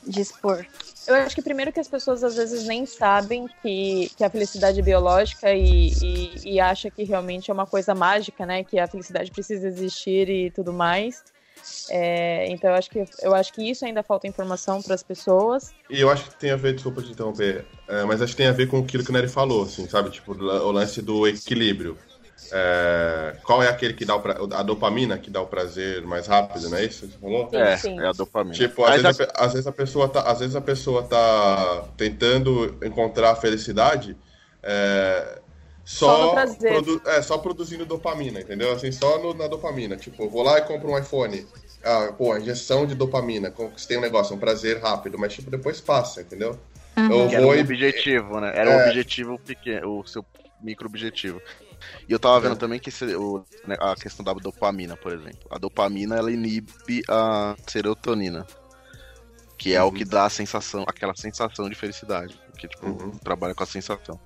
de 0.07 0.21
expor. 0.21 0.65
Eu 1.07 1.15
acho 1.15 1.35
que 1.35 1.41
primeiro 1.41 1.71
que 1.71 1.79
as 1.79 1.87
pessoas 1.87 2.23
às 2.23 2.35
vezes 2.35 2.65
nem 2.65 2.85
sabem 2.85 3.47
que, 3.61 4.09
que 4.17 4.23
a 4.23 4.29
felicidade 4.29 4.79
é 4.79 4.83
biológica 4.83 5.53
e, 5.53 5.91
e, 6.01 6.53
e 6.55 6.59
acha 6.59 6.89
que 6.89 7.03
realmente 7.03 7.51
é 7.51 7.53
uma 7.53 7.67
coisa 7.67 7.93
mágica, 7.93 8.43
né? 8.43 8.63
Que 8.63 8.79
a 8.79 8.87
felicidade 8.87 9.29
precisa 9.29 9.67
existir 9.67 10.27
e 10.29 10.49
tudo 10.49 10.73
mais. 10.73 11.23
É, 11.89 12.47
então 12.49 12.71
eu 12.71 12.75
acho 12.75 12.89
que 12.89 13.03
eu 13.21 13.35
acho 13.35 13.53
que 13.53 13.69
isso 13.69 13.85
ainda 13.85 14.01
falta 14.01 14.27
informação 14.27 14.81
para 14.81 14.95
as 14.95 15.03
pessoas. 15.03 15.73
E 15.89 16.01
eu 16.01 16.09
acho 16.09 16.29
que 16.29 16.35
tem 16.35 16.49
a 16.51 16.55
ver, 16.55 16.73
desculpa 16.73 17.03
te 17.03 17.11
interromper, 17.11 17.65
é, 17.87 18.03
mas 18.03 18.21
acho 18.21 18.33
que 18.33 18.37
tem 18.37 18.47
a 18.47 18.51
ver 18.51 18.67
com 18.67 18.79
aquilo 18.79 19.03
que 19.03 19.11
o 19.11 19.13
Nery 19.13 19.27
falou, 19.27 19.63
assim, 19.63 19.87
sabe? 19.87 20.09
Tipo, 20.09 20.33
o 20.33 20.71
lance 20.71 21.01
do 21.01 21.27
equilíbrio. 21.27 21.97
É, 22.51 23.35
qual 23.43 23.61
é 23.63 23.67
aquele 23.67 23.93
que 23.93 24.05
dá 24.05 24.15
o 24.15 24.19
pra- 24.21 24.37
a 24.57 24.63
dopamina 24.63 25.17
que 25.17 25.29
dá 25.29 25.41
o 25.41 25.47
prazer 25.47 26.01
mais 26.03 26.27
rápido, 26.27 26.69
não 26.69 26.77
é 26.77 26.85
isso 26.85 27.07
que 27.07 27.13
você 27.13 27.19
falou? 27.19 27.49
É, 27.53 27.77
sim. 27.77 27.99
é 27.99 28.07
a 28.07 28.11
dopamina. 28.11 28.53
Tipo, 28.55 28.83
às 28.85 29.01
vezes, 29.01 29.21
a, 29.21 29.31
às 29.45 29.51
vezes 29.53 29.67
a 29.67 29.71
pessoa 29.71 30.07
tá, 30.09 30.21
às 30.21 30.39
vezes 30.39 30.55
a 30.55 30.61
pessoa 30.61 31.03
tá 31.03 31.85
tentando 31.97 32.77
encontrar 32.83 33.31
a 33.31 33.35
felicidade 33.35 34.15
é, 34.63 35.39
Só 35.83 36.35
só, 36.47 36.55
produ- 36.57 37.01
é, 37.05 37.21
só 37.21 37.37
produzindo 37.37 37.85
dopamina, 37.85 38.39
entendeu? 38.39 38.71
Assim, 38.71 38.91
só 38.91 39.19
no- 39.19 39.33
na 39.35 39.47
dopamina. 39.47 39.95
Tipo, 39.95 40.23
eu 40.23 40.29
vou 40.29 40.41
lá 40.41 40.57
e 40.57 40.61
compro 40.63 40.89
um 40.91 40.97
iPhone. 40.97 41.45
Ah, 41.83 42.11
pô, 42.17 42.33
a 42.33 42.39
injeção 42.39 42.87
de 42.87 42.95
dopamina, 42.95 43.51
conquistei 43.51 43.95
um 43.95 44.01
negócio, 44.01 44.35
um 44.35 44.39
prazer 44.39 44.81
rápido, 44.81 45.19
mas 45.19 45.33
tipo, 45.33 45.51
depois 45.51 45.79
passa, 45.79 46.21
entendeu? 46.21 46.57
Eu 46.97 47.27
Que 47.29 47.35
era 47.35 47.45
vou 47.45 47.53
um 47.55 47.59
objetivo, 47.59 48.39
né? 48.39 48.51
Era 48.55 48.71
É. 48.71 48.75
um 48.77 48.87
objetivo 48.87 49.37
pequeno, 49.37 49.99
o 49.99 50.07
seu 50.07 50.25
micro 50.61 50.87
objetivo. 50.87 51.39
E 52.07 52.13
eu 52.13 52.19
tava 52.19 52.39
vendo 52.39 52.57
também 52.57 52.79
que 52.79 52.89
esse- 52.89 53.15
o- 53.15 53.43
né, 53.67 53.75
a 53.79 53.95
questão 53.95 54.23
da 54.23 54.33
dopamina, 54.33 54.95
por 54.97 55.11
exemplo. 55.11 55.39
A 55.49 55.57
dopamina 55.57 56.15
ela 56.15 56.31
inibe 56.31 57.01
a 57.09 57.55
serotonina, 57.67 58.45
que 59.57 59.73
é 59.73 59.81
o 59.81 59.91
que 59.91 60.05
dá 60.05 60.25
a 60.25 60.29
sensação, 60.29 60.83
aquela 60.87 61.15
sensação 61.15 61.69
de 61.69 61.75
felicidade, 61.75 62.39
que 62.57 62.67
tipo 62.67 62.85
Uhum. 62.87 63.11
trabalha 63.19 63.55
com 63.55 63.63
a 63.63 63.67
sensação. 63.67 64.19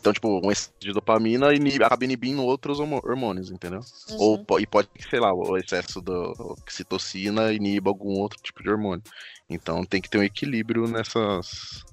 Então, 0.00 0.12
tipo, 0.12 0.28
um 0.46 0.50
excesso 0.52 0.70
de 0.78 0.92
dopamina 0.92 1.52
inibe, 1.52 1.82
acaba 1.82 2.04
inibindo 2.04 2.40
outros 2.44 2.78
hormônios, 2.78 3.50
entendeu? 3.50 3.80
Ou 4.16 4.44
po- 4.44 4.60
e 4.60 4.66
pode, 4.66 4.88
sei 5.10 5.18
lá, 5.18 5.34
o 5.34 5.56
excesso 5.56 6.00
da 6.00 6.12
oxitocina 6.38 7.52
iniba 7.52 7.90
algum 7.90 8.16
outro 8.20 8.38
tipo 8.40 8.62
de 8.62 8.70
hormônio. 8.70 9.02
Então 9.50 9.84
tem 9.84 10.00
que 10.00 10.08
ter 10.08 10.18
um 10.18 10.22
equilíbrio 10.22 10.86
nessas, 10.86 11.84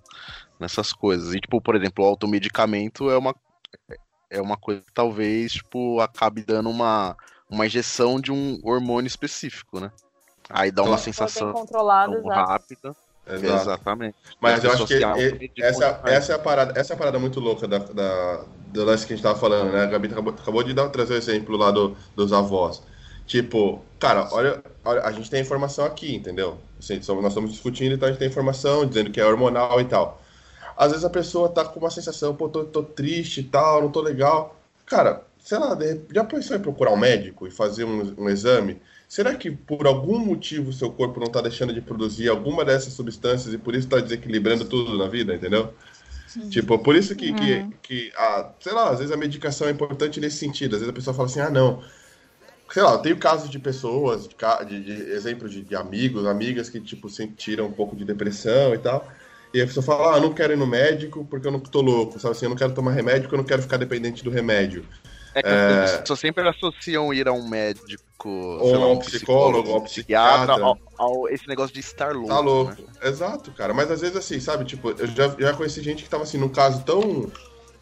nessas 0.59 0.93
coisas. 0.93 1.33
E, 1.33 1.39
tipo, 1.39 1.59
por 1.59 1.75
exemplo, 1.75 2.05
o 2.05 2.07
automedicamento 2.07 3.09
é 3.09 3.17
uma, 3.17 3.33
é 4.35 4.41
uma 4.41 4.57
coisa 4.57 4.81
que 4.81 4.91
talvez, 4.93 5.53
tipo, 5.53 5.99
acabe 5.99 6.43
dando 6.43 6.69
uma, 6.69 7.15
uma 7.49 7.65
injeção 7.65 8.19
de 8.19 8.31
um 8.31 8.59
hormônio 8.63 9.07
específico, 9.07 9.79
né? 9.79 9.91
Aí 10.49 10.71
dá 10.71 10.83
uma 10.83 10.97
sensação 10.97 11.53
rápida. 12.27 12.95
Exato. 13.27 13.61
Exatamente. 13.61 14.15
Mas 14.39 14.59
As 14.59 14.63
eu 14.63 14.71
acho 14.71 14.85
que 14.85 15.61
essa, 15.61 16.01
essa, 16.05 16.33
é 16.33 16.35
a 16.35 16.39
parada, 16.39 16.79
essa 16.79 16.93
é 16.93 16.95
a 16.95 16.97
parada 16.97 17.17
muito 17.17 17.39
louca 17.39 17.67
da, 17.67 17.79
da, 17.79 18.45
do 18.67 18.85
lance 18.85 19.07
que 19.07 19.13
a 19.13 19.15
gente 19.15 19.23
tava 19.23 19.39
falando, 19.39 19.71
né? 19.71 19.81
A 19.81 19.85
Gabi 19.87 20.09
acabou, 20.09 20.33
acabou 20.33 20.63
de 20.63 20.73
dar, 20.73 20.89
trazer 20.89 21.15
o 21.15 21.17
exemplo 21.17 21.57
lá 21.57 21.71
do, 21.71 21.97
dos 22.15 22.31
avós. 22.31 22.83
Tipo, 23.25 23.81
cara, 23.99 24.29
olha, 24.31 24.63
olha, 24.83 25.01
a 25.01 25.11
gente 25.11 25.31
tem 25.31 25.41
informação 25.41 25.85
aqui, 25.85 26.15
entendeu? 26.15 26.59
Assim, 26.77 26.95
nós 26.97 27.25
estamos 27.29 27.51
discutindo, 27.51 27.95
então 27.95 28.07
a 28.07 28.11
gente 28.11 28.19
tem 28.19 28.27
informação 28.27 28.85
dizendo 28.85 29.09
que 29.09 29.19
é 29.19 29.25
hormonal 29.25 29.81
e 29.81 29.85
tal. 29.85 30.21
Às 30.77 30.91
vezes 30.91 31.05
a 31.05 31.09
pessoa 31.09 31.49
tá 31.49 31.63
com 31.63 31.79
uma 31.79 31.89
sensação, 31.89 32.35
pô, 32.35 32.49
tô, 32.49 32.65
tô 32.65 32.83
triste 32.83 33.41
e 33.41 33.43
tal, 33.43 33.81
não 33.81 33.91
tô 33.91 34.01
legal. 34.01 34.59
Cara, 34.85 35.23
sei 35.39 35.57
lá, 35.57 35.77
já 36.13 36.23
pensou 36.23 36.57
em 36.57 36.61
procurar 36.61 36.91
um 36.91 36.97
médico 36.97 37.47
e 37.47 37.51
fazer 37.51 37.85
um, 37.85 38.13
um 38.17 38.29
exame? 38.29 38.81
Será 39.07 39.35
que 39.35 39.51
por 39.51 39.85
algum 39.87 40.19
motivo 40.19 40.73
seu 40.73 40.91
corpo 40.91 41.19
não 41.19 41.27
tá 41.27 41.39
deixando 41.41 41.73
de 41.73 41.79
produzir 41.81 42.27
alguma 42.27 42.65
dessas 42.65 42.93
substâncias 42.93 43.53
e 43.53 43.57
por 43.57 43.75
isso 43.75 43.87
tá 43.87 43.99
desequilibrando 43.99 44.65
tudo 44.65 44.97
na 44.97 45.07
vida, 45.07 45.33
entendeu? 45.33 45.73
Tipo, 46.49 46.77
por 46.79 46.95
isso 46.95 47.15
que, 47.15 47.31
que, 47.33 47.65
que 47.81 48.11
a, 48.17 48.49
sei 48.59 48.73
lá, 48.73 48.89
às 48.89 48.99
vezes 48.99 49.13
a 49.13 49.17
medicação 49.17 49.67
é 49.67 49.71
importante 49.71 50.19
nesse 50.19 50.37
sentido. 50.37 50.75
Às 50.75 50.81
vezes 50.81 50.91
a 50.91 50.95
pessoa 50.95 51.13
fala 51.13 51.27
assim, 51.27 51.39
ah, 51.39 51.49
não. 51.49 51.81
Sei 52.69 52.83
lá, 52.83 52.93
eu 52.93 52.97
tenho 52.97 53.17
casos 53.17 53.49
de 53.49 53.59
pessoas, 53.59 54.27
de, 54.27 54.35
de, 54.67 54.83
de 54.83 55.11
exemplo 55.11 55.47
de, 55.47 55.61
de 55.61 55.75
amigos, 55.75 56.25
amigas 56.25 56.69
que, 56.69 56.81
tipo, 56.81 57.09
sentiram 57.09 57.67
um 57.67 57.71
pouco 57.71 57.95
de 57.95 58.03
depressão 58.03 58.73
e 58.73 58.77
tal. 58.79 59.07
E 59.55 59.61
a 59.61 59.65
pessoa 59.65 59.81
fala, 59.85 60.17
ah, 60.17 60.19
não 60.19 60.33
quero 60.33 60.51
ir 60.51 60.57
no 60.57 60.67
médico 60.67 61.25
porque 61.29 61.47
eu 61.47 61.51
não 61.51 61.61
tô 61.61 61.79
louco, 61.79 62.19
sabe 62.19 62.33
assim, 62.35 62.45
eu 62.45 62.49
não 62.49 62.57
quero 62.57 62.73
tomar 62.73 62.91
remédio 62.91 63.21
porque 63.21 63.35
eu 63.35 63.37
não 63.37 63.45
quero 63.45 63.61
ficar 63.61 63.77
dependente 63.77 64.21
do 64.21 64.29
remédio. 64.29 64.85
É 65.33 65.41
que 65.41 65.47
É. 65.47 65.83
as 65.85 65.97
pessoas 66.01 66.19
sempre 66.19 66.45
associam 66.45 67.13
ir 67.13 67.25
a 67.25 67.31
um 67.31 67.47
médico, 67.47 68.27
Ou 68.27 68.77
lá, 68.77 68.87
um 68.87 68.99
psicólogo, 68.99 69.69
ou 69.69 69.77
um 69.77 69.83
psiquiatra. 69.85 70.61
ao, 70.61 70.77
ao- 70.97 71.29
esse 71.29 71.47
negócio 71.47 71.73
de 71.73 71.79
estar 71.79 72.11
louco. 72.13 72.27
Tá 72.27 72.39
louco. 72.39 72.81
né? 72.81 72.87
Exato, 73.09 73.49
cara. 73.51 73.73
Mas 73.73 73.89
às 73.89 74.01
vezes 74.01 74.17
assim, 74.17 74.41
sabe? 74.41 74.65
Tipo, 74.65 74.91
eu 74.91 75.07
já, 75.07 75.33
já 75.39 75.53
conheci 75.53 75.81
gente 75.81 76.03
que 76.03 76.09
tava 76.09 76.23
assim, 76.23 76.37
num 76.37 76.49
caso 76.49 76.83
tão, 76.83 77.31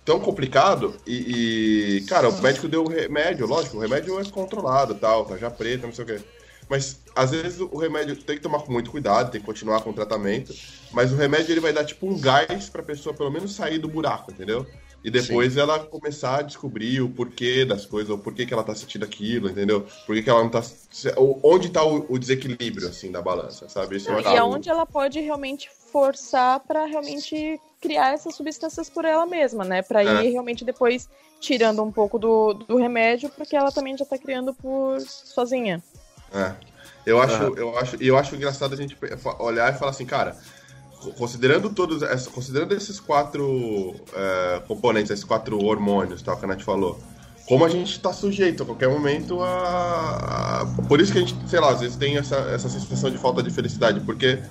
tão 0.05 0.19
complicado 0.19 0.93
e, 1.07 1.97
e, 1.97 2.01
cara, 2.01 2.29
o 2.29 2.39
médico 2.39 2.67
deu 2.67 2.83
o 2.83 2.87
remédio, 2.87 3.47
lógico, 3.47 3.77
o 3.77 3.79
remédio 3.79 4.19
é 4.19 4.23
controlado 4.25 4.93
tal, 4.93 5.25
tá 5.25 5.37
já 5.37 5.49
preto, 5.49 5.87
não 5.87 5.93
sei 5.93 6.03
o 6.03 6.07
quê. 6.07 6.19
Mas 6.69 7.01
às 7.15 7.31
vezes 7.31 7.59
o 7.59 7.77
remédio 7.77 8.15
tem 8.15 8.35
que 8.35 8.41
tomar 8.41 8.59
com 8.59 8.71
muito 8.71 8.91
cuidado, 8.91 9.31
tem 9.31 9.41
que 9.41 9.45
continuar 9.45 9.81
com 9.81 9.91
o 9.91 9.93
tratamento. 9.93 10.53
Mas 10.91 11.11
o 11.11 11.15
remédio 11.15 11.51
ele 11.51 11.59
vai 11.59 11.73
dar 11.73 11.85
tipo 11.85 12.07
um 12.07 12.19
gás 12.19 12.69
pra 12.69 12.83
pessoa 12.83 13.15
pelo 13.15 13.31
menos 13.31 13.53
sair 13.53 13.77
do 13.77 13.87
buraco, 13.87 14.31
entendeu? 14.31 14.65
E 15.03 15.11
depois 15.11 15.57
ela 15.57 15.79
começar 15.79 16.39
a 16.39 16.41
descobrir 16.41 17.01
o 17.01 17.09
porquê 17.09 17.65
das 17.65 17.85
coisas, 17.85 18.09
o 18.09 18.17
porquê 18.17 18.45
que 18.45 18.53
ela 18.53 18.63
tá 18.63 18.73
sentindo 18.73 19.03
aquilo, 19.03 19.49
entendeu? 19.49 19.85
Por 20.05 20.15
que, 20.15 20.23
que 20.23 20.29
ela 20.29 20.41
não 20.41 20.49
tá. 20.49 20.63
Onde 21.43 21.69
tá 21.69 21.83
o, 21.83 22.05
o 22.07 22.17
desequilíbrio, 22.17 22.87
assim, 22.87 23.11
da 23.11 23.21
balança, 23.21 23.67
sabe? 23.67 23.97
Isso 23.97 24.09
eu 24.09 24.17
acho 24.17 24.29
E 24.29 24.37
aonde 24.37 24.69
ela 24.69 24.85
pode 24.85 25.19
realmente 25.19 25.69
forçar 25.91 26.61
pra 26.61 26.85
realmente 26.85 27.59
criar 27.81 28.13
essas 28.13 28.33
substâncias 28.35 28.89
por 28.89 29.03
ela 29.03 29.25
mesma, 29.25 29.65
né? 29.65 29.81
Pra 29.81 30.05
É. 30.05 30.23
ir 30.23 30.31
realmente 30.31 30.63
depois 30.63 31.09
tirando 31.41 31.83
um 31.83 31.91
pouco 31.91 32.17
do, 32.17 32.53
do 32.53 32.77
remédio, 32.77 33.29
porque 33.29 33.57
ela 33.57 33.73
também 33.73 33.97
já 33.97 34.05
tá 34.05 34.17
criando 34.17 34.53
por 34.53 35.01
sozinha. 35.01 35.83
É. 36.33 36.55
Eu 37.05 37.21
acho, 37.21 37.43
Aham. 37.43 37.53
eu 37.57 37.77
acho, 37.77 37.95
eu 37.99 38.17
acho 38.17 38.35
engraçado 38.35 38.73
a 38.73 38.77
gente 38.77 38.97
olhar 39.39 39.73
e 39.73 39.77
falar 39.77 39.91
assim, 39.91 40.05
cara, 40.05 40.37
co- 40.99 41.13
considerando 41.15 41.73
todos, 41.73 42.01
essa- 42.03 42.31
considerando 42.31 42.73
esses 42.75 42.99
quatro 42.99 44.07
é, 44.13 44.61
componentes, 44.67 45.11
esses 45.11 45.25
quatro 45.25 45.59
hormônios, 45.61 46.23
tal, 46.23 46.37
que 46.39 46.45
a 46.45 46.47
Nath 46.47 46.61
falou, 46.63 47.03
como 47.45 47.65
a 47.65 47.69
gente 47.69 47.99
tá 48.01 48.13
sujeito 48.13 48.63
a 48.63 48.65
qualquer 48.65 48.89
momento 48.89 49.41
a, 49.41 50.61
a- 50.63 50.65
Por 50.87 51.01
isso 51.01 51.11
que 51.11 51.19
a 51.19 51.21
gente, 51.21 51.47
sei 51.49 51.59
lá, 51.59 51.71
às 51.71 51.81
vezes 51.81 51.97
tem 51.97 52.17
essa, 52.17 52.37
essa 52.51 52.69
sensação 52.69 53.11
de 53.11 53.17
falta 53.17 53.43
de 53.43 53.51
felicidade, 53.51 54.01
porque 54.01 54.43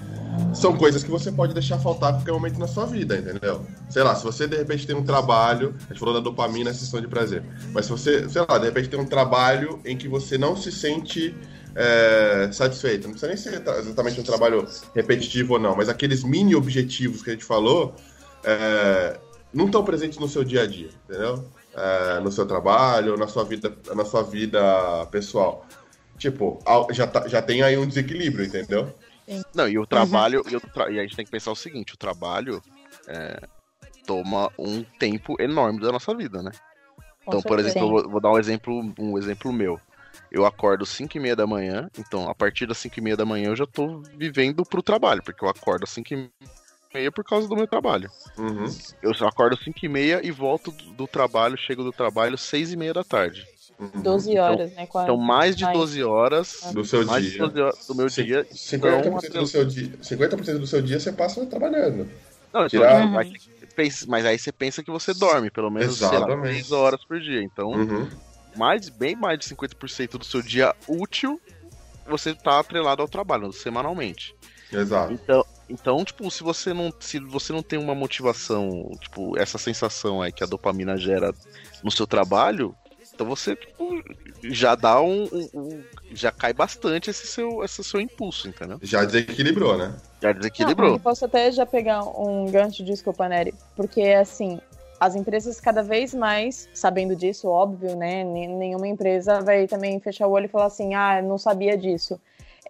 são 0.52 0.76
coisas 0.76 1.02
que 1.02 1.10
você 1.10 1.32
pode 1.32 1.54
deixar 1.54 1.78
faltar 1.78 2.10
a 2.10 2.12
qualquer 2.14 2.32
momento 2.32 2.58
na 2.58 2.66
sua 2.66 2.86
vida, 2.86 3.16
entendeu? 3.16 3.66
Sei 3.88 4.02
lá, 4.02 4.14
se 4.14 4.22
você 4.24 4.46
de 4.46 4.56
repente 4.56 4.86
tem 4.86 4.94
um 4.94 5.04
trabalho, 5.04 5.74
a 5.88 5.92
gente 5.94 5.98
falou 6.00 6.14
da 6.14 6.20
dopamina, 6.20 6.70
a 6.70 6.74
sensação 6.74 7.00
de 7.00 7.08
prazer, 7.08 7.48
mas 7.72 7.86
se 7.86 7.90
você, 7.92 8.28
sei 8.28 8.44
lá, 8.48 8.58
de 8.58 8.66
repente 8.66 8.88
tem 8.90 9.00
um 9.00 9.08
trabalho 9.08 9.80
em 9.84 9.96
que 9.96 10.08
você 10.08 10.36
não 10.36 10.54
se 10.56 10.70
sente 10.70 11.40
é, 11.74 12.50
satisfeito, 12.52 13.04
não 13.04 13.12
precisa 13.12 13.28
nem 13.28 13.36
ser 13.36 13.78
exatamente 13.78 14.20
um 14.20 14.24
trabalho 14.24 14.66
repetitivo 14.94 15.54
ou 15.54 15.58
não, 15.58 15.74
mas 15.76 15.88
aqueles 15.88 16.22
mini 16.24 16.54
objetivos 16.54 17.22
que 17.22 17.30
a 17.30 17.32
gente 17.32 17.44
falou 17.44 17.94
é, 18.44 19.18
não 19.52 19.66
estão 19.66 19.84
presentes 19.84 20.18
no 20.18 20.28
seu 20.28 20.44
dia 20.44 20.62
a 20.62 20.66
dia, 20.66 20.90
entendeu? 21.08 21.48
É, 21.74 22.20
no 22.20 22.30
seu 22.30 22.44
trabalho, 22.46 23.16
na 23.16 23.26
sua 23.26 23.44
vida, 23.44 23.74
na 23.94 24.04
sua 24.04 24.22
vida 24.22 24.60
pessoal. 25.10 25.66
Tipo, 26.18 26.58
já, 26.90 27.06
tá- 27.06 27.26
já 27.26 27.40
tem 27.40 27.62
aí 27.62 27.76
um 27.76 27.86
desequilíbrio, 27.86 28.44
entendeu? 28.44 28.94
Não, 29.54 29.68
e 29.68 29.78
o 29.78 29.86
trabalho, 29.86 30.42
e, 30.50 30.56
o 30.56 30.60
tra- 30.60 30.90
e 30.90 30.98
a 30.98 31.02
gente 31.02 31.16
tem 31.16 31.24
que 31.24 31.30
pensar 31.30 31.50
o 31.50 31.56
seguinte, 31.56 31.94
o 31.94 31.96
trabalho 31.96 32.62
é, 33.08 33.40
toma 34.06 34.50
um 34.58 34.84
tempo 34.98 35.40
enorme 35.40 35.80
da 35.80 35.90
nossa 35.90 36.14
vida, 36.14 36.42
né? 36.42 36.50
Com 37.24 37.30
Então, 37.30 37.42
por 37.42 37.58
exemplo, 37.58 37.82
eu 37.82 37.88
vou, 37.88 38.10
vou 38.10 38.20
dar 38.20 38.30
um 38.32 38.38
exemplo, 38.38 38.94
um 38.98 39.16
exemplo 39.16 39.52
meu. 39.52 39.80
Eu 40.32 40.46
acordo 40.46 40.86
5 40.86 41.14
e 41.18 41.20
meia 41.20 41.36
da 41.36 41.46
manhã, 41.46 41.90
então 41.98 42.26
a 42.26 42.34
partir 42.34 42.66
das 42.66 42.78
5 42.78 42.98
e 42.98 43.02
meia 43.02 43.16
da 43.16 43.24
manhã 43.26 43.48
eu 43.50 43.56
já 43.56 43.66
tô 43.66 44.00
vivendo 44.16 44.64
pro 44.64 44.82
trabalho, 44.82 45.22
porque 45.22 45.44
eu 45.44 45.48
acordo 45.48 45.84
às 45.84 45.90
5 45.90 46.14
e 46.14 46.30
meia 46.94 47.12
por 47.12 47.22
causa 47.22 47.46
do 47.46 47.54
meu 47.54 47.66
trabalho. 47.66 48.10
Uhum. 48.38 48.64
Eu 49.02 49.12
só 49.12 49.26
acordo 49.26 49.54
às 49.56 49.62
5 49.62 49.78
e 49.82 49.88
meia 49.90 50.20
e 50.26 50.30
volto 50.30 50.70
do, 50.96 51.06
trabalho, 51.06 51.54
chego 51.58 51.84
do 51.84 51.92
trabalho 51.92 52.38
6 52.38 52.72
e 52.72 52.76
meia 52.78 52.94
da 52.94 53.04
tarde. 53.04 53.44
uhum. 53.78 54.00
12 54.02 54.38
horas, 54.38 54.72
né? 54.72 54.86
quase. 54.86 55.04
Então 55.10 55.18
mais 55.18 55.54
de 55.54 55.64
Mais. 55.64 55.76
12 55.78 56.02
horas 56.02 56.60
Do 56.72 56.82
seu 56.82 57.04
mais 57.04 57.24
de 57.24 57.30
dia. 57.32 57.38
12 57.40 57.60
horas 57.60 57.86
do 57.86 57.94
meu 57.94 58.06
dia 58.06 58.46
50% 58.54 59.32
do 59.32 59.46
seu 59.46 59.64
dia, 59.66 59.92
50% 60.00 60.58
do 60.58 60.66
seu 60.66 60.80
dia 60.80 60.98
você 60.98 61.12
passa 61.12 61.44
trabalhando. 61.44 62.08
Não, 62.54 62.66
Tirar- 62.68 63.04
então, 63.04 63.22
você 63.22 63.66
pensa- 63.74 64.06
mas 64.08 64.24
aí 64.24 64.38
você 64.38 64.50
pensa 64.52 64.82
que 64.82 64.90
você 64.90 65.12
dorme, 65.12 65.50
pelo 65.50 65.70
menos, 65.70 65.98
sei 65.98 66.06
lá, 66.08 66.14
Exatamente. 66.16 66.48
3 66.52 66.72
horas 66.72 67.04
por 67.04 67.20
dia. 67.20 67.42
Então, 67.42 67.70
Uhum. 67.70 68.08
Mais, 68.57 68.88
bem 68.88 69.16
mais 69.16 69.38
de 69.38 69.44
50% 69.46 70.18
do 70.18 70.24
seu 70.24 70.42
dia 70.42 70.74
útil 70.88 71.40
você 72.07 72.34
tá 72.34 72.59
atrelado 72.59 73.00
ao 73.00 73.09
trabalho, 73.09 73.53
semanalmente. 73.53 74.34
Exato. 74.72 75.12
Então, 75.12 75.44
então, 75.68 76.05
tipo, 76.05 76.30
se 76.30 76.42
você 76.42 76.74
não, 76.74 76.92
se 77.00 77.18
você 77.20 77.53
não 77.53 77.62
tem 77.62 77.78
uma 77.78 77.94
motivação, 77.94 78.90
tipo, 79.00 79.38
essa 79.38 79.57
sensação 79.57 80.20
aí 80.20 80.32
que 80.32 80.42
a 80.42 80.46
dopamina 80.46 80.96
gera 80.96 81.32
no 81.82 81.90
seu 81.90 82.07
trabalho, 82.07 82.74
então 83.14 83.26
você 83.26 83.55
tipo, 83.55 84.03
já 84.44 84.74
dá 84.74 85.00
um, 85.00 85.24
um- 85.32 85.48
um- 85.55 85.84
já 86.12 86.32
cai 86.32 86.53
bastante 86.53 87.09
esse 87.11 87.26
seu, 87.26 87.62
esse 87.64 87.82
seu 87.84 88.00
impulso, 88.00 88.48
entendeu? 88.48 88.78
Já 88.82 89.05
desequilibrou, 89.05 89.78
né? 89.78 89.94
Já 90.20 90.32
Não, 90.32 90.38
desequilibrou. 90.38 90.94
eu 90.94 91.00
posso 91.00 91.24
até 91.24 91.50
já 91.53 91.64
pegar 91.64 92.03
um 92.03 92.50
gancho, 92.50 92.84
desculpa, 92.84 93.28
Nery, 93.28 93.55
porque 93.76 94.03
assim, 94.03 94.61
as 95.05 95.16
empresas 95.16 95.61
cada 95.61 95.82
vez 95.82 96.14
mais, 96.14 96.68
sabendo 96.72 97.16
disso, 97.16 97.48
óbvio, 97.48 97.96
né? 97.96 98.22
Nenhuma 98.22 98.86
empresa 98.86 99.40
vai 99.40 99.66
também 99.66 99.98
fechar 99.98 100.28
o 100.28 100.30
olho 100.30 100.44
e 100.44 100.48
falar 100.48 100.66
assim, 100.66 100.94
ah, 100.94 101.20
não 101.20 101.36
sabia 101.38 101.76
disso. 101.76 102.20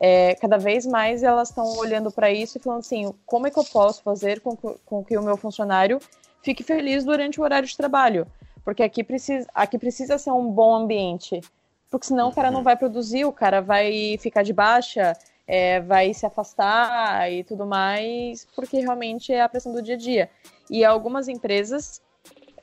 É, 0.01 0.35
cada 0.37 0.57
vez 0.57 0.87
mais 0.87 1.22
elas 1.22 1.51
estão 1.51 1.76
olhando 1.76 2.11
para 2.11 2.30
isso 2.30 2.57
e 2.57 2.61
falando 2.61 2.80
assim, 2.80 3.12
como 3.26 3.47
é 3.47 3.51
que 3.51 3.59
eu 3.59 3.64
posso 3.64 4.03
fazer 4.03 4.41
com, 4.41 4.57
que- 4.57 4.76
com 4.87 5.05
que 5.05 5.16
o 5.18 5.22
meu 5.22 5.37
funcionário 5.37 5.99
fique 6.43 6.62
feliz 6.62 7.05
durante 7.05 7.39
o 7.39 7.45
horário 7.45 7.68
de 7.68 7.76
trabalho? 7.76 8.26
Porque 8.64 8.83
aqui 8.83 9.05
precisa, 9.05 9.47
aqui 9.55 9.78
precisa 9.78 10.16
ser 10.16 10.30
um 10.30 10.51
bom 10.51 10.74
ambiente. 10.74 11.39
Porque 11.91 12.07
senão 12.07 12.30
o 12.30 12.35
cara 12.35 12.51
não 12.51 12.62
vai 12.62 12.76
produzir, 12.76 13.26
o 13.26 13.33
cara 13.33 13.61
vai 13.61 14.16
ficar 14.18 14.43
de 14.43 14.55
baixa, 14.55 15.12
é, 15.47 15.80
vai 15.80 16.14
se 16.14 16.24
afastar 16.24 17.30
e 17.30 17.45
tudo 17.45 17.66
mais, 17.66 18.47
porque 18.57 18.78
realmente 18.80 19.30
é 19.35 19.43
a 19.43 19.49
pressão 19.51 19.70
do 19.70 19.83
dia 19.83 19.97
a 19.97 19.99
dia. 19.99 20.30
E 20.70 20.83
algumas 20.83 21.28
empresas, 21.28 22.01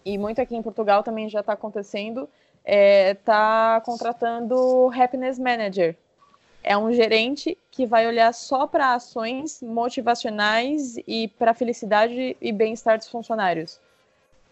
e 0.05 0.17
muito 0.17 0.41
aqui 0.41 0.55
em 0.55 0.61
Portugal 0.61 1.03
também 1.03 1.29
já 1.29 1.41
está 1.41 1.53
acontecendo, 1.53 2.29
está 2.65 3.81
contratando 3.85 4.91
happiness 4.93 5.37
manager. 5.39 5.95
É 6.63 6.77
um 6.77 6.91
gerente 6.91 7.57
que 7.71 7.85
vai 7.85 8.05
olhar 8.05 8.33
só 8.33 8.67
para 8.67 8.93
ações 8.93 9.61
motivacionais 9.61 10.97
e 11.07 11.27
para 11.27 11.53
felicidade 11.53 12.35
e 12.39 12.51
bem-estar 12.51 12.97
dos 12.97 13.07
funcionários. 13.07 13.79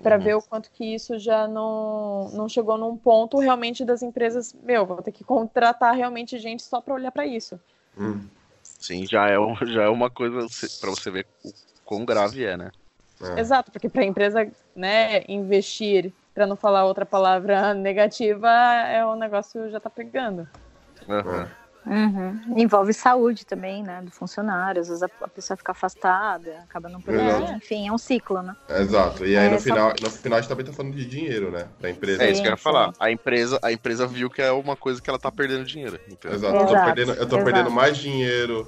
Para 0.02 0.16
Uhum. 0.16 0.24
ver 0.24 0.36
o 0.36 0.42
quanto 0.42 0.70
que 0.72 0.86
isso 0.94 1.18
já 1.18 1.48
não, 1.48 2.30
não 2.30 2.48
chegou 2.48 2.78
num 2.78 2.96
ponto 2.96 3.40
realmente 3.40 3.84
das 3.84 4.02
empresas, 4.04 4.54
meu, 4.64 4.86
vou 4.86 5.02
ter 5.02 5.12
que 5.12 5.24
contratar 5.24 5.94
realmente 5.96 6.38
gente 6.38 6.64
só 6.64 6.80
para 6.80 6.94
olhar 6.94 7.12
para 7.12 7.26
isso. 7.26 7.60
Hum. 7.98 8.22
Sim, 8.64 9.06
já 9.06 9.28
é, 9.28 9.36
já 9.66 9.84
é 9.84 9.90
uma 9.90 10.10
coisa 10.10 10.48
para 10.80 10.90
você 10.92 11.10
ver 11.10 11.26
o 11.44 11.52
quão 11.84 12.06
grave 12.06 12.46
é, 12.46 12.56
né? 12.56 12.72
É. 13.22 13.40
Exato, 13.40 13.72
porque 13.72 13.90
para 13.90 14.02
a 14.04 14.06
empresa 14.06 14.48
né, 14.76 15.24
investir, 15.28 16.14
para 16.34 16.46
não 16.46 16.56
falar 16.56 16.86
outra 16.86 17.06
palavra 17.06 17.74
negativa, 17.76 18.50
é 18.50 19.06
o 19.06 19.16
negócio 19.16 19.70
já 19.72 19.80
tá 19.80 19.90
pegando. 19.90 20.48
Aham. 21.10 21.48
Uhum. 21.86 22.42
Envolve 22.58 22.94
saúde 22.94 23.46
também, 23.46 23.82
né? 23.82 24.02
Do 24.02 24.12
funcionário. 24.12 24.82
Às 24.82 24.90
vezes 24.90 25.02
a 25.02 25.10
a 25.22 25.28
pessoa 25.30 25.56
fica 25.56 25.72
afastada, 25.72 26.60
acaba 26.66 26.90
não 26.90 27.00
podendo. 27.00 27.30
Exato. 27.30 27.54
Enfim, 27.54 27.88
é 27.88 27.92
um 27.94 27.98
ciclo, 27.98 28.42
né? 28.42 28.54
Exato. 28.70 29.26
E 29.26 29.38
aí 29.38 29.46
É, 29.46 29.50
no 29.50 29.58
só- 29.58 29.64
final, 29.64 29.94
no 30.02 30.10
final 30.10 30.38
a 30.38 30.42
gente 30.42 30.50
também 30.50 30.66
tá 30.66 30.74
falando 30.74 30.94
de 30.96 31.06
dinheiro, 31.06 31.50
né? 31.50 31.66
Da 31.80 31.90
empresa. 31.90 32.24
É 32.24 32.30
isso 32.30 32.42
que 32.42 32.48
eu 32.48 32.52
ia 32.52 32.58
falar. 32.58 32.92
A 33.00 33.10
empresa, 33.10 33.58
a 33.64 33.72
empresa 33.72 34.06
viu 34.06 34.30
que 34.30 34.42
é 34.42 34.52
uma 34.52 34.76
coisa 34.76 35.02
que 35.02 35.10
ela 35.10 35.18
tá 35.18 35.32
perdendo 35.32 35.64
dinheiro. 35.64 35.98
Então, 36.10 36.30
Exato. 36.30 36.54
Eu 36.58 36.60
tô, 36.66 36.72
Exato, 36.74 36.86
perdendo, 36.86 37.12
eu 37.12 37.16
tô 37.16 37.24
exato. 37.38 37.44
perdendo 37.46 37.72
mais 37.72 37.98
dinheiro 37.98 38.68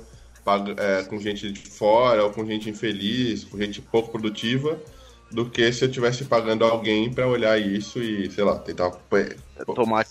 é, 0.78 1.04
com 1.04 1.20
gente 1.20 1.52
de 1.52 1.60
fora, 1.70 2.24
ou 2.24 2.32
com 2.32 2.46
gente 2.46 2.70
infeliz, 2.70 3.44
com 3.44 3.58
gente 3.58 3.82
pouco 3.82 4.12
produtiva, 4.12 4.80
do 5.32 5.50
que 5.50 5.72
se 5.72 5.86
eu 5.86 5.92
tivesse 5.92 6.26
pagando 6.26 6.66
alguém 6.66 7.12
pra 7.12 7.28
olhar 7.28 7.60
isso 7.60 8.02
e, 8.02 8.30
sei 8.32 8.44
lá, 8.44 8.58
tentar 8.58 8.92
tomar 9.76 10.06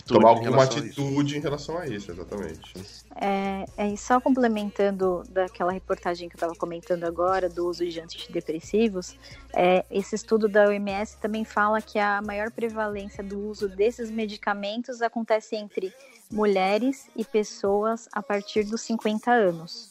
atitude. 0.00 0.18
tomar 0.18 0.30
alguma 0.30 0.64
atitude 0.64 1.36
em 1.36 1.40
relação 1.40 1.76
a 1.78 1.86
isso, 1.86 2.10
exatamente. 2.10 2.74
É, 3.16 3.64
é, 3.76 3.88
e 3.88 3.96
só 3.96 4.20
complementando 4.20 5.22
daquela 5.28 5.72
reportagem 5.72 6.28
que 6.28 6.34
eu 6.34 6.38
estava 6.38 6.54
comentando 6.54 7.04
agora, 7.04 7.48
do 7.48 7.68
uso 7.68 7.86
de 7.86 8.00
antidepressivos, 8.00 9.16
é, 9.52 9.84
esse 9.90 10.14
estudo 10.14 10.48
da 10.48 10.68
OMS 10.68 11.16
também 11.18 11.44
fala 11.44 11.80
que 11.80 11.98
a 11.98 12.22
maior 12.22 12.50
prevalência 12.50 13.22
do 13.22 13.38
uso 13.48 13.68
desses 13.68 14.10
medicamentos 14.10 15.02
acontece 15.02 15.56
entre 15.56 15.92
mulheres 16.30 17.08
e 17.14 17.24
pessoas 17.24 18.08
a 18.12 18.22
partir 18.22 18.64
dos 18.64 18.80
50 18.82 19.30
anos. 19.30 19.90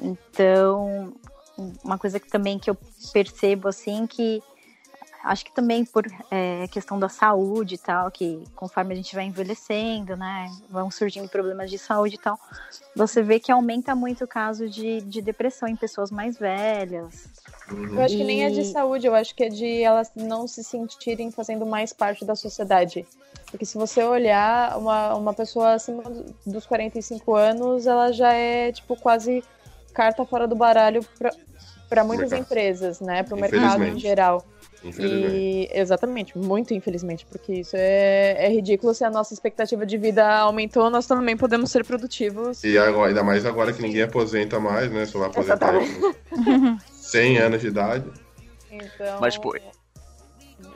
Então, 0.00 1.14
uma 1.84 1.98
coisa 1.98 2.18
que 2.18 2.28
também 2.28 2.58
que 2.58 2.68
eu 2.68 2.76
percebo 3.12 3.68
assim 3.68 4.06
que 4.06 4.42
acho 5.24 5.44
que 5.44 5.52
também 5.52 5.84
por 5.84 6.04
é, 6.30 6.68
questão 6.68 6.98
da 6.98 7.08
saúde 7.08 7.76
e 7.76 7.78
tal, 7.78 8.10
que 8.10 8.44
conforme 8.54 8.92
a 8.92 8.96
gente 8.96 9.14
vai 9.14 9.24
envelhecendo, 9.24 10.16
né, 10.16 10.50
vão 10.68 10.90
surgindo 10.90 11.28
problemas 11.28 11.70
de 11.70 11.78
saúde 11.78 12.16
e 12.16 12.18
tal, 12.18 12.38
você 12.94 13.22
vê 13.22 13.40
que 13.40 13.50
aumenta 13.50 13.94
muito 13.94 14.24
o 14.24 14.28
caso 14.28 14.68
de, 14.68 15.00
de 15.00 15.22
depressão 15.22 15.66
em 15.66 15.76
pessoas 15.76 16.10
mais 16.10 16.38
velhas. 16.38 17.28
Eu 17.70 18.02
acho 18.02 18.16
que 18.16 18.24
nem 18.24 18.44
é 18.44 18.50
de 18.50 18.64
saúde, 18.64 19.06
eu 19.06 19.14
acho 19.14 19.34
que 19.34 19.44
é 19.44 19.48
de 19.48 19.82
elas 19.82 20.12
não 20.14 20.46
se 20.46 20.62
sentirem 20.62 21.30
fazendo 21.30 21.64
mais 21.64 21.92
parte 21.94 22.24
da 22.24 22.36
sociedade. 22.36 23.06
Porque 23.50 23.64
se 23.64 23.78
você 23.78 24.02
olhar, 24.02 24.76
uma, 24.76 25.14
uma 25.14 25.32
pessoa 25.32 25.72
acima 25.72 26.02
dos 26.44 26.66
45 26.66 27.34
anos, 27.34 27.86
ela 27.86 28.12
já 28.12 28.32
é, 28.32 28.70
tipo, 28.70 28.96
quase 28.96 29.42
carta 29.94 30.26
fora 30.26 30.46
do 30.46 30.54
baralho 30.54 31.06
para 31.88 32.04
muitas 32.04 32.30
mercado. 32.30 32.46
empresas, 32.46 33.00
né? 33.00 33.22
Para 33.22 33.34
o 33.34 33.40
mercado 33.40 33.84
em 33.84 33.98
geral. 33.98 34.44
E, 34.98 35.68
exatamente, 35.72 36.36
muito 36.36 36.74
infelizmente, 36.74 37.24
porque 37.26 37.54
isso 37.54 37.74
é, 37.76 38.36
é 38.38 38.48
ridículo 38.48 38.92
se 38.94 39.04
a 39.04 39.10
nossa 39.10 39.32
expectativa 39.32 39.86
de 39.86 39.96
vida 39.96 40.26
aumentou, 40.38 40.90
nós 40.90 41.06
também 41.06 41.36
podemos 41.36 41.70
ser 41.70 41.84
produtivos. 41.84 42.62
E 42.62 42.76
agora, 42.76 43.08
ainda 43.08 43.22
mais 43.22 43.46
agora 43.46 43.72
que 43.72 43.80
ninguém 43.80 44.02
aposenta 44.02 44.60
mais, 44.60 44.90
né? 44.90 45.06
Só 45.06 45.18
vai 45.18 45.28
aposentar 45.28 45.72
com 45.72 46.78
100 46.90 47.38
anos 47.38 47.60
de 47.60 47.68
idade. 47.68 48.04
Então. 48.70 49.20
Mas, 49.20 49.34
tipo. 49.34 49.54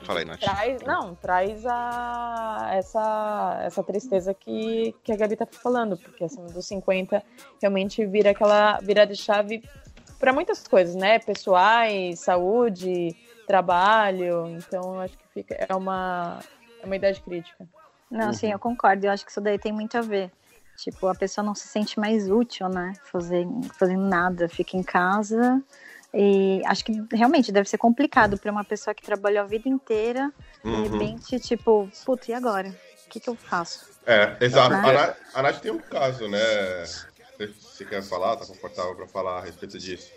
Fala 0.03 0.19
aí, 0.21 0.25
Nath. 0.25 0.39
Traz, 0.39 0.81
não, 0.81 1.13
traz 1.13 1.65
a, 1.67 2.71
essa, 2.73 3.61
essa 3.63 3.83
tristeza 3.83 4.33
que, 4.33 4.95
que 5.03 5.11
a 5.11 5.15
Gabi 5.15 5.35
tá 5.35 5.45
falando, 5.45 5.97
porque 5.97 6.23
acima 6.23 6.47
dos 6.47 6.65
50 6.65 7.21
realmente 7.61 8.03
vira 8.07 8.31
aquela 8.31 8.79
virada 8.79 9.13
de 9.13 9.21
chave 9.21 9.61
para 10.19 10.33
muitas 10.33 10.67
coisas, 10.67 10.95
né? 10.95 11.19
Pessoais, 11.19 12.19
saúde, 12.21 13.15
trabalho. 13.49 14.47
Então, 14.57 14.93
eu 14.93 15.01
acho 15.01 15.17
que 15.17 15.23
fica, 15.33 15.55
é, 15.67 15.75
uma, 15.75 16.39
é 16.81 16.85
uma 16.85 16.95
idade 16.95 17.19
crítica. 17.21 17.67
Não, 18.11 18.27
uhum. 18.27 18.33
sim, 18.33 18.51
eu 18.51 18.59
concordo. 18.59 19.07
Eu 19.07 19.11
acho 19.11 19.25
que 19.25 19.31
isso 19.31 19.41
daí 19.41 19.57
tem 19.57 19.71
muito 19.71 19.97
a 19.97 20.01
ver. 20.01 20.31
Tipo, 20.77 21.07
a 21.07 21.15
pessoa 21.15 21.43
não 21.43 21.55
se 21.55 21.67
sente 21.67 21.99
mais 21.99 22.29
útil, 22.29 22.69
né? 22.69 22.93
Fazendo, 23.11 23.67
fazendo 23.73 24.03
nada, 24.03 24.47
fica 24.47 24.77
em 24.77 24.83
casa. 24.83 25.61
E 26.13 26.61
acho 26.65 26.85
que 26.85 26.93
realmente 27.11 27.51
deve 27.51 27.67
ser 27.67 27.77
complicado 27.79 28.37
para 28.37 28.51
uma 28.51 28.63
pessoa 28.63 28.93
que 28.93 29.01
trabalhou 29.03 29.43
a 29.43 29.47
vida 29.47 29.67
inteira, 29.67 30.31
uhum. 30.63 30.83
de 30.83 30.89
repente, 30.89 31.39
tipo, 31.39 31.89
puta, 32.05 32.31
e 32.31 32.33
agora? 32.33 32.69
O 33.05 33.09
que, 33.09 33.19
que 33.19 33.29
eu 33.29 33.35
faço? 33.35 33.89
É, 34.05 34.37
exato. 34.39 34.69
Né? 34.69 34.77
A, 34.77 34.93
Nath, 34.93 35.17
a 35.33 35.41
Nath 35.43 35.59
tem 35.59 35.71
um 35.71 35.79
caso, 35.79 36.27
né? 36.27 36.39
Você 37.37 37.83
quer 37.85 38.03
falar? 38.03 38.37
Tá 38.37 38.45
confortável 38.45 38.95
para 38.95 39.07
falar 39.07 39.39
a 39.39 39.41
respeito 39.41 39.77
disso? 39.77 40.11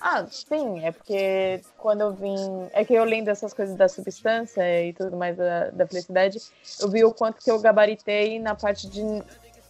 Ah, 0.00 0.26
sim, 0.26 0.84
é 0.84 0.92
porque 0.92 1.60
quando 1.78 2.02
eu 2.02 2.12
vim. 2.12 2.36
É 2.72 2.84
que 2.84 2.94
eu 2.94 3.04
lendo 3.04 3.28
essas 3.28 3.52
coisas 3.52 3.76
da 3.76 3.88
substância 3.88 4.84
e 4.84 4.92
tudo 4.92 5.16
mais 5.16 5.36
da, 5.36 5.70
da 5.70 5.86
felicidade, 5.86 6.38
eu 6.80 6.90
vi 6.90 7.04
o 7.04 7.12
quanto 7.12 7.42
que 7.42 7.50
eu 7.50 7.58
gabaritei 7.58 8.38
na 8.38 8.54
parte 8.54 8.88
de, 8.88 9.02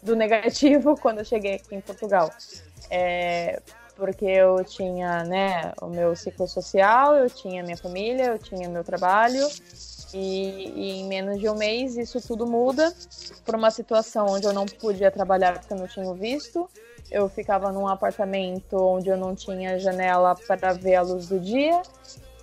do 0.03 0.17
negativo 0.17 0.97
quando 1.01 1.19
eu 1.19 1.25
cheguei 1.25 1.55
aqui 1.55 1.75
em 1.75 1.81
Portugal. 1.81 2.33
É, 2.91 3.61
porque 3.97 4.27
eu 4.27 4.63
tinha, 4.65 5.25
né, 5.25 5.73
o 5.81 5.87
meu 5.87 6.15
ciclo 6.15 6.47
social, 6.47 7.17
eu 7.17 7.31
tinha 7.31 7.63
minha 7.63 7.77
família, 7.77 8.27
eu 8.27 8.39
tinha 8.39 8.69
meu 8.69 8.85
trabalho, 8.85 9.49
e, 10.13 10.19
e, 10.19 10.91
em 11.01 11.09
menos 11.09 11.41
de 11.41 11.49
um 11.49 11.55
mês 11.55 11.97
isso 11.97 12.21
tudo 12.21 12.47
muda 12.47 12.95
por 13.45 13.55
uma 13.55 13.71
situação 13.71 14.27
onde 14.29 14.47
eu 14.47 14.53
não 14.53 14.67
podia 14.67 15.11
trabalhar 15.11 15.59
porque 15.59 15.73
eu 15.73 15.79
não 15.79 15.89
tinha 15.89 16.13
visto, 16.15 16.69
eu 17.11 17.29
ficava 17.29 17.73
num 17.73 17.87
apartamento 17.87 18.77
onde 18.77 19.09
eu 19.09 19.17
não 19.17 19.35
tinha 19.35 19.79
janela 19.79 20.35
para 20.47 20.73
ver 20.73 20.97
a 20.97 21.03
luz 21.03 21.29
do 21.29 21.39
dia. 21.39 21.83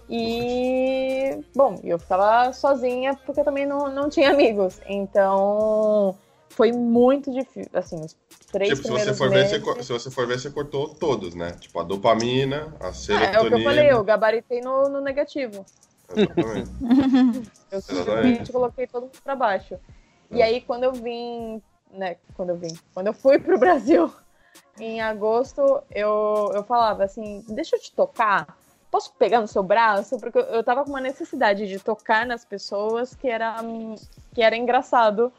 E, 0.09 1.39
bom, 1.55 1.80
eu 1.84 1.97
ficava 1.97 2.51
sozinha 2.53 3.16
porque 3.26 3.41
eu 3.41 3.45
também 3.45 3.66
não, 3.66 3.89
não 3.89 4.09
tinha 4.09 4.32
amigos. 4.32 4.80
Então, 4.86 6.16
foi 6.49 6.72
muito 6.72 7.32
difícil. 7.32 7.72
Assim, 7.74 7.99
os 7.99 8.16
três 8.51 8.70
tipo, 8.70 8.84
primeiros 8.84 9.03
se 9.03 9.14
você 9.14 9.18
for 9.18 9.30
meses... 9.30 9.51
ver, 9.51 9.59
você, 9.59 9.84
se 9.84 9.93
você 9.93 10.11
for 10.11 10.28
ver, 10.28 10.39
você 10.39 10.49
cortou 10.49 10.89
todos, 10.89 11.36
né? 11.36 11.51
Tipo, 11.59 11.80
a 11.80 11.84
dopamina, 11.84 12.74
a 12.80 12.93
serotonina... 12.93 13.38
É, 13.38 13.41
é 13.41 13.41
o 13.41 13.47
que 13.47 13.53
eu 13.53 13.64
falei, 13.64 13.91
eu 13.91 14.03
gabaritei 14.03 14.61
no, 14.61 14.89
no 14.89 15.01
negativo. 15.01 15.66
Exatamente. 16.16 17.51
eu 17.72 17.82
simplesmente 17.82 18.51
coloquei 18.51 18.88
todo 18.88 19.03
mundo 19.03 19.20
pra 19.24 19.36
baixo. 19.36 19.78
E 20.30 20.41
é. 20.41 20.45
aí, 20.45 20.61
quando 20.61 20.84
eu 20.84 20.93
vim, 20.93 21.61
né, 21.91 22.18
quando 22.36 22.49
eu 22.49 22.57
vim, 22.57 22.74
quando 22.93 23.07
eu 23.07 23.14
fui 23.14 23.39
pro 23.39 23.57
Brasil 23.57 24.11
em 24.80 25.01
agosto, 25.01 25.82
eu, 25.91 26.51
eu 26.54 26.64
falava 26.64 27.04
assim: 27.04 27.43
deixa 27.47 27.76
eu 27.76 27.80
te 27.80 27.91
tocar. 27.91 28.58
Posso 28.89 29.14
pegar 29.14 29.41
no 29.41 29.47
seu 29.47 29.64
braço? 29.64 30.20
Porque 30.20 30.38
eu, 30.38 30.64
tava 30.64 30.84
com 30.84 30.91
uma 30.91 31.01
necessidade 31.01 31.68
de 31.68 31.80
tocar 31.80 32.26
nas 32.26 32.45
pessoas 32.45 33.16
que 33.16 33.28
era, 33.28 33.56
que 34.34 34.41
era 34.41 34.56
engraçado, 34.56 35.34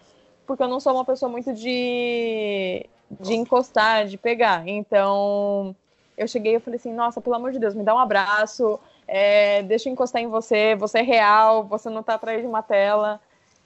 porque 0.46 0.62
eu 0.62 0.68
não 0.68 0.80
sou 0.80 0.92
uma 0.94 1.04
pessoa 1.04 1.30
muito 1.30 1.52
de, 1.52 2.84
de 3.20 3.34
encostar, 3.34 4.06
de 4.06 4.18
pegar. 4.18 4.66
Então, 4.66 5.74
eu 6.16 6.26
cheguei 6.26 6.56
e 6.56 6.60
falei 6.60 6.78
assim: 6.78 6.92
nossa, 6.92 7.20
pelo 7.20 7.36
amor 7.36 7.52
de 7.52 7.58
Deus, 7.58 7.74
me 7.74 7.84
dá 7.84 7.94
um 7.94 7.98
abraço, 7.98 8.78
é, 9.06 9.62
deixa 9.62 9.88
eu 9.88 9.92
encostar 9.92 10.22
em 10.22 10.28
você, 10.28 10.74
você 10.74 10.98
é 10.98 11.02
real, 11.02 11.64
você 11.64 11.88
não 11.88 12.02
tá 12.02 12.14
atrás 12.14 12.40
de 12.40 12.46
uma 12.46 12.62
tela. 12.62 13.20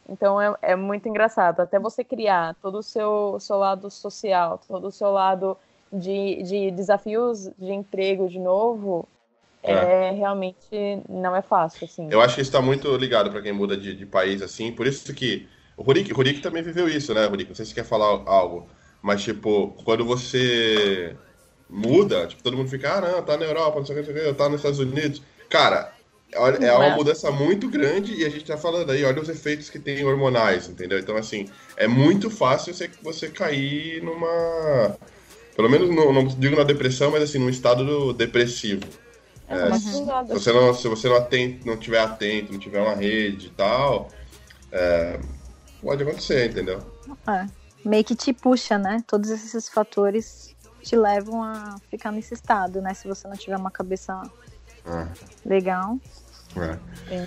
Então 0.09 0.41
é, 0.41 0.55
é 0.63 0.77
muito 0.77 1.09
engraçado. 1.09 1.61
Até 1.61 1.79
você 1.79 2.03
criar 2.03 2.57
todo 2.63 2.79
o 2.79 2.83
seu, 2.83 3.39
seu 3.41 3.57
lado 3.57 3.91
social, 3.91 4.61
todo 4.67 4.89
o 4.89 4.93
seu 4.93 5.11
lado 5.11 5.57
de, 5.93 6.43
de 6.43 6.71
desafios 6.71 7.51
de 7.59 7.73
emprego 7.73 8.29
de 8.29 8.39
novo, 8.39 9.07
é. 9.63 9.73
é. 9.73 10.11
realmente 10.13 11.03
não 11.09 11.35
é 11.35 11.43
fácil, 11.43 11.85
assim. 11.85 12.09
Eu 12.11 12.21
acho 12.21 12.35
que 12.35 12.41
isso 12.41 12.51
está 12.51 12.63
muito 12.63 12.95
ligado 12.97 13.31
para 13.31 13.43
quem 13.43 13.53
muda 13.53 13.77
de, 13.77 13.95
de, 13.95 14.07
país, 14.07 14.41
assim. 14.41 14.73
Por 14.73 14.87
isso 14.87 15.13
que 15.13 15.49
o 15.77 15.83
Rurik, 15.83 16.13
Rurik 16.13 16.41
também 16.41 16.63
viveu 16.63 16.89
isso, 16.89 17.13
né, 17.13 17.27
Rurik? 17.27 17.49
Não 17.51 17.57
sei 17.57 17.65
se 17.65 17.73
você 17.73 17.81
quer 17.81 17.87
falar 17.87 18.23
algo, 18.27 18.67
mas 19.03 19.23
tipo, 19.23 19.75
quando 19.85 20.05
você 20.05 21.17
muda, 21.69 22.27
tipo, 22.27 22.43
todo 22.43 22.57
mundo 22.57 22.71
fica, 22.71 22.95
ah, 22.95 23.01
não, 23.01 23.23
tá 23.23 23.37
na 23.37 23.45
Europa, 23.45 23.79
não 23.79 23.87
sei 23.87 23.97
o 23.97 24.03
que, 24.03 24.07
não 24.07 24.15
sei 24.15 24.29
o 24.29 24.33
que, 24.33 24.39
tá 24.39 24.49
nos 24.49 24.57
Estados 24.57 24.79
Unidos. 24.79 25.23
Cara, 25.51 25.93
é 26.31 26.73
uma 26.73 26.91
mudança 26.91 27.31
muito 27.31 27.69
grande 27.69 28.15
e 28.15 28.25
a 28.25 28.29
gente 28.29 28.45
tá 28.45 28.57
falando 28.57 28.91
aí, 28.91 29.03
olha 29.05 29.21
os 29.21 29.29
efeitos 29.29 29.71
que 29.71 29.79
tem 29.79 30.05
hormonais, 30.05 30.69
entendeu? 30.69 30.99
Então, 30.99 31.17
assim, 31.17 31.49
é 31.77 31.87
muito 31.87 32.31
fácil 32.31 32.75
você, 32.75 32.91
você 33.03 33.29
cair 33.29 34.03
numa. 34.03 34.97
Pelo 35.57 35.71
menos, 35.71 35.89
não, 35.89 36.13
não 36.13 36.27
digo 36.27 36.57
na 36.57 36.65
depressão, 36.65 37.11
mas 37.11 37.23
assim, 37.23 37.39
num 37.39 37.49
estado 37.49 38.13
depressivo. 38.13 38.83
É, 39.49 39.69
é, 39.69 39.73
se 39.79 40.05
você 40.29 40.53
não, 40.53 40.75
se 40.75 40.87
você 40.87 41.09
não, 41.09 41.17
atento, 41.17 41.67
não 41.67 41.77
tiver 41.79 42.01
atento, 42.01 42.53
não 42.53 42.61
tiver 42.61 42.83
uma 42.83 42.95
rede 42.95 43.47
e 43.47 43.51
tal, 43.51 44.09
é, 44.71 45.19
pode 45.83 46.03
acontecer, 46.03 46.51
entendeu? 46.51 46.83
É, 47.27 47.47
meio 47.83 48.05
que 48.05 48.15
te 48.15 48.35
puxa, 48.35 48.77
né? 48.77 49.03
Todos 49.07 49.31
esses 49.31 49.69
fatores 49.69 50.55
te 50.83 50.95
levam 50.95 51.43
a 51.43 51.77
ficar 51.91 52.13
nesse 52.13 52.35
estado, 52.35 52.83
né? 52.83 52.93
Se 52.93 53.09
você 53.09 53.27
não 53.27 53.37
tiver 53.37 53.57
uma 53.57 53.71
cabeça 53.71 54.21
é. 54.89 55.09
Legal. 55.49 55.99
É. 56.57 57.27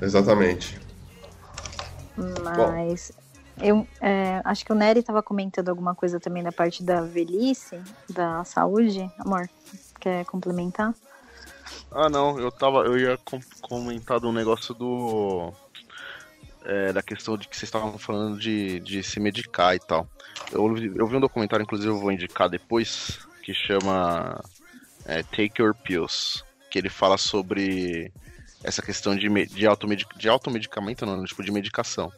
Exatamente. 0.00 0.78
Mas 2.16 3.12
Bom. 3.56 3.64
eu 3.64 3.88
é, 4.00 4.40
acho 4.44 4.64
que 4.64 4.72
o 4.72 4.74
Nery 4.74 5.00
estava 5.00 5.22
comentando 5.22 5.68
alguma 5.68 5.94
coisa 5.94 6.18
também 6.18 6.42
da 6.42 6.52
parte 6.52 6.82
da 6.82 7.02
velhice, 7.02 7.80
da 8.08 8.44
saúde. 8.44 9.10
Amor, 9.18 9.48
quer 10.00 10.24
complementar? 10.24 10.94
Ah, 11.90 12.08
não, 12.08 12.38
eu 12.38 12.50
tava. 12.50 12.80
Eu 12.80 12.98
ia 12.98 13.18
com 13.18 13.40
comentar 13.60 14.20
do 14.20 14.32
negócio 14.32 14.74
do. 14.74 15.52
É, 16.64 16.92
da 16.92 17.00
questão 17.00 17.38
de 17.38 17.46
que 17.46 17.56
vocês 17.56 17.68
estavam 17.68 17.96
falando 17.96 18.40
de, 18.40 18.80
de 18.80 19.00
se 19.02 19.20
medicar 19.20 19.76
e 19.76 19.78
tal. 19.78 20.08
Eu, 20.50 20.76
eu 20.76 21.06
vi 21.06 21.16
um 21.16 21.20
documentário, 21.20 21.62
inclusive 21.62 21.90
eu 21.90 22.00
vou 22.00 22.10
indicar 22.10 22.48
depois, 22.48 23.20
que 23.42 23.54
chama 23.54 24.42
é, 25.04 25.22
Take 25.22 25.62
Your 25.62 25.74
Pills 25.74 26.44
que 26.70 26.78
ele 26.78 26.88
fala 26.88 27.16
sobre 27.16 28.12
essa 28.62 28.82
questão 28.82 29.14
de, 29.14 29.28
de, 29.46 29.66
automedic, 29.66 30.18
de 30.18 30.28
automedicamento, 30.28 31.06
não, 31.06 31.24
tipo, 31.24 31.42
de 31.42 31.52
medicação. 31.52 32.12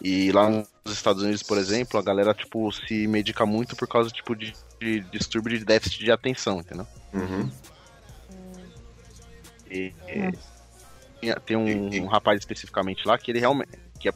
E 0.00 0.30
lá 0.30 0.50
nos 0.50 0.92
Estados 0.92 1.22
Unidos, 1.22 1.42
por 1.42 1.56
exemplo, 1.56 1.98
a 1.98 2.02
galera, 2.02 2.34
tipo, 2.34 2.70
se 2.70 3.06
medica 3.06 3.46
muito 3.46 3.74
por 3.74 3.88
causa, 3.88 4.10
tipo, 4.10 4.36
de, 4.36 4.54
de 4.78 5.00
distúrbio 5.00 5.58
de 5.58 5.64
déficit 5.64 6.04
de 6.04 6.12
atenção, 6.12 6.60
entendeu? 6.60 6.86
Uhum. 7.14 7.50
E, 9.70 9.92
e, 11.22 11.34
tem 11.46 11.56
um, 11.56 12.04
um, 12.04 12.06
rapaz 12.06 12.38
especificamente 12.38 13.06
lá 13.06 13.16
que 13.16 13.30
ele 13.30 13.40
realmente... 13.40 13.70
Que, 13.98 14.08
é, 14.08 14.12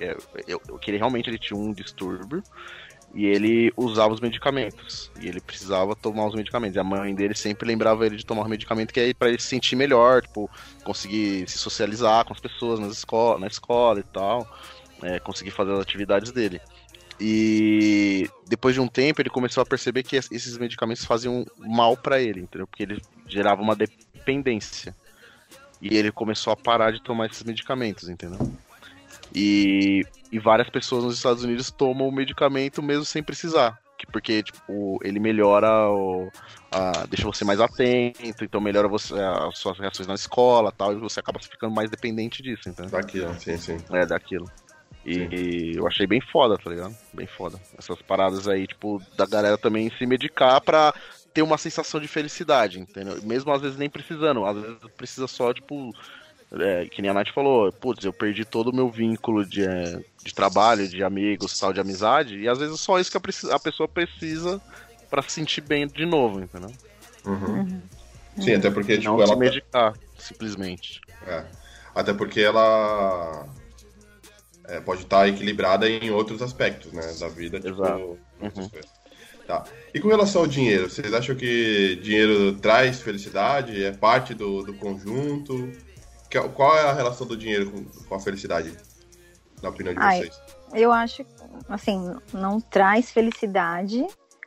é, 0.00 0.16
que 0.80 0.90
ele 0.90 0.98
realmente 0.98 1.30
ele 1.30 1.38
tinha 1.38 1.58
um 1.58 1.72
distúrbio 1.72 2.42
e 3.14 3.26
ele 3.26 3.72
usava 3.76 4.14
os 4.14 4.20
medicamentos. 4.20 5.10
E 5.20 5.26
ele 5.26 5.40
precisava 5.40 5.96
tomar 5.96 6.26
os 6.26 6.34
medicamentos. 6.34 6.76
E 6.76 6.78
a 6.78 6.84
mãe 6.84 7.14
dele 7.14 7.34
sempre 7.34 7.66
lembrava 7.66 8.06
ele 8.06 8.16
de 8.16 8.24
tomar 8.24 8.42
o 8.42 8.48
medicamento 8.48 8.92
que 8.92 9.00
é 9.00 9.14
para 9.14 9.28
ele 9.28 9.40
se 9.40 9.48
sentir 9.48 9.76
melhor, 9.76 10.22
tipo, 10.22 10.48
conseguir 10.84 11.48
se 11.48 11.58
socializar 11.58 12.24
com 12.24 12.32
as 12.32 12.40
pessoas 12.40 12.78
nas 12.78 12.92
escola, 12.92 13.38
na 13.38 13.46
escola 13.46 14.00
e 14.00 14.04
tal. 14.04 14.46
É, 15.02 15.18
conseguir 15.18 15.50
fazer 15.50 15.72
as 15.72 15.80
atividades 15.80 16.30
dele. 16.30 16.60
E 17.18 18.28
depois 18.46 18.74
de 18.74 18.80
um 18.80 18.88
tempo 18.88 19.20
ele 19.20 19.30
começou 19.30 19.62
a 19.62 19.66
perceber 19.66 20.02
que 20.02 20.16
esses 20.16 20.56
medicamentos 20.56 21.04
faziam 21.04 21.44
mal 21.58 21.96
para 21.96 22.20
ele, 22.20 22.40
entendeu? 22.40 22.66
Porque 22.66 22.82
ele 22.82 23.02
gerava 23.26 23.60
uma 23.60 23.74
dependência. 23.74 24.94
E 25.82 25.96
ele 25.96 26.12
começou 26.12 26.52
a 26.52 26.56
parar 26.56 26.92
de 26.92 27.02
tomar 27.02 27.26
esses 27.26 27.42
medicamentos, 27.42 28.08
entendeu? 28.08 28.38
E, 29.34 30.04
e 30.30 30.38
várias 30.38 30.68
pessoas 30.68 31.04
nos 31.04 31.16
Estados 31.16 31.44
Unidos 31.44 31.70
tomam 31.70 32.08
o 32.08 32.12
medicamento 32.12 32.82
mesmo 32.82 33.04
sem 33.04 33.22
precisar. 33.22 33.78
Porque, 34.12 34.42
tipo, 34.42 34.98
ele 35.04 35.20
melhora 35.20 35.88
o. 35.90 36.30
Deixa 37.08 37.26
você 37.26 37.44
mais 37.44 37.60
atento, 37.60 38.44
então 38.44 38.60
melhora 38.60 38.88
você, 38.88 39.14
as 39.14 39.58
suas 39.58 39.78
reações 39.78 40.06
na 40.06 40.14
escola 40.14 40.72
tal, 40.72 40.92
e 40.92 40.96
você 40.96 41.20
acaba 41.20 41.38
ficando 41.38 41.74
mais 41.74 41.90
dependente 41.90 42.42
disso, 42.42 42.68
entendeu? 42.68 42.90
Daquilo, 42.90 43.38
sim, 43.38 43.58
sim. 43.58 43.76
É, 43.92 44.06
daquilo. 44.06 44.50
E, 45.04 45.28
e, 45.32 45.76
eu 45.76 45.86
achei 45.86 46.06
bem 46.06 46.20
foda, 46.20 46.58
tá 46.58 46.70
ligado? 46.70 46.94
Bem 47.12 47.26
foda. 47.26 47.58
Essas 47.78 48.00
paradas 48.02 48.46
aí, 48.46 48.66
tipo, 48.66 49.02
da 49.16 49.26
galera 49.26 49.56
também 49.56 49.90
se 49.96 50.06
medicar 50.06 50.60
pra 50.60 50.94
ter 51.32 51.42
uma 51.42 51.58
sensação 51.58 52.00
de 52.00 52.08
felicidade, 52.08 52.80
entendeu? 52.80 53.20
Mesmo 53.22 53.52
às 53.52 53.62
vezes 53.62 53.76
nem 53.76 53.88
precisando, 53.88 54.44
às 54.44 54.60
vezes 54.60 54.78
precisa 54.96 55.26
só, 55.26 55.52
tipo, 55.52 55.92
é, 56.52 56.86
que 56.86 57.00
nem 57.00 57.10
a 57.10 57.14
Nath 57.14 57.32
falou, 57.32 57.72
putz, 57.72 58.04
eu 58.04 58.12
perdi 58.12 58.44
todo 58.44 58.70
o 58.70 58.74
meu 58.74 58.90
vínculo 58.90 59.44
de, 59.46 59.64
é, 59.64 60.02
de 60.24 60.34
trabalho, 60.34 60.88
de 60.88 61.02
amigos, 61.02 61.58
tal, 61.58 61.72
de 61.72 61.80
amizade, 61.80 62.38
e 62.38 62.48
às 62.48 62.58
vezes 62.58 62.80
só 62.80 62.98
isso 62.98 63.10
que 63.10 63.16
a, 63.16 63.54
a 63.54 63.58
pessoa 63.58 63.88
precisa 63.88 64.60
para 65.08 65.22
se 65.22 65.32
sentir 65.32 65.60
bem 65.60 65.86
de 65.86 66.04
novo, 66.06 66.40
entendeu? 66.40 66.70
Uhum. 67.24 67.60
Uhum. 67.60 67.82
Sim, 68.40 68.54
até 68.54 68.70
porque, 68.70 68.96
tipo, 68.98 69.12
Não 69.12 69.22
ela. 69.22 69.28
se 69.28 69.36
medicar, 69.36 69.94
simplesmente. 70.18 71.00
É. 71.26 71.44
Até 71.94 72.12
porque 72.12 72.40
ela 72.40 73.46
é, 74.66 74.80
pode 74.80 75.02
estar 75.02 75.28
equilibrada 75.28 75.88
em 75.88 76.10
outros 76.10 76.40
aspectos, 76.40 76.92
né? 76.92 77.02
Da 77.18 77.28
vida, 77.28 77.58
tipo. 77.60 77.74
Exato. 77.74 78.18
Uhum. 78.40 78.70
Tá. 79.46 79.64
E 79.92 79.98
com 79.98 80.08
relação 80.08 80.42
ao 80.42 80.46
dinheiro, 80.46 80.88
vocês 80.88 81.12
acham 81.12 81.34
que 81.34 81.98
dinheiro 82.02 82.54
traz 82.54 83.00
felicidade? 83.00 83.84
É 83.84 83.90
parte 83.90 84.32
do, 84.32 84.62
do 84.62 84.72
conjunto? 84.74 85.72
Qual 86.54 86.76
é 86.76 86.82
a 86.82 86.92
relação 86.92 87.26
do 87.26 87.36
dinheiro 87.36 87.70
com, 87.70 87.84
com 87.84 88.14
a 88.14 88.20
felicidade, 88.20 88.76
na 89.62 89.68
opinião 89.68 89.94
de 89.94 90.00
Ai, 90.00 90.18
vocês? 90.18 90.40
Eu 90.72 90.92
acho, 90.92 91.26
assim, 91.68 92.16
não 92.32 92.60
traz 92.60 93.10
felicidade, 93.10 94.06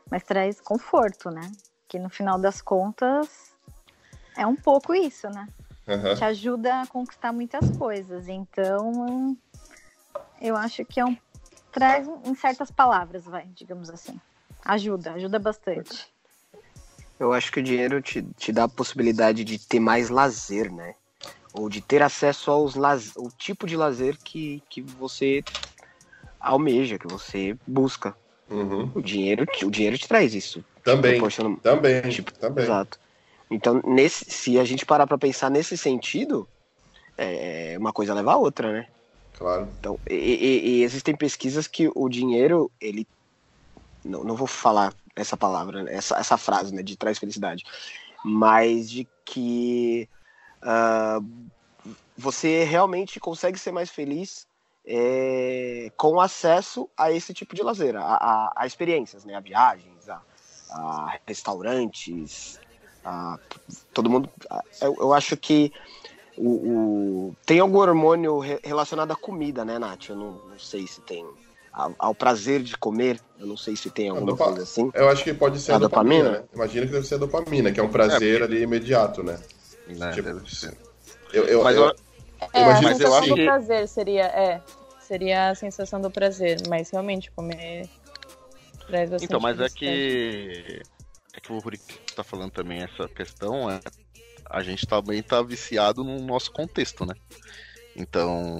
mas 0.09 0.23
traz 0.23 0.61
conforto, 0.61 1.29
né? 1.29 1.51
Que 1.87 1.99
no 1.99 2.09
final 2.09 2.39
das 2.39 2.61
contas 2.61 3.53
é 4.37 4.45
um 4.47 4.55
pouco 4.55 4.95
isso, 4.95 5.27
né? 5.29 5.47
Uhum. 5.87 6.15
Te 6.15 6.23
ajuda 6.23 6.81
a 6.81 6.87
conquistar 6.87 7.33
muitas 7.33 7.69
coisas. 7.77 8.27
Então, 8.27 9.37
eu 10.41 10.55
acho 10.55 10.85
que 10.85 10.99
é 10.99 11.05
um. 11.05 11.17
Traz 11.71 12.07
em 12.23 12.35
certas 12.35 12.69
palavras, 12.69 13.25
vai, 13.25 13.47
digamos 13.47 13.89
assim. 13.89 14.19
Ajuda, 14.63 15.13
ajuda 15.13 15.39
bastante. 15.39 16.13
Eu 17.19 17.33
acho 17.33 17.51
que 17.51 17.59
o 17.59 17.63
dinheiro 17.63 18.01
te, 18.01 18.21
te 18.37 18.51
dá 18.51 18.65
a 18.65 18.69
possibilidade 18.69 19.43
de 19.43 19.57
ter 19.59 19.79
mais 19.79 20.09
lazer, 20.09 20.71
né? 20.71 20.95
Ou 21.53 21.69
de 21.69 21.81
ter 21.81 22.01
acesso 22.01 22.49
aos 22.49 22.75
o 23.15 23.29
tipo 23.37 23.67
de 23.67 23.77
lazer 23.77 24.17
que, 24.23 24.63
que 24.69 24.81
você 24.81 25.43
almeja, 26.39 26.97
que 26.97 27.07
você 27.07 27.55
busca. 27.65 28.15
Uhum. 28.49 28.91
O, 28.93 29.01
dinheiro, 29.01 29.45
o 29.63 29.71
dinheiro 29.71 29.97
te 29.97 30.07
traz 30.07 30.33
isso. 30.33 30.63
Também. 30.83 31.21
Também. 31.61 32.01
Tipo, 32.09 32.33
também. 32.33 32.65
Exato. 32.65 32.99
Então, 33.49 33.81
nesse, 33.85 34.25
se 34.25 34.59
a 34.59 34.65
gente 34.65 34.85
parar 34.85 35.07
para 35.07 35.17
pensar 35.17 35.49
nesse 35.49 35.77
sentido, 35.77 36.47
é, 37.17 37.75
uma 37.79 37.93
coisa 37.93 38.13
leva 38.13 38.33
a 38.33 38.37
outra, 38.37 38.71
né? 38.71 38.87
Claro. 39.37 39.67
Então, 39.79 39.99
e, 40.09 40.13
e, 40.15 40.69
e 40.69 40.83
existem 40.83 41.15
pesquisas 41.15 41.67
que 41.67 41.89
o 41.93 42.09
dinheiro, 42.09 42.71
ele 42.79 43.07
não, 44.03 44.23
não 44.23 44.35
vou 44.35 44.47
falar 44.47 44.93
essa 45.15 45.37
palavra, 45.37 45.83
né, 45.83 45.93
essa, 45.93 46.17
essa 46.17 46.37
frase, 46.37 46.73
né, 46.73 46.81
de 46.81 46.97
traz 46.97 47.19
felicidade, 47.19 47.63
mas 48.23 48.89
de 48.89 49.07
que 49.25 50.09
uh, 50.63 51.93
você 52.17 52.63
realmente 52.63 53.19
consegue 53.19 53.59
ser 53.59 53.71
mais 53.71 53.89
feliz 53.89 54.47
é, 54.85 55.91
com 55.95 56.19
acesso 56.19 56.89
a 56.97 57.11
esse 57.11 57.33
tipo 57.33 57.55
de 57.55 57.63
lazer, 57.63 57.95
a, 57.95 58.01
a, 58.01 58.53
a 58.55 58.67
experiências, 58.67 59.23
né, 59.23 59.35
a 59.35 59.39
viagens, 59.39 60.09
a, 60.09 60.21
a 60.71 61.19
restaurantes, 61.25 62.59
a, 63.03 63.39
todo 63.93 64.09
mundo. 64.09 64.29
Eu, 64.81 64.95
eu 64.99 65.13
acho 65.13 65.37
que 65.37 65.71
o, 66.37 66.49
o, 66.49 67.35
tem 67.45 67.59
algum 67.59 67.77
hormônio 67.77 68.39
relacionado 68.39 69.11
à 69.11 69.15
comida, 69.15 69.63
né, 69.63 69.79
Nath? 69.79 70.09
Eu 70.09 70.15
não, 70.15 70.31
não 70.49 70.59
sei 70.59 70.85
se 70.87 70.99
tem 71.01 71.25
ao, 71.71 71.93
ao, 71.97 72.15
prazer 72.15 72.61
de 72.61 72.77
comer. 72.77 73.19
Eu 73.39 73.47
não 73.47 73.57
sei 73.57 73.75
se 73.75 73.89
tem 73.89 74.09
alguma 74.09 74.31
dopa... 74.31 74.45
coisa 74.45 74.63
assim. 74.63 74.91
Eu 74.93 75.09
acho 75.09 75.23
que 75.23 75.33
pode 75.33 75.59
ser 75.59 75.73
a, 75.73 75.75
a 75.75 75.79
dopamina. 75.79 76.23
dopamina. 76.23 76.39
Né? 76.41 76.47
Imagina 76.53 76.85
que 76.87 76.91
deve 76.91 77.07
ser 77.07 77.15
a 77.15 77.19
dopamina, 77.19 77.71
que 77.71 77.79
é 77.79 77.83
um 77.83 77.89
prazer 77.89 78.41
é, 78.41 78.43
ali 78.43 78.61
imediato, 78.61 79.23
né? 79.23 79.39
É, 80.01 80.11
tipo, 80.11 80.29
eu, 81.33 81.45
eu, 81.45 81.63
mas 81.63 81.75
eu, 81.75 81.83
eu, 81.85 81.95
é, 82.53 82.63
a 82.63 82.75
sensação 82.75 83.27
do 83.27 83.35
que... 83.35 83.45
prazer 83.45 83.87
seria, 83.87 84.25
é, 84.25 84.61
seria 84.99 85.49
a 85.49 85.55
sensação 85.55 86.01
do 86.01 86.11
prazer, 86.11 86.57
mas 86.67 86.89
realmente 86.89 87.31
comer 87.31 87.89
traz 88.87 89.09
bastante 89.09 89.25
Então, 89.25 89.39
mas 89.39 89.59
é 89.59 89.69
que 89.69 90.81
é 91.33 91.39
que 91.39 91.51
o 91.51 91.57
Rurik 91.57 91.83
está 92.07 92.23
falando 92.23 92.51
também 92.51 92.83
essa 92.83 93.07
questão, 93.07 93.69
é, 93.69 93.79
a 94.49 94.61
gente 94.61 94.85
também 94.85 95.19
está 95.19 95.41
viciado 95.41 96.03
no 96.03 96.19
nosso 96.19 96.51
contexto, 96.51 97.05
né? 97.05 97.15
Então, 97.95 98.59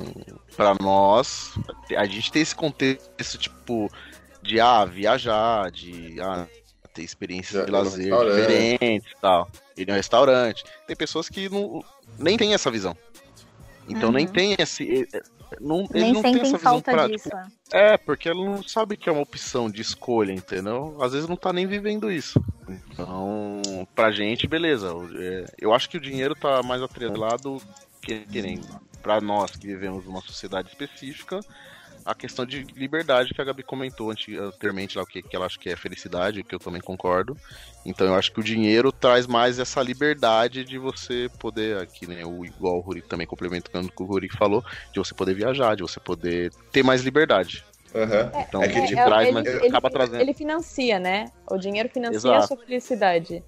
para 0.56 0.76
nós, 0.80 1.54
a 1.96 2.06
gente 2.06 2.32
tem 2.32 2.42
esse 2.42 2.56
contexto, 2.56 3.38
tipo, 3.38 3.90
de 4.42 4.60
ah, 4.60 4.86
viajar, 4.86 5.72
de 5.72 6.20
ah, 6.22 6.48
ter 6.94 7.04
experiências 7.04 7.66
de 7.66 7.72
lazer 7.72 8.14
diferentes 8.36 9.12
e 9.12 9.22
tal. 9.22 9.50
Ir 9.76 9.88
no 9.88 9.94
restaurante. 9.94 10.64
Tem 10.88 10.96
pessoas 10.96 11.30
que 11.30 11.50
não, 11.50 11.84
nem 12.18 12.38
tem 12.38 12.54
essa 12.54 12.70
visão. 12.70 12.96
Então 13.88 14.10
uhum. 14.10 14.16
nem 14.16 14.28
tem 14.28 14.56
esse. 14.58 15.08
Não, 15.60 15.88
nem 15.92 16.14
não 16.14 16.22
sentem 16.22 16.42
tem 16.42 16.50
essa 16.50 16.60
falta 16.60 16.92
visão 16.92 17.08
disso. 17.08 17.30
Tipo, 17.30 17.38
é, 17.72 17.98
porque 17.98 18.30
ela 18.30 18.44
não 18.44 18.64
sabe 18.64 18.98
que 18.98 19.10
é 19.10 19.12
uma 19.12 19.22
opção 19.22 19.70
de 19.70 19.82
escolha, 19.82 20.32
entendeu? 20.32 20.98
Às 21.02 21.14
vezes 21.14 21.28
não 21.28 21.36
tá 21.36 21.52
nem 21.52 21.68
vivendo 21.68 22.12
isso. 22.12 22.44
Então, 22.68 23.62
pra 23.94 24.12
gente, 24.12 24.48
beleza. 24.48 24.90
É, 25.16 25.46
eu 25.60 25.74
acho 25.74 25.90
que 25.90 25.98
o 25.98 26.02
dinheiro 26.02 26.36
tá 26.36 26.64
mais 26.64 26.82
atrelado 26.82 27.62
que, 28.02 28.20
querendo 28.22 28.68
para 29.02 29.20
nós 29.20 29.52
que 29.52 29.68
vivemos 29.68 30.06
numa 30.06 30.22
sociedade 30.22 30.70
específica, 30.70 31.40
a 32.06 32.14
questão 32.14 32.46
de 32.46 32.64
liberdade 32.76 33.34
que 33.34 33.42
a 33.42 33.44
Gabi 33.44 33.64
comentou 33.64 34.12
anteriormente, 34.12 34.98
lá, 34.98 35.04
o 35.04 35.08
que, 35.08 35.22
que 35.22 35.36
ela 35.36 35.46
acha 35.46 35.58
que 35.58 35.70
é 35.70 35.76
felicidade, 35.76 36.44
que 36.44 36.54
eu 36.54 36.60
também 36.60 36.82
concordo. 36.82 37.36
Então 37.86 38.08
eu 38.08 38.16
acho 38.16 38.32
que 38.32 38.40
o 38.40 38.44
dinheiro 38.44 38.92
traz 38.92 39.26
mais 39.28 39.60
essa 39.60 39.82
liberdade 39.82 40.64
de 40.64 40.78
você 40.78 41.30
poder, 41.40 41.78
aqui, 41.78 42.08
né, 42.08 42.26
o, 42.26 42.46
igual 42.46 42.78
o 42.78 42.82
Rurik 42.82 43.08
também 43.08 43.28
complementando 43.28 43.88
o 43.88 43.92
que 43.92 44.04
o 44.04 44.06
Rurik 44.06 44.36
falou, 44.36 44.64
de 44.92 45.00
você 45.00 45.14
poder 45.14 45.34
viajar, 45.34 45.76
de 45.76 45.82
você 45.82 46.00
poder 46.00 46.52
ter 46.72 46.84
mais 46.84 47.02
liberdade. 47.02 47.64
Uhum. 47.94 48.42
Então, 48.42 48.64
é 48.64 48.68
que 48.68 48.88
te 48.88 48.98
é, 48.98 49.06
traz, 49.06 49.28
ele, 49.28 49.34
mas 49.34 49.46
ele, 49.46 49.68
acaba 49.68 49.90
trazendo. 49.90 50.22
Ele 50.22 50.34
financia, 50.34 51.00
né? 51.00 51.26
O 51.48 51.58
dinheiro 51.58 51.88
financia 51.90 52.18
Exato. 52.18 52.44
a 52.44 52.48
sua 52.48 52.58
felicidade 52.58 53.44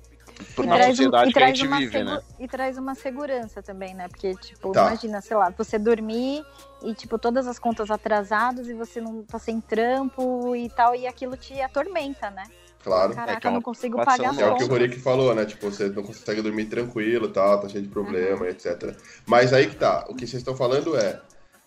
na 0.66 0.88
sociedade 0.88 1.30
um, 1.30 1.32
que 1.32 1.40
a 1.40 1.48
gente 1.48 1.68
vive, 1.68 2.04
né? 2.04 2.22
E 2.40 2.48
traz 2.48 2.78
uma 2.78 2.96
segurança 2.96 3.62
também, 3.62 3.94
né? 3.94 4.08
Porque, 4.08 4.34
tipo, 4.36 4.72
tá. 4.72 4.88
imagina, 4.88 5.22
sei 5.22 5.38
lá, 5.38 5.50
você 5.58 5.80
dormir 5.80 6.44
e, 6.86 6.94
tipo, 6.94 7.18
todas 7.18 7.48
as 7.48 7.60
contas 7.60 7.90
atrasadas 7.92 8.68
e 8.68 8.74
você 8.74 9.02
não 9.02 9.24
tá 9.24 9.40
sem 9.40 9.60
trampo 9.60 10.56
e 10.56 10.70
tal, 10.70 10.96
e 10.96 11.08
aquilo 11.08 11.36
te 11.36 11.60
atormenta, 11.62 12.30
né? 12.30 12.44
Claro. 12.84 13.16
Caraca, 13.16 13.48
é, 13.48 13.52
é 13.52 13.54
não 13.54 13.62
consigo 13.62 13.98
pagar 13.98 14.30
as 14.30 14.38
É 14.38 14.46
o 14.46 14.56
que 14.56 14.64
o 14.64 14.68
Rorik 14.68 15.00
falou, 15.00 15.34
né? 15.34 15.44
Tipo, 15.46 15.72
você 15.72 15.90
não 15.90 16.04
consegue 16.04 16.42
dormir 16.42 16.66
tranquilo 16.66 17.30
tal, 17.30 17.60
tá 17.60 17.68
cheio 17.68 17.84
de 17.84 17.90
problema, 17.90 18.42
uhum. 18.42 18.48
etc. 18.48 18.96
Mas 19.26 19.54
aí 19.54 19.68
que 19.68 19.76
tá, 19.76 20.06
o 20.08 20.14
que 20.14 20.28
vocês 20.28 20.42
estão 20.42 20.56
falando 20.56 20.96
é, 20.96 21.20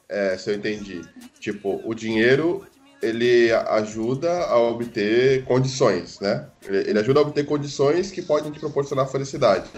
é, 0.09 0.39
se 0.39 0.51
eu 0.51 0.55
entendi, 0.55 1.03
tipo, 1.41 1.83
o 1.85 1.93
dinheiro 1.93 2.65
ele 3.03 3.53
ajuda 3.53 4.45
a 4.45 4.59
obter 4.59 5.45
condições, 5.45 6.21
né? 6.21 6.47
Ele 6.63 6.99
ajuda 6.99 7.21
a 7.21 7.23
obter 7.23 7.45
condições 7.45 8.11
que 8.11 8.23
podem 8.23 8.51
te 8.53 8.61
proporcionar 8.61 9.07
felicidade. 9.09 9.71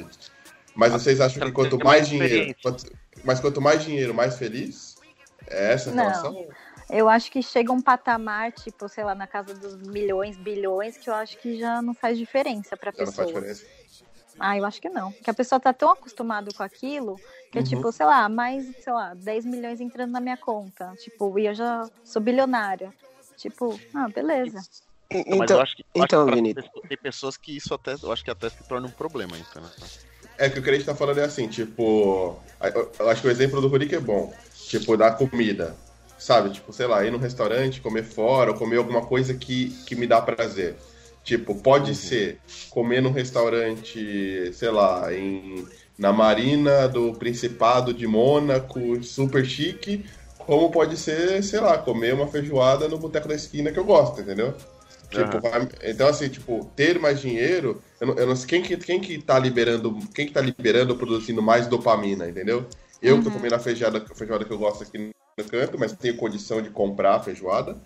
Mas 0.75 0.93
vocês 0.93 1.21
acham 1.21 1.47
que 1.47 1.53
quanto 1.53 1.79
mais 1.79 2.09
dinheiro, 2.09 2.55
quanto, 2.63 2.85
mas 3.25 3.41
quanto 3.41 3.61
mais 3.61 3.83
dinheiro, 3.83 4.15
mais 4.15 4.37
feliz? 4.37 4.90
É 5.51 5.73
essa 5.73 5.91
a 5.91 5.93
relação? 5.93 6.33
Não. 6.33 6.49
Eu 6.89 7.09
acho 7.09 7.31
que 7.31 7.43
chega 7.43 7.73
um 7.73 7.81
patamar, 7.81 8.51
tipo, 8.53 8.89
sei 8.89 9.05
lá, 9.05 9.15
na 9.15 9.27
casa 9.27 9.55
dos 9.55 9.77
milhões, 9.77 10.37
bilhões, 10.37 10.97
que 10.97 11.09
eu 11.09 11.15
acho 11.15 11.39
que 11.39 11.59
já 11.59 11.81
não 11.81 11.95
faz 11.95 12.19
diferença 12.19 12.77
pra 12.77 12.93
pessoa. 12.93 13.07
Não 13.07 13.13
faz 13.13 13.29
diferença? 13.29 13.81
Ah, 14.39 14.57
eu 14.57 14.65
acho 14.65 14.81
que 14.81 14.89
não. 14.89 15.13
Porque 15.13 15.31
a 15.31 15.35
pessoa 15.35 15.61
tá 15.61 15.73
tão 15.73 15.91
acostumada 15.91 16.51
com 16.53 16.63
aquilo 16.63 17.17
que 17.53 17.59
é 17.59 17.61
uhum. 17.61 17.67
tipo, 17.67 17.93
sei 17.93 18.07
lá, 18.07 18.29
mais, 18.29 18.65
sei 18.83 18.93
lá, 18.93 19.13
10 19.15 19.45
milhões 19.45 19.81
entrando 19.81 20.13
na 20.13 20.21
minha 20.21 20.37
conta. 20.37 20.95
Tipo, 20.97 21.39
e 21.39 21.47
eu 21.47 21.55
já 21.55 21.89
sou 22.05 22.23
bilionária. 22.23 22.93
Tipo, 23.37 23.79
ah, 23.95 24.09
beleza. 24.09 24.61
Então, 25.11 25.39
mas 25.39 25.51
eu 25.51 25.61
acho 25.61 25.77
que, 25.77 25.85
então, 25.95 26.29
acho 26.29 26.71
que 26.71 26.89
tem 26.89 26.97
pessoas 26.97 27.37
que 27.37 27.57
isso 27.57 27.75
até, 27.75 27.97
eu 28.01 28.13
acho 28.13 28.25
que 28.25 28.31
até 28.31 28.49
se 28.49 28.63
torna 28.69 28.87
um 28.87 28.93
problema, 28.93 29.37
então. 29.37 29.63
Né? 29.63 29.71
É 30.41 30.49
que 30.49 30.59
o 30.59 30.63
que 30.63 30.71
a 30.71 30.73
gente 30.73 30.87
tá 30.87 30.95
falando 30.95 31.19
é 31.21 31.25
assim, 31.25 31.47
tipo, 31.49 32.35
eu 32.99 33.09
acho 33.11 33.21
que 33.21 33.29
o 33.29 33.31
exemplo 33.31 33.61
do 33.61 33.69
Rurik 33.69 33.95
é 33.95 34.01
bom. 34.01 34.33
Tipo, 34.69 34.97
da 34.97 35.11
comida. 35.11 35.77
sabe? 36.19 36.51
Tipo, 36.51 36.73
sei 36.73 36.87
lá, 36.87 37.05
ir 37.05 37.11
num 37.11 37.19
restaurante, 37.19 37.81
comer 37.81 38.05
fora, 38.05 38.53
ou 38.53 38.57
comer 38.57 38.77
alguma 38.77 39.03
coisa 39.03 39.35
que, 39.35 39.71
que 39.87 39.95
me 39.95 40.07
dá 40.07 40.21
prazer. 40.21 40.77
Tipo, 41.23 41.55
pode 41.55 41.91
uhum. 41.91 41.95
ser 41.95 42.39
comer 42.71 43.03
num 43.03 43.13
restaurante, 43.13 44.51
sei 44.55 44.71
lá, 44.71 45.13
em, 45.13 45.67
na 45.99 46.13
Marina 46.13 46.89
do 46.89 47.13
Principado 47.15 47.93
de 47.93 48.07
Mônaco, 48.07 49.03
super 49.03 49.45
chique, 49.45 50.05
como 50.39 50.71
pode 50.71 50.97
ser, 50.97 51.43
sei 51.43 51.61
lá, 51.61 51.77
comer 51.79 52.15
uma 52.15 52.27
feijoada 52.27 52.89
no 52.89 52.99
boteco 52.99 53.29
da 53.29 53.35
esquina 53.35 53.71
que 53.71 53.79
eu 53.79 53.85
gosto, 53.85 54.21
entendeu? 54.21 54.55
Tipo, 55.11 55.37
uhum. 55.37 55.41
vai, 55.41 55.69
então 55.83 56.09
assim, 56.09 56.29
tipo, 56.29 56.71
ter 56.77 56.99
mais 57.01 57.21
dinheiro, 57.21 57.83
eu 58.01 58.07
não, 58.07 58.15
eu 58.15 58.27
não 58.29 58.37
sei 58.37 58.47
quem 58.47 58.63
que, 58.63 58.77
quem 58.77 59.01
que 59.01 59.19
tá 59.19 59.37
liberando, 59.39 59.99
quem 60.15 60.27
que 60.27 60.33
tá 60.33 60.41
liberando, 60.41 60.97
produzindo 60.97 61.43
mais 61.43 61.67
dopamina, 61.67 62.29
entendeu? 62.29 62.65
Eu 63.03 63.17
uhum. 63.17 63.23
tô 63.23 63.31
comendo 63.31 63.57
a 63.57 63.59
feijoada, 63.59 63.99
a 64.09 64.15
feijoada 64.15 64.45
que 64.45 64.53
eu 64.53 64.59
gosto 64.59 64.85
aqui 64.85 65.11
no 65.37 65.45
canto, 65.45 65.77
mas 65.79 65.93
tenho 65.93 66.17
condição 66.17 66.63
de 66.63 66.71
comprar 66.71 67.17
a 67.17 67.21
feijoada. 67.21 67.77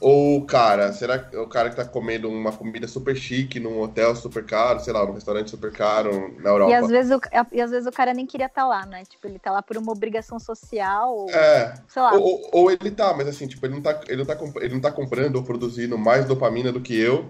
Ou, 0.00 0.44
cara, 0.46 0.92
será 0.92 1.18
que 1.18 1.36
o 1.36 1.48
cara 1.48 1.70
que 1.70 1.76
tá 1.76 1.84
comendo 1.84 2.30
uma 2.30 2.52
comida 2.52 2.86
super 2.86 3.16
chique 3.16 3.58
num 3.58 3.80
hotel 3.80 4.14
super 4.14 4.44
caro, 4.46 4.78
sei 4.78 4.92
lá, 4.92 5.04
num 5.04 5.12
restaurante 5.12 5.50
super 5.50 5.72
caro 5.72 6.32
na 6.38 6.50
Europa? 6.50 6.70
E 6.70 6.74
às 6.74 6.88
vezes 6.88 7.10
o, 7.10 7.20
e 7.52 7.60
às 7.60 7.70
vezes 7.72 7.86
o 7.88 7.90
cara 7.92 8.14
nem 8.14 8.24
queria 8.24 8.46
estar 8.46 8.62
tá 8.62 8.68
lá, 8.68 8.86
né? 8.86 9.02
Tipo, 9.08 9.26
ele 9.26 9.40
tá 9.40 9.50
lá 9.50 9.60
por 9.60 9.76
uma 9.76 9.90
obrigação 9.90 10.38
social. 10.38 11.16
Ou, 11.16 11.30
é. 11.30 11.74
Sei 11.88 12.00
lá. 12.00 12.14
Ou, 12.14 12.48
ou, 12.52 12.70
ele 12.70 12.92
tá, 12.92 13.12
mas 13.12 13.26
assim, 13.26 13.48
tipo, 13.48 13.66
ele 13.66 13.74
não 13.74 13.82
tá, 13.82 14.00
ele, 14.06 14.18
não 14.18 14.24
tá, 14.24 14.38
ele 14.60 14.74
não 14.74 14.80
tá 14.80 14.92
comprando 14.92 15.34
ou 15.34 15.42
produzindo 15.42 15.98
mais 15.98 16.24
dopamina 16.24 16.70
do 16.70 16.80
que 16.80 16.96
eu. 16.96 17.28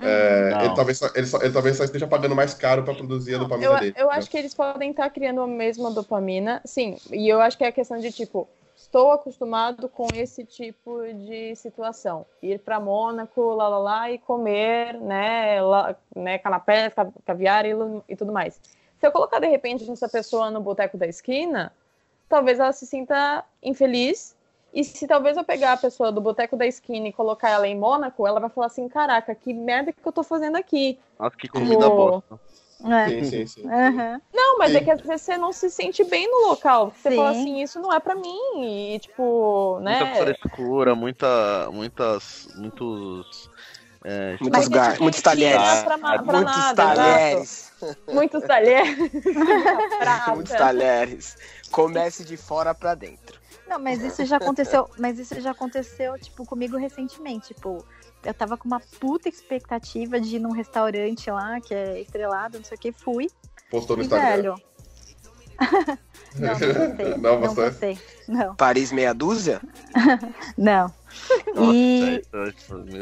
É, 0.00 0.52
ele, 0.64 0.74
talvez 0.74 0.98
só, 0.98 1.10
ele, 1.14 1.26
só, 1.26 1.40
ele, 1.42 1.52
talvez 1.52 1.76
só 1.76 1.84
esteja 1.84 2.06
pagando 2.06 2.34
mais 2.34 2.52
caro 2.52 2.82
para 2.82 2.94
produzir 2.94 3.34
a 3.34 3.38
dopamina 3.38 3.72
eu, 3.72 3.80
dele. 3.80 3.94
Eu 3.96 4.10
acho 4.10 4.30
que 4.30 4.36
eles 4.36 4.54
podem 4.54 4.90
estar 4.90 5.08
criando 5.10 5.40
a 5.42 5.46
mesma 5.46 5.90
dopamina, 5.90 6.62
sim. 6.64 6.96
E 7.10 7.28
eu 7.28 7.40
acho 7.40 7.56
que 7.56 7.64
é 7.64 7.68
a 7.68 7.72
questão 7.72 7.98
de 7.98 8.12
tipo, 8.12 8.48
estou 8.86 9.12
acostumado 9.12 9.88
com 9.88 10.06
esse 10.14 10.44
tipo 10.44 11.02
de 11.12 11.54
situação. 11.56 12.24
Ir 12.42 12.60
para 12.60 12.80
Mônaco, 12.80 13.54
lá, 13.54 13.68
lá, 13.68 13.78
lá, 13.78 14.10
e 14.10 14.18
comer, 14.18 14.94
né, 15.00 15.60
lá, 15.60 15.96
né 16.14 16.38
canapés, 16.38 16.92
caviar 17.24 17.66
e, 17.66 17.72
e 18.08 18.16
tudo 18.16 18.32
mais. 18.32 18.60
Se 18.98 19.06
eu 19.06 19.12
colocar, 19.12 19.38
de 19.38 19.48
repente, 19.48 19.88
essa 19.90 20.08
pessoa 20.08 20.50
no 20.50 20.60
boteco 20.60 20.96
da 20.96 21.06
esquina, 21.06 21.72
talvez 22.28 22.58
ela 22.58 22.72
se 22.72 22.86
sinta 22.86 23.44
infeliz. 23.62 24.34
E 24.72 24.84
se 24.84 25.06
talvez 25.06 25.36
eu 25.36 25.44
pegar 25.44 25.72
a 25.72 25.76
pessoa 25.76 26.12
do 26.12 26.20
boteco 26.20 26.56
da 26.56 26.66
esquina 26.66 27.08
e 27.08 27.12
colocar 27.12 27.50
ela 27.50 27.66
em 27.66 27.76
Mônaco, 27.78 28.26
ela 28.26 28.40
vai 28.40 28.50
falar 28.50 28.66
assim, 28.66 28.88
caraca, 28.88 29.34
que 29.34 29.52
merda 29.52 29.92
que 29.92 30.06
eu 30.06 30.12
tô 30.12 30.22
fazendo 30.22 30.56
aqui. 30.56 30.98
Nossa, 31.18 31.36
que 31.36 31.48
comida 31.48 31.88
boa. 31.88 32.22
É. 32.84 33.08
Sim, 33.08 33.24
sim, 33.24 33.46
sim. 33.46 33.62
Uhum. 33.62 34.20
Não, 34.32 34.58
mas 34.58 34.72
sim. 34.72 34.76
é 34.76 34.80
que 34.84 34.90
às 34.90 35.00
vezes 35.00 35.22
você 35.22 35.38
não 35.38 35.52
se 35.52 35.70
sente 35.70 36.04
bem 36.04 36.30
no 36.30 36.48
local. 36.48 36.92
Você 36.94 37.10
sim. 37.10 37.16
fala 37.16 37.30
assim, 37.30 37.62
isso 37.62 37.80
não 37.80 37.92
é 37.92 37.98
pra 37.98 38.14
mim. 38.14 38.94
E, 38.94 38.98
tipo, 38.98 39.80
né? 39.80 40.04
Muita 40.04 40.24
frescura, 40.24 40.94
muita, 40.94 41.70
muitas, 41.72 42.48
muitos. 42.54 43.50
É, 44.04 44.36
muitos, 44.40 44.68
gar... 44.68 45.00
muitos 45.00 45.20
talheres. 45.20 45.82
Pra, 45.82 45.98
pra 45.98 46.22
muitos 46.22 46.42
nada, 46.42 46.74
talheres. 46.74 47.72
Muitos 48.06 48.42
talheres. 48.44 48.98
muitos 50.34 50.52
talheres. 50.52 51.36
Comece 51.70 52.24
de 52.24 52.36
fora 52.36 52.74
pra 52.74 52.94
dentro. 52.94 53.40
Não, 53.66 53.80
mas 53.80 54.00
isso 54.02 54.24
já 54.24 54.36
aconteceu, 54.36 54.88
mas 54.96 55.18
isso 55.18 55.40
já 55.40 55.50
aconteceu, 55.50 56.16
tipo, 56.18 56.46
comigo 56.46 56.76
recentemente, 56.76 57.48
tipo, 57.52 57.84
eu 58.26 58.34
tava 58.34 58.56
com 58.56 58.66
uma 58.66 58.80
puta 59.00 59.28
expectativa 59.28 60.20
de 60.20 60.36
ir 60.36 60.38
num 60.38 60.52
restaurante 60.52 61.30
lá, 61.30 61.60
que 61.60 61.72
é 61.72 62.00
estrelado, 62.00 62.58
não 62.58 62.64
sei 62.64 62.76
o 62.76 62.80
que, 62.80 62.92
fui. 62.92 63.28
Postou 63.70 63.96
no 63.96 64.02
e, 64.02 64.06
Instagram. 64.06 64.36
Velho... 64.36 64.66
não, 66.36 66.50
não 66.50 66.58
postei. 66.58 67.14
Não, 67.16 67.40
não 67.40 67.54
postei. 67.54 67.98
Não. 68.28 68.54
Paris 68.56 68.92
meia 68.92 69.14
dúzia? 69.14 69.60
não. 70.58 70.92
e, 71.72 72.22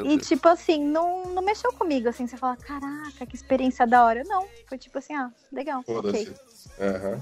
e 0.04 0.18
tipo 0.18 0.48
assim, 0.48 0.84
não, 0.84 1.24
não 1.24 1.42
mexeu 1.42 1.72
comigo, 1.72 2.08
assim, 2.08 2.26
você 2.26 2.36
fala, 2.36 2.56
caraca, 2.56 3.26
que 3.26 3.34
experiência 3.34 3.86
da 3.86 4.04
hora. 4.04 4.22
Não, 4.24 4.46
foi 4.68 4.78
tipo 4.78 4.98
assim, 4.98 5.14
ah, 5.14 5.30
legal, 5.50 5.82
ok. 5.86 6.28
Uhum. 6.78 7.20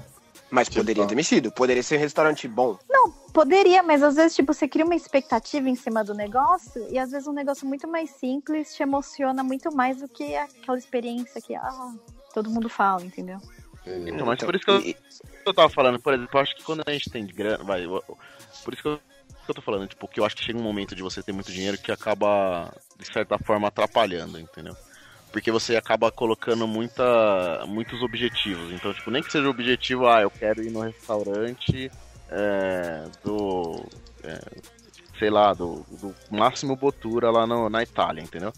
Mas 0.51 0.67
tipo, 0.67 0.81
poderia 0.81 1.07
ter 1.07 1.15
mexido, 1.15 1.51
poderia 1.51 1.81
ser 1.81 1.97
um 1.97 2.01
restaurante 2.01 2.47
bom. 2.47 2.77
Não, 2.87 3.11
poderia, 3.33 3.81
mas 3.81 4.03
às 4.03 4.15
vezes, 4.15 4.35
tipo, 4.35 4.53
você 4.53 4.67
cria 4.67 4.85
uma 4.85 4.95
expectativa 4.95 5.67
em 5.67 5.75
cima 5.75 6.03
do 6.03 6.13
negócio, 6.13 6.87
e 6.89 6.99
às 6.99 7.11
vezes 7.11 7.27
um 7.27 7.33
negócio 7.33 7.67
muito 7.67 7.87
mais 7.87 8.11
simples 8.11 8.75
te 8.75 8.83
emociona 8.83 9.43
muito 9.43 9.75
mais 9.75 9.99
do 9.99 10.07
que 10.07 10.35
aquela 10.35 10.77
experiência 10.77 11.41
que 11.41 11.55
ah, 11.55 11.93
todo 12.33 12.49
mundo 12.49 12.69
fala, 12.69 13.03
entendeu? 13.03 13.39
Então, 13.85 14.25
mas 14.25 14.39
por 14.39 14.55
isso 14.55 14.63
que 14.63 14.71
eu, 14.71 14.95
eu 15.47 15.53
tava 15.53 15.69
falando, 15.69 15.99
por 15.99 16.13
exemplo, 16.13 16.37
eu 16.37 16.41
acho 16.41 16.55
que 16.55 16.63
quando 16.63 16.83
a 16.85 16.91
gente 16.91 17.09
tem 17.09 17.25
grana, 17.25 17.63
vai, 17.63 17.85
por 17.85 18.73
isso 18.73 18.81
que 18.81 18.87
eu, 18.87 18.97
que 18.97 19.51
eu 19.51 19.55
tô 19.55 19.61
falando, 19.61 19.87
tipo, 19.87 20.07
que 20.07 20.19
eu 20.19 20.25
acho 20.25 20.35
que 20.37 20.43
chega 20.43 20.57
um 20.57 20.63
momento 20.63 20.95
de 20.95 21.01
você 21.01 21.21
ter 21.21 21.33
muito 21.33 21.51
dinheiro 21.51 21.77
que 21.77 21.91
acaba, 21.91 22.73
de 22.97 23.11
certa 23.11 23.37
forma, 23.39 23.67
atrapalhando, 23.67 24.39
entendeu? 24.39 24.75
porque 25.33 25.51
você 25.51 25.75
acaba 25.75 26.11
colocando 26.11 26.67
muita, 26.67 27.65
muitos 27.65 28.03
objetivos. 28.03 28.71
Então, 28.71 28.93
tipo, 28.93 29.09
nem 29.09 29.23
que 29.23 29.31
seja 29.31 29.47
o 29.47 29.49
objetivo, 29.49 30.07
ah, 30.07 30.21
eu 30.21 30.29
quero 30.29 30.61
ir 30.61 30.69
no 30.69 30.81
restaurante 30.81 31.89
é, 32.33 33.03
do. 33.23 33.85
É, 34.23 34.39
sei 35.19 35.29
lá, 35.29 35.53
do, 35.53 35.85
do 36.01 36.13
Máximo 36.31 36.75
Botura 36.75 37.29
lá 37.29 37.45
no, 37.45 37.69
na 37.69 37.83
Itália, 37.83 38.21
entendeu? 38.21 38.51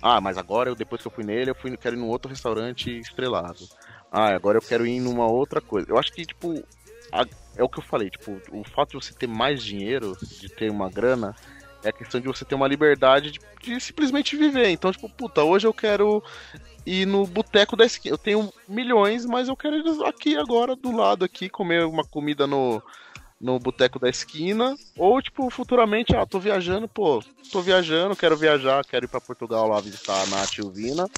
Ah, 0.00 0.20
mas 0.20 0.38
agora, 0.38 0.70
eu, 0.70 0.74
depois 0.74 1.02
que 1.02 1.06
eu 1.06 1.12
fui 1.12 1.24
nele, 1.24 1.50
eu 1.50 1.54
fui, 1.54 1.76
quero 1.76 1.96
ir 1.96 1.98
num 1.98 2.08
outro 2.08 2.30
restaurante 2.30 2.98
estrelado. 2.98 3.68
Ah, 4.10 4.28
agora 4.34 4.56
eu 4.56 4.62
quero 4.62 4.86
ir 4.86 5.00
numa 5.00 5.26
outra 5.26 5.60
coisa. 5.60 5.90
Eu 5.90 5.98
acho 5.98 6.12
que, 6.12 6.24
tipo, 6.24 6.64
a, 7.12 7.26
é 7.56 7.62
o 7.62 7.68
que 7.68 7.78
eu 7.78 7.82
falei, 7.82 8.08
tipo, 8.08 8.40
o 8.52 8.64
fato 8.64 8.90
de 8.98 9.04
você 9.04 9.12
ter 9.12 9.26
mais 9.26 9.62
dinheiro, 9.62 10.16
de 10.40 10.48
ter 10.48 10.70
uma 10.70 10.88
grana, 10.88 11.34
é 11.82 11.90
a 11.90 11.92
questão 11.92 12.20
de 12.20 12.26
você 12.26 12.44
ter 12.44 12.54
uma 12.54 12.66
liberdade 12.66 13.32
de, 13.32 13.40
de 13.60 13.80
simplesmente 13.80 14.36
viver. 14.36 14.70
Então, 14.70 14.90
tipo, 14.90 15.08
puta, 15.10 15.42
hoje 15.42 15.66
eu 15.66 15.74
quero 15.74 16.22
ir 16.86 17.06
no 17.06 17.26
boteco 17.26 17.76
da 17.76 17.84
esquina. 17.84 18.14
Eu 18.14 18.18
tenho 18.18 18.52
milhões, 18.66 19.26
mas 19.26 19.48
eu 19.48 19.56
quero 19.56 19.76
ir 19.76 20.06
aqui 20.06 20.36
agora, 20.36 20.74
do 20.74 20.96
lado 20.96 21.24
aqui, 21.24 21.48
comer 21.48 21.84
uma 21.84 22.04
comida 22.04 22.46
no, 22.46 22.82
no 23.40 23.58
boteco 23.58 23.98
da 23.98 24.08
esquina. 24.08 24.76
Ou, 24.96 25.20
tipo, 25.22 25.48
futuramente, 25.50 26.14
ah, 26.14 26.26
tô 26.26 26.38
viajando, 26.38 26.88
pô, 26.88 27.22
tô 27.52 27.62
viajando, 27.62 28.16
quero 28.16 28.36
viajar, 28.36 28.84
quero 28.84 29.04
ir 29.04 29.08
pra 29.08 29.20
Portugal 29.20 29.68
lá 29.68 29.80
visitar 29.80 30.22
a 30.22 30.26
Nath 30.26 30.58
e 30.58 30.62
o 30.62 30.70
Vina. 30.70 31.08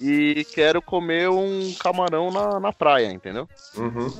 E 0.00 0.46
quero 0.54 0.80
comer 0.80 1.28
um 1.28 1.74
camarão 1.74 2.30
na, 2.30 2.60
na 2.60 2.72
praia, 2.72 3.12
entendeu? 3.12 3.48
Uhum 3.76 4.10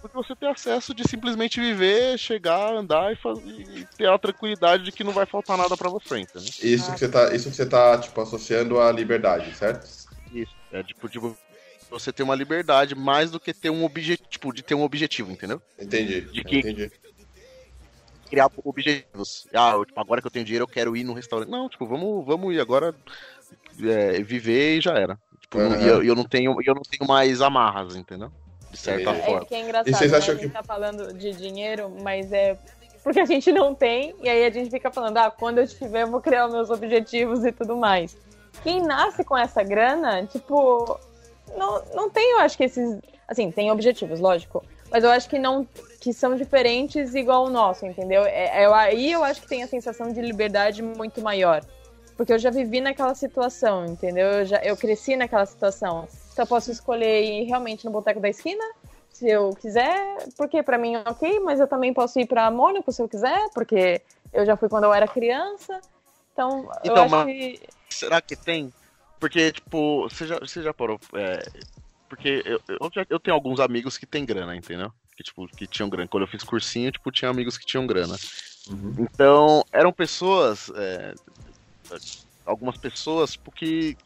porque 0.00 0.16
você 0.16 0.34
tem 0.34 0.48
acesso 0.48 0.94
de 0.94 1.06
simplesmente 1.08 1.60
viver, 1.60 2.18
chegar, 2.18 2.74
andar 2.74 3.12
e, 3.12 3.16
fazer, 3.16 3.42
e 3.44 3.86
ter 3.96 4.08
a 4.08 4.18
tranquilidade 4.18 4.84
de 4.84 4.92
que 4.92 5.04
não 5.04 5.12
vai 5.12 5.26
faltar 5.26 5.56
nada 5.56 5.76
para 5.76 5.90
você, 5.90 6.18
entendeu? 6.18 6.48
Isso 6.62 6.92
que 6.92 6.98
você 6.98 7.08
tá, 7.08 7.34
isso 7.34 7.50
que 7.50 7.56
você 7.56 7.66
tá 7.66 7.98
tipo 7.98 8.20
associando 8.20 8.80
à 8.80 8.90
liberdade, 8.92 9.54
certo? 9.54 9.88
Isso, 10.32 10.54
é 10.72 10.82
tipo, 10.82 11.08
tipo 11.08 11.36
você 11.90 12.12
ter 12.12 12.22
uma 12.22 12.34
liberdade 12.34 12.94
mais 12.94 13.30
do 13.30 13.40
que 13.40 13.52
ter 13.52 13.70
um 13.70 13.84
objetivo, 13.84 14.28
tipo, 14.28 14.52
de 14.52 14.62
ter 14.62 14.74
um 14.74 14.82
objetivo, 14.82 15.30
entendeu? 15.30 15.60
Entendi. 15.78 16.22
De 16.22 16.44
que 16.44 16.58
entendi. 16.58 16.92
criar 18.28 18.50
objetivos. 18.64 19.46
Ah, 19.54 19.72
eu, 19.72 19.84
tipo, 19.84 20.00
agora 20.00 20.20
que 20.20 20.26
eu 20.26 20.30
tenho 20.30 20.44
dinheiro, 20.44 20.64
eu 20.64 20.68
quero 20.68 20.96
ir 20.96 21.04
no 21.04 21.14
restaurante. 21.14 21.48
Não, 21.48 21.68
tipo, 21.68 21.86
vamos, 21.86 22.24
vamos 22.26 22.54
ir 22.54 22.60
agora 22.60 22.94
é, 23.82 24.22
viver 24.22 24.78
e 24.78 24.80
já 24.80 24.94
era. 24.94 25.18
Tipo, 25.40 25.58
uhum. 25.58 25.80
e 25.80 25.88
eu, 25.88 26.02
eu, 26.02 26.14
não 26.14 26.24
tenho, 26.24 26.56
eu 26.64 26.74
não 26.74 26.82
tenho 26.82 27.08
mais 27.08 27.40
amarras, 27.40 27.96
entendeu? 27.96 28.30
de 28.70 28.76
certa 28.76 29.10
é, 29.10 29.22
forma. 29.22 29.42
É 29.42 29.44
que 29.44 29.54
é 29.54 29.60
engraçado, 29.60 29.88
e 29.88 29.94
vocês 29.94 30.12
né? 30.12 30.18
acham 30.18 30.34
né? 30.34 30.40
que... 30.40 30.44
a 30.44 30.48
gente 30.48 30.56
tá 30.56 30.62
falando 30.62 31.12
de 31.14 31.32
dinheiro, 31.32 31.92
mas 32.02 32.32
é 32.32 32.58
porque 33.02 33.20
a 33.20 33.24
gente 33.24 33.50
não 33.52 33.74
tem, 33.74 34.14
e 34.22 34.28
aí 34.28 34.44
a 34.44 34.50
gente 34.50 34.70
fica 34.70 34.90
falando, 34.90 35.16
ah, 35.18 35.30
quando 35.30 35.58
eu 35.58 35.66
tiver 35.66 36.02
eu 36.02 36.10
vou 36.10 36.20
criar 36.20 36.46
os 36.46 36.52
meus 36.52 36.68
objetivos 36.68 37.44
e 37.44 37.52
tudo 37.52 37.76
mais. 37.76 38.16
Quem 38.62 38.82
nasce 38.82 39.24
com 39.24 39.36
essa 39.36 39.62
grana, 39.62 40.26
tipo, 40.26 40.98
não, 41.56 41.82
não 41.94 42.10
tem, 42.10 42.32
eu 42.32 42.40
acho 42.40 42.56
que 42.56 42.64
esses, 42.64 42.98
assim, 43.26 43.50
tem 43.50 43.70
objetivos, 43.70 44.20
lógico, 44.20 44.64
mas 44.90 45.04
eu 45.04 45.10
acho 45.10 45.28
que 45.28 45.38
não, 45.38 45.66
que 46.00 46.12
são 46.12 46.34
diferentes 46.36 47.14
igual 47.14 47.44
o 47.44 47.50
nosso, 47.50 47.86
entendeu? 47.86 48.24
É, 48.24 48.62
é, 48.62 48.66
aí 48.66 49.12
eu 49.12 49.22
acho 49.22 49.42
que 49.42 49.48
tem 49.48 49.62
a 49.62 49.66
sensação 49.66 50.12
de 50.12 50.20
liberdade 50.20 50.82
muito 50.82 51.20
maior, 51.20 51.62
porque 52.16 52.32
eu 52.32 52.38
já 52.38 52.50
vivi 52.50 52.80
naquela 52.80 53.14
situação, 53.14 53.86
entendeu? 53.86 54.26
Eu, 54.26 54.44
já, 54.44 54.58
eu 54.58 54.76
cresci 54.76 55.16
naquela 55.16 55.46
situação. 55.46 56.08
Então 56.32 56.44
eu 56.44 56.46
posso 56.46 56.70
escolher 56.70 57.22
ir 57.22 57.44
realmente 57.44 57.84
no 57.84 57.90
boteco 57.90 58.20
da 58.20 58.28
esquina, 58.28 58.64
se 59.10 59.28
eu 59.28 59.50
quiser, 59.50 60.28
porque 60.36 60.62
para 60.62 60.78
mim 60.78 60.94
é 60.94 61.02
ok, 61.06 61.40
mas 61.40 61.60
eu 61.60 61.66
também 61.66 61.92
posso 61.92 62.18
ir 62.20 62.26
para 62.26 62.50
Mônaco 62.50 62.92
se 62.92 63.02
eu 63.02 63.08
quiser, 63.08 63.48
porque 63.52 64.00
eu 64.32 64.46
já 64.46 64.56
fui 64.56 64.68
quando 64.68 64.84
eu 64.84 64.94
era 64.94 65.08
criança. 65.08 65.80
Então, 66.32 66.68
então 66.84 66.96
eu 66.96 67.02
acho 67.02 67.26
que. 67.26 67.60
Será 67.90 68.20
que 68.20 68.36
tem? 68.36 68.72
Porque, 69.20 69.52
tipo, 69.52 70.08
você 70.08 70.26
já, 70.26 70.38
você 70.38 70.62
já 70.62 70.72
parou. 70.72 70.98
É, 71.14 71.42
porque 72.08 72.42
eu, 72.44 72.60
eu, 72.68 72.90
já, 72.94 73.04
eu 73.08 73.20
tenho 73.20 73.34
alguns 73.34 73.60
amigos 73.60 73.98
que 73.98 74.06
têm 74.06 74.24
grana, 74.24 74.56
entendeu? 74.56 74.92
Que, 75.16 75.22
tipo, 75.22 75.46
que 75.48 75.66
tinham 75.66 75.88
grana. 75.88 76.08
Quando 76.08 76.22
eu 76.22 76.28
fiz 76.28 76.42
cursinho, 76.42 76.92
tipo, 76.92 77.10
tinha 77.10 77.30
amigos 77.30 77.58
que 77.58 77.66
tinham 77.66 77.86
grana. 77.86 78.16
Uhum. 78.68 79.06
Então, 79.12 79.64
eram 79.72 79.92
pessoas. 79.92 80.70
É, 80.76 81.14
algumas 82.44 82.76
pessoas 82.76 83.36
porque 83.36 83.96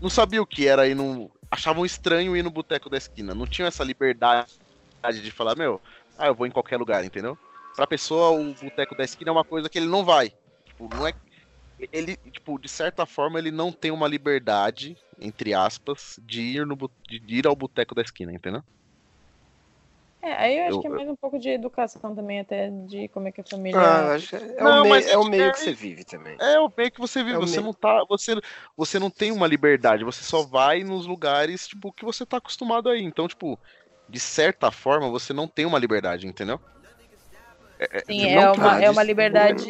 não 0.00 0.08
sabia 0.08 0.40
o 0.40 0.46
que 0.46 0.66
era 0.66 0.86
ir 0.86 0.94
no 0.94 1.30
achavam 1.50 1.84
estranho 1.84 2.36
ir 2.36 2.42
no 2.42 2.50
boteco 2.50 2.88
da 2.88 2.96
esquina. 2.96 3.34
Não 3.34 3.46
tinham 3.46 3.66
essa 3.66 3.84
liberdade 3.84 4.46
de 5.20 5.30
falar, 5.30 5.56
meu, 5.56 5.80
ah, 6.16 6.28
eu 6.28 6.34
vou 6.34 6.46
em 6.46 6.50
qualquer 6.50 6.76
lugar, 6.76 7.04
entendeu? 7.04 7.36
pra 7.74 7.86
pessoa 7.86 8.30
o 8.30 8.54
boteco 8.54 8.94
da 8.94 9.04
esquina 9.04 9.30
é 9.30 9.32
uma 9.32 9.44
coisa 9.44 9.68
que 9.68 9.78
ele 9.78 9.86
não 9.86 10.04
vai. 10.04 10.30
Tipo, 10.66 10.88
não 10.94 11.06
é. 11.06 11.14
Ele, 11.92 12.16
tipo, 12.30 12.58
de 12.58 12.68
certa 12.68 13.06
forma, 13.06 13.38
ele 13.38 13.50
não 13.50 13.72
tem 13.72 13.90
uma 13.90 14.08
liberdade, 14.08 14.96
entre 15.18 15.54
aspas, 15.54 16.18
de 16.22 16.40
ir, 16.40 16.66
no, 16.66 16.76
de 17.08 17.22
ir 17.28 17.46
ao 17.46 17.56
boteco 17.56 17.94
da 17.94 18.02
esquina, 18.02 18.32
entendeu? 18.32 18.62
É, 20.22 20.32
aí 20.34 20.58
eu 20.58 20.64
acho 20.66 20.76
eu, 20.76 20.80
que 20.82 20.86
é 20.86 20.90
mais 20.90 21.08
um 21.08 21.16
pouco 21.16 21.38
de 21.38 21.48
educação 21.48 22.14
também, 22.14 22.40
até 22.40 22.68
de 22.68 23.08
como 23.08 23.28
é 23.28 23.32
que 23.32 23.40
a 23.40 23.44
família. 23.44 23.80
Ah, 23.80 24.16
é, 24.16 24.62
não, 24.62 24.82
o 24.82 24.90
meio, 24.90 25.08
é 25.08 25.16
o 25.16 25.24
meio 25.24 25.44
é, 25.44 25.50
que 25.50 25.58
você 25.58 25.72
vive 25.72 26.04
também. 26.04 26.36
É 26.38 26.60
o 26.60 26.70
meio 26.76 26.90
que 26.90 27.00
você 27.00 27.24
vive. 27.24 27.36
É 27.36 27.40
você 27.40 27.56
meio... 27.56 27.64
não 27.64 27.72
tá. 27.72 28.04
Você, 28.06 28.38
você 28.76 28.98
não 28.98 29.08
tem 29.08 29.32
uma 29.32 29.46
liberdade, 29.46 30.04
você 30.04 30.22
só 30.22 30.42
vai 30.42 30.84
nos 30.84 31.06
lugares, 31.06 31.66
tipo, 31.66 31.90
que 31.90 32.04
você 32.04 32.26
tá 32.26 32.36
acostumado 32.36 32.90
aí. 32.90 33.02
Então, 33.02 33.26
tipo, 33.26 33.58
de 34.06 34.20
certa 34.20 34.70
forma, 34.70 35.08
você 35.08 35.32
não 35.32 35.48
tem 35.48 35.64
uma 35.64 35.78
liberdade, 35.78 36.26
entendeu? 36.26 36.60
É, 37.80 38.04
Sim, 38.04 38.26
é 38.26 38.50
uma, 38.50 38.84
é 38.84 38.90
uma 38.90 39.02
liberdade. 39.02 39.66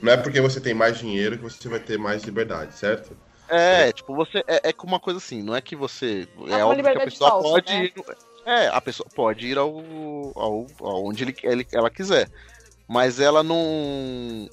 Não 0.00 0.12
é 0.12 0.16
porque 0.16 0.40
você 0.40 0.60
tem 0.60 0.72
mais 0.72 0.98
dinheiro 0.98 1.36
que 1.36 1.42
você 1.42 1.68
vai 1.68 1.80
ter 1.80 1.98
mais 1.98 2.22
liberdade, 2.22 2.74
certo? 2.74 3.16
É, 3.48 3.90
tipo, 3.90 4.14
você. 4.14 4.44
É, 4.46 4.68
é 4.68 4.72
como 4.72 4.92
uma 4.92 5.00
coisa 5.00 5.18
assim, 5.18 5.42
não 5.42 5.56
é 5.56 5.60
que 5.60 5.74
você. 5.74 6.28
É, 6.46 6.60
é 6.60 6.64
óbvio 6.64 6.84
que 6.84 6.90
a 6.90 7.00
pessoa 7.00 7.30
falsa, 7.30 7.48
pode 7.48 7.72
né? 7.72 7.84
ir. 7.86 7.94
É, 8.46 8.68
a 8.68 8.80
pessoa 8.80 9.08
pode 9.14 9.46
ir 9.46 9.58
ao, 9.58 9.82
ao 10.36 10.66
aonde 10.80 11.24
ele, 11.24 11.36
ele, 11.42 11.66
ela 11.72 11.90
quiser. 11.90 12.30
Mas 12.86 13.18
ela 13.18 13.42
não. 13.42 14.48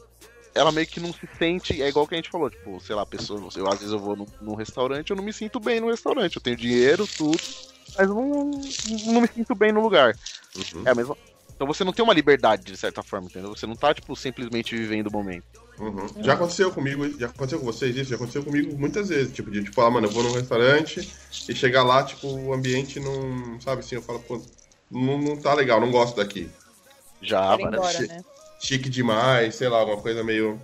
Ela 0.56 0.72
meio 0.72 0.88
que 0.88 1.00
não 1.00 1.14
se 1.14 1.28
sente. 1.38 1.84
É 1.84 1.88
igual 1.88 2.08
que 2.08 2.16
a 2.16 2.18
gente 2.18 2.32
falou, 2.32 2.50
tipo, 2.50 2.80
sei 2.80 2.96
lá, 2.96 3.04
a 3.04 3.06
pessoa. 3.06 3.48
Eu, 3.56 3.68
às 3.68 3.78
vezes 3.80 3.94
eu 3.94 4.00
vou 4.00 4.18
num, 4.42 4.56
restaurante, 4.56 5.12
eu 5.12 5.16
não 5.16 5.24
me 5.24 5.34
sinto 5.34 5.60
bem 5.60 5.80
no 5.80 5.92
restaurante. 5.92 6.38
Eu 6.38 6.42
tenho 6.42 6.58
dinheiro, 6.58 7.06
tudo, 7.06 7.40
mas 7.96 8.10
não, 8.10 8.52
não 9.06 9.22
me 9.22 9.28
sinto 9.28 9.54
bem 9.54 9.72
no 9.72 9.82
lugar. 9.82 10.16
Uhum. 10.56 10.84
É 10.84 10.90
a 10.90 10.96
mesma. 10.96 11.16
Então 11.56 11.66
você 11.66 11.84
não 11.84 11.94
tem 11.94 12.04
uma 12.04 12.14
liberdade, 12.14 12.64
de 12.64 12.78
certa 12.78 13.02
forma, 13.02 13.28
entendeu? 13.28 13.56
Você 13.56 13.66
não 13.66 13.76
tá, 13.76 13.94
tipo, 13.94 14.14
simplesmente 14.16 14.76
vivendo 14.76 15.08
o 15.08 15.12
momento. 15.12 15.46
Uhum. 15.80 16.08
Já 16.22 16.34
aconteceu 16.34 16.72
comigo, 16.72 17.08
já 17.18 17.28
aconteceu 17.28 17.60
com 17.60 17.66
vocês 17.66 17.96
isso? 17.96 18.10
Já 18.10 18.16
aconteceu 18.16 18.44
comigo 18.44 18.78
muitas 18.78 19.10
vezes. 19.10 19.34
Tipo, 19.34 19.50
de 19.50 19.64
tipo, 19.64 19.74
falar, 19.74 19.92
mano, 19.92 20.08
eu 20.08 20.12
vou 20.12 20.24
num 20.24 20.34
restaurante 20.34 21.10
e 21.48 21.56
chegar 21.56 21.84
lá, 21.84 22.04
tipo, 22.04 22.28
o 22.28 22.54
ambiente 22.54 23.00
não. 23.00 23.60
Sabe 23.62 23.80
assim, 23.80 23.96
eu 23.96 24.02
falo, 24.02 24.20
pô, 24.20 24.42
não, 24.92 25.18
não 25.18 25.38
tá 25.38 25.54
legal, 25.54 25.80
não 25.80 25.92
gosto 25.92 26.18
daqui. 26.18 26.50
Já, 27.22 27.56
várias 27.56 27.98
vezes. 27.98 28.10
Né? 28.10 28.24
Chique 28.60 28.90
demais, 28.90 29.56
sei 29.56 29.70
lá, 29.70 29.80
alguma 29.80 30.02
coisa 30.02 30.24
meio. 30.24 30.60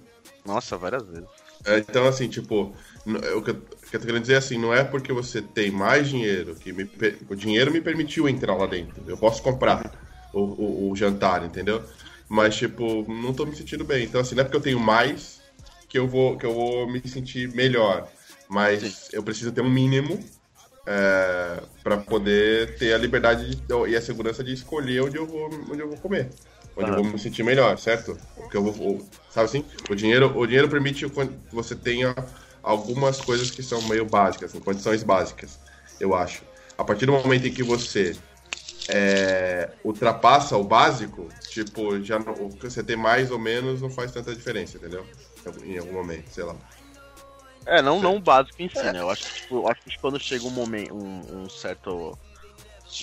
Nossa, 0.46 0.78
várias 0.78 1.04
vezes. 1.04 1.30
É, 1.66 1.78
então, 1.78 2.06
assim, 2.06 2.28
tipo, 2.28 2.74
o 3.06 3.42
que, 3.42 3.52
eu, 3.52 3.56
o 3.56 3.90
que 3.90 3.96
eu 3.96 4.00
tô 4.00 4.06
querendo 4.06 4.22
dizer 4.22 4.34
é 4.34 4.38
assim, 4.38 4.58
não 4.58 4.74
é 4.74 4.84
porque 4.84 5.14
você 5.14 5.42
tem 5.42 5.72
mais 5.72 6.10
dinheiro, 6.10 6.56
que 6.56 6.74
me, 6.74 6.90
o 7.30 7.36
dinheiro 7.36 7.72
me 7.72 7.80
permitiu 7.80 8.28
entrar 8.28 8.56
lá 8.56 8.66
dentro. 8.66 9.04
Eu 9.08 9.18
posso 9.18 9.42
comprar 9.42 9.92
o, 10.34 10.40
o, 10.40 10.92
o 10.92 10.96
jantar, 10.96 11.44
entendeu? 11.46 11.84
Mas, 12.28 12.56
tipo, 12.56 13.06
não 13.12 13.34
tô 13.34 13.46
me 13.46 13.56
sentindo 13.56 13.84
bem. 13.84 14.06
Então, 14.06 14.22
assim, 14.22 14.36
não 14.36 14.42
é 14.42 14.44
porque 14.46 14.58
eu 14.58 14.62
tenho 14.62 14.80
mais 14.80 15.42
que 15.90 16.00
eu 16.00 16.08
vou, 16.08 16.38
que 16.38 16.46
eu 16.46 16.54
vou 16.54 16.90
me 16.90 17.02
sentir 17.06 17.54
melhor. 17.54 18.08
Mas 18.50 18.82
Sim. 18.82 19.18
eu 19.18 19.24
preciso 19.24 19.52
ter 19.52 19.62
um 19.62 19.70
mínimo 19.70 20.18
é, 20.86 21.62
para 21.84 21.98
poder 21.98 22.78
ter 22.78 22.94
a 22.94 22.98
liberdade 22.98 23.56
de, 23.56 23.64
e 23.90 23.96
a 23.96 24.02
segurança 24.02 24.44
de 24.44 24.54
escolher 24.54 25.02
onde 25.02 25.18
eu 25.18 25.28
vou, 25.28 25.50
onde 25.70 25.80
eu 25.80 25.90
vou 25.90 25.98
comer. 25.98 26.30
Onde 26.76 26.90
eu 26.90 26.96
vou 26.96 27.04
me 27.04 27.20
sentir 27.20 27.44
melhor, 27.44 27.78
certo? 27.78 28.18
Porque 28.36 28.56
eu 28.56 28.64
vou. 28.64 29.06
Sabe 29.30 29.46
assim? 29.46 29.66
O 29.90 29.96
dinheiro, 29.96 30.38
o 30.38 30.46
dinheiro 30.46 30.70
permite 30.70 31.06
que 31.10 31.56
você 31.56 31.76
tenha 31.76 32.16
algumas 32.64 33.20
coisas 33.20 33.52
que 33.52 33.62
são 33.62 33.82
meio 33.84 34.06
básicas, 34.06 34.52
assim, 34.52 34.60
condições 34.60 35.04
básicas, 35.04 35.60
eu 36.00 36.16
acho. 36.16 36.44
A 36.78 36.84
partir 36.84 37.06
do 37.06 37.12
momento 37.12 37.48
em 37.48 37.52
que 37.52 37.62
você 37.62 38.16
é, 38.88 39.70
ultrapassa 39.84 40.58
o 40.58 40.64
básico, 40.64 41.28
tipo, 41.50 42.02
já 42.04 42.20
não, 42.20 42.34
o 42.34 42.50
que 42.50 42.70
você 42.70 42.84
tem 42.84 42.96
mais 42.96 43.32
ou 43.32 43.40
menos 43.40 43.82
não 43.82 43.90
faz 43.90 44.12
tanta 44.12 44.36
diferença, 44.36 44.78
entendeu? 44.78 45.06
Em 45.64 45.78
algum 45.78 45.94
momento, 45.94 46.30
sei 46.30 46.44
lá. 46.44 46.56
É, 47.66 47.82
não, 47.82 48.02
não 48.02 48.18
o 48.18 48.22
básico 48.22 48.62
em 48.62 48.70
si, 48.70 48.84
né? 48.84 49.00
Eu 49.00 49.10
acho 49.10 49.24
que, 49.24 49.34
tipo, 49.34 49.68
acho 49.70 49.82
que 49.84 50.00
quando 50.00 50.20
chega 50.20 50.46
um 50.46 50.50
momento, 50.50 50.96
um, 50.96 51.44
um 51.44 51.50
certo. 51.50 52.18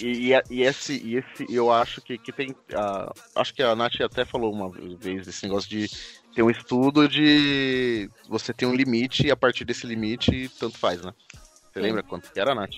E, 0.03 0.33
e, 0.33 0.43
e, 0.51 0.63
esse, 0.63 0.99
e 0.99 1.17
esse, 1.17 1.47
eu 1.49 1.73
acho 1.73 2.03
que, 2.03 2.19
que 2.19 2.33
tem. 2.33 2.51
Uh, 2.51 3.13
acho 3.37 3.55
que 3.55 3.63
a 3.63 3.75
Nath 3.77 4.01
até 4.01 4.25
falou 4.25 4.53
uma 4.53 4.71
vez 4.71 5.27
desse 5.27 5.45
negócio 5.45 5.71
de 5.71 5.89
ter 6.35 6.43
um 6.43 6.51
estudo 6.51 7.09
de 7.09 8.11
você 8.29 8.53
ter 8.53 8.67
um 8.67 8.75
limite 8.75 9.27
e 9.27 9.31
a 9.31 9.37
partir 9.37 9.65
desse 9.65 9.87
limite 9.87 10.51
tanto 10.59 10.77
faz, 10.77 11.03
né? 11.03 11.13
Você 11.33 11.81
Sim. 11.81 11.81
lembra 11.81 12.03
quanto 12.03 12.31
que 12.31 12.39
era, 12.39 12.55
Nath? 12.55 12.75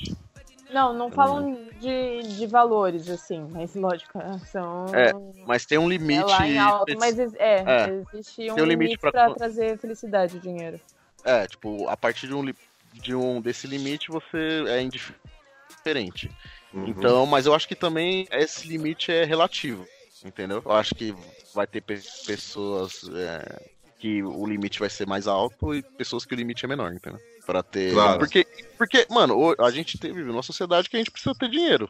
Não, 0.73 0.93
não 0.93 1.11
falam 1.11 1.59
de, 1.79 2.23
de 2.23 2.47
valores, 2.47 3.09
assim, 3.09 3.47
mas 3.51 3.75
lógico, 3.75 4.19
é, 4.19 4.39
são. 4.47 4.87
É, 4.95 5.13
mas 5.47 5.67
tem 5.67 5.79
um 5.79 5.89
limite. 5.89 6.21
É 6.21 6.25
lá 6.25 6.47
em 6.47 6.59
alto, 6.59 6.97
mas 6.99 7.19
é, 7.19 7.29
é, 7.39 8.03
existe 8.15 8.51
um, 8.51 8.55
um 8.55 8.65
limite, 8.65 8.67
limite 8.67 8.99
pra, 8.99 9.11
pra 9.11 9.35
trazer 9.35 9.79
felicidade 9.79 10.37
e 10.37 10.41
dinheiro. 10.41 10.81
É, 11.25 11.47
tipo, 11.47 11.89
a 11.89 11.97
partir 11.97 12.27
de 12.29 12.35
um, 12.35 12.45
de 12.93 13.15
um 13.15 13.41
desse 13.41 13.67
limite 13.67 14.11
você 14.11 14.65
é 14.69 14.83
indiferente. 14.83 16.31
Uhum. 16.73 16.87
Então, 16.87 17.27
mas 17.27 17.47
eu 17.47 17.55
acho 17.55 17.67
que 17.67 17.75
também 17.75 18.27
esse 18.31 18.67
limite 18.67 19.11
é 19.11 19.25
relativo, 19.25 19.87
entendeu? 20.25 20.63
Eu 20.65 20.73
acho 20.73 20.95
que 20.95 21.15
vai 21.55 21.67
ter 21.67 21.81
pessoas 21.81 23.03
é, 23.13 23.71
que 24.01 24.23
o 24.23 24.47
limite 24.47 24.81
vai 24.81 24.89
ser 24.89 25.07
mais 25.07 25.29
alto 25.29 25.75
e 25.75 25.83
pessoas 25.83 26.25
que 26.25 26.35
o 26.35 26.37
limite 26.37 26.65
é 26.65 26.69
menor, 26.69 26.93
entendeu? 26.93 27.21
Pra 27.45 27.63
ter. 27.63 27.93
Claro. 27.93 28.19
Porque, 28.19 28.47
porque, 28.79 29.07
mano, 29.11 29.55
a 29.59 29.71
gente 29.71 29.99
vive 30.01 30.23
numa 30.23 30.43
sociedade 30.43 30.89
que 30.89 30.97
a 30.97 30.99
gente 30.99 31.11
precisa 31.11 31.35
ter 31.35 31.51
dinheiro. 31.51 31.89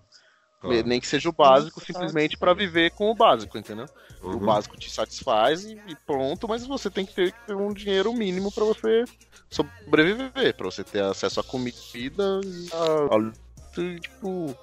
Claro. 0.61 0.87
Nem 0.87 1.01
que 1.01 1.07
seja 1.07 1.29
o 1.29 1.33
básico, 1.33 1.81
simplesmente 1.81 2.37
para 2.37 2.53
viver 2.53 2.91
com 2.91 3.11
o 3.11 3.15
básico, 3.15 3.57
entendeu? 3.57 3.87
Uhum. 4.23 4.33
O 4.33 4.41
básico 4.41 4.77
te 4.77 4.91
satisfaz 4.91 5.65
e, 5.65 5.81
e, 5.87 5.97
pronto, 6.05 6.47
mas 6.47 6.67
você 6.67 6.91
tem 6.91 7.07
que 7.07 7.15
ter, 7.15 7.35
um 7.49 7.73
dinheiro 7.73 8.13
mínimo 8.13 8.53
para 8.53 8.65
você 8.65 9.05
sobreviver, 9.49 10.55
para 10.55 10.67
você 10.67 10.85
ter 10.85 11.03
acesso 11.03 11.41
à 11.41 11.45
comida 11.45 12.41
e 12.45 12.69
a, 12.75 14.01
tipo, 14.01 14.55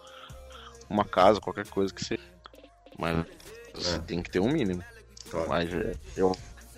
uma 0.88 1.06
casa, 1.06 1.40
qualquer 1.40 1.68
coisa 1.68 1.92
que 1.92 2.06
seja. 2.06 2.22
Mas 3.00 3.26
você 3.74 3.96
é. 3.96 4.00
tem 4.00 4.22
que 4.22 4.30
ter 4.30 4.40
um 4.40 4.52
mínimo. 4.52 4.84
Claro. 5.32 5.50
Mas 5.50 5.74
é, 5.74 5.96
eu 6.16 6.36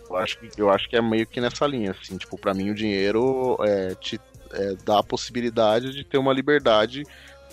eu 0.09 0.17
acho, 0.17 0.39
que, 0.39 0.61
eu 0.61 0.69
acho 0.69 0.89
que 0.89 0.95
é 0.95 1.01
meio 1.01 1.27
que 1.27 1.39
nessa 1.39 1.67
linha, 1.67 1.91
assim, 1.91 2.17
tipo, 2.17 2.37
para 2.37 2.53
mim 2.53 2.71
o 2.71 2.75
dinheiro 2.75 3.57
é, 3.61 3.95
te 3.95 4.19
é, 4.51 4.75
dá 4.83 4.99
a 4.99 5.03
possibilidade 5.03 5.93
de 5.93 6.03
ter 6.03 6.17
uma 6.17 6.33
liberdade 6.33 7.03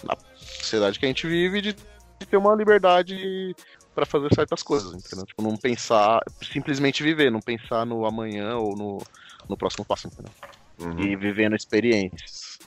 na 0.03 0.17
sociedade 0.37 0.99
que 0.99 1.05
a 1.05 1.09
gente 1.09 1.27
vive 1.27 1.61
de, 1.61 1.73
de 1.73 2.27
ter 2.27 2.37
uma 2.37 2.55
liberdade 2.55 3.55
para 3.95 4.07
fazer 4.07 4.35
certas 4.35 4.63
coisas, 4.63 4.93
entendeu? 4.93 5.27
Tipo, 5.27 5.43
não 5.43 5.57
pensar, 5.57 6.21
simplesmente 6.43 7.03
viver, 7.03 7.31
não 7.31 7.41
pensar 7.41 7.85
no 7.85 8.07
amanhã 8.07 8.57
ou 8.57 8.77
no, 8.77 8.99
no 9.49 9.57
próximo 9.57 9.85
passo, 9.85 10.09
entendeu? 10.09 10.33
Uhum. 10.79 11.01
E 11.01 11.17
vivendo 11.17 11.57
experiências. 11.57 12.59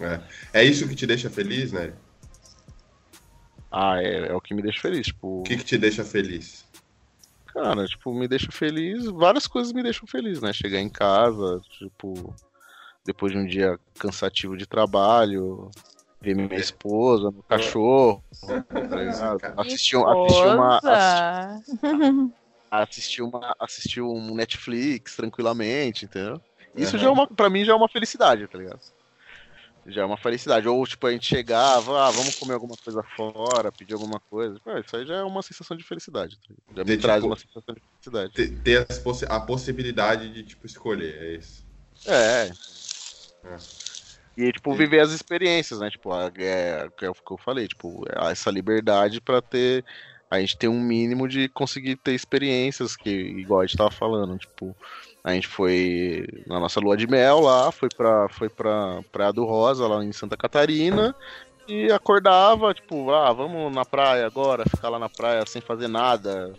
É. 0.00 0.20
é 0.52 0.64
isso 0.64 0.88
que 0.88 0.94
te 0.94 1.06
deixa 1.06 1.28
feliz, 1.28 1.72
né? 1.72 1.92
Ah, 3.70 4.00
é, 4.00 4.28
é 4.28 4.34
o 4.34 4.40
que 4.40 4.54
me 4.54 4.62
deixa 4.62 4.80
feliz, 4.80 5.08
tipo... 5.08 5.40
O 5.40 5.42
que, 5.42 5.56
que 5.56 5.64
te 5.64 5.76
deixa 5.76 6.04
feliz? 6.04 6.64
Cara, 7.60 7.86
tipo, 7.86 8.14
me 8.14 8.28
deixa 8.28 8.50
feliz. 8.52 9.06
Várias 9.06 9.46
coisas 9.46 9.72
me 9.72 9.82
deixam 9.82 10.06
feliz, 10.06 10.40
né? 10.40 10.52
Chegar 10.52 10.80
em 10.80 10.88
casa, 10.88 11.60
tipo, 11.70 12.34
depois 13.04 13.32
de 13.32 13.38
um 13.38 13.46
dia 13.46 13.78
cansativo 13.98 14.56
de 14.56 14.66
trabalho, 14.66 15.70
ver 16.20 16.36
minha 16.36 16.54
esposa, 16.54 17.30
meu 17.30 17.42
cachorro, 17.42 18.22
tá 18.40 19.54
assistir, 19.56 19.96
assistir 19.96 20.46
uma. 20.46 20.80
Assistir, 21.50 22.02
assistir, 22.70 23.22
uma, 23.22 23.56
assistir 23.58 24.00
um 24.02 24.34
Netflix 24.34 25.16
tranquilamente, 25.16 26.04
entendeu? 26.04 26.40
Isso 26.76 26.96
uhum. 26.96 27.02
já 27.02 27.08
é 27.08 27.10
uma, 27.10 27.26
pra 27.26 27.50
mim 27.50 27.64
já 27.64 27.72
é 27.72 27.76
uma 27.76 27.88
felicidade, 27.88 28.46
tá 28.46 28.58
ligado? 28.58 28.80
Já 29.88 30.02
é 30.02 30.04
uma 30.04 30.16
felicidade. 30.16 30.68
Ou, 30.68 30.86
tipo, 30.86 31.06
a 31.06 31.12
gente 31.12 31.26
chegava, 31.26 32.06
ah, 32.06 32.10
vamos 32.10 32.36
comer 32.36 32.54
alguma 32.54 32.76
coisa 32.76 33.02
fora, 33.16 33.72
pedir 33.72 33.94
alguma 33.94 34.20
coisa. 34.20 34.58
Pô, 34.60 34.76
isso 34.78 34.96
aí 34.96 35.06
já 35.06 35.16
é 35.16 35.22
uma 35.22 35.42
sensação 35.42 35.76
de 35.76 35.84
felicidade. 35.84 36.38
Tá 36.38 36.54
já 36.76 36.84
me 36.84 36.96
traz 36.96 37.22
tipo, 37.22 37.26
uma 37.26 37.36
sensação 37.36 37.74
de 37.74 37.82
felicidade. 37.82 38.32
Ter, 38.32 38.84
ter 38.86 39.02
possi 39.02 39.24
a 39.28 39.40
possibilidade 39.40 40.32
de, 40.32 40.42
tipo, 40.42 40.66
escolher, 40.66 41.14
é 41.22 41.34
isso. 41.36 41.66
É. 42.06 42.50
é. 43.44 43.58
E, 44.36 44.52
tipo, 44.52 44.72
viver 44.74 45.00
as 45.00 45.10
experiências, 45.10 45.80
né? 45.80 45.90
Tipo, 45.90 46.14
é, 46.14 46.88
é 47.00 47.10
o 47.10 47.14
que 47.14 47.32
eu 47.32 47.38
falei, 47.38 47.66
tipo, 47.66 48.04
essa 48.30 48.50
liberdade 48.50 49.20
para 49.20 49.42
ter. 49.42 49.84
A 50.30 50.38
gente 50.40 50.58
ter 50.58 50.68
um 50.68 50.78
mínimo 50.78 51.26
de 51.26 51.48
conseguir 51.48 51.96
ter 51.96 52.12
experiências, 52.12 52.94
que, 52.94 53.10
igual 53.10 53.62
a 53.62 53.66
gente 53.66 53.78
tava 53.78 53.90
falando, 53.90 54.36
tipo, 54.36 54.76
a 55.24 55.32
gente 55.34 55.46
foi 55.46 56.26
na 56.46 56.58
nossa 56.60 56.80
lua 56.80 56.96
de 56.96 57.06
mel 57.06 57.40
lá, 57.40 57.70
foi 57.72 57.88
pra, 57.88 58.28
foi 58.28 58.48
pra 58.48 59.00
Praia 59.12 59.32
do 59.32 59.44
Rosa, 59.44 59.86
lá 59.86 60.04
em 60.04 60.12
Santa 60.12 60.36
Catarina, 60.36 61.14
e 61.66 61.90
acordava, 61.92 62.72
tipo, 62.72 63.10
ah, 63.10 63.32
vamos 63.32 63.74
na 63.74 63.84
praia 63.84 64.26
agora, 64.26 64.64
ficar 64.68 64.88
lá 64.88 64.98
na 64.98 65.08
praia 65.08 65.44
sem 65.46 65.60
fazer 65.60 65.88
nada, 65.88 66.54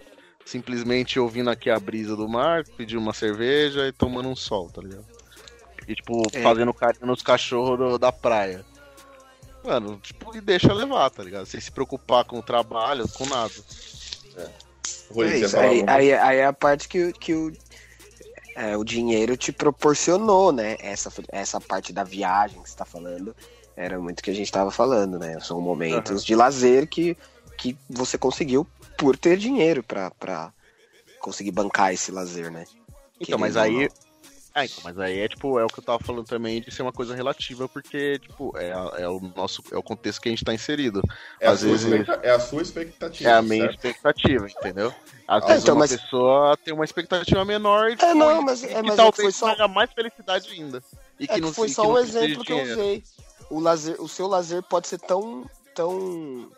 simplesmente 0.46 1.20
ouvindo 1.20 1.50
aqui 1.50 1.70
a 1.70 1.80
brisa 1.80 2.16
do 2.16 2.28
mar, 2.28 2.64
pedir 2.78 2.98
uma 2.98 3.14
cerveja 3.14 3.88
e 3.88 3.92
tomando 3.92 4.30
um 4.30 4.36
sol, 4.36 4.70
tá 4.70 4.82
ligado? 4.82 5.06
E, 5.88 5.96
tipo, 5.96 6.22
é. 6.34 6.44
fazendo 6.44 6.72
carinho 6.74 7.08
nos 7.08 7.24
cachorros 7.24 7.98
da 7.98 8.12
praia. 8.12 8.64
Mano, 9.64 10.00
tipo, 10.02 10.36
e 10.38 10.40
deixa 10.42 10.72
levar, 10.72 11.10
tá 11.10 11.24
ligado? 11.24 11.46
Sem 11.46 11.60
se 11.60 11.72
preocupar 11.72 12.24
com 12.24 12.38
o 12.40 12.44
trabalho, 12.44 13.08
com 13.10 13.26
nada. 13.26 13.52
É. 14.38 14.48
Rui, 15.12 15.28
É 15.28 15.38
isso, 15.40 15.60
aí, 15.60 15.84
aí, 15.88 16.14
aí 16.14 16.38
é 16.38 16.46
a 16.46 16.54
parte 16.54 16.88
que, 16.88 17.06
o- 17.06 17.14
que 17.14 17.34
o, 17.34 17.52
é, 18.60 18.76
o 18.76 18.84
dinheiro 18.84 19.38
te 19.38 19.52
proporcionou, 19.54 20.52
né? 20.52 20.76
Essa, 20.80 21.10
essa 21.32 21.62
parte 21.62 21.94
da 21.94 22.04
viagem 22.04 22.62
que 22.62 22.70
você 22.70 22.76
tá 22.76 22.84
falando 22.86 23.34
era 23.76 23.98
muito 23.98 24.22
que 24.22 24.30
a 24.30 24.34
gente 24.34 24.52
tava 24.52 24.70
falando, 24.70 25.18
né? 25.18 25.40
São 25.40 25.62
momentos 25.62 26.26
de 26.26 26.36
lazer 26.36 26.86
que, 26.88 27.16
que 27.58 27.78
você 27.90 28.18
conseguiu 28.18 28.68
por 28.98 29.16
ter 29.16 29.38
dinheiro 29.38 29.82
pra, 29.82 30.12
pra 30.12 30.52
conseguir 31.22 31.52
bancar 31.52 31.94
esse 31.94 32.12
lazer, 32.12 32.52
né? 32.52 32.66
Então, 33.22 33.40
mas 33.40 33.54
Querendo 33.56 33.80
aí. 33.80 33.90
É, 34.56 34.66
então, 34.66 34.80
mas 34.84 35.00
aí 35.00 35.20
é 35.20 35.28
tipo, 35.30 35.58
é 35.60 35.64
o 35.64 35.68
que 35.68 35.80
eu 35.80 35.84
tava 35.84 36.00
falando 36.04 36.26
também 36.26 36.60
de 36.60 36.72
ser 36.72 36.82
uma 36.82 36.92
coisa 36.92 37.16
relativa, 37.16 37.70
porque, 37.70 38.20
tipo, 38.20 38.52
é, 38.58 38.74
a- 38.74 38.94
é 38.98 39.08
o 39.08 39.20
nosso, 39.36 39.64
é 39.72 39.78
o 39.78 39.84
contexto 39.84 40.20
que 40.20 40.28
a 40.28 40.32
gente 40.32 40.44
tá 40.44 40.54
inserido. 40.54 41.02
É 41.40 41.48
a, 41.48 41.52
Às 41.52 41.60
sua 41.62 41.70
vezes- 41.70 41.86
expecta- 41.86 42.20
é 42.28 42.32
a 42.32 42.40
sua 42.40 42.62
expectativa. 42.62 43.30
É 43.30 43.34
a 43.34 43.42
minha 43.42 43.66
certo? 43.66 43.76
expectativa, 43.76 44.48
entendeu? 44.50 44.94
Às 45.32 45.44
Ah, 45.44 45.46
vezes 45.46 45.62
então, 45.64 45.76
uma 45.76 45.80
mas- 45.82 45.92
pessoa 45.96 46.58
tem 46.58 46.74
uma 46.74 46.84
expectativa 46.84 47.46
menor 47.46 47.92
e, 47.92 47.96
tipo, 47.96 48.16
não, 48.16 48.42
mas- 48.42 48.64
é, 48.64 48.68
que 48.68 48.74
mas 48.74 48.84
é 48.86 48.90
que 48.90 48.96
talvez 48.96 49.16
foi 49.22 49.32
só- 49.32 49.46
traga 49.54 49.68
mais 49.68 49.92
felicidade 49.94 50.50
ainda. 50.52 50.84
E 51.20 51.26
É 51.26 51.28
que 51.28 51.40
não 51.40 51.54
foi 51.54 51.70
só 51.70 51.84
um 51.88 51.94
de 51.94 52.00
exemplo 52.00 52.44
que 52.44 52.52
eu 52.52 52.64
usei. 52.64 53.04
O, 53.48 53.60
lazer, 53.60 54.02
o 54.02 54.08
seu 54.08 54.26
lazer 54.26 54.64
pode 54.64 54.88
ser 54.88 54.98
tão, 55.00 55.46
tão 55.76 56.50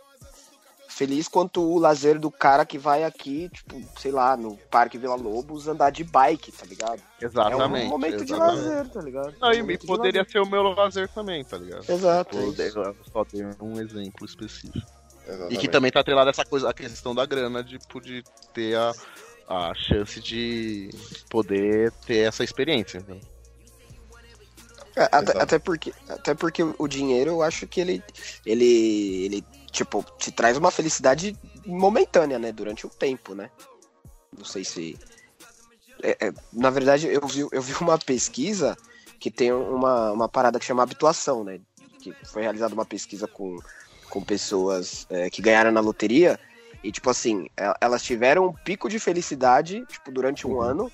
feliz 0.88 1.28
quanto 1.28 1.62
o 1.62 1.80
lazer 1.80 2.18
do 2.20 2.30
cara 2.32 2.66
que 2.66 2.78
vai 2.78 3.04
aqui, 3.04 3.50
tipo, 3.50 3.82
sei 4.00 4.12
lá, 4.12 4.38
no 4.38 4.56
Parque 4.70 4.98
Vila 4.98 5.16
Lobos 5.16 5.68
andar 5.68 5.90
de 5.90 6.04
bike, 6.06 6.52
tá 6.54 6.66
ligado? 6.66 7.02
Exatamente. 7.22 7.84
é 7.84 7.88
um 7.88 7.90
momento 7.90 8.24
de 8.26 8.34
exatamente. 8.34 8.66
lazer, 8.68 8.90
tá 8.90 9.02
ligado? 9.02 9.36
Não, 9.42 9.52
É 9.52 9.64
um 9.64 9.70
e 9.72 9.78
de 9.78 9.86
poderia 9.88 10.26
ser 10.30 10.40
o 10.40 10.46
meu 10.46 10.64
lazer 10.64 11.10
também, 11.10 11.44
tá 11.44 11.58
ligado? 11.58 11.90
Exato. 11.90 12.38
Tipo, 12.52 12.62
é 12.62 12.94
só 13.12 13.26
dei 13.32 13.44
um 13.62 13.80
exemplo 13.82 14.26
específico. 14.26 15.01
E 15.26 15.30
Exatamente. 15.30 15.60
que 15.60 15.68
também 15.68 15.92
tá 15.92 16.00
atrelado 16.00 16.30
a 16.30 16.32
essa 16.32 16.46
coisa, 16.46 16.70
a 16.70 16.74
questão 16.74 17.14
da 17.14 17.26
grana, 17.26 17.64
de, 17.64 17.78
tipo, 17.78 18.02
de 18.02 18.24
ter 18.54 18.76
a, 18.76 18.92
a 19.48 19.74
chance 19.76 20.20
de 20.20 20.90
poder 21.30 21.92
ter 22.06 22.28
essa 22.28 22.44
experiência. 22.44 22.98
Então. 22.98 23.20
É, 24.96 25.04
até, 25.12 25.42
até 25.42 25.60
porque, 25.60 25.94
até 26.10 26.34
porque 26.34 26.64
o 26.64 26.88
dinheiro, 26.88 27.32
eu 27.32 27.42
acho 27.42 27.66
que 27.66 27.80
ele, 27.80 28.04
ele, 28.46 29.26
ele, 29.26 29.46
tipo, 29.72 30.04
te 30.18 30.32
traz 30.32 30.58
uma 30.58 30.70
felicidade 30.70 31.38
momentânea, 31.66 32.38
né? 32.38 32.52
Durante 32.52 32.86
o 32.86 32.90
tempo, 32.90 33.34
né? 33.34 33.50
Não 34.38 34.44
sei 34.44 34.66
se... 34.66 34.98
é- 36.04 36.28
é, 36.28 36.34
na 36.52 36.70
verdade, 36.70 37.08
eu 37.08 37.26
vi, 37.26 37.48
eu 37.52 37.62
vi 37.62 37.74
uma 37.80 37.98
pesquisa 37.98 38.76
que 39.20 39.32
tem 39.32 39.54
uma, 39.54 40.12
uma 40.12 40.28
parada 40.28 40.60
que 40.60 40.66
chama 40.66 40.84
habituação, 40.84 41.44
né? 41.44 41.62
Que 42.02 42.14
foi 42.26 42.42
realizada 42.42 42.74
uma 42.74 42.86
pesquisa 42.86 43.28
com, 43.28 43.58
com 44.12 44.22
pessoas 44.22 45.08
é, 45.10 45.30
que 45.30 45.42
ganharam 45.42 45.72
na 45.72 45.80
loteria 45.80 46.40
e, 46.84 46.92
tipo 46.92 47.10
assim, 47.10 47.46
e- 47.58 47.74
elas 47.82 48.04
tiveram 48.04 48.48
um 48.48 48.54
pico 48.54 48.88
de 48.90 49.00
felicidade, 49.00 49.84
tipo, 49.88 50.12
durante 50.12 50.46
um 50.46 50.52
Uhum. 50.56 50.62
ano 50.62 50.92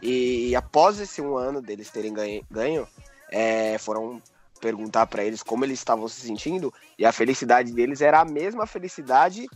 e 0.00 0.54
após 0.54 1.00
esse 1.00 1.20
um 1.20 1.36
ano 1.36 1.60
deles 1.60 1.90
terem 1.90 2.12
ganho, 2.14 2.42
ganho 2.50 2.86
é, 3.30 3.76
foram 3.78 4.22
perguntar 4.60 5.06
pra 5.06 5.24
eles 5.24 5.42
como 5.42 5.64
eles 5.64 5.78
estavam 5.78 6.06
se 6.08 6.20
sentindo 6.20 6.72
e 6.98 7.04
a 7.04 7.12
felicidade 7.12 7.72
deles 7.72 8.00
era 8.00 8.20
a 8.20 8.24
mesma 8.24 8.66
felicidade 8.66 9.46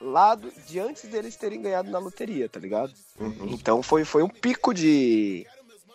lá 0.00 0.34
do- 0.34 0.50
de 0.66 0.78
antes 0.80 1.02
deles 1.10 1.36
terem 1.36 1.60
ganhado 1.60 1.90
na 1.90 1.98
loteria, 1.98 2.48
tá 2.48 2.58
ligado? 2.58 2.92
Uhum. 3.20 3.48
Então 3.50 3.82
foi, 3.82 4.04
foi 4.04 4.22
um 4.22 4.28
pico 4.28 4.72
de, 4.72 5.46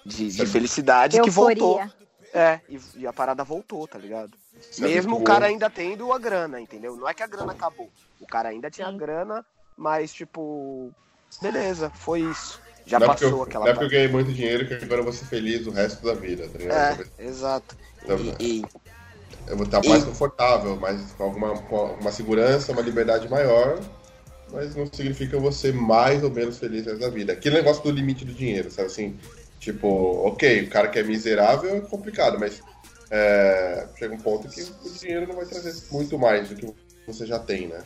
de, 0.05 0.27
de 0.29 0.45
felicidade 0.45 1.19
que 1.21 1.29
voltou. 1.29 1.79
Euforia. 1.79 1.93
É, 2.33 2.59
e, 2.67 2.79
e 2.97 3.07
a 3.07 3.13
parada 3.13 3.43
voltou, 3.43 3.87
tá 3.87 3.97
ligado? 3.97 4.37
Sabe 4.71 4.91
Mesmo 4.91 5.17
o 5.17 5.23
cara 5.23 5.45
ainda 5.45 5.69
tendo 5.69 6.11
a 6.11 6.19
grana, 6.19 6.59
entendeu? 6.59 6.95
Não 6.95 7.07
é 7.07 7.13
que 7.13 7.23
a 7.23 7.27
grana 7.27 7.51
acabou. 7.51 7.89
O 8.19 8.25
cara 8.25 8.49
ainda 8.49 8.69
tinha 8.71 8.87
a 8.87 8.91
Sim. 8.91 8.97
grana, 8.97 9.45
mas 9.77 10.13
tipo, 10.13 10.91
beleza, 11.41 11.89
foi 11.91 12.21
isso. 12.21 12.59
Já 12.85 12.99
não 12.99 13.07
é 13.07 13.09
passou 13.11 13.29
eu, 13.29 13.43
aquela 13.43 13.65
não 13.65 13.71
é 13.71 13.73
porque 13.73 13.85
eu 13.85 13.89
ganhei 13.89 14.07
muito 14.07 14.31
dinheiro 14.33 14.67
que 14.67 14.73
agora 14.73 14.99
eu 15.01 15.03
vou 15.03 15.13
ser 15.13 15.25
feliz 15.25 15.65
o 15.67 15.71
resto 15.71 16.05
da 16.05 16.13
vida, 16.13 16.47
tá 16.49 16.57
ligado? 16.57 17.07
É, 17.19 17.25
exato. 17.25 17.75
Então, 18.03 18.17
E, 18.17 18.61
e- 18.61 18.65
Eu 19.47 19.57
vou 19.57 19.65
estar 19.65 19.83
mais 19.83 20.03
confortável, 20.03 20.75
mais 20.77 21.11
com 21.13 21.23
alguma, 21.23 21.57
com 21.63 21.75
alguma 21.77 22.11
segurança, 22.11 22.71
uma 22.71 22.81
liberdade 22.81 23.29
maior, 23.29 23.79
mas 24.51 24.75
não 24.75 24.85
significa 24.85 25.31
que 25.31 25.35
eu 25.35 25.41
vou 25.41 25.51
ser 25.51 25.73
mais 25.73 26.23
ou 26.23 26.29
menos 26.29 26.57
feliz 26.57 26.85
o 26.85 26.89
resto 26.89 27.01
da 27.01 27.09
vida. 27.09 27.33
Aquele 27.33 27.55
negócio 27.55 27.83
do 27.83 27.91
limite 27.91 28.25
do 28.25 28.33
dinheiro, 28.33 28.69
sabe 28.71 28.87
assim? 28.87 29.17
Tipo, 29.59 29.87
ok, 30.27 30.63
o 30.63 30.69
cara 30.69 30.87
que 30.89 30.99
é 30.99 31.03
miserável 31.03 31.75
é 31.77 31.81
complicado, 31.81 32.37
mas 32.39 32.61
é, 33.09 33.87
chega 33.97 34.13
um 34.13 34.19
ponto 34.19 34.47
que 34.47 34.61
o 34.61 34.91
dinheiro 34.91 35.27
não 35.27 35.35
vai 35.35 35.45
trazer 35.45 35.73
muito 35.91 36.17
mais 36.17 36.49
do 36.49 36.55
que 36.55 36.73
você 37.05 37.25
já 37.25 37.39
tem, 37.39 37.67
né? 37.67 37.83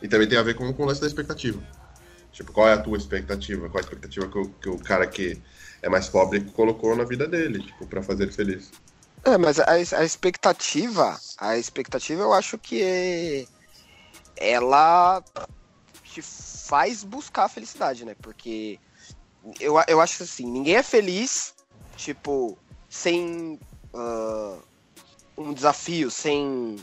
E 0.00 0.08
também 0.08 0.28
tem 0.28 0.38
a 0.38 0.42
ver 0.42 0.54
com, 0.54 0.72
com 0.72 0.82
o 0.82 0.86
lance 0.86 1.00
da 1.00 1.06
expectativa. 1.06 1.60
Tipo, 2.32 2.52
qual 2.52 2.68
é 2.68 2.74
a 2.74 2.78
tua 2.78 2.96
expectativa? 2.96 3.68
Qual 3.68 3.80
é 3.80 3.84
a 3.84 3.86
expectativa 3.86 4.28
que 4.28 4.38
o, 4.38 4.48
que 4.48 4.68
o 4.68 4.78
cara 4.78 5.06
que 5.06 5.40
é 5.82 5.88
mais 5.88 6.08
pobre 6.08 6.40
colocou 6.52 6.94
na 6.96 7.04
vida 7.04 7.26
dele, 7.26 7.62
tipo, 7.62 7.86
pra 7.86 8.02
fazer 8.02 8.24
ele 8.24 8.32
feliz? 8.32 8.70
É, 9.24 9.36
mas 9.36 9.58
a, 9.58 9.72
a 9.72 10.04
expectativa, 10.04 11.18
a 11.38 11.58
expectativa 11.58 12.22
eu 12.22 12.32
acho 12.32 12.56
que 12.56 12.82
é, 12.82 13.46
ela 14.36 15.22
te 16.04 16.22
faz 16.22 17.02
buscar 17.02 17.44
a 17.44 17.48
felicidade, 17.48 18.04
né? 18.04 18.14
Porque 18.22 18.78
eu, 19.60 19.74
eu 19.86 20.00
acho 20.00 20.22
assim, 20.22 20.46
ninguém 20.46 20.76
é 20.76 20.82
feliz, 20.82 21.54
tipo, 21.96 22.58
sem 22.88 23.58
ah, 23.98 24.58
um 25.36 25.52
desafio, 25.52 26.10
sem 26.10 26.76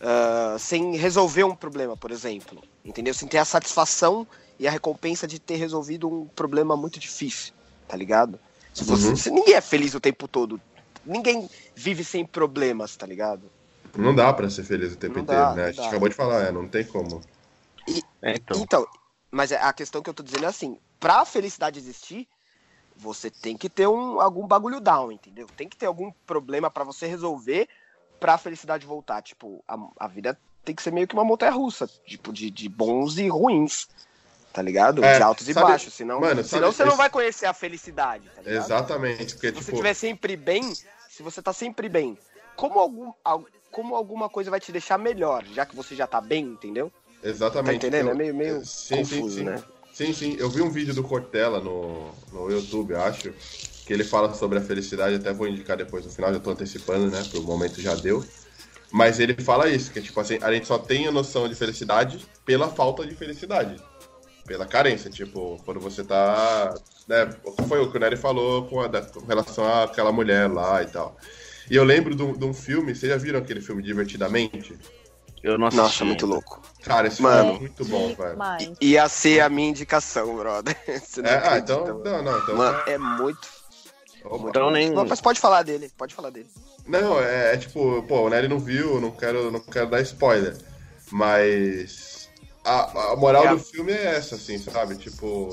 ah, 0.00 0.56
sem 0.58 0.96
resolver 0.96 1.44
um 1.44 1.54
problema, 1.54 1.96
por 1.96 2.10
exemplo, 2.10 2.62
entendeu? 2.84 3.12
Sem 3.14 3.28
ter 3.28 3.38
a 3.38 3.44
satisfação 3.44 4.26
e 4.58 4.66
a 4.66 4.70
recompensa 4.70 5.26
de 5.26 5.38
ter 5.38 5.56
resolvido 5.56 6.08
um 6.08 6.26
problema 6.26 6.76
muito 6.76 6.98
difícil, 6.98 7.52
tá 7.86 7.96
ligado? 7.96 8.38
Se 8.72 8.84
você, 8.84 9.08
Uhum. 9.08 9.16
se 9.16 9.30
ninguém 9.30 9.54
é 9.54 9.60
feliz 9.60 9.94
o 9.94 10.00
tempo 10.00 10.26
todo, 10.28 10.60
ninguém 11.04 11.48
vive 11.74 12.04
sem 12.04 12.24
problemas, 12.24 12.96
tá 12.96 13.06
ligado? 13.06 13.50
Não 13.96 14.14
dá 14.14 14.32
pra 14.32 14.48
ser 14.48 14.64
feliz 14.64 14.92
o 14.92 14.96
tempo 14.96 15.16
Não 15.16 15.22
inteiro, 15.24 15.42
dá, 15.42 15.54
né? 15.54 15.64
A 15.64 15.66
gente 15.68 15.80
dá. 15.80 15.88
acabou 15.88 16.08
de 16.08 16.14
falar, 16.14 16.44
é, 16.44 16.52
não 16.52 16.68
tem 16.68 16.84
como. 16.84 17.20
É, 18.22 18.34
então. 18.36 18.60
Então, 18.60 18.86
mas 19.30 19.52
a 19.52 19.72
questão 19.72 20.02
que 20.02 20.08
eu 20.08 20.14
tô 20.14 20.22
dizendo 20.22 20.44
é 20.44 20.48
assim, 20.48 20.78
pra 20.98 21.24
felicidade 21.24 21.78
existir, 21.78 22.28
você 23.00 23.30
tem 23.30 23.56
que 23.56 23.68
ter 23.68 23.86
um, 23.88 24.20
algum 24.20 24.46
bagulho 24.46 24.80
down, 24.80 25.10
entendeu? 25.10 25.46
Tem 25.56 25.68
que 25.68 25.76
ter 25.76 25.86
algum 25.86 26.12
problema 26.26 26.70
pra 26.70 26.84
você 26.84 27.06
resolver 27.06 27.68
pra 28.18 28.36
felicidade 28.38 28.86
voltar. 28.86 29.22
Tipo, 29.22 29.64
a, 29.66 29.76
a 29.98 30.06
vida 30.06 30.38
tem 30.64 30.74
que 30.74 30.82
ser 30.82 30.92
meio 30.92 31.08
que 31.08 31.14
uma 31.14 31.24
montanha 31.24 31.52
russa, 31.52 31.88
tipo, 32.06 32.32
de, 32.32 32.50
de 32.50 32.68
bons 32.68 33.16
e 33.16 33.28
ruins, 33.28 33.88
tá 34.52 34.60
ligado? 34.60 35.02
É, 35.02 35.16
de 35.16 35.22
altos 35.22 35.48
e 35.48 35.54
sabe- 35.54 35.66
baixos, 35.66 35.94
senão, 35.94 36.20
mano, 36.20 36.44
senão 36.44 36.68
sabe 36.68 36.74
você 36.76 36.82
não 36.84 36.90
esse- 36.90 36.98
vai 36.98 37.10
conhecer 37.10 37.46
a 37.46 37.54
felicidade, 37.54 38.28
tá 38.36 38.42
ligado? 38.42 38.64
Exatamente, 38.64 39.34
porque, 39.34 39.48
Se 39.48 39.54
você 39.54 39.60
tipo, 39.60 39.70
estiver 39.72 39.94
sempre 39.94 40.36
bem, 40.36 40.74
se 41.08 41.22
você 41.22 41.40
tá 41.40 41.52
sempre 41.54 41.88
bem, 41.88 42.18
como, 42.54 42.78
algum, 42.78 43.12
al- 43.24 43.46
como 43.70 43.94
alguma 43.96 44.28
coisa 44.28 44.50
vai 44.50 44.60
te 44.60 44.70
deixar 44.70 44.98
melhor, 44.98 45.42
já 45.54 45.64
que 45.64 45.74
você 45.74 45.96
já 45.96 46.06
tá 46.06 46.20
bem, 46.20 46.44
entendeu? 46.44 46.92
exatamente. 47.22 47.80
Tá 47.80 47.86
entendendo? 47.86 48.08
eu- 48.08 48.12
É 48.12 48.14
meio, 48.14 48.34
meio 48.34 48.64
sim, 48.66 48.96
confuso, 48.98 49.30
sim, 49.30 49.38
sim. 49.38 49.44
né? 49.44 49.62
Sim, 50.00 50.14
sim. 50.14 50.36
Eu 50.38 50.48
vi 50.48 50.62
um 50.62 50.70
vídeo 50.70 50.94
do 50.94 51.04
Cortella 51.04 51.60
no, 51.60 52.10
no 52.32 52.50
YouTube, 52.50 52.94
acho, 52.94 53.34
que 53.84 53.92
ele 53.92 54.02
fala 54.02 54.32
sobre 54.32 54.56
a 54.56 54.62
felicidade, 54.62 55.16
até 55.16 55.30
vou 55.30 55.46
indicar 55.46 55.76
depois 55.76 56.06
no 56.06 56.10
final, 56.10 56.32
já 56.32 56.40
tô 56.40 56.52
antecipando, 56.52 57.10
né? 57.10 57.22
Pro 57.30 57.42
momento 57.42 57.82
já 57.82 57.94
deu. 57.94 58.24
Mas 58.90 59.20
ele 59.20 59.34
fala 59.42 59.68
isso, 59.68 59.92
que 59.92 60.00
tipo 60.00 60.18
assim, 60.18 60.38
a 60.40 60.50
gente 60.54 60.66
só 60.66 60.78
tem 60.78 61.06
a 61.06 61.12
noção 61.12 61.46
de 61.46 61.54
felicidade 61.54 62.26
pela 62.46 62.70
falta 62.70 63.06
de 63.06 63.14
felicidade. 63.14 63.76
Pela 64.46 64.64
carência, 64.64 65.10
tipo, 65.10 65.60
quando 65.66 65.78
você 65.78 66.02
tá. 66.02 66.72
Né, 67.06 67.28
foi 67.68 67.80
o 67.80 67.90
que 67.90 67.98
o 67.98 68.00
Nery 68.00 68.16
falou 68.16 68.64
com, 68.68 68.80
a, 68.80 68.88
com 68.88 69.26
relação 69.26 69.70
àquela 69.82 70.10
mulher 70.10 70.50
lá 70.50 70.82
e 70.82 70.86
tal. 70.86 71.14
E 71.70 71.76
eu 71.76 71.84
lembro 71.84 72.14
de 72.14 72.22
um, 72.22 72.32
de 72.32 72.44
um 72.46 72.54
filme, 72.54 72.94
vocês 72.94 73.12
já 73.12 73.18
viram 73.18 73.38
aquele 73.38 73.60
filme 73.60 73.82
Divertidamente? 73.82 74.78
Eu 75.42 75.56
não 75.58 75.66
assisti. 75.68 75.82
Nossa, 75.82 76.04
muito 76.04 76.26
louco. 76.26 76.60
Cara, 76.82 77.08
esse 77.08 77.20
Mano. 77.22 77.42
filme 77.52 77.56
é 77.56 77.60
muito 77.60 77.84
bom, 77.86 78.14
velho. 78.14 78.76
Ia 78.80 79.08
ser 79.08 79.40
a 79.40 79.48
minha 79.48 79.70
indicação, 79.70 80.36
brother. 80.36 80.76
Você 81.02 81.22
não 81.22 81.30
É, 81.30 81.48
ah, 81.48 81.58
então. 81.58 81.80
mano. 81.84 82.02
Não, 82.04 82.22
não, 82.22 82.38
então. 82.38 82.56
Mano, 82.56 82.82
é 82.86 82.98
muito. 82.98 83.48
Opa. 84.24 84.48
Então 84.50 84.70
nem. 84.70 84.90
Não, 84.90 85.06
mas 85.06 85.20
pode 85.20 85.40
falar 85.40 85.62
dele, 85.62 85.90
pode 85.96 86.14
falar 86.14 86.30
dele. 86.30 86.48
Não, 86.86 87.18
é, 87.20 87.54
é 87.54 87.56
tipo, 87.56 88.02
pô, 88.02 88.22
o 88.22 88.28
Nery 88.30 88.48
não 88.48 88.58
viu, 88.58 89.00
não 89.00 89.10
quero, 89.10 89.50
não 89.50 89.60
quero 89.60 89.88
dar 89.88 90.00
spoiler. 90.02 90.56
Mas 91.10 92.28
a, 92.64 93.12
a 93.12 93.16
moral 93.16 93.46
É. 93.46 93.50
do 93.50 93.58
filme 93.58 93.92
é 93.92 94.16
essa, 94.16 94.34
assim, 94.34 94.58
sabe? 94.58 94.96
Tipo, 94.96 95.48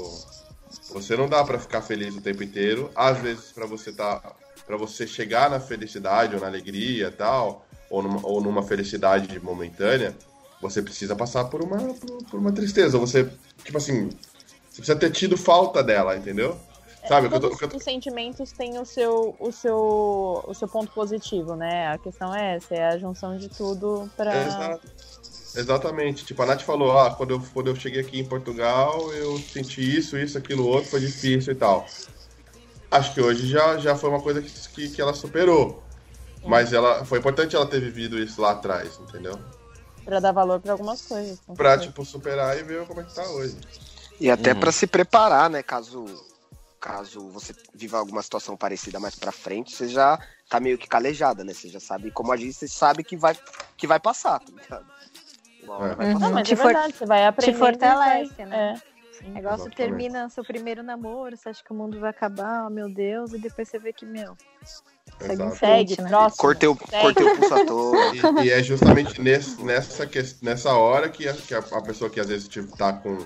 você 0.92 1.16
não 1.16 1.28
dá 1.28 1.44
pra 1.44 1.60
ficar 1.60 1.82
feliz 1.82 2.16
o 2.16 2.22
tempo 2.22 2.44
inteiro. 2.44 2.92
Às 2.96 3.18
vezes, 3.20 3.52
pra 3.52 3.66
você 3.66 3.92
tá. 3.94 4.22
para 4.66 4.76
você 4.78 5.08
chegar 5.08 5.50
na 5.50 5.60
felicidade 5.60 6.36
ou 6.36 6.42
na 6.42 6.48
alegria 6.48 7.08
e 7.08 7.12
tal, 7.12 7.66
ou 7.90 8.02
numa, 8.04 8.26
ou 8.26 8.42
numa 8.42 8.64
felicidade 8.64 9.40
momentânea, 9.40 10.16
você 10.62 10.82
precisa 10.82 11.16
passar 11.16 11.46
por 11.46 11.62
uma, 11.62 11.78
por, 11.78 12.24
por 12.30 12.40
uma 12.40 12.52
tristeza. 12.52 12.98
Você, 12.98 13.30
tipo 13.64 13.78
assim, 13.78 14.10
você 14.10 14.78
precisa 14.78 14.96
ter 14.96 15.12
tido 15.12 15.38
falta 15.38 15.84
dela, 15.84 16.16
entendeu? 16.18 16.58
Sabe? 17.08 17.28
o 17.28 17.30
que 17.30 17.36
eu 17.38 17.40
tô- 17.40 17.48
todos 17.50 17.62
eu 17.62 17.70
tô- 17.70 17.78
os 17.78 17.84
sentimentos 17.84 18.52
têm 18.52 18.78
o 18.80 18.86
seu, 18.86 19.36
o, 19.40 19.52
seu, 19.52 20.44
o 20.46 20.54
seu 20.54 20.68
ponto 20.68 20.92
positivo, 20.92 21.56
né? 21.56 21.88
A 21.88 21.98
questão 21.98 22.36
é 22.36 22.56
essa, 22.58 22.76
é 22.76 22.86
a 22.90 22.98
junção 22.98 23.38
de 23.38 23.48
tudo 23.48 24.10
pra. 24.18 24.78
Exatamente. 25.56 26.26
Tipo, 26.26 26.44
a 26.44 26.46
Nath 26.46 26.62
falou, 26.62 26.98
ah, 26.98 27.16
quando 27.16 27.32
eu, 27.32 27.42
quando 27.54 27.68
eu 27.68 27.76
cheguei 27.76 28.02
aqui 28.02 28.20
em 28.20 28.26
Portugal, 28.26 29.12
eu 29.14 29.38
senti 29.40 29.82
isso, 29.98 30.18
isso, 30.18 30.38
aquilo, 30.38 30.68
outro, 30.68 30.90
foi 30.90 31.00
difícil 31.00 31.54
e 31.54 31.56
tal. 31.56 31.88
Acho 32.92 33.14
que 33.14 33.22
hoje 33.22 33.48
já, 33.48 33.78
já 33.78 33.96
foi 33.96 34.10
uma 34.10 34.22
coisa 34.22 34.42
que, 34.42 34.52
que, 34.70 34.90
que 34.90 35.02
ela 35.02 35.14
superou. 35.14 35.87
Mas 36.48 36.72
ela 36.74 37.04
foi 37.04 37.20
importante 37.20 37.56
ela 37.56 37.66
ter 37.66 37.80
vivido 37.80 38.18
isso 38.18 38.42
lá 38.42 38.52
atrás, 38.52 38.98
entendeu? 39.00 39.40
Pra 40.06 40.20
dar 40.20 40.32
valor 40.32 40.60
pra 40.62 40.72
algumas 40.72 41.02
coisas. 41.02 41.40
Pra, 41.56 41.78
tipo, 41.78 42.06
superar 42.06 42.58
e 42.58 42.64
ver 42.64 42.86
como 42.88 43.02
é 43.02 43.04
que 43.04 43.14
tá 43.14 43.28
hoje. 43.30 43.58
E 44.20 44.32
até 44.32 44.54
Uhum. 44.54 44.60
pra 44.60 44.72
se 44.72 44.88
preparar, 44.88 45.50
né? 45.50 45.62
Caso, 45.62 46.06
caso 46.80 47.28
você 47.30 47.54
viva 47.74 47.98
alguma 47.98 48.22
situação 48.22 48.56
parecida 48.56 49.00
mais 49.00 49.16
pra 49.16 49.32
frente, 49.32 49.76
você 49.76 49.88
já 49.90 50.18
tá 50.50 50.60
meio 50.60 50.78
que 50.78 50.88
calejada, 50.88 51.44
né? 51.44 51.54
Você 51.54 51.68
já 51.68 51.80
sabe 51.80 52.10
como 52.12 52.32
agir, 52.32 52.54
você 52.54 52.68
sabe 52.68 53.04
que 53.04 53.18
vai, 53.18 53.38
que 53.76 53.86
vai 53.86 54.00
passar, 54.00 54.40
tá 54.40 54.52
ligado? 54.52 54.86
Uma 55.64 55.76
É. 55.76 55.96
vai 55.96 56.08
Uhum. 56.08 56.14
passar. 56.14 56.20
Não, 56.20 56.34
mas 56.34 56.48
Te 56.48 56.54
é 56.54 56.56
verdade, 56.56 56.96
você 56.96 57.06
vai 57.06 57.26
aprender. 57.26 57.58
fortalece, 57.58 58.46
né? 58.46 58.82
É. 58.82 59.28
O 59.28 59.32
negócio 59.32 59.66
Exatamente. 59.66 59.76
termina 59.76 60.30
seu 60.30 60.46
primeiro 60.46 60.84
namoro, 60.84 61.36
você 61.36 61.50
acha 61.50 61.64
que 61.64 61.74
o 61.74 61.76
mundo 61.76 62.00
vai 62.00 62.12
acabar, 62.12 62.66
oh, 62.68 62.70
meu 62.70 62.88
Deus, 62.88 63.34
e 63.34 63.40
depois 63.40 63.68
você 63.68 63.80
vê 63.80 63.92
que, 63.92 64.06
meu, 64.06 64.38
Exato. 65.20 65.58
Segue, 65.58 66.02
né? 66.02 66.10
próximo. 66.10 66.38
Cortei 66.38 66.70
o, 66.70 66.76
cortei 66.76 67.26
o 67.26 67.66
toa. 67.66 67.98
E, 68.44 68.48
e 68.48 68.52
é 68.52 68.62
justamente 68.62 69.22
nesse, 69.22 69.62
nessa, 69.64 70.10
nessa 70.42 70.74
hora 70.74 71.10
que, 71.10 71.28
a, 71.28 71.34
que 71.34 71.54
a, 71.54 71.60
a 71.60 71.82
pessoa 71.82 72.10
que 72.10 72.20
às 72.20 72.28
vezes 72.28 72.48
tipo, 72.48 72.76
tá 72.78 72.94
com, 72.94 73.18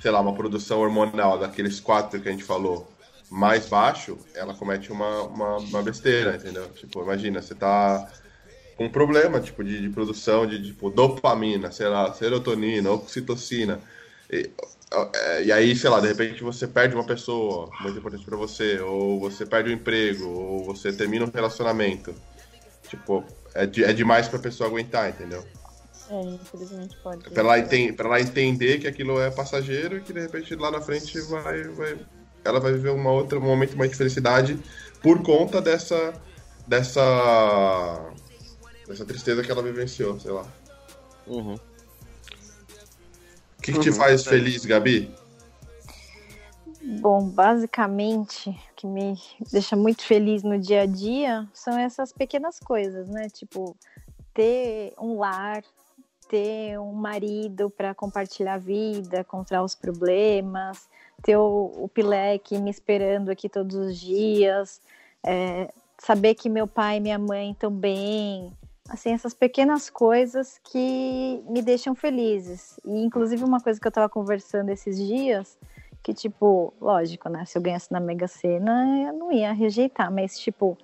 sei 0.00 0.10
lá, 0.10 0.20
uma 0.20 0.34
produção 0.34 0.80
hormonal 0.80 1.38
daqueles 1.38 1.78
quatro 1.80 2.20
que 2.20 2.28
a 2.28 2.32
gente 2.32 2.44
falou 2.44 2.88
mais 3.30 3.66
baixo, 3.66 4.18
ela 4.34 4.54
comete 4.54 4.92
uma, 4.92 5.22
uma, 5.22 5.56
uma 5.56 5.82
besteira, 5.82 6.36
entendeu? 6.36 6.68
Tipo, 6.70 7.02
imagina, 7.02 7.42
você 7.42 7.54
tá 7.54 8.08
com 8.76 8.84
um 8.84 8.90
problema 8.90 9.40
tipo, 9.40 9.64
de, 9.64 9.80
de 9.80 9.88
produção 9.88 10.46
de 10.46 10.62
tipo, 10.62 10.90
dopamina, 10.90 11.70
sei 11.72 11.88
lá, 11.88 12.12
serotonina, 12.12 12.90
oxitocina. 12.90 13.80
E, 14.30 14.50
e 15.44 15.50
aí, 15.52 15.74
sei 15.74 15.90
lá, 15.90 16.00
de 16.00 16.06
repente 16.08 16.42
você 16.42 16.66
perde 16.66 16.94
uma 16.94 17.04
pessoa 17.04 17.68
muito 17.80 17.98
importante 17.98 18.24
pra 18.24 18.36
você, 18.36 18.78
ou 18.80 19.18
você 19.18 19.44
perde 19.44 19.70
o 19.70 19.72
emprego, 19.72 20.28
ou 20.28 20.64
você 20.64 20.92
termina 20.92 21.24
um 21.24 21.30
relacionamento. 21.30 22.14
Tipo, 22.88 23.24
é, 23.54 23.66
de- 23.66 23.84
é 23.84 23.92
demais 23.92 24.28
pra 24.28 24.38
pessoa 24.38 24.68
aguentar, 24.68 25.08
entendeu? 25.10 25.44
É, 26.08 26.20
infelizmente 26.20 26.96
pode. 27.02 27.28
Pra 27.28 27.42
ela, 27.42 27.58
enten- 27.58 27.92
pra 27.92 28.06
ela 28.06 28.20
entender 28.20 28.78
que 28.78 28.86
aquilo 28.86 29.20
é 29.20 29.28
passageiro 29.28 29.96
e 29.96 30.00
que 30.02 30.12
de 30.12 30.20
repente 30.20 30.54
lá 30.54 30.70
na 30.70 30.80
frente 30.80 31.20
vai, 31.22 31.64
vai, 31.64 31.98
ela 32.44 32.60
vai 32.60 32.72
viver 32.72 32.90
uma 32.90 33.10
outra, 33.10 33.38
um 33.40 33.42
momento 33.42 33.76
mais 33.76 33.90
de 33.90 33.96
felicidade 33.96 34.56
por 35.02 35.20
conta 35.24 35.60
dessa, 35.60 36.12
dessa, 36.64 38.08
dessa 38.86 39.04
tristeza 39.04 39.42
que 39.42 39.50
ela 39.50 39.62
vivenciou, 39.64 40.18
sei 40.20 40.30
lá. 40.30 40.46
Uhum. 41.26 41.58
O 43.58 43.62
que, 43.62 43.72
que 43.72 43.80
te 43.80 43.92
faz 43.92 44.24
feliz, 44.24 44.64
Gabi? 44.64 45.12
Bom, 47.00 47.28
basicamente, 47.28 48.50
o 48.50 48.74
que 48.76 48.86
me 48.86 49.18
deixa 49.50 49.74
muito 49.74 50.02
feliz 50.02 50.44
no 50.44 50.58
dia 50.58 50.82
a 50.82 50.86
dia 50.86 51.48
são 51.52 51.76
essas 51.76 52.12
pequenas 52.12 52.60
coisas, 52.60 53.08
né? 53.08 53.28
Tipo, 53.28 53.76
ter 54.32 54.94
um 54.96 55.18
lar, 55.18 55.64
ter 56.28 56.78
um 56.78 56.92
marido 56.92 57.70
para 57.70 57.92
compartilhar 57.94 58.54
a 58.54 58.58
vida, 58.58 59.24
contar 59.24 59.64
os 59.64 59.74
problemas, 59.74 60.88
ter 61.22 61.36
o, 61.36 61.72
o 61.76 61.88
Pileque 61.88 62.58
me 62.58 62.70
esperando 62.70 63.30
aqui 63.30 63.48
todos 63.48 63.74
os 63.74 63.98
dias, 63.98 64.80
é, 65.24 65.72
saber 65.98 66.34
que 66.34 66.48
meu 66.48 66.66
pai 66.66 66.98
e 66.98 67.00
minha 67.00 67.18
mãe 67.18 67.50
estão 67.50 67.70
bem. 67.70 68.52
Assim, 68.88 69.12
essas 69.12 69.34
pequenas 69.34 69.90
coisas 69.90 70.60
que 70.62 71.42
me 71.48 71.60
deixam 71.60 71.94
felizes. 71.94 72.78
E, 72.84 73.04
inclusive, 73.04 73.42
uma 73.42 73.60
coisa 73.60 73.80
que 73.80 73.86
eu 73.86 73.90
estava 73.90 74.08
conversando 74.08 74.70
esses 74.70 74.96
dias 74.96 75.58
que, 76.02 76.14
tipo, 76.14 76.72
lógico, 76.80 77.28
né? 77.28 77.44
Se 77.44 77.58
eu 77.58 77.62
ganhasse 77.62 77.90
na 77.90 77.98
Mega 77.98 78.28
Sena, 78.28 79.08
eu 79.08 79.12
não 79.12 79.32
ia 79.32 79.52
rejeitar, 79.52 80.12
mas, 80.12 80.38
tipo, 80.38 80.78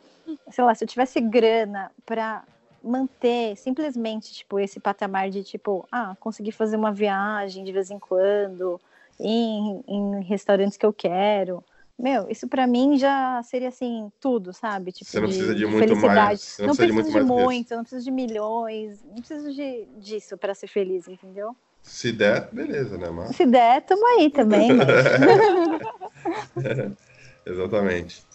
sei 0.50 0.64
lá, 0.64 0.74
se 0.74 0.82
eu 0.82 0.88
tivesse 0.88 1.20
grana 1.20 1.92
pra 2.04 2.42
manter 2.82 3.56
simplesmente, 3.56 4.32
tipo, 4.32 4.58
esse 4.58 4.80
patamar 4.80 5.30
de, 5.30 5.44
tipo, 5.44 5.86
ah, 5.92 6.16
conseguir 6.18 6.50
fazer 6.50 6.76
uma 6.76 6.90
viagem 6.90 7.62
de 7.62 7.70
vez 7.70 7.88
em 7.90 8.00
quando, 8.00 8.80
em, 9.20 9.84
em 9.86 10.22
restaurantes 10.24 10.76
que 10.76 10.84
eu 10.84 10.92
quero. 10.92 11.62
Meu, 12.02 12.28
isso 12.28 12.48
pra 12.48 12.66
mim 12.66 12.98
já 12.98 13.40
seria 13.44 13.68
assim, 13.68 14.10
tudo, 14.18 14.52
sabe? 14.52 14.90
Tipo, 14.90 15.08
Você 15.08 15.20
não 15.20 15.28
precisa 15.28 15.54
de 15.54 15.64
muito 15.66 15.86
felicidade. 15.86 16.14
mais- 16.16 16.40
você 16.40 16.62
não 16.62 16.66
Não 16.68 16.74
precisa 16.76 16.92
de 16.92 16.96
preciso 17.04 17.24
muito 17.24 17.28
de 17.28 17.32
muito, 17.44 17.70
eu 17.70 17.76
não 17.76 17.84
preciso 17.84 18.04
de 18.04 18.10
milhões, 18.10 19.04
não 19.04 19.14
preciso 19.14 19.52
de, 19.54 19.84
disso 20.00 20.36
pra 20.36 20.52
ser 20.52 20.66
feliz, 20.66 21.06
entendeu? 21.06 21.54
Se 21.80 22.10
der, 22.12 22.48
beleza, 22.52 22.98
né, 22.98 23.08
mas... 23.08 23.36
Se 23.36 23.46
der, 23.46 23.82
tamo 23.82 24.04
aí 24.18 24.28
também, 24.30 24.72
mas... 24.72 24.88
Exatamente. 27.46 28.26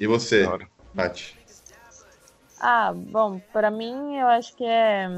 E 0.00 0.06
você. 0.06 0.48
Nath? 0.94 1.20
Ah, 2.58 2.90
bom, 2.94 3.38
para 3.52 3.70
mim 3.70 4.16
eu 4.16 4.28
acho 4.28 4.56
que 4.56 4.64
é, 4.64 5.08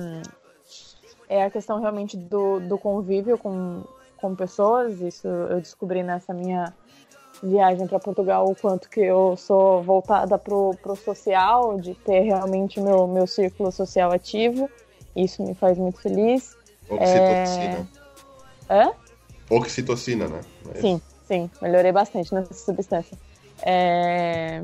é 1.28 1.44
a 1.44 1.50
questão 1.50 1.78
realmente 1.78 2.16
do, 2.16 2.58
do 2.58 2.76
convívio 2.78 3.38
com, 3.38 3.84
com 4.16 4.34
pessoas. 4.34 5.00
Isso 5.00 5.28
eu 5.28 5.60
descobri 5.60 6.02
nessa 6.02 6.34
minha 6.34 6.74
viagem 7.42 7.86
para 7.86 7.98
Portugal, 7.98 8.48
o 8.48 8.54
quanto 8.54 8.88
que 8.88 9.00
eu 9.00 9.36
sou 9.36 9.82
voltada 9.82 10.38
pro, 10.38 10.74
pro 10.82 10.96
social, 10.96 11.78
de 11.80 11.94
ter 11.94 12.20
realmente 12.20 12.80
meu, 12.80 13.06
meu 13.06 13.26
círculo 13.26 13.70
social 13.70 14.12
ativo. 14.12 14.70
Isso 15.14 15.42
me 15.42 15.54
faz 15.54 15.78
muito 15.78 16.00
feliz. 16.00 16.56
Oxitocina. 16.88 17.88
Hã? 18.68 18.92
Oxitocina, 19.50 20.28
né? 20.28 20.40
É? 20.74 20.80
Sim, 20.80 21.00
sim, 21.26 21.50
melhorei 21.62 21.92
bastante 21.92 22.34
nessa 22.34 22.52
substância. 22.54 23.16
É, 23.62 24.60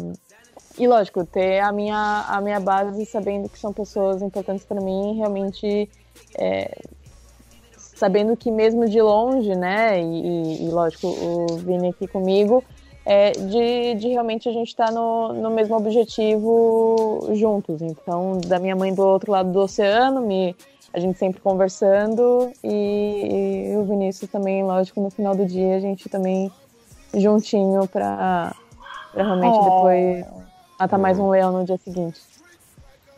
E 0.78 0.86
lógico, 0.86 1.24
ter 1.24 1.61
a 1.61 1.70
minha, 1.70 2.24
a 2.28 2.40
minha 2.40 2.59
base 2.59 3.05
sabendo 3.07 3.49
que 3.49 3.59
são 3.59 3.73
pessoas 3.73 4.23
importantes 4.23 4.65
para 4.65 4.81
mim, 4.81 5.16
realmente 5.16 5.89
é, 6.39 6.78
sabendo 7.94 8.36
que 8.36 8.51
mesmo 8.51 8.89
de 8.89 9.01
longe, 9.01 9.55
né, 9.55 10.01
e, 10.01 10.66
e, 10.66 10.70
lógico, 10.70 11.06
o 11.06 11.47
Vini 11.59 11.89
aqui 11.89 12.09
comigo, 12.09 12.64
é, 13.05 13.32
de, 13.32 13.94
de 13.94 14.09
realmente 14.09 14.48
a 14.48 14.52
gente 14.52 14.69
estar 14.69 14.93
no, 14.93 15.32
no 15.32 15.51
mesmo 15.51 15.77
objetivo 15.77 17.28
juntos. 17.32 17.82
Então, 17.82 18.40
da 18.47 18.59
minha 18.59 18.77
mãe 18.77 18.94
do 18.94 19.02
outro 19.02 19.32
lado 19.32 19.51
do 19.51 19.60
oceano, 19.60 20.20
me, 20.20 20.55
a 20.93 21.01
gente 21.01 21.19
sempre 21.19 21.40
conversando, 21.40 22.52
e, 22.62 23.73
e 23.73 23.77
o 23.77 23.85
Vinícius 23.85 24.31
também, 24.31 24.62
lógico, 24.62 25.01
no 25.01 25.10
final 25.10 25.35
do 25.35 25.44
dia, 25.44 25.77
a 25.77 25.81
gente 25.81 26.09
também 26.09 26.51
juntinho 27.14 27.86
para 27.89 28.55
realmente 29.14 29.59
Oh. 29.59 29.64
depois 29.64 30.24
matar 30.78 30.98
mais 30.98 31.19
um 31.19 31.28
leão 31.28 31.52
no 31.52 31.64
dia 31.64 31.77
seguinte. 31.78 32.20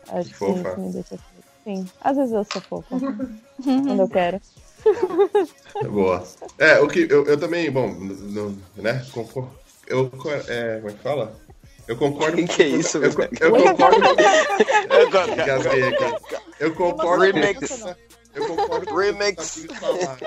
Acho 0.09 0.29
que 0.29 0.35
Fofa. 0.35 0.53
isso 0.53 0.79
me 0.79 0.91
deixa. 0.91 1.17
Sim, 1.63 1.89
às 2.01 2.17
vezes 2.17 2.33
eu 2.33 2.43
sou 2.43 2.61
fofa, 2.61 2.97
quando 3.65 3.99
eu 3.99 4.07
quero. 4.07 4.39
Boa. 5.89 6.23
É, 6.59 6.79
o 6.79 6.87
que 6.87 7.07
eu, 7.09 7.25
eu 7.25 7.37
também, 7.39 7.69
bom, 7.71 7.87
no- 7.93 8.57
né? 8.75 9.03
concor- 9.11 9.49
Eu, 9.87 10.11
é, 10.47 10.77
como 10.77 10.89
é 10.89 10.93
que 10.93 10.99
fala? 11.03 11.35
Eu 11.87 11.95
concordo. 11.97 12.43
Que 12.47 12.63
é 12.63 12.67
isso, 12.67 12.97
eu, 12.97 13.11
velho? 13.11 13.29
eu 13.39 13.51
concordo. 13.51 14.01
Eu 16.59 16.73
concordo. 16.73 17.23
Remix. 17.23 17.83
Eu 18.33 18.47
concordo 18.47 18.85
com 18.87 18.95
Remix. 18.95 19.53
tudo 19.55 19.67
que 19.67 19.79
vocês 19.79 19.79
falaram. 19.79 20.17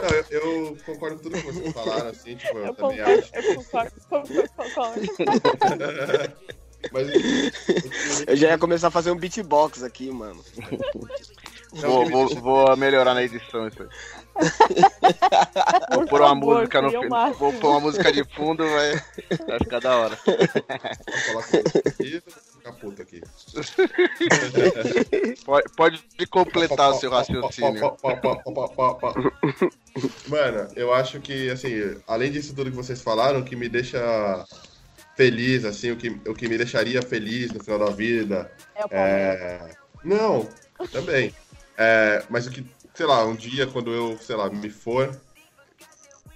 Não, 0.00 0.08
eu, 0.08 0.24
eu 0.30 0.76
concordo 0.86 1.16
com 1.16 1.22
tudo 1.22 1.36
que 1.38 1.46
vocês 1.46 1.72
falaram, 1.72 2.08
assim, 2.10 2.36
tipo, 2.36 2.58
eu, 2.58 2.66
Eu 2.66 2.74
também 2.74 2.98
concordo, 2.98 3.20
acho. 3.20 3.30
eu 3.34 3.54
concordo, 3.56 3.92
concordo, 4.08 4.50
concordo. 4.56 5.00
Mas 6.92 7.10
que- 7.10 7.50
que- 7.82 8.30
eu 8.30 8.36
já 8.36 8.48
ia 8.50 8.58
começar 8.58 8.86
a 8.86 8.90
fazer 8.92 9.10
um 9.10 9.16
beatbox 9.16 9.82
aqui, 9.82 10.12
mano. 10.12 10.44
Vou, 11.72 12.08
vou, 12.08 12.28
vou 12.36 12.76
melhorar 12.76 13.14
na 13.14 13.22
edição 13.22 13.68
isso 13.68 13.82
aí. 13.82 13.88
Vou 15.94 16.06
pôr 16.06 16.20
uma 16.20 16.28
favor, 16.28 16.58
música 16.58 16.82
no. 16.82 16.90
Vou 17.34 17.52
pôr 17.54 17.70
uma 17.70 17.80
música 17.80 18.12
de 18.12 18.22
fundo, 18.24 18.64
vai, 18.64 19.02
vai 19.46 19.58
ficar 19.58 19.80
da 19.80 19.96
hora. 19.96 20.18
Vou 20.24 20.36
falar 21.26 21.42
com 21.42 21.50
vou 21.50 22.32
ficar 22.56 22.72
puto 22.72 23.02
aqui. 23.02 23.20
Pode, 25.44 25.68
pode 25.76 26.26
completar 26.30 26.90
o 26.90 26.94
seu 26.94 27.10
raciocínio. 27.10 27.96
Mano, 30.28 30.68
eu 30.76 30.92
acho 30.92 31.20
que, 31.20 31.50
assim, 31.50 31.96
além 32.06 32.30
disso 32.30 32.54
tudo 32.54 32.70
que 32.70 32.76
vocês 32.76 33.00
falaram, 33.00 33.40
o 33.40 33.44
que 33.44 33.56
me 33.56 33.68
deixa 33.68 34.44
feliz, 35.16 35.64
assim, 35.64 35.90
o 35.90 35.96
que, 35.96 36.10
o 36.28 36.34
que 36.34 36.48
me 36.48 36.56
deixaria 36.56 37.02
feliz 37.02 37.50
no 37.50 37.62
final 37.62 37.78
da 37.78 37.90
vida. 37.90 38.50
É. 38.76 38.86
É... 38.90 39.70
Não, 40.04 40.46
também. 40.92 41.34
É, 41.78 42.24
mas 42.28 42.44
o 42.46 42.50
que, 42.50 42.66
sei 42.92 43.06
lá, 43.06 43.24
um 43.24 43.36
dia 43.36 43.66
quando 43.68 43.94
eu, 43.94 44.18
sei 44.18 44.34
lá, 44.34 44.50
me 44.50 44.68
for, 44.68 45.16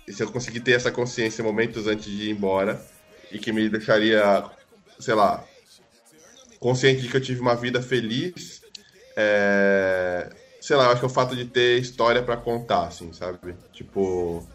e 0.06 0.12
se 0.12 0.23
eu 0.23 0.31
conseguir 0.31 0.60
ter 0.60 0.73
essa 0.73 0.93
consciência 0.93 1.43
momentos 1.43 1.89
antes 1.89 2.05
de 2.05 2.28
ir 2.28 2.31
embora, 2.31 2.81
e 3.31 3.39
que 3.39 3.52
me 3.52 3.69
deixaria, 3.69 4.44
sei 5.01 5.14
lá, 5.14 5.44
consciente 6.60 7.02
de 7.02 7.09
que 7.09 7.16
eu 7.16 7.20
tive 7.20 7.40
uma 7.40 7.56
vida 7.56 7.82
feliz, 7.82 8.62
é, 9.16 10.31
sei 10.60 10.77
lá, 10.77 10.85
eu 10.85 10.90
acho 10.90 11.01
que 11.01 11.06
é 11.06 11.09
o 11.09 11.12
fato 11.12 11.35
de 11.35 11.44
ter 11.47 11.81
história 11.81 12.23
pra 12.23 12.36
contar, 12.36 12.86
assim, 12.86 13.12
sabe? 13.12 13.56
Tipo, 13.73 14.47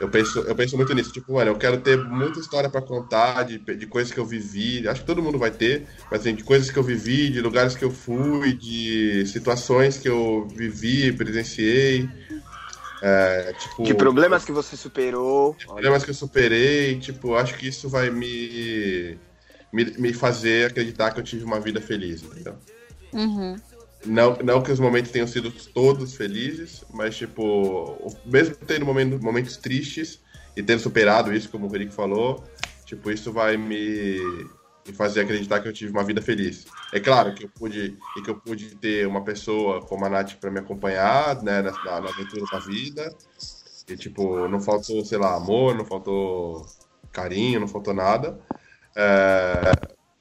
eu 0.00 0.08
penso, 0.08 0.38
eu 0.40 0.54
penso 0.56 0.76
muito 0.76 0.94
nisso. 0.94 1.12
Tipo, 1.12 1.34
mano, 1.34 1.50
eu 1.50 1.56
quero 1.58 1.78
ter 1.78 2.02
muita 2.02 2.40
história 2.40 2.70
pra 2.70 2.80
contar 2.80 3.44
de, 3.44 3.58
de 3.58 3.86
coisas 3.86 4.12
que 4.12 4.18
eu 4.18 4.24
vivi. 4.24 4.88
Acho 4.88 5.02
que 5.02 5.06
todo 5.06 5.22
mundo 5.22 5.38
vai 5.38 5.50
ter, 5.50 5.86
mas 6.10 6.20
assim, 6.20 6.34
de 6.34 6.42
coisas 6.42 6.70
que 6.70 6.78
eu 6.78 6.82
vivi, 6.82 7.28
de 7.28 7.40
lugares 7.42 7.76
que 7.76 7.84
eu 7.84 7.90
fui, 7.90 8.54
de 8.54 9.26
situações 9.26 9.98
que 9.98 10.08
eu 10.08 10.48
vivi, 10.48 11.12
presenciei. 11.12 12.08
É, 13.02 13.52
tipo, 13.52 13.82
De 13.82 13.94
problemas 13.94 14.44
que 14.44 14.52
você 14.52 14.76
superou. 14.76 15.54
de 15.54 15.66
problemas 15.66 16.02
que 16.02 16.10
eu 16.10 16.14
superei. 16.14 16.98
Tipo, 16.98 17.34
acho 17.34 17.56
que 17.58 17.68
isso 17.68 17.88
vai 17.88 18.10
me, 18.10 19.18
me, 19.70 19.84
me 19.98 20.12
fazer 20.14 20.70
acreditar 20.70 21.10
que 21.12 21.20
eu 21.20 21.24
tive 21.24 21.44
uma 21.44 21.60
vida 21.60 21.80
feliz, 21.80 22.22
entendeu? 22.22 22.56
Uhum. 23.12 23.56
Não, 24.04 24.36
não 24.36 24.62
que 24.62 24.72
os 24.72 24.80
momentos 24.80 25.10
tenham 25.10 25.26
sido 25.26 25.50
todos 25.50 26.14
felizes, 26.14 26.84
mas, 26.92 27.16
tipo, 27.16 27.98
mesmo 28.24 28.56
tendo 28.56 28.86
momentos, 28.86 29.20
momentos 29.20 29.56
tristes 29.56 30.20
e 30.56 30.62
tendo 30.62 30.80
superado 30.80 31.32
isso, 31.32 31.50
como 31.50 31.66
o 31.66 31.70
Rick 31.70 31.92
falou, 31.92 32.42
tipo, 32.86 33.10
isso 33.10 33.30
vai 33.30 33.58
me, 33.58 34.18
me 34.86 34.92
fazer 34.94 35.20
acreditar 35.20 35.60
que 35.60 35.68
eu 35.68 35.72
tive 35.72 35.92
uma 35.92 36.02
vida 36.02 36.22
feliz. 36.22 36.66
É 36.92 36.98
claro 36.98 37.34
que 37.34 37.44
eu 37.44 37.50
pude, 37.50 37.98
e 38.16 38.22
que 38.22 38.30
eu 38.30 38.36
pude 38.36 38.74
ter 38.76 39.06
uma 39.06 39.22
pessoa 39.22 39.82
como 39.82 40.04
a 40.06 40.08
Nath 40.08 40.36
pra 40.40 40.50
me 40.50 40.60
acompanhar, 40.60 41.42
né, 41.42 41.60
na, 41.60 41.72
na 41.72 42.08
aventura 42.08 42.44
da 42.50 42.58
vida. 42.58 43.14
E, 43.86 43.96
tipo, 43.96 44.48
não 44.48 44.60
faltou, 44.60 45.04
sei 45.04 45.18
lá, 45.18 45.34
amor, 45.34 45.74
não 45.74 45.84
faltou 45.84 46.66
carinho, 47.12 47.60
não 47.60 47.68
faltou 47.68 47.92
nada. 47.92 48.40
É, 48.96 49.72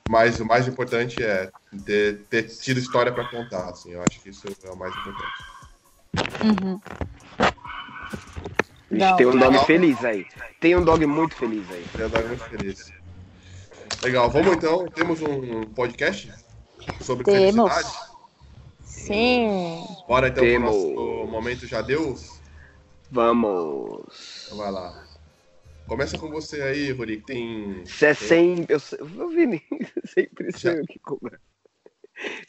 mas 0.09 0.39
o 0.39 0.45
mais 0.45 0.67
importante 0.67 1.23
é 1.23 1.51
ter, 1.85 2.21
ter 2.31 2.43
tido 2.47 2.79
história 2.79 3.11
pra 3.11 3.29
contar, 3.29 3.69
assim. 3.69 3.91
Eu 3.91 4.01
acho 4.01 4.19
que 4.19 4.29
isso 4.29 4.47
é 4.63 4.71
o 4.71 4.75
mais 4.75 4.91
importante. 4.91 5.43
Uhum. 6.43 6.81
Vixe, 8.89 9.15
tem 9.17 9.27
um 9.27 9.31
dog 9.37 9.45
Legal. 9.51 9.65
feliz 9.67 10.03
aí. 10.03 10.25
Tem 10.59 10.75
um 10.75 10.83
dog 10.83 11.05
muito 11.05 11.35
feliz 11.35 11.63
aí. 11.69 11.85
Eu 11.99 12.09
tô 12.09 12.27
muito 12.27 12.43
feliz. 12.45 12.91
Legal, 14.01 14.31
vamos 14.31 14.53
então. 14.53 14.87
Temos 14.87 15.21
um 15.21 15.61
podcast 15.75 16.33
sobre 17.01 17.23
Temos. 17.23 17.71
felicidade. 17.71 18.09
Sim. 18.83 19.85
Bora 20.07 20.29
então 20.29 20.43
Temos. 20.43 20.75
pro 20.75 20.95
nosso 20.95 21.27
momento 21.31 21.67
já 21.67 21.83
Deus. 21.83 22.41
Vamos. 23.11 24.01
Então 24.47 24.57
vai 24.57 24.71
lá. 24.71 25.08
Começa 25.89 26.19
com 26.19 26.29
você 26.29 26.61
aí, 26.61 26.91
Ruri, 26.91 27.17
que 27.17 27.25
tem. 27.25 27.83
Se 27.83 28.05
é 28.05 28.13
sem. 28.13 28.65
Eu, 28.69 28.79
eu 28.99 29.29
vi, 29.29 29.61
sempre 30.05 30.51
sou 30.57 30.71
eu 30.71 30.85
que 30.87 30.99
começo. 30.99 31.39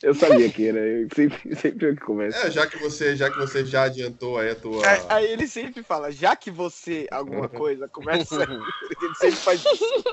Eu 0.03 0.15
sabia 0.15 0.51
que 0.51 0.67
era, 0.67 0.79
eu 0.81 1.09
sempre, 1.15 1.57
sempre 1.57 1.87
eu 1.87 1.95
que 1.95 2.03
começo. 2.03 2.37
É, 2.37 2.51
já 2.51 2.67
que 2.67 2.77
você, 2.77 3.17
já 3.17 3.31
que 3.31 3.39
você 3.39 3.65
já 3.65 3.85
adiantou 3.85 4.37
aí 4.37 4.51
a 4.51 4.55
tua. 4.55 4.87
Aí, 4.87 5.01
aí 5.09 5.27
ele 5.33 5.47
sempre 5.47 5.83
fala, 5.83 6.11
já 6.11 6.37
que 6.37 6.51
você 6.51 7.07
alguma 7.11 7.49
coisa, 7.49 7.89
começa. 7.89 8.43
Ele 9.01 9.15
sempre 9.15 9.37
faz 9.37 9.65
isso. 9.65 10.05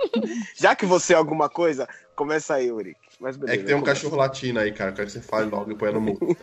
Já 0.55 0.75
que 0.75 0.85
você 0.85 1.13
alguma 1.13 1.49
coisa, 1.49 1.89
começa 2.15 2.53
aí, 2.53 2.71
Uric. 2.71 2.97
Mas 3.19 3.35
É 3.35 3.39
beleza, 3.39 3.57
que 3.57 3.65
tem 3.65 3.75
um 3.75 3.79
começa. 3.79 3.95
cachorro 3.95 4.15
latino 4.15 4.59
aí, 4.59 4.71
cara. 4.71 4.93
Quero 4.93 5.07
que 5.07 5.13
você 5.13 5.21
fale 5.21 5.49
logo 5.49 5.71
e 5.71 5.75
ponha 5.75 5.91
no 5.91 6.01
mundo. 6.01 6.19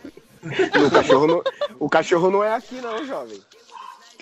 O 0.45 0.91
cachorro, 0.91 1.25
não, 1.25 1.43
o 1.79 1.89
cachorro 1.89 2.29
não 2.29 2.43
é 2.43 2.53
aqui, 2.53 2.79
não, 2.79 3.03
jovem. 3.03 3.41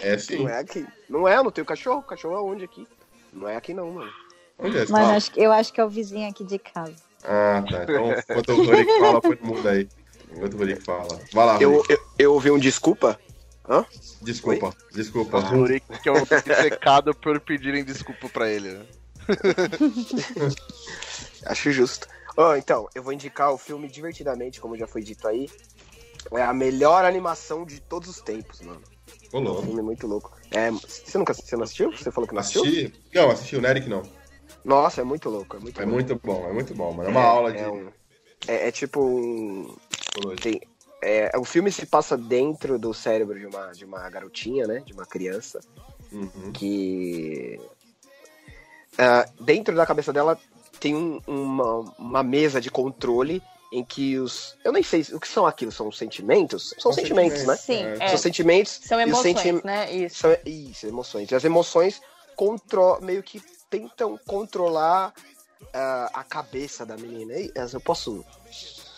É 0.02 0.18
sim. 0.18 0.40
Não 0.40 0.49
é 0.49 0.60
aqui. 0.60 0.86
Não 1.10 1.28
é, 1.28 1.38
eu 1.38 1.44
não 1.44 1.52
tenho 1.52 1.65
cachorro. 1.65 1.99
O 1.99 2.03
cachorro 2.03 2.36
é 2.36 2.41
onde 2.41 2.65
aqui? 2.65 2.88
Não 3.32 3.48
é 3.48 3.56
aqui, 3.56 3.74
não, 3.74 3.90
mano. 3.91 4.11
Onde 4.60 4.78
é? 4.78 4.86
Mas 4.90 5.10
Ah, 5.10 5.15
acho 5.15 5.32
que- 5.32 5.40
eu 5.41 5.52
acho 5.52 5.74
que 5.74 5.82
é 5.82 5.86
o 5.86 5.90
vizinho 5.90 6.30
aqui 6.30 6.44
de 6.44 6.60
casa. 6.60 6.95
Ah, 7.24 7.64
tá. 7.70 7.84
Então, 7.84 8.11
enquanto 8.11 8.49
o 8.52 8.65
Ruri 8.65 8.86
fala, 8.99 9.22
no 9.24 9.48
mundo 9.48 9.68
aí. 9.70 9.90
Enquanto 10.32 10.53
o 10.53 10.57
Ruri 10.57 10.76
fala. 10.82 11.20
Vai 11.34 11.45
lá, 11.45 11.61
Eu, 11.61 11.84
eu, 11.90 11.98
eu 12.20 12.34
ouvi 12.34 12.52
um 12.52 12.60
desculpa. 12.60 13.20
Desculpa, 14.22 14.74
desculpa. 14.91 15.38
O 15.38 15.41
Rurik 15.41 15.86
que 16.02 16.10
é 16.10 16.11
um 16.11 16.26
secado 16.26 17.15
por 17.15 17.40
pedirem 17.40 17.84
desculpa 17.84 18.28
pra 18.30 18.49
ele. 18.49 18.72
né? 18.74 18.86
Acho 21.45 21.72
justo. 21.72 22.07
Ó, 22.36 22.56
então, 22.56 22.90
eu 22.95 23.03
vou 23.03 23.14
indicar 23.14 23.52
o 23.53 23.57
filme 23.57 23.88
Divertidamente, 23.88 24.60
como 24.60 24.78
já 24.78 24.88
foi 24.88 25.02
dito 25.02 25.28
aí. 25.28 25.49
É 26.32 26.41
a 26.41 26.53
melhor 26.53 27.06
animação 27.06 27.65
de 27.65 27.80
todos 27.80 28.10
os 28.10 28.22
tempos, 28.22 28.61
mano. 28.61 28.82
Ô, 29.34 29.38
É 29.38 29.42
um 29.42 29.44
louco. 29.44 29.64
filme 29.64 29.82
muito 29.82 30.08
louco. 30.08 30.32
É, 30.52 30.70
você 30.72 31.18
nunca 31.18 31.34
você 31.34 31.56
não 31.56 31.64
assistiu? 31.64 31.92
Você 31.92 32.12
falou 32.12 32.28
que 32.28 32.34
não 32.36 32.40
assistiu? 32.42 32.62
Assisti? 32.62 32.94
Não, 33.14 33.32
assisti 33.32 33.56
o 33.58 33.62
Neric 33.62 33.90
não. 33.90 34.04
Nossa, 34.64 35.02
é 35.02 35.04
muito 35.04 35.30
louco. 35.30 35.58
É 35.58 35.60
muito 35.60 35.82
É 35.82 35.84
louco. 35.86 35.94
muito 35.96 36.22
bom, 36.24 36.48
é 36.48 36.54
muito 36.54 36.74
bom, 36.76 36.94
mano. 36.94 37.10
É 37.10 37.12
uma 37.12 37.24
aula 37.24 37.52
de 37.52 37.58
É, 37.60 37.68
um- 37.70 37.92
é- 38.48 38.68
é 38.68 38.72
tipo 38.72 39.02
um. 39.02 39.76
Tem, 40.42 40.62
é, 41.02 41.32
o 41.38 41.44
filme 41.44 41.72
se 41.72 41.86
passa 41.86 42.16
dentro 42.16 42.78
do 42.78 42.94
cérebro 42.94 43.38
de 43.40 43.46
uma, 43.48 43.72
de 43.72 43.84
uma 43.84 44.08
garotinha, 44.10 44.68
né? 44.68 44.80
De 44.86 44.94
uma 44.94 45.06
criança. 45.06 45.60
Uhum. 46.12 46.52
que 46.54 47.60
ah, 49.00 49.26
dentro 49.40 49.76
da 49.76 49.84
cabeça 49.84 50.14
dela 50.14 50.38
tem 50.80 50.94
um- 50.96 51.20
uma, 51.26 51.80
uma 51.98 52.22
mesa 52.24 52.62
de 52.62 52.70
controle 52.70 53.42
em 53.74 53.84
que 53.84 54.20
os. 54.20 54.56
Eu 54.64 54.72
nem 54.72 54.84
sei 54.84 55.02
o 55.14 55.20
que 55.20 55.28
são 55.28 55.48
aquilo, 55.48 55.72
são 55.72 55.91
sentimentos? 55.91 56.70
São, 56.78 56.80
São 56.80 56.94
sentimentos, 56.94 57.44
né? 57.44 57.56
Sim, 57.56 57.84
É. 58.00 58.08
São 58.08 58.18
sentimentos. 58.20 58.80
São 58.84 59.02
emoções, 59.02 59.40
senti- 59.40 59.66
né? 59.66 59.91
Isso. 59.91 60.18
São, 60.18 60.38
isso, 60.45 60.86
emoções. 60.86 61.32
E 61.32 61.36
as 61.36 61.44
emoções 61.44 62.00
contro... 62.36 63.00
meio 63.02 63.24
que 63.24 63.41
tentam 63.72 64.20
controlar 64.28 65.12
ah, 65.74 66.10
a 66.14 66.24
cabeça 66.24 66.86
da 66.86 66.95
menina. 66.95 67.34
E, 67.34 67.52
Eu 67.74 67.82
posso 67.82 68.24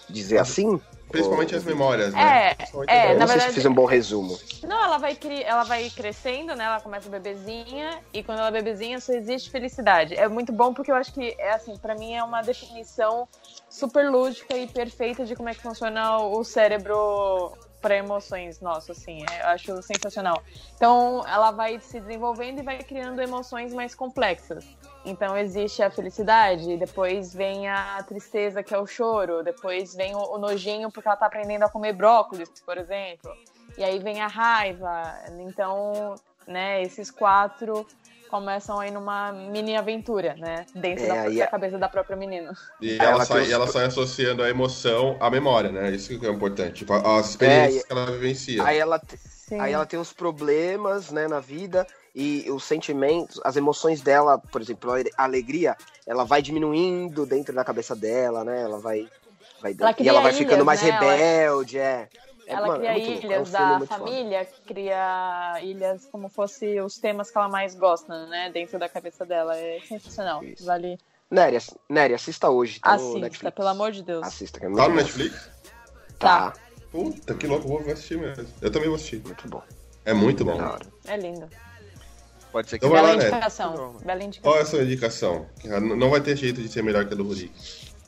dizer 0.09 0.39
assim? 0.39 0.79
Principalmente 1.09 1.53
Ou- 1.53 1.59
as 1.59 1.63
memórias, 1.63 2.13
né? 2.13 2.49
É, 2.49 2.57
é, 2.87 3.11
as 3.11 3.17
na 3.17 3.27
sei 3.27 3.27
se 3.27 3.27
verdade- 3.27 3.53
fiz 3.53 3.65
um 3.65 3.73
bom 3.73 3.85
resumo. 3.85 4.37
Não, 4.63 4.83
ela 4.83 4.97
vai, 4.97 5.15
cri... 5.15 5.41
ela 5.43 5.63
vai 5.63 5.89
crescendo, 5.89 6.53
né? 6.55 6.65
Ela 6.65 6.81
começa 6.81 7.07
bebezinha 7.09 8.01
e 8.11 8.21
quando 8.23 8.39
ela 8.39 8.49
é 8.49 8.51
bebezinha 8.51 8.99
só 8.99 9.13
existe 9.13 9.49
felicidade. 9.49 10.15
É 10.15 10.27
muito 10.27 10.51
bom 10.51 10.73
porque 10.73 10.91
eu 10.91 10.95
acho 10.95 11.13
que 11.13 11.33
é 11.39 11.51
assim, 11.53 11.77
para 11.77 11.95
mim 11.95 12.13
é 12.13 12.23
uma 12.23 12.41
definição 12.41 13.27
super 13.75 14.09
lúdica 14.09 14.55
e 14.57 14.67
perfeita 14.67 15.25
de 15.25 15.35
como 15.35 15.49
é 15.49 15.53
que 15.53 15.61
funciona 15.61 16.17
o 16.19 16.43
cérebro 16.43 17.53
para 17.81 17.97
emoções 17.97 18.59
nosso, 18.61 18.91
assim. 18.91 19.23
é, 19.29 19.41
Eu 19.41 19.47
acho 19.47 19.81
sensacional. 19.83 20.41
Então, 20.75 21.23
ela 21.27 21.51
vai 21.51 21.79
se 21.79 21.99
desenvolvendo 21.99 22.59
e 22.59 22.63
vai 22.63 22.79
criando 22.79 23.21
emoções 23.21 23.73
mais 23.73 23.93
complexas. 23.93 24.65
Então, 25.03 25.37
existe 25.37 25.83
a 25.83 25.91
felicidade, 25.91 26.77
depois 26.77 27.33
vem 27.33 27.67
a 27.67 28.01
tristeza, 28.01 28.63
que 28.63 28.73
é 28.73 28.79
o 28.79 28.87
choro, 28.87 29.43
depois 29.43 29.93
vem 29.93 30.15
o, 30.15 30.19
o 30.19 30.37
nojinho, 30.39 30.91
porque 30.91 31.07
ela 31.07 31.17
tá 31.17 31.27
aprendendo 31.27 31.63
a 31.63 31.69
comer 31.69 31.93
brócolis, 31.93 32.49
por 32.65 32.77
exemplo. 32.77 33.31
E 33.77 33.83
aí 33.83 33.99
vem 33.99 34.19
a 34.21 34.27
raiva. 34.27 35.03
Então, 35.41 36.15
né, 36.47 36.81
esses 36.81 37.11
quatro 37.11 37.85
começam 38.29 38.79
aí 38.79 38.91
numa 38.91 39.31
mini 39.31 39.75
aventura, 39.75 40.35
né? 40.35 40.65
Dentro 40.73 41.05
É, 41.05 41.07
da, 41.07 41.29
da 41.29 41.43
a- 41.45 41.47
cabeça 41.47 41.77
da 41.77 41.87
própria 41.89 42.15
menina. 42.17 42.53
E 42.81 42.97
ela, 42.97 43.11
ela 43.11 43.25
sai, 43.25 43.43
os- 43.43 43.51
ela 43.51 43.67
sai 43.67 43.85
associando 43.85 44.43
a 44.43 44.49
emoção 44.49 45.17
à 45.19 45.29
memória, 45.29 45.71
né? 45.71 45.91
Isso 45.91 46.17
que 46.19 46.25
é 46.25 46.29
importante. 46.29 46.79
Tipo, 46.79 46.93
as 46.93 47.29
experiências 47.29 47.83
É, 47.83 47.87
que 47.87 47.91
ela 47.93 48.05
vivencia. 48.11 48.63
Aí 48.65 48.77
ela, 48.77 48.99
te-. 48.99 49.19
Aí 49.59 49.71
ela 49.73 49.85
tem 49.85 49.99
os 49.99 50.11
problemas, 50.11 51.11
né, 51.11 51.27
na 51.27 51.39
vida 51.39 51.85
e 52.15 52.45
os 52.49 52.63
sentimentos, 52.63 53.39
as 53.43 53.55
emoções 53.55 54.01
dela, 54.01 54.39
por 54.39 54.59
exemplo, 54.59 54.91
a 55.17 55.23
alegria, 55.23 55.75
ela 56.07 56.23
vai 56.23 56.41
diminuindo 56.41 57.25
dentro 57.27 57.53
da 57.53 57.63
cabeça 57.63 57.95
dela, 57.95 58.43
né? 58.43 58.61
Ela 58.63 58.79
vai, 58.79 59.07
vai 59.61 59.75
Ela 59.79 59.95
e 59.99 60.09
ela 60.09 60.21
vai 60.21 60.31
ilhas, 60.31 60.37
ficando 60.43 60.65
mais 60.65 60.81
né? 60.81 60.89
Ela- 60.89 61.11
rebelde, 61.15 61.77
é. 61.77 61.81
É, 61.81 62.09
Ela 62.47 62.67
mano, 62.67 62.85
é 62.85 62.93
cria 62.93 63.07
muito 63.07 63.09
louco, 63.09 63.25
é 63.25 63.27
um 63.27 63.31
ilhas 63.31 63.51
da 63.51 63.65
muito 63.77 63.87
foda. 63.87 63.99
família, 64.05 64.45
cria 64.67 65.59
ilhas 65.63 66.05
como 66.11 66.29
fosse 66.29 66.79
os 66.81 66.97
temas 66.97 67.31
que 67.31 67.37
ela 67.37 67.47
mais 67.49 67.75
gosta, 67.75 68.25
né? 68.27 68.49
Dentro 68.53 68.77
da 68.79 68.87
cabeça 68.89 69.25
dela. 69.25 69.55
É 69.57 69.79
sensacional. 69.87 70.43
Isso. 70.43 70.65
Vale. 70.65 70.97
Nery, 71.31 71.57
Nery, 71.89 72.13
assista 72.13 72.49
hoje, 72.49 72.79
tá 72.79 72.91
no 72.91 72.95
Assista, 72.95 73.19
Netflix. 73.19 73.55
pelo 73.55 73.67
amor 73.67 73.91
de 73.91 74.03
Deus. 74.03 74.23
Assista, 74.25 74.59
que 74.59 74.65
é 74.65 74.69
muito 74.69 74.81
Tá 74.81 74.89
no. 74.89 74.95
Netflix? 74.95 75.49
Tá, 76.19 76.53
Puta, 76.91 77.33
que 77.33 77.45
louco, 77.47 77.67
vou 77.67 77.79
assistir 77.79 78.17
mesmo. 78.17 78.47
Eu 78.61 78.71
também 78.71 78.87
vou 78.87 78.95
assistir. 78.95 79.21
muito 79.25 79.47
bom. 79.49 79.61
É 80.05 80.13
muito 80.13 80.45
bom. 80.45 80.57
É 81.05 81.17
lindo. 81.17 81.49
Pode 82.51 82.69
ser 82.69 82.79
que 82.79 82.85
Então 82.85 82.95
vai 82.95 83.01
Bela 83.01 83.15
lá, 83.15 83.21
né? 83.21 83.29
indicação. 83.29 83.95
Bela 84.05 84.23
indicação. 84.23 84.51
Qual 84.51 84.57
é 84.57 84.61
a 84.61 84.65
sua 84.65 84.83
indicação? 84.83 85.45
Não 85.97 86.09
vai 86.09 86.21
ter 86.21 86.37
jeito 86.37 86.61
de 86.61 86.69
ser 86.69 86.83
melhor 86.83 87.05
que 87.05 87.13
a 87.13 87.17
do 87.17 87.23
Rurik. 87.23 87.51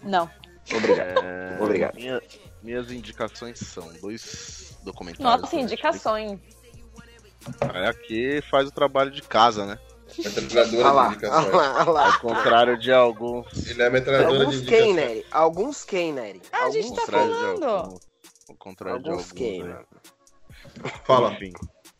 Não. 0.03 0.29
Obrigado. 0.73 1.19
É, 1.25 1.57
Obrigado. 1.61 1.95
minha- 1.95 2.21
minhas 2.67 2.91
indicações 2.91 3.59
são 3.59 3.89
dois 4.01 4.77
documentários. 4.83 5.41
Nossa, 5.41 5.55
indicações. 5.55 6.37
É 7.73 7.87
aqui 7.87 8.41
faz 8.51 8.67
o 8.67 8.71
trabalho 8.71 9.09
de 9.09 9.21
casa, 9.21 9.65
né? 9.65 9.79
Metralhadora 10.17 10.83
Olha 10.83 10.91
lá, 10.91 11.07
de 11.07 11.13
indicações. 11.15 11.45
olha 11.47 11.55
lá, 11.55 11.79
olha 11.81 11.91
lá. 11.91 12.05
Ao 12.13 12.19
contrário 12.19 12.77
de 12.77 12.91
alguns. 12.91 13.67
Ele 13.67 13.81
é 13.81 13.89
metralhadora 13.89 14.37
de 14.37 14.43
Alguns 14.45 14.55
quem, 14.61 14.89
indicações. 14.91 14.95
Nery? 14.95 15.25
Alguns 15.31 15.85
quem, 15.85 16.13
Nery? 16.13 16.41
Ah, 16.51 16.65
a 16.65 16.69
gente 16.71 16.83
Alguns 16.89 16.95
tá 16.95 17.01
ao 17.01 17.05
contrário 17.05 17.33
de 17.33 17.39
falando. 17.39 17.63
alguns- 17.65 18.07
Ao 18.49 18.55
contrário 18.55 19.03
de 19.03 19.09
Alguns 19.09 19.23
alguns. 19.23 19.37
quem, 19.37 19.63
né? 19.63 19.79
Fala. 21.05 21.33
Enfim. 21.33 21.53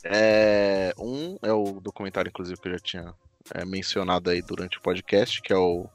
É, 0.04 0.94
um 0.98 1.38
é 1.42 1.52
o 1.54 1.80
documentário, 1.82 2.30
inclusive, 2.30 2.60
que 2.60 2.68
eu 2.68 2.74
já 2.74 2.80
tinha 2.80 3.14
é, 3.54 3.64
mencionado 3.66 4.30
aí 4.30 4.42
durante 4.42 4.78
o 4.78 4.82
podcast, 4.82 5.42
que 5.42 5.54
é 5.54 5.58
o 5.58 5.88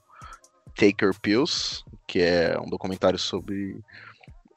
Take 0.75 1.05
Your 1.05 1.19
Pills, 1.21 1.83
que 2.07 2.21
é 2.21 2.59
um 2.61 2.69
documentário 2.69 3.19
sobre 3.19 3.79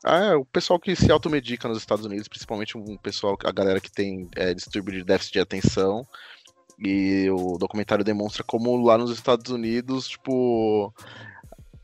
Ah, 0.07 0.19
é, 0.19 0.35
o 0.35 0.45
pessoal 0.45 0.79
que 0.79 0.95
se 0.95 1.11
automedica 1.11 1.67
nos 1.67 1.79
Estados 1.79 2.05
Unidos, 2.05 2.27
principalmente 2.27 2.77
um 2.77 2.95
pessoal, 2.95 3.35
a 3.43 3.51
galera 3.51 3.81
que 3.81 3.91
tem 3.91 4.29
é, 4.35 4.53
distúrbio 4.53 4.93
de 4.93 5.03
déficit 5.03 5.33
de 5.33 5.39
atenção. 5.39 6.07
E 6.77 7.27
o 7.31 7.57
documentário 7.57 8.05
demonstra 8.05 8.43
como 8.43 8.75
lá 8.85 8.99
nos 8.99 9.09
Estados 9.09 9.51
Unidos, 9.51 10.07
tipo, 10.07 10.93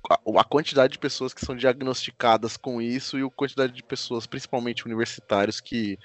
a, 0.08 0.20
a 0.40 0.44
quantidade 0.44 0.94
de 0.94 1.00
pessoas 1.00 1.34
que 1.34 1.44
são 1.44 1.56
diagnosticadas 1.56 2.58
com 2.58 2.80
isso 2.80 3.18
e 3.18 3.24
a 3.24 3.30
quantidade 3.32 3.74
de 3.74 3.82
pessoas, 3.82 4.28
principalmente 4.28 4.86
universitários, 4.86 5.60
que. 5.60 5.98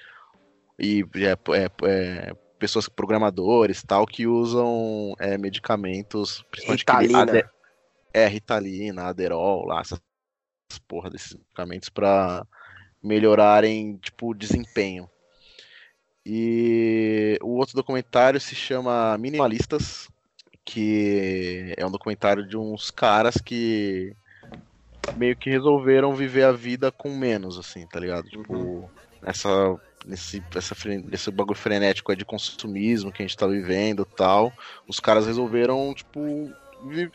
E 0.79 1.05
é, 1.17 1.55
é, 1.55 1.69
é, 1.83 2.33
pessoas 2.57 2.89
programadores 2.89 3.83
tal, 3.83 4.07
que 4.07 4.25
usam 4.25 5.13
é, 5.19 5.37
medicamentos, 5.37 6.43
principalmente 6.49 6.79
Ritalina. 6.79 7.51
é, 8.11 8.27
Ritalina, 8.27 9.03
Aderol, 9.03 9.65
lá, 9.67 9.81
essas 9.81 9.99
porra 10.87 11.09
desses 11.09 11.33
medicamentos 11.33 11.89
para 11.89 12.45
melhorarem, 13.03 13.97
tipo, 13.97 14.31
o 14.31 14.35
desempenho. 14.35 15.09
E 16.25 17.39
o 17.41 17.55
outro 17.57 17.75
documentário 17.75 18.39
se 18.39 18.53
chama 18.53 19.17
Minimalistas, 19.17 20.09
que 20.65 21.73
é 21.77 21.85
um 21.85 21.91
documentário 21.91 22.45
de 22.45 22.57
uns 22.57 22.91
caras 22.91 23.35
que 23.35 24.13
meio 25.15 25.37
que 25.37 25.49
resolveram 25.49 26.13
viver 26.13 26.43
a 26.43 26.51
vida 26.51 26.91
com 26.91 27.09
menos, 27.15 27.57
assim, 27.57 27.87
tá 27.87 27.97
ligado? 27.97 28.27
Tipo, 28.27 28.89
essa, 29.23 29.49
nesse, 30.05 30.43
essa, 30.53 30.75
esse 31.11 31.31
bagulho 31.31 31.57
frenético 31.57 32.11
aí 32.11 32.17
de 32.17 32.25
consumismo 32.25 33.11
que 33.11 33.23
a 33.23 33.25
gente 33.25 33.37
tá 33.37 33.47
vivendo 33.47 34.03
tal, 34.03 34.51
os 34.85 34.99
caras 34.99 35.27
resolveram, 35.27 35.93
tipo, 35.93 36.51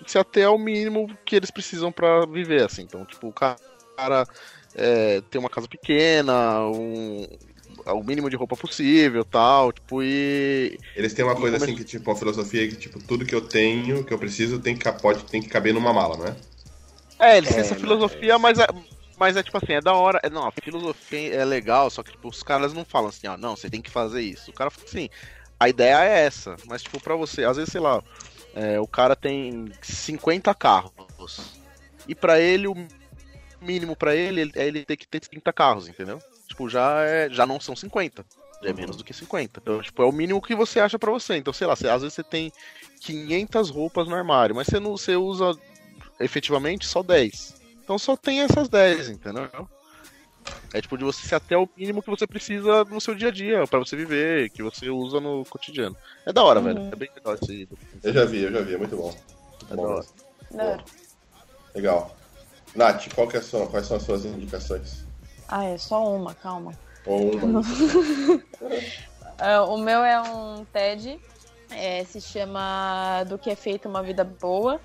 se 0.07 0.19
até 0.19 0.45
ao 0.45 0.59
mínimo 0.59 1.07
que 1.25 1.37
eles 1.37 1.51
precisam 1.51 1.93
pra 1.93 2.27
viver, 2.27 2.65
assim. 2.65 2.83
Então, 2.83 3.05
tipo, 3.07 3.29
o 3.29 3.33
ca- 3.33 3.61
cara 3.97 4.27
é, 4.75 5.21
ter 5.23 5.39
uma 5.39 5.51
casa 5.51 5.69
pequena, 5.69 6.61
um, 6.69 7.27
o 7.87 8.03
mínimo 8.05 8.31
de 8.31 8.37
roupa 8.37 8.57
possível 8.57 9.25
tal, 9.25 9.73
tipo, 9.73 10.03
e. 10.03 10.79
Eles 10.95 11.13
têm 11.13 11.23
uma 11.23 11.39
coisa 11.39 11.57
Como 11.57 11.65
é 11.65 11.69
assim 11.69 11.75
que, 11.75 11.85
tipo, 11.85 12.09
uma 12.11 12.17
filosofia 12.17 12.67
que, 12.67 12.77
tipo, 12.77 12.99
tudo 13.01 13.27
que 13.27 13.35
eu 13.35 13.47
tenho, 13.47 14.05
que 14.05 14.13
eu 14.13 14.19
preciso, 14.19 14.59
tem 14.61 14.75
que, 14.79 14.91
pode, 15.01 15.25
tem 15.27 15.43
que 15.43 15.49
caber 15.49 15.75
numa 15.75 15.93
mala, 15.93 16.17
né? 16.17 16.37
É, 17.21 17.37
eles 17.39 17.51
têm 17.51 17.61
É, 17.61 17.63
essa 17.63 17.77
filosofia, 17.77 18.39
mas 18.39 18.59
é, 18.59 18.67
mas 19.17 19.37
é 19.37 19.43
tipo 19.43 19.57
assim, 19.57 19.75
é 19.75 19.81
da 19.81 19.95
hora. 19.95 20.21
É, 20.25 20.31
não, 20.31 20.47
a 20.47 20.53
filosofia 20.63 21.35
é 21.35 21.45
legal, 21.45 21.89
só 21.91 22.03
que 22.03 22.11
tipo, 22.13 22.29
os 22.29 22.43
caras 22.43 22.73
não 22.75 22.85
falam 22.85 23.09
assim, 23.09 23.27
ó, 23.29 23.37
não, 23.37 23.57
você 23.57 23.71
tem 23.71 23.81
que 23.83 23.91
fazer 23.91 24.23
isso. 24.23 24.51
O 24.51 24.55
cara 24.55 24.71
fala 24.71 24.85
assim, 24.89 25.09
a 25.61 25.69
ideia 25.69 26.03
é 26.05 26.25
essa, 26.27 26.59
mas 26.65 26.83
tipo, 26.83 27.01
pra 27.01 27.15
você, 27.17 27.45
às 27.45 27.57
vezes, 27.57 27.71
sei 27.73 27.81
lá, 27.81 28.03
é, 28.55 28.81
o 28.81 28.87
cara 28.87 29.15
tem 29.17 29.71
50 29.83 30.55
carros. 30.55 30.93
E 32.09 32.15
pra 32.15 32.41
ele, 32.41 32.67
o 32.67 32.75
mínimo 33.61 33.95
pra 33.97 34.15
ele 34.15 34.51
é 34.57 34.67
ele 34.67 34.85
ter 34.85 34.97
que 34.97 35.07
ter 35.07 35.21
30 35.21 35.53
carros, 35.53 35.89
entendeu? 35.89 36.21
Tipo, 36.49 36.69
já, 36.69 37.03
é, 37.05 37.29
já 37.31 37.47
não 37.47 37.61
são 37.61 37.75
50. 37.77 38.25
Já 38.63 38.69
é 38.69 38.73
menos 38.73 38.97
do 38.97 39.05
que 39.05 39.13
50. 39.15 39.61
Então, 39.63 39.81
tipo, 39.83 40.03
é 40.03 40.07
o 40.07 40.13
mínimo 40.13 40.43
que 40.43 40.55
você 40.55 40.81
acha 40.81 40.99
pra 40.99 41.11
você. 41.11 41.37
Então, 41.37 41.53
sei 41.53 41.67
lá, 41.67 41.75
você- 41.77 41.89
às 41.89 42.03
vezes 42.03 42.15
você 42.15 42.23
tem 42.23 42.53
500 43.01 43.71
roupas 43.71 44.07
no 44.09 44.15
armário, 44.15 44.55
mas 44.55 44.67
você 44.67 44.79
não 44.79 44.97
você 44.97 45.17
usa 45.17 45.57
efetivamente 46.21 46.87
só 46.87 47.03
10. 47.03 47.55
Então 47.83 47.99
só 47.99 48.17
tem 48.17 48.41
essas 48.43 48.69
10, 48.69 49.09
entendeu? 49.09 49.49
É 50.75 50.81
tipo 50.81 50.97
de 50.97 51.05
você 51.05 51.27
ser 51.27 51.35
até 51.35 51.57
o 51.57 51.69
mínimo 51.77 52.03
que 52.03 52.09
você 52.11 52.27
precisa 52.27 52.85
no 52.85 53.01
seu 53.01 53.15
dia 53.15 53.29
a 53.29 53.31
dia, 53.31 53.67
pra 53.67 53.79
você 53.79 53.95
viver, 53.95 54.51
que 54.51 54.63
você 54.63 54.89
usa 54.89 55.21
no 55.21 55.45
cotidiano. 55.45 55.97
É 56.27 56.33
da 56.33 56.43
hora, 56.43 56.61
velho. 56.61 56.79
É 56.91 56.97
bem 56.97 57.11
legal 57.15 57.35
esse 57.35 57.69
Eu 58.03 58.13
já 58.13 58.25
vi, 58.25 58.43
eu 58.43 58.53
já 58.53 58.61
vi, 58.63 58.75
é 58.75 58.79
muito 58.79 58.97
bom. 58.97 59.13
Muito 59.13 59.73
É 59.73 59.77
bom 59.77 60.01
da 60.57 60.65
hora. 60.65 60.85
Legal. 61.75 62.17
Nath, 62.75 63.13
qual 63.15 63.29
que 63.29 63.37
é 63.37 63.41
a 63.41 63.43
sua- 63.43 63.67
quais 63.67 63.87
são 63.87 63.97
as 63.99 64.03
suas 64.03 64.25
indicações? 64.25 65.05
Ah, 65.49 65.65
é 65.65 65.77
só 65.77 66.03
uma, 66.15 66.35
calma. 66.35 66.73
Ou 67.05 67.37
uma. 67.37 67.61
É, 69.39 69.59
o 69.61 69.77
meu 69.77 70.05
é 70.05 70.21
um 70.23 70.65
TED, 70.67 71.19
é, 71.71 72.05
se 72.05 72.21
chama 72.21 73.25
Do 73.25 73.37
que 73.39 73.51
é 73.51 73.57
feita 73.57 73.89
uma 73.89 74.03
vida 74.03 74.23
boa. 74.23 74.81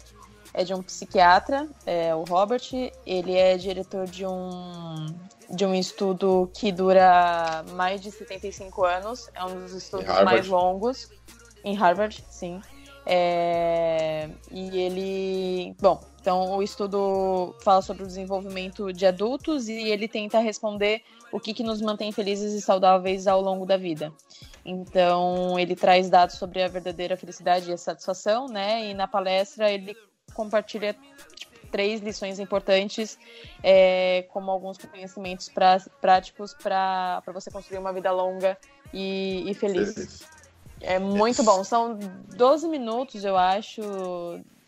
É 0.54 0.64
de 0.64 0.74
um 0.74 0.82
psiquiatra, 0.82 1.68
é, 1.86 2.16
o 2.16 2.24
Robert. 2.24 2.62
Ele 3.06 3.36
é 3.36 3.58
diretor 3.58 4.06
de 4.06 4.26
um, 4.26 5.06
de 5.50 5.66
um 5.66 5.76
estudo 5.76 6.50
que 6.54 6.72
dura 6.72 7.64
mais 7.74 8.02
de 8.02 8.12
75 8.12 8.84
anos. 8.84 9.30
É 9.34 9.44
um 9.44 9.62
dos 9.62 9.74
estudos 9.74 10.08
mais 10.24 10.48
longos. 10.48 11.10
Em 11.64 11.76
Harvard, 11.76 12.24
sim. 12.30 12.62
É, 13.06 14.30
e 14.52 14.78
ele. 14.78 15.76
Bom, 15.80 16.02
então 16.20 16.58
o 16.58 16.62
estudo 16.62 17.56
fala 17.62 17.82
sobre 17.82 18.04
o 18.04 18.08
desenvolvimento 18.08 18.92
de 18.92 19.06
adultos 19.06 19.70
e 19.70 19.90
ele 19.90 20.10
tenta 20.10 20.40
responder 20.40 21.02
o 21.32 21.40
que, 21.40 21.54
que 21.54 21.64
nos 21.64 21.82
mantém 21.82 22.12
felizes 22.12 22.54
e 22.54 22.62
saudáveis 22.62 23.28
ao 23.28 23.42
longo 23.42 23.66
da 23.66 23.78
vida. 23.78 24.12
Então, 24.66 25.58
ele 25.58 25.74
traz 25.74 26.10
dados 26.10 26.36
sobre 26.36 26.62
a 26.62 26.68
verdadeira 26.68 27.16
felicidade 27.16 27.70
e 27.70 27.74
a 27.74 27.78
satisfação, 27.78 28.48
né? 28.48 28.90
E 28.90 28.94
na 28.94 29.08
palestra 29.08 29.72
ele 29.72 29.96
compartilha 30.38 30.96
tipo, 31.36 31.68
três 31.72 32.00
lições 32.00 32.38
importantes, 32.40 33.18
é, 33.64 34.26
como 34.30 34.52
alguns 34.52 34.78
conhecimentos 34.78 35.50
pra, 35.50 35.80
práticos 36.00 36.54
para 36.54 37.24
você 37.34 37.50
construir 37.50 37.80
uma 37.80 37.92
vida 37.92 38.12
longa 38.12 38.56
e, 38.94 39.44
e 39.50 39.54
feliz. 39.56 39.94
Feliz. 39.96 40.28
É 40.80 41.00
muito 41.00 41.44
bom. 41.44 41.64
São 41.64 41.98
12 41.98 42.68
minutos, 42.68 43.26
eu 43.26 43.36
acho. 43.36 43.82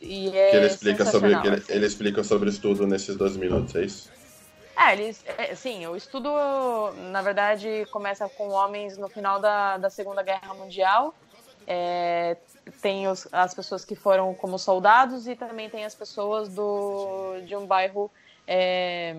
E 0.02 0.30
é 0.36 0.50
Que 0.50 0.56
ele 0.58 0.66
explica 0.66 1.06
sobre 1.06 1.34
ele, 1.34 1.50
assim. 1.50 1.74
ele 1.74 1.86
explica 1.86 2.24
sobre 2.24 2.50
isso 2.50 2.62
tudo 2.62 2.88
nesses 2.88 3.16
12 3.16 3.38
minutos, 3.38 3.76
é 3.76 3.84
isso? 3.84 4.10
É, 4.76 4.94
eles, 4.94 5.24
é, 5.38 5.54
sim, 5.54 5.86
o 5.88 5.96
estudo, 5.96 6.32
na 7.12 7.22
verdade, 7.22 7.86
começa 7.91 8.28
com 8.30 8.50
homens 8.50 8.98
no 8.98 9.10
final 9.10 9.40
da, 9.40 9.78
da 9.78 9.90
Segunda 9.90 10.24
Guerra 10.24 10.54
Mundial. 10.54 11.14
É, 11.72 12.36
tem 12.82 13.08
os- 13.08 13.28
as 13.32 13.54
pessoas 13.54 13.86
que 13.86 13.96
foram 13.96 14.34
como 14.34 14.58
soldados 14.58 15.28
e 15.28 15.36
também 15.36 15.70
tem 15.70 15.86
as 15.86 15.94
pessoas 15.94 16.50
do, 16.50 17.40
de 17.46 17.56
um 17.56 17.68
bairro 17.68 18.10
é, 18.48 19.16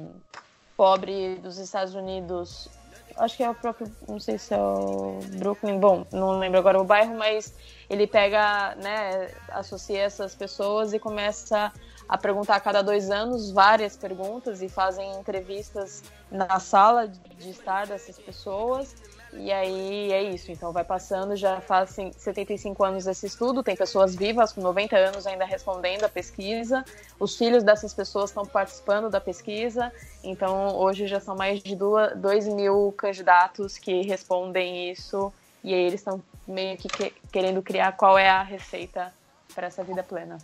pobre 0.77 1.37
dos 1.37 1.59
Estados 1.59 1.95
Unidos. 1.95 2.69
Acho 3.17 3.37
que 3.37 3.45
é 3.45 3.51
o 3.51 3.55
próprio, 3.55 3.87
não 4.09 4.19
sei 4.19 4.37
se 4.37 4.53
é 4.53 4.59
o 4.59 5.21
Brooklyn, 5.39 5.79
bom, 5.79 6.05
não 6.11 6.39
lembro 6.41 6.59
agora 6.59 6.81
o 6.81 6.85
bairro, 6.85 7.15
mas 7.17 7.55
ele 7.89 8.07
pega, 8.07 8.75
né, 8.77 9.31
associa 9.51 10.01
essas 10.01 10.35
pessoas 10.35 10.93
e 10.93 10.99
começa 10.99 11.73
a 12.09 12.19
perguntar 12.19 12.57
a 12.57 12.61
cada 12.61 12.83
dois 12.83 13.11
anos 13.11 13.53
várias 13.53 13.97
perguntas 13.97 14.61
e 14.63 14.69
fazem 14.69 15.09
entrevistas 15.13 16.03
na 16.31 16.59
sala 16.59 17.07
de 17.07 17.51
estar 17.51 17.87
dessas 17.87 18.19
pessoas. 18.19 18.95
E 19.33 19.53
aí 19.53 20.13
é 20.13 20.23
isso. 20.23 20.51
Então 20.51 20.73
vai 20.73 20.83
passando, 20.85 21.37
já 21.37 21.61
fazem 21.61 22.13
75 22.13 22.83
anos 22.85 23.07
esse 23.07 23.27
estudo, 23.27 23.63
tem 23.63 23.77
pessoas 23.77 24.15
vivas 24.15 24.53
com 24.53 24.61
90 24.61 24.97
anos 24.97 25.27
ainda 25.27 25.45
respondendo 25.45 26.05
a 26.05 26.09
pesquisa. 26.09 26.85
Os 27.19 27.37
filhos 27.37 27.63
dessas 27.63 27.95
pessoas 27.95 28.31
estão 28.31 28.45
participando 28.45 29.09
da 29.09 29.21
pesquisa. 29.21 29.93
Então 30.25 30.75
hoje 30.77 31.07
já 31.07 31.21
são 31.21 31.37
mais 31.37 31.63
de 31.63 31.77
2 31.77 32.49
mil 32.49 32.93
candidatos 32.99 33.79
que 33.79 34.03
respondem 34.03 34.91
isso. 34.91 35.33
E 35.63 35.73
aí 35.73 35.81
eles 35.81 36.01
estão 36.01 36.21
meio 36.49 36.77
que, 36.77 36.89
que- 36.89 37.13
querendo 37.31 37.63
criar 37.63 37.93
qual 37.93 38.19
é 38.19 38.29
a 38.29 38.43
receita 38.43 39.13
para 39.55 39.69
essa 39.69 39.85
vida 39.85 40.03
plena. 40.03 40.39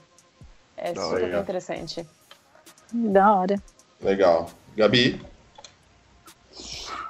É 0.76 0.92
Da 0.92 1.02
super 1.02 1.24
hora. 1.24 1.38
interessante. 1.40 2.06
Da 2.92 3.34
hora. 3.34 3.56
Legal. 4.00 4.48
Gabi? 4.76 5.20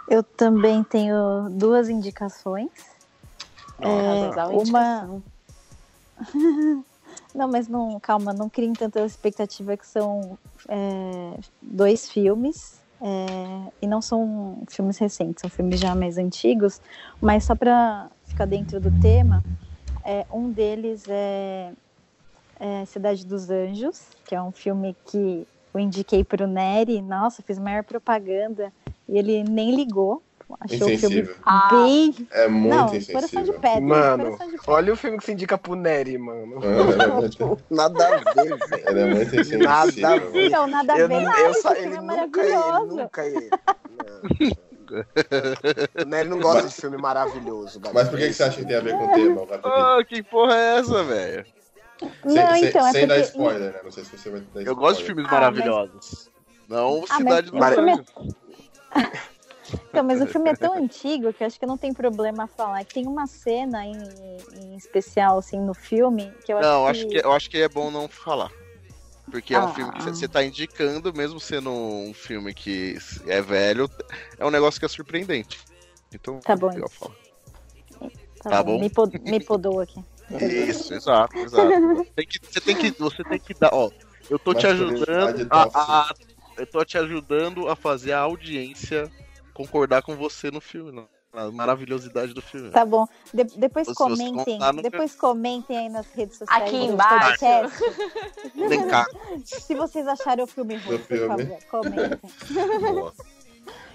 Eu 0.08 0.22
também 0.22 0.84
tenho 0.84 1.48
duas 1.50 1.88
indicações. 1.88 2.70
É, 3.80 4.30
uma-. 4.50 5.22
Não, 7.34 7.46
mas 7.46 7.68
não, 7.68 8.00
calma, 8.00 8.32
não 8.32 8.48
criem 8.48 8.72
tanta 8.72 9.04
expectativa 9.04 9.76
que 9.76 9.86
são 9.86 10.38
é, 10.66 11.38
dois 11.60 12.08
filmes. 12.08 12.80
é, 13.00 13.72
e 13.82 13.86
não 13.86 14.00
são 14.00 14.62
filmes 14.68 14.96
recentes, 14.96 15.42
são 15.42 15.50
filmes 15.50 15.78
já 15.78 15.94
mais 15.94 16.16
antigos, 16.16 16.80
mas 17.20 17.44
só 17.44 17.54
para 17.54 18.08
ficar 18.24 18.46
dentro 18.46 18.80
do 18.80 18.90
tema, 19.00 19.44
é, 20.02 20.24
um 20.32 20.50
deles 20.50 21.04
é, 21.06 21.72
é 22.58 22.86
Cidade 22.86 23.26
dos 23.26 23.50
Anjos, 23.50 24.08
que 24.24 24.34
é 24.34 24.40
um 24.40 24.50
filme 24.50 24.96
que 25.04 25.46
eu 25.78 25.80
indiquei 25.84 26.24
para 26.24 26.44
o 26.44 26.46
Nery, 26.46 27.00
nossa, 27.02 27.42
fiz 27.42 27.58
maior 27.58 27.82
propaganda, 27.84 28.72
e 29.08 29.18
ele 29.18 29.42
nem 29.44 29.74
ligou, 29.74 30.22
achou 30.60 30.76
o 30.76 30.80
filme 30.80 30.94
Insensível. 30.96 31.36
Ah. 31.44 31.68
bem... 31.72 32.14
É 32.30 32.48
muito 32.48 32.74
não, 32.74 32.86
coração 32.86 32.98
de 32.98 33.12
insensível. 33.50 33.60
pedra, 33.60 33.80
Mano, 33.80 34.24
coração 34.24 34.46
de 34.46 34.52
pedra. 34.58 34.72
olha 34.72 34.92
o 34.92 34.96
filme 34.96 35.18
que 35.18 35.24
você 35.24 35.32
indica 35.32 35.58
pro 35.58 35.74
Nery, 35.74 36.18
mano. 36.18 36.60
Ele 36.64 37.02
é 37.02 37.06
muito, 37.06 37.58
Nada 37.70 38.06
a 38.06 38.16
ver, 38.18 38.56
velho. 38.56 38.88
ele 38.88 39.00
é 39.00 39.04
muito 39.14 39.34
insensível. 39.34 39.58
Nada 39.68 40.08
a 40.08 40.18
ver. 40.18 40.46
Então, 40.46 40.66
nada 40.66 40.92
a 40.92 40.98
Eu, 40.98 41.08
ver, 41.08 41.14
não- 41.14 41.22
nada, 41.24 41.40
eu 41.40 41.50
esse 41.50 41.62
sa- 41.62 41.74
filme 41.74 41.88
ele 41.88 41.96
é 41.96 42.00
nunca 42.22 42.40
ele, 42.44 42.56
maravilhoso. 42.56 42.96
nunca 42.96 43.26
ele. 43.26 43.50
O 46.00 46.04
Nery 46.08 46.28
não 46.28 46.38
gosta 46.40 46.68
de 46.68 46.74
filme 46.74 46.96
maravilhoso. 46.96 47.80
Mas 47.92 48.08
por 48.08 48.18
que, 48.18 48.28
que 48.28 48.32
você 48.34 48.42
acha 48.44 48.60
que 48.60 48.66
tem 48.66 48.76
a 48.76 48.80
ver 48.80 48.96
com 48.96 49.04
o 49.04 49.12
tema, 49.12 49.42
o 49.42 49.46
Gabi? 49.46 49.62
Ah, 49.64 49.98
que 50.08 50.22
porra 50.22 50.54
é 50.54 50.78
essa, 50.78 51.02
velho? 51.02 51.44
Não, 52.24 52.54
sem, 52.54 52.64
então, 52.68 52.80
sem, 52.82 52.88
é 52.88 52.92
sem 52.92 53.06
dar 53.06 53.14
porque... 53.14 53.28
spoiler, 53.30 53.72
né? 53.72 53.80
Não 53.82 53.90
sei 53.90 54.04
se 54.04 54.16
você 54.18 54.30
vai 54.30 54.40
dar 54.40 54.62
Eu 54.62 54.76
gosto 54.76 54.98
de 54.98 55.02
spoiler. 55.02 55.06
filmes 55.06 55.26
Ah, 55.26 55.30
maravilhosos. 55.30 56.30
Não 56.68 57.04
Ah, 57.08 57.16
Cidade 57.16 57.50
mas 57.52 57.66
dos 57.66 57.70
o 57.70 57.74
filme 57.74 57.92
é-. 57.92 58.36
Então, 59.90 60.04
mas 60.04 60.20
o 60.20 60.26
filme 60.26 60.50
é 60.50 60.54
tão 60.54 60.74
antigo 60.74 61.32
que 61.32 61.42
eu 61.42 61.46
acho 61.46 61.58
que 61.58 61.66
não 61.66 61.78
tem 61.78 61.92
problema 61.92 62.46
falar. 62.46 62.84
Que 62.84 62.94
tem 62.94 63.06
uma 63.06 63.26
cena 63.26 63.84
em, 63.84 63.96
em 64.52 64.76
especial, 64.76 65.38
assim, 65.38 65.60
no 65.60 65.74
filme, 65.74 66.32
que 66.44 66.52
eu 66.52 66.58
acho 66.58 66.68
Não, 66.68 66.84
que... 66.84 66.90
acho 66.90 67.08
que, 67.08 67.18
eu 67.26 67.32
acho 67.32 67.50
que 67.50 67.58
é 67.58 67.68
bom 67.68 67.90
não 67.90 68.08
falar. 68.08 68.50
Porque 69.30 69.54
é 69.54 69.58
um 69.60 69.64
Ah. 69.64 69.68
filme 69.68 69.92
que 69.92 70.02
você 70.02 70.28
tá 70.28 70.44
indicando, 70.44 71.12
mesmo 71.12 71.40
sendo 71.40 71.70
um 71.70 72.14
filme 72.14 72.54
que 72.54 72.96
é 73.26 73.40
velho, 73.42 73.90
é 74.38 74.46
um 74.46 74.50
negócio 74.50 74.78
que 74.78 74.86
é 74.86 74.88
surpreendente. 74.88 75.58
Então, 76.12 76.38
Tá 76.40 76.54
bom, 76.54 76.68
legal 76.68 76.88
isso. 76.88 76.98
falar. 76.98 77.16
Tá, 78.42 78.50
tá 78.50 78.62
bom, 78.62 78.74
bom. 78.74 78.80
Me, 78.80 78.88
pod- 78.90 79.18
me 79.18 79.40
podou 79.40 79.80
aqui. 79.80 80.00
Isso, 80.30 80.92
exato, 80.94 81.36
exato. 81.38 82.06
Tem 82.14 82.26
que, 82.26 82.38
você, 82.42 82.60
tem 82.60 82.76
que, 82.76 82.90
você 82.92 83.24
tem 83.24 83.38
que 83.38 83.54
dar, 83.54 83.70
ó. 83.72 83.90
Eu 84.28 84.38
tô 84.38 84.52
Mas 84.52 84.60
te 84.60 84.66
ajudando 84.66 85.46
a, 85.50 85.62
a- 85.74 86.14
eu 86.58 86.66
tô 86.66 86.84
te 86.84 86.98
ajudando 86.98 87.68
a 87.68 87.76
fazer 87.76 88.12
a 88.12 88.20
audiência 88.20 89.10
concordar 89.54 90.02
com 90.02 90.16
você 90.16 90.50
no 90.50 90.60
filme, 90.60 90.90
na, 90.92 91.04
na 91.32 91.50
maravilhosidade 91.52 92.34
do 92.34 92.42
filme. 92.42 92.70
Tá 92.70 92.84
bom. 92.84 93.06
De- 93.32 93.44
depois 93.56 93.86
Se 93.86 93.94
você 93.94 94.16
comentem. 94.16 94.58
Depois 94.82 95.14
comentem 95.14 95.78
aí 95.78 95.88
nas 95.88 96.06
redes 96.12 96.38
sociais. 96.38 96.62
Aqui 96.64 96.76
embaixo. 96.76 97.44
Vem 98.68 98.88
cá. 98.88 99.06
se 99.44 99.74
vocês 99.74 100.06
acharam 100.08 100.44
o 100.44 100.46
filme 100.46 100.76
ruim, 100.76 100.98
por 100.98 101.28
favor, 101.28 101.58
comentem. 101.70 102.18
Boa. 102.94 103.14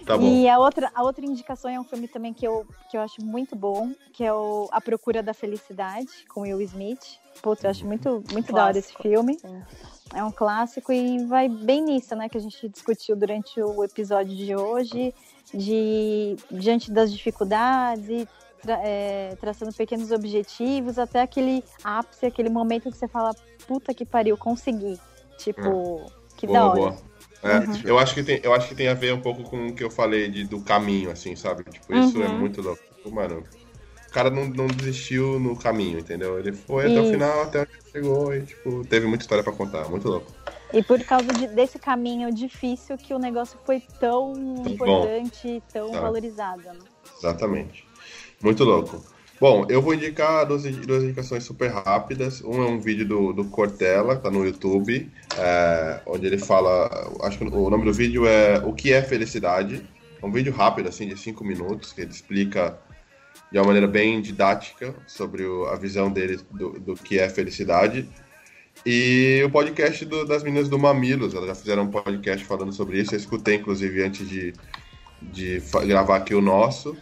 Tá 0.06 0.18
bom. 0.18 0.23
E 0.23 0.48
a 0.49 0.57
outra, 0.60 0.91
a 0.94 1.03
outra 1.03 1.26
indicação 1.26 1.69
é 1.69 1.80
um 1.80 1.84
filme 1.84 2.07
também 2.07 2.34
que 2.34 2.45
eu, 2.48 2.65
que 2.90 2.98
eu 2.98 3.02
acho 3.02 3.23
muito 3.23 3.56
bom, 3.56 3.91
que 4.14 4.23
é 4.23 4.34
o 4.34 4.68
A 4.72 4.82
Procura 4.82 5.22
da 5.22 5.34
Felicidade, 5.34 6.10
com 6.28 6.41
Will 6.41 6.61
Smith. 6.61 7.19
Putz, 7.41 7.64
eu 7.64 7.69
acho 7.69 7.86
muito, 7.86 8.23
muito 8.32 8.52
da 8.52 8.65
hora 8.65 8.78
esse 8.78 8.94
filme. 8.95 9.38
Sim. 9.40 9.61
É 10.14 10.23
um 10.23 10.32
clássico 10.32 10.91
e 10.91 11.26
vai 11.26 11.48
bem 11.48 11.82
nisso, 11.84 12.15
né? 12.15 12.28
Que 12.28 12.38
a 12.38 12.41
gente 12.41 12.68
discutiu 12.68 13.15
durante 13.15 13.61
o 13.61 13.84
episódio 13.84 14.36
de 14.36 14.56
hoje, 14.56 15.14
de 15.53 16.36
diante 16.52 16.91
das 16.91 17.14
dificuldades 17.14 18.10
e 18.10 18.28
tra- 18.61 18.80
é, 18.84 19.36
traçando 19.40 19.73
pequenos 19.73 20.11
objetivos, 20.11 20.99
até 20.99 21.22
aquele 21.22 21.64
ápice, 21.84 22.26
aquele 22.26 22.49
momento 22.49 22.91
que 22.91 22.98
você 22.98 23.07
fala, 23.07 23.32
puta 23.65 23.94
que 23.94 24.06
pariu, 24.06 24.38
consegui. 24.38 24.99
Tipo, 25.38 26.11
que 26.36 26.45
da 26.45 26.60
Boa, 26.60 26.72
hora. 26.72 26.80
boa. 26.80 27.10
É, 27.43 27.57
Uhum. 27.57 27.81
eu, 27.85 27.99
acho 27.99 28.13
que 28.13 28.23
tem, 28.23 28.39
eu 28.43 28.53
acho 28.53 28.68
que 28.68 28.76
tem 28.76 28.88
a 28.88 28.93
ver 28.93 29.13
um 29.13 29.22
pouco 29.22 29.43
com 29.43 29.68
o 29.69 29.76
que 29.76 29.84
eu 29.84 29.89
falei 29.89 30.30
de, 30.30 30.43
do 30.45 30.61
caminho, 30.61 31.09
assim, 31.09 31.35
sabe? 31.35 31.63
Tipo, 31.63 31.93
isso 31.93 32.22
é 32.22 32.27
Uhum. 32.27 32.38
muito 32.39 32.61
louco. 32.61 32.81
Tipo, 32.95 33.11
Mano, 33.15 33.43
o 34.07 34.11
cara 34.13 34.30
não, 34.30 34.47
não 34.47 34.68
desistiu 34.68 35.39
no 35.39 35.57
caminho, 35.57 35.99
entendeu? 35.99 36.38
Ele 36.38 36.53
foi 36.53 36.85
até 36.88 36.99
o 36.99 37.03
Isso. 37.03 37.11
final, 37.11 37.41
até 37.41 37.61
onde 37.61 37.69
chegou 37.91 38.34
e, 38.34 38.41
tipo, 38.45 38.85
teve 38.85 39.07
muita 39.07 39.23
história 39.23 39.43
pra 39.43 39.53
contar. 39.53 39.89
Muito 39.89 40.07
louco. 40.07 40.31
E 40.73 40.81
por 40.84 41.03
causa 41.03 41.27
de- 41.34 41.47
desse 41.47 41.77
caminho 41.80 42.31
difícil 42.34 42.97
que 42.97 43.13
o 43.13 43.19
negócio 43.19 43.59
foi 43.65 43.81
tão 43.99 44.34
importante, 44.68 45.61
tão 45.73 45.91
Tá. 45.91 45.99
valorizado. 46.01 46.61
Né? 46.61 46.80
Exatamente. 47.18 47.85
Muito 48.41 48.63
louco. 48.63 49.03
Bom, 49.41 49.65
eu 49.69 49.81
vou 49.81 49.95
indicar 49.95 50.45
duas, 50.45 50.61
duas 50.61 51.03
indicações 51.03 51.43
super 51.43 51.72
rápidas. 51.72 52.43
Um 52.43 52.61
é 52.61 52.68
um 52.68 52.80
vídeo 52.80 53.07
do, 53.07 53.34
do 53.34 53.45
Cortella, 53.45 54.15
tá 54.15 54.30
no 54.30 54.45
YouTube, 54.45 55.11
é, 55.35 55.99
onde 56.05 56.27
ele 56.27 56.38
fala. 56.38 56.88
Acho 57.23 57.39
que 57.39 57.45
o 57.45 57.69
nome 57.72 57.84
do 57.84 57.91
vídeo 57.91 58.27
é 58.27 58.59
O 58.59 58.72
que 58.72 58.93
é 58.93 59.01
felicidade. 59.01 59.84
É 60.22 60.23
um 60.23 60.31
vídeo 60.31 60.53
rápido, 60.53 60.89
assim, 60.89 61.07
de 61.07 61.18
cinco 61.18 61.43
minutos, 61.43 61.91
que 61.91 62.01
ele 62.01 62.11
explica 62.11 62.77
de 63.51 63.57
uma 63.57 63.65
maneira 63.65 63.88
bem 63.88 64.22
didática 64.22 64.93
sobre 65.07 65.43
o- 65.43 65.65
a 65.65 65.76
visão 65.76 66.11
dele 66.11 66.39
do, 66.51 66.80
do 66.80 66.93
que 66.93 67.18
é 67.18 67.27
felicidade. 67.27 68.07
E 68.85 69.41
o 69.43 69.49
podcast 69.49 70.05
do- 70.05 70.23
das 70.23 70.43
meninas 70.43 70.69
do 70.69 70.77
Mamilos, 70.77 71.34
elas 71.34 71.47
já 71.47 71.55
fizeram 71.55 71.84
um 71.85 71.89
podcast 71.89 72.45
falando 72.45 72.72
sobre 72.72 72.99
isso. 73.01 73.15
Eu 73.15 73.19
escutei, 73.19 73.55
inclusive, 73.55 74.03
antes 74.03 74.30
de, 74.30 74.53
de 75.19 75.59
gravar 75.88 76.18
aqui 76.18 76.35
o 76.35 76.41
nosso. 76.41 76.95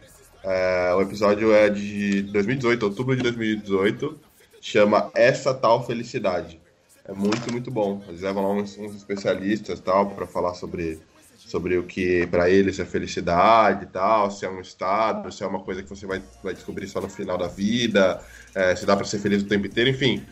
É, 0.43 0.93
o 0.93 1.01
episódio 1.01 1.53
é 1.53 1.69
de 1.69 2.21
2018, 2.23 2.83
outubro 2.83 3.15
de 3.15 3.23
2018. 3.23 4.19
Chama 4.61 5.09
Essa 5.15 5.53
Tal 5.53 5.85
Felicidade. 5.85 6.59
É 7.05 7.13
muito, 7.13 7.51
muito 7.51 7.71
bom. 7.71 8.03
Eles 8.07 8.21
levam 8.21 8.43
lá 8.43 8.53
uns, 8.61 8.77
uns 8.77 8.95
especialistas 8.95 9.79
tal 9.79 10.11
para 10.11 10.27
falar 10.27 10.53
sobre, 10.53 10.99
sobre 11.37 11.77
o 11.77 11.83
que 11.83 12.27
para 12.27 12.49
eles 12.49 12.79
é 12.79 12.85
felicidade 12.85 13.85
e 13.85 13.87
tal, 13.87 14.29
se 14.29 14.45
é 14.45 14.49
um 14.49 14.61
estado, 14.61 15.31
se 15.31 15.43
é 15.43 15.47
uma 15.47 15.59
coisa 15.59 15.81
que 15.81 15.89
você 15.89 16.05
vai, 16.05 16.21
vai 16.43 16.53
descobrir 16.53 16.87
só 16.87 17.01
no 17.01 17.09
final 17.09 17.37
da 17.37 17.47
vida, 17.47 18.21
é, 18.53 18.75
se 18.75 18.85
dá 18.85 18.95
para 18.95 19.05
ser 19.05 19.17
feliz 19.19 19.41
o 19.41 19.47
tempo 19.47 19.65
inteiro, 19.65 19.89
enfim. 19.89 20.23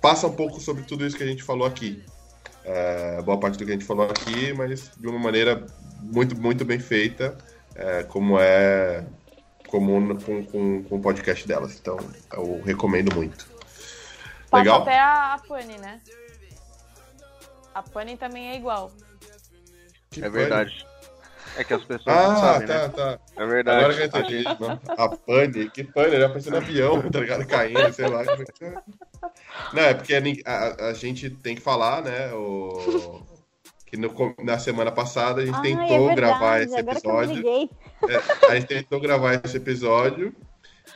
Passa 0.00 0.26
um 0.26 0.32
pouco 0.32 0.58
sobre 0.60 0.84
tudo 0.84 1.04
isso 1.06 1.16
que 1.16 1.22
a 1.22 1.26
gente 1.26 1.42
falou 1.42 1.66
aqui. 1.66 2.02
É, 2.64 3.20
boa 3.20 3.38
parte 3.38 3.58
do 3.58 3.64
que 3.66 3.70
a 3.70 3.74
gente 3.74 3.84
falou 3.84 4.08
aqui, 4.08 4.54
mas 4.54 4.90
de 4.98 5.06
uma 5.06 5.18
maneira 5.18 5.66
muito, 6.00 6.34
muito 6.34 6.64
bem 6.64 6.78
feita, 6.78 7.36
é, 7.74 8.02
como 8.04 8.38
é 8.38 9.04
comum 9.68 10.16
com, 10.20 10.44
com, 10.46 10.84
com 10.84 10.96
o 10.96 11.00
podcast 11.02 11.46
delas. 11.48 11.78
Então, 11.80 11.98
eu 12.32 12.62
recomendo 12.62 13.14
muito. 13.14 13.46
Passa 14.50 14.62
Legal? 14.62 14.82
até 14.82 14.98
a, 14.98 15.34
a 15.34 15.38
Pani, 15.38 15.78
né? 15.78 16.00
A 17.74 17.82
Pani 17.82 18.16
também 18.16 18.50
é 18.50 18.56
igual. 18.56 18.92
Que 20.10 20.24
É 20.24 20.28
verdade. 20.28 20.86
É 21.56 21.62
que 21.62 21.74
as 21.74 21.84
pessoas 21.84 22.16
Ah, 22.16 22.28
não 22.28 22.40
sabem, 22.40 22.66
tá, 22.66 22.74
né? 22.74 22.88
tá. 22.88 23.18
É 23.36 23.46
verdade. 23.46 23.78
Agora 23.84 23.94
que 23.94 24.16
eu 24.16 24.20
entendi. 24.20 24.44
A 24.96 25.08
pane, 25.08 25.70
que 25.70 25.84
pane, 25.84 26.18
já 26.18 26.28
pensei 26.28 26.50
no 26.50 26.58
avião, 26.58 27.10
tá 27.10 27.20
ligado? 27.20 27.46
Caindo, 27.46 27.92
sei 27.92 28.08
lá. 28.08 28.22
Não, 29.72 29.82
é 29.82 29.94
porque 29.94 30.14
a, 30.14 30.52
a- 30.52 30.88
a 30.88 30.92
gente 30.94 31.30
tem 31.30 31.54
que 31.54 31.60
falar, 31.60 32.02
né? 32.02 32.32
O... 32.32 33.24
Que 33.94 34.00
no 34.00 34.10
com- 34.10 34.34
na 34.42 34.58
semana 34.58 34.90
passada 34.90 35.40
a 35.40 35.46
gente 35.46 35.54
Ai, 35.54 35.62
tentou 35.62 35.86
é 36.10 36.14
verdade, 36.14 36.16
gravar 36.16 36.60
esse 36.62 36.76
agora 36.76 36.98
episódio. 36.98 37.70
É, 38.10 38.50
a 38.50 38.54
gente 38.56 38.66
tentou 38.66 39.00
gravar 39.00 39.34
esse 39.44 39.56
episódio 39.56 40.34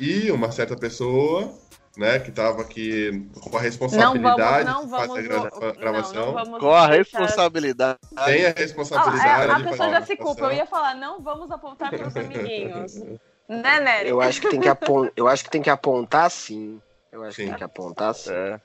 e 0.00 0.30
uma 0.32 0.50
certa 0.50 0.76
pessoa, 0.76 1.48
né, 1.96 2.18
que 2.18 2.32
tava 2.32 2.60
aqui 2.62 3.10
com 3.34 3.38
a 3.38 3.42
Não 3.44 3.50
vamos, 3.50 3.62
responsabilidade 3.62 4.64
não 4.68 4.84
de 4.84 4.90
vamos. 4.90 5.06
fazer 5.06 5.32
a 5.32 5.70
gravação, 5.72 6.26
Não, 6.26 6.32
não 6.34 6.44
vamos 6.44 6.58
Qual 6.58 6.74
a 6.74 6.86
responsabilidade? 6.88 7.98
tem 8.26 8.46
a 8.46 8.50
Ah, 8.50 8.54
responsabilidade 8.56 9.48
é, 9.48 9.52
a 9.52 9.56
de 9.58 9.62
pessoa 9.62 9.76
fazer 9.76 9.90
já 9.92 10.02
se 10.06 10.16
culpa. 10.16 10.44
Eu 10.46 10.52
ia 10.52 10.66
falar, 10.66 10.96
não 10.96 11.20
vamos 11.22 11.48
apontar 11.52 11.90
para 11.90 12.08
os 12.08 12.16
amiguinhos. 12.16 12.94
Né, 13.48 13.80
Nery? 13.80 14.10
Eu 14.10 14.20
acho 14.20 14.40
que 14.42 14.50
tem 14.50 14.60
que, 14.60 14.68
apon... 14.68 15.08
eu 15.16 15.26
acho 15.26 15.44
que, 15.44 15.48
tem 15.50 15.62
que 15.62 15.70
apontar 15.70 16.30
sim. 16.30 16.82
Eu 17.10 17.22
acho 17.22 17.36
Sim. 17.36 17.44
que 17.44 17.48
tem 17.48 17.58
que 17.58 17.64
apontar 17.64 18.12
sim. 18.14 18.30
É. 18.30 18.60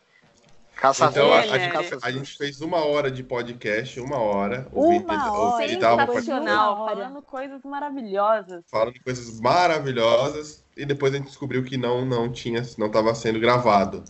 Caça 0.75 1.05
Então, 1.05 1.31
a, 1.31 1.39
a 1.41 1.45
né? 1.45 1.59
gente, 1.81 1.97
a 2.01 2.11
gente 2.11 2.37
fez 2.37 2.59
uma 2.61 2.83
hora 2.85 3.09
de 3.09 3.23
podcast, 3.23 3.99
uma 3.99 4.17
hora. 4.17 4.67
Uma 4.71 4.85
o 4.85 4.89
vídeo- 4.91 5.05
o 5.07 5.83
hora. 5.85 6.07
Sensacional, 6.07 6.75
Uma 6.77 6.89
falando 6.89 7.21
coisas 7.21 7.61
maravilhosas. 7.63 8.63
falando 8.69 8.93
coisas 9.03 9.39
maravilhosas 9.39 10.63
e 10.75 10.85
depois 10.85 11.13
a 11.13 11.17
gente 11.17 11.27
descobriu 11.27 11.63
que 11.63 11.77
não 11.77 12.03
não 12.05 12.31
tinha 12.31 12.61
não 12.77 12.87
estava 12.87 13.13
sendo 13.15 13.39
gravado. 13.39 14.03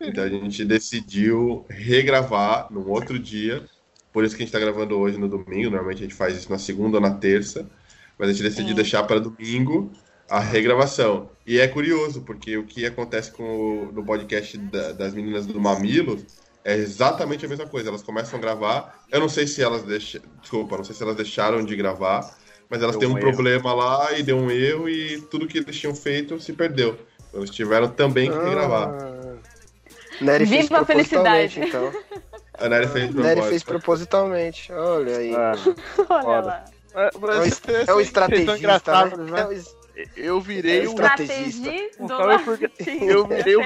Então 0.00 0.22
a 0.24 0.28
gente 0.28 0.64
decidiu 0.64 1.64
regravar 1.68 2.68
num 2.70 2.88
outro 2.90 3.18
dia. 3.18 3.64
Por 4.12 4.24
isso 4.24 4.36
que 4.36 4.42
a 4.42 4.46
gente 4.46 4.54
está 4.54 4.60
gravando 4.64 4.96
hoje 4.98 5.18
no 5.18 5.28
domingo. 5.28 5.70
Normalmente 5.70 5.98
a 5.98 6.02
gente 6.02 6.14
faz 6.14 6.36
isso 6.36 6.50
na 6.50 6.58
segunda 6.58 6.98
ou 6.98 7.00
na 7.02 7.10
terça, 7.14 7.68
mas 8.18 8.28
a 8.28 8.32
gente 8.32 8.42
decidiu 8.42 8.68
Sim. 8.70 8.74
deixar 8.74 9.02
para 9.04 9.18
domingo 9.18 9.90
a 10.28 10.40
regravação. 10.40 11.28
E 11.46 11.58
é 11.60 11.68
curioso 11.68 12.22
porque 12.22 12.56
o 12.56 12.64
que 12.64 12.84
acontece 12.86 13.30
com 13.30 13.42
o, 13.44 13.92
no 13.92 14.04
podcast 14.04 14.58
da- 14.58 14.92
das 14.92 15.14
meninas 15.14 15.46
do 15.46 15.60
Mamilo 15.60 16.18
é 16.64 16.74
exatamente 16.76 17.46
a 17.46 17.48
mesma 17.48 17.66
coisa. 17.66 17.88
Elas 17.90 18.02
começam 18.02 18.38
a 18.38 18.42
gravar. 18.42 19.04
Eu 19.12 19.20
não 19.20 19.28
sei 19.28 19.46
se 19.46 19.62
elas 19.62 19.82
deixam, 19.84 20.20
desculpa, 20.40 20.76
não 20.76 20.84
sei 20.84 20.94
se 20.96 21.02
elas 21.02 21.14
deixaram 21.16 21.64
de 21.64 21.76
gravar, 21.76 22.28
mas 22.68 22.82
elas 22.82 22.96
Deu 22.96 23.08
têm 23.08 23.16
um 23.16 23.18
um 23.18 23.20
problema 23.20 23.72
lá 23.72 24.12
e 24.18 24.22
deu 24.24 24.36
um 24.36 24.50
erro 24.50 24.88
e 24.88 25.20
tudo 25.30 25.46
que 25.46 25.58
eles 25.58 25.76
tinham 25.76 25.94
feito 25.94 26.40
se 26.40 26.52
perdeu. 26.52 26.98
Então, 27.28 27.40
eles 27.40 27.50
tiveram 27.50 27.88
também 27.88 28.30
que 28.30 28.36
regravar. 28.38 28.88
Ah. 28.88 29.36
Nery 30.20 30.44
Viva 30.46 30.78
a 30.78 30.84
propositalmente, 30.84 31.54
felicidade. 31.54 31.60
então. 31.60 31.92
A 32.58 32.68
Nery 32.70 32.88
fez 32.88 33.14
Nery 33.14 33.42
fez 33.42 33.62
propositalmente. 33.62 34.72
Olha 34.72 35.18
aí. 35.18 35.34
Ah, 35.34 35.52
Olha 36.08 36.22
Foda. 36.22 36.46
lá. 36.46 36.64
é, 36.94 37.10
É 37.36 37.40
o, 37.40 37.44
es- 37.44 37.62
é 37.88 37.92
o 37.94 38.00
estrategista, 38.00 39.06
né? 39.16 39.16
né? 39.30 39.40
É 39.42 39.46
o 39.46 39.52
Eu 40.16 40.40
virei 40.40 40.80
É 40.80 40.82
o 40.82 40.90
estrategista. 40.90 41.70
Do 41.98 42.04
Então 42.04 42.30
eu 43.02 43.26
virei 43.26 43.56
o 43.56 43.62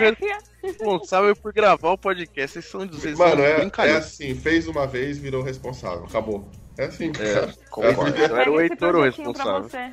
responsável 0.62 1.34
por 1.42 1.52
gravar 1.52 1.90
o 1.90 1.98
podcast. 1.98 2.52
Vocês 2.52 2.64
são 2.66 2.86
vocês 2.86 3.18
Mano, 3.18 3.36
são 3.36 3.84
é, 3.84 3.88
é 3.88 3.96
assim, 3.96 4.34
fez 4.34 4.68
uma 4.68 4.86
vez, 4.86 5.18
virou 5.18 5.42
responsável. 5.42 6.04
Acabou. 6.04 6.48
É 6.78 6.84
assim, 6.84 7.10
É. 7.18 7.34
cara. 7.34 7.54
Concordo. 7.70 8.16
Eu 8.16 8.36
era 8.36 8.50
o 8.50 8.56
Pega 8.56 8.66
esse 8.66 8.72
Heitor 8.72 8.88
o 8.88 8.98
pra 8.98 9.04
responsável. 9.06 9.70
É. 9.74 9.90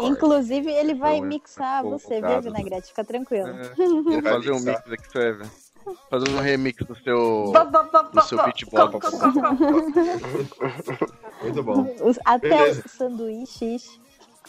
Inclusive, 0.00 0.70
ele 0.72 0.94
vai 0.94 1.18
é 1.18 1.20
mixar 1.20 1.84
você, 1.84 2.20
viu. 2.20 2.42
Vinagrete? 2.42 2.88
Fica 2.88 3.04
tranquilo. 3.04 3.48
É, 3.48 3.62
vou 3.76 4.20
Vai 4.20 4.32
fazer 4.32 4.50
um 4.52 4.58
mix 4.60 4.80
aqui, 4.90 5.08
você 5.12 5.18
vai 5.18 5.32
ver. 5.34 5.46
Fazer 6.10 6.30
um 6.30 6.38
remix 6.40 6.84
do 6.86 6.94
seu. 6.96 7.52
Do 8.12 8.20
seu 8.22 8.38
bo- 8.38 8.44
beatbox. 8.44 9.10
Muito 11.42 11.62
bom. 11.62 11.94
Até 12.24 12.48
Beleza. 12.48 12.82
os 12.86 12.92
sanduíches. 12.92 14.00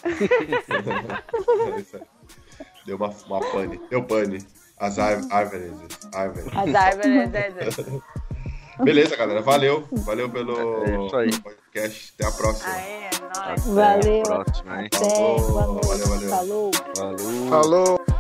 Deu 2.86 2.98
uma, 2.98 3.08
uma 3.28 3.40
pane. 3.40 3.80
Deu 3.90 4.04
pane. 4.04 4.46
As 4.78 5.00
ár- 5.00 5.22
árvores. 5.30 5.72
As 6.12 6.76
árvores, 6.76 7.34
é, 7.34 7.38
é, 7.38 7.50
é. 8.80 8.84
Beleza, 8.84 9.16
galera. 9.16 9.42
Valeu. 9.42 9.88
Valeu 9.92 10.30
pelo 10.30 10.84
É 10.84 10.98
podcast. 11.42 12.14
Até 12.18 12.28
a 12.28 12.32
próxima. 12.32 12.74
Aê, 12.74 12.82
é 12.82 13.10
nóis. 13.48 13.64
Valeu. 13.66 14.22
Até 14.22 14.30
a 14.34 14.44
próxima, 14.44 14.82
hein? 14.82 14.90
Até. 14.94 15.08
Valeu, 15.08 15.82
valeu. 16.08 16.30
Falou. 16.30 16.72
Falou. 16.96 17.50
Falou! 17.50 18.13